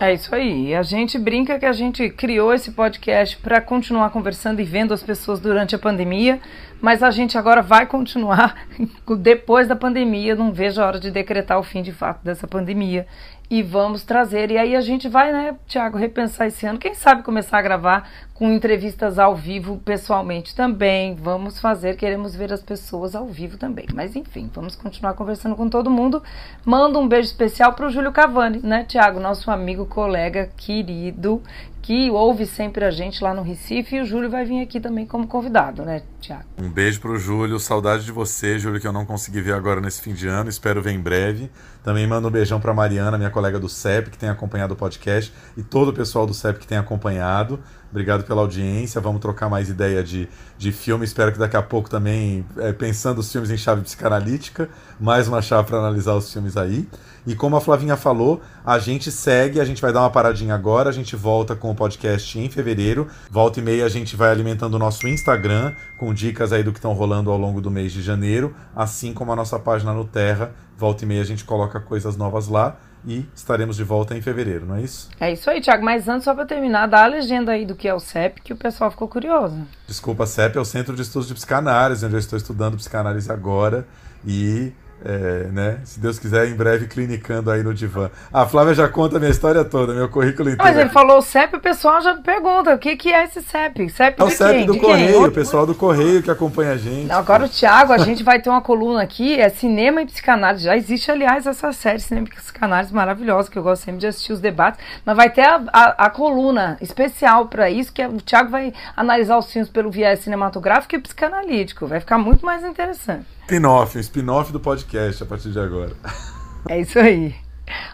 É 0.00 0.12
isso 0.12 0.34
aí. 0.34 0.74
A 0.74 0.82
gente 0.82 1.18
brinca 1.18 1.58
que 1.58 1.64
a 1.64 1.72
gente 1.72 2.10
criou 2.10 2.52
esse 2.52 2.72
podcast 2.72 3.36
para 3.36 3.60
continuar 3.60 4.10
conversando 4.10 4.60
e 4.60 4.64
vendo 4.64 4.92
as 4.92 5.02
pessoas 5.02 5.38
durante 5.38 5.74
a 5.74 5.78
pandemia, 5.78 6.40
mas 6.80 7.02
a 7.02 7.10
gente 7.10 7.38
agora 7.38 7.62
vai 7.62 7.86
continuar 7.86 8.66
depois 9.18 9.68
da 9.68 9.76
pandemia. 9.76 10.34
Não 10.34 10.52
vejo 10.52 10.82
a 10.82 10.86
hora 10.86 11.00
de 11.00 11.10
decretar 11.10 11.58
o 11.58 11.62
fim 11.62 11.80
de 11.80 11.92
fato 11.92 12.24
dessa 12.24 12.46
pandemia 12.46 13.06
e 13.50 13.62
vamos 13.62 14.04
trazer. 14.04 14.50
E 14.50 14.58
aí 14.58 14.74
a 14.74 14.80
gente 14.80 15.08
vai, 15.08 15.32
né, 15.32 15.56
Tiago, 15.66 15.98
repensar 15.98 16.46
esse 16.46 16.66
ano. 16.66 16.78
Quem 16.78 16.94
sabe 16.94 17.22
começar 17.22 17.58
a 17.58 17.62
gravar 17.62 18.10
com 18.32 18.50
entrevistas 18.50 19.18
ao 19.18 19.34
vivo 19.34 19.80
pessoalmente 19.84 20.54
também. 20.54 21.14
Vamos 21.14 21.60
fazer, 21.60 21.96
queremos 21.96 22.34
ver 22.34 22.52
as 22.52 22.62
pessoas 22.62 23.14
ao 23.14 23.26
vivo 23.26 23.56
também. 23.56 23.86
Mas 23.94 24.16
enfim, 24.16 24.50
vamos 24.52 24.74
continuar 24.74 25.14
conversando 25.14 25.54
com 25.54 25.68
todo 25.68 25.90
mundo. 25.90 26.22
Manda 26.64 26.98
um 26.98 27.06
beijo 27.06 27.28
especial 27.28 27.72
para 27.74 27.86
o 27.86 27.90
Júlio 27.90 28.12
Cavani, 28.12 28.60
né, 28.62 28.84
Tiago, 28.84 29.20
nosso 29.20 29.50
amigo, 29.50 29.86
colega, 29.86 30.50
querido, 30.56 31.42
que 31.84 32.10
ouve 32.10 32.46
sempre 32.46 32.82
a 32.82 32.90
gente 32.90 33.22
lá 33.22 33.34
no 33.34 33.42
Recife 33.42 33.96
e 33.96 34.00
o 34.00 34.06
Júlio 34.06 34.30
vai 34.30 34.42
vir 34.42 34.62
aqui 34.62 34.80
também 34.80 35.04
como 35.04 35.26
convidado, 35.26 35.84
né, 35.84 36.02
Tiago? 36.18 36.44
Um 36.58 36.70
beijo 36.70 36.98
pro 36.98 37.18
Júlio, 37.18 37.60
saudade 37.60 38.06
de 38.06 38.10
você, 38.10 38.58
Júlio, 38.58 38.80
que 38.80 38.86
eu 38.86 38.92
não 38.92 39.04
consegui 39.04 39.42
ver 39.42 39.52
agora 39.52 39.82
nesse 39.82 40.00
fim 40.00 40.14
de 40.14 40.26
ano, 40.26 40.48
espero 40.48 40.80
ver 40.80 40.92
em 40.92 40.98
breve. 40.98 41.50
Também 41.82 42.06
mando 42.06 42.26
um 42.26 42.30
beijão 42.30 42.58
pra 42.58 42.72
Mariana, 42.72 43.18
minha 43.18 43.28
colega 43.28 43.60
do 43.60 43.68
CEP, 43.68 44.08
que 44.08 44.16
tem 44.16 44.30
acompanhado 44.30 44.72
o 44.72 44.76
podcast, 44.78 45.30
e 45.58 45.62
todo 45.62 45.88
o 45.88 45.92
pessoal 45.92 46.24
do 46.26 46.32
CEP 46.32 46.60
que 46.60 46.66
tem 46.66 46.78
acompanhado. 46.78 47.60
Obrigado 47.90 48.24
pela 48.24 48.40
audiência. 48.40 48.98
Vamos 48.98 49.20
trocar 49.20 49.50
mais 49.50 49.68
ideia 49.68 50.02
de, 50.02 50.26
de 50.56 50.72
filme. 50.72 51.04
Espero 51.04 51.32
que 51.32 51.38
daqui 51.38 51.56
a 51.56 51.62
pouco 51.62 51.90
também, 51.90 52.46
é, 52.56 52.72
pensando 52.72 53.18
os 53.18 53.30
filmes 53.30 53.50
em 53.50 53.58
chave 53.58 53.82
psicanalítica, 53.82 54.70
mais 54.98 55.28
uma 55.28 55.42
chave 55.42 55.68
para 55.68 55.78
analisar 55.78 56.14
os 56.14 56.32
filmes 56.32 56.56
aí. 56.56 56.88
E 57.26 57.34
como 57.34 57.56
a 57.56 57.60
Flavinha 57.60 57.96
falou, 57.96 58.42
a 58.64 58.78
gente 58.78 59.10
segue, 59.10 59.60
a 59.60 59.64
gente 59.64 59.80
vai 59.80 59.92
dar 59.92 60.00
uma 60.00 60.10
paradinha 60.10 60.54
agora, 60.54 60.90
a 60.90 60.92
gente 60.92 61.16
volta 61.16 61.56
com 61.56 61.70
o 61.70 61.74
podcast 61.74 62.38
em 62.38 62.50
fevereiro. 62.50 63.08
Volta 63.30 63.60
e 63.60 63.62
meia 63.62 63.86
a 63.86 63.88
gente 63.88 64.14
vai 64.14 64.30
alimentando 64.30 64.74
o 64.74 64.78
nosso 64.78 65.08
Instagram 65.08 65.72
com 65.98 66.12
dicas 66.12 66.52
aí 66.52 66.62
do 66.62 66.72
que 66.72 66.78
estão 66.78 66.92
rolando 66.92 67.30
ao 67.30 67.38
longo 67.38 67.60
do 67.60 67.70
mês 67.70 67.92
de 67.92 68.02
janeiro, 68.02 68.54
assim 68.76 69.14
como 69.14 69.32
a 69.32 69.36
nossa 69.36 69.58
página 69.58 69.92
no 69.92 70.04
Terra. 70.04 70.52
Volta 70.76 71.04
e 71.04 71.06
meia 71.06 71.22
a 71.22 71.26
gente 71.26 71.44
coloca 71.44 71.80
coisas 71.80 72.16
novas 72.16 72.48
lá 72.48 72.76
e 73.06 73.26
estaremos 73.34 73.76
de 73.76 73.84
volta 73.84 74.16
em 74.16 74.22
fevereiro, 74.22 74.66
não 74.66 74.76
é 74.76 74.82
isso? 74.82 75.08
É 75.20 75.32
isso 75.32 75.48
aí, 75.48 75.60
Thiago. 75.60 75.84
Mas 75.84 76.08
antes, 76.08 76.24
só 76.24 76.34
para 76.34 76.46
terminar, 76.46 76.86
dá 76.86 77.04
a 77.04 77.06
legenda 77.06 77.52
aí 77.52 77.66
do 77.66 77.74
que 77.74 77.86
é 77.86 77.94
o 77.94 78.00
CEP, 78.00 78.40
que 78.42 78.52
o 78.52 78.56
pessoal 78.56 78.90
ficou 78.90 79.08
curioso. 79.08 79.66
Desculpa, 79.86 80.26
CEP 80.26 80.56
é 80.56 80.60
o 80.60 80.64
Centro 80.64 80.96
de 80.96 81.02
Estudos 81.02 81.28
de 81.28 81.34
Psicanálise, 81.34 82.04
onde 82.04 82.14
eu 82.14 82.18
estou 82.18 82.36
estudando 82.36 82.76
psicanálise 82.76 83.30
agora 83.30 83.86
e 84.26 84.72
é, 85.04 85.48
né? 85.52 85.78
Se 85.84 86.00
Deus 86.00 86.18
quiser, 86.18 86.48
em 86.48 86.54
breve 86.54 86.86
clinicando 86.86 87.50
aí 87.50 87.62
no 87.62 87.74
divã. 87.74 88.10
A 88.32 88.46
Flávia 88.46 88.74
já 88.74 88.88
conta 88.88 89.16
a 89.16 89.20
minha 89.20 89.30
história 89.30 89.64
toda, 89.64 89.92
meu 89.92 90.08
currículo 90.08 90.48
inteiro. 90.48 90.64
Mas 90.64 90.78
ele 90.78 90.90
falou 90.90 91.20
CEP, 91.20 91.56
o 91.56 91.60
pessoal 91.60 92.00
já 92.00 92.14
pergunta: 92.14 92.74
o 92.74 92.78
que, 92.78 92.96
que 92.96 93.12
é 93.12 93.24
esse 93.24 93.42
CEP? 93.42 93.90
CEP 93.90 94.20
é 94.20 94.24
o 94.24 94.30
CEP 94.30 94.52
quem? 94.52 94.66
do 94.66 94.72
de 94.72 94.80
Correio, 94.80 95.12
quem? 95.12 95.24
o 95.26 95.32
pessoal 95.32 95.66
do 95.66 95.74
Correio 95.74 96.22
que 96.22 96.30
acompanha 96.30 96.72
a 96.72 96.76
gente. 96.76 97.12
Agora 97.12 97.44
o 97.44 97.48
Thiago, 97.48 97.92
a 97.92 97.98
gente 97.98 98.22
vai 98.22 98.40
ter 98.40 98.48
uma 98.48 98.62
coluna 98.62 99.02
aqui, 99.02 99.38
é 99.38 99.48
cinema 99.48 100.00
e 100.02 100.06
psicanálise. 100.06 100.64
Já 100.64 100.76
existe, 100.76 101.10
aliás, 101.10 101.46
essa 101.46 101.72
série 101.72 102.00
Cinema 102.00 102.26
e 102.28 102.34
Psicanálise 102.34 102.94
maravilhosa, 102.94 103.50
que 103.50 103.58
eu 103.58 103.62
gosto 103.62 103.84
sempre 103.84 104.00
de 104.00 104.06
assistir 104.06 104.32
os 104.32 104.40
debates. 104.40 104.80
Mas 105.04 105.16
vai 105.16 105.28
ter 105.28 105.42
a, 105.42 105.62
a, 105.72 106.06
a 106.06 106.10
coluna 106.10 106.78
especial 106.80 107.46
para 107.46 107.68
isso, 107.68 107.92
que 107.92 108.00
é, 108.00 108.08
o 108.08 108.20
Thiago 108.20 108.50
vai 108.50 108.72
analisar 108.96 109.36
os 109.36 109.52
filmes 109.52 109.68
pelo 109.68 109.90
viés 109.90 110.20
cinematográfico 110.20 110.96
e 110.96 110.98
psicanalítico. 110.98 111.86
Vai 111.86 112.00
ficar 112.00 112.18
muito 112.18 112.44
mais 112.44 112.64
interessante. 112.64 113.26
Spin-off, 113.44 113.98
um 113.98 114.00
spin-off 114.00 114.50
do 114.50 114.58
podcast 114.58 115.22
a 115.22 115.26
partir 115.26 115.50
de 115.50 115.60
agora. 115.60 115.92
É 116.66 116.80
isso 116.80 116.98
aí. 116.98 117.34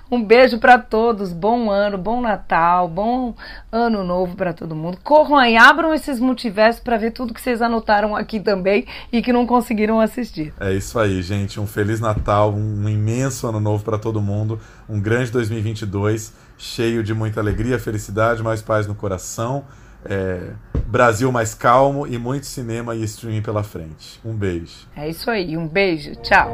Um 0.09 0.23
beijo 0.23 0.61
para 0.61 0.79
todos, 0.79 1.33
bom 1.33 1.69
ano, 1.69 1.99
bom 1.99 2.21
Natal, 2.21 2.87
bom 2.87 3.35
ano 3.71 4.05
novo 4.05 4.37
para 4.37 4.53
todo 4.53 4.77
mundo. 4.77 4.97
Corram 5.03 5.37
aí, 5.37 5.57
abram 5.57 5.93
esses 5.93 6.21
multiversos 6.21 6.81
para 6.81 6.97
ver 6.97 7.11
tudo 7.11 7.35
que 7.35 7.41
vocês 7.41 7.61
anotaram 7.61 8.15
aqui 8.15 8.39
também 8.39 8.87
e 9.13 9.21
que 9.21 9.33
não 9.33 9.45
conseguiram 9.45 9.99
assistir. 9.99 10.55
É 10.61 10.73
isso 10.73 10.97
aí, 11.01 11.21
gente. 11.21 11.59
Um 11.59 11.67
feliz 11.67 11.99
Natal, 11.99 12.55
um 12.55 12.89
imenso 12.89 13.49
ano 13.49 13.59
novo 13.59 13.83
para 13.83 13.99
todo 13.99 14.21
mundo, 14.21 14.61
um 14.89 15.01
grande 15.01 15.33
2022, 15.33 16.33
cheio 16.57 17.03
de 17.03 17.13
muita 17.13 17.41
alegria, 17.41 17.77
felicidade, 17.77 18.41
mais 18.41 18.63
paz 18.63 18.87
no 18.87 18.95
coração. 18.95 19.65
É, 20.05 20.53
Brasil 20.87 21.31
mais 21.31 21.55
calmo 21.55 22.07
e 22.07 22.19
muito 22.19 22.47
cinema 22.47 22.95
e 22.95 23.05
streaming 23.05 23.43
pela 23.43 23.63
frente. 23.63 24.21
Um 24.25 24.35
beijo. 24.35 24.89
É 24.97 25.09
isso 25.09 25.31
aí, 25.31 25.57
um 25.57 25.69
beijo, 25.69 26.17
tchau. 26.17 26.53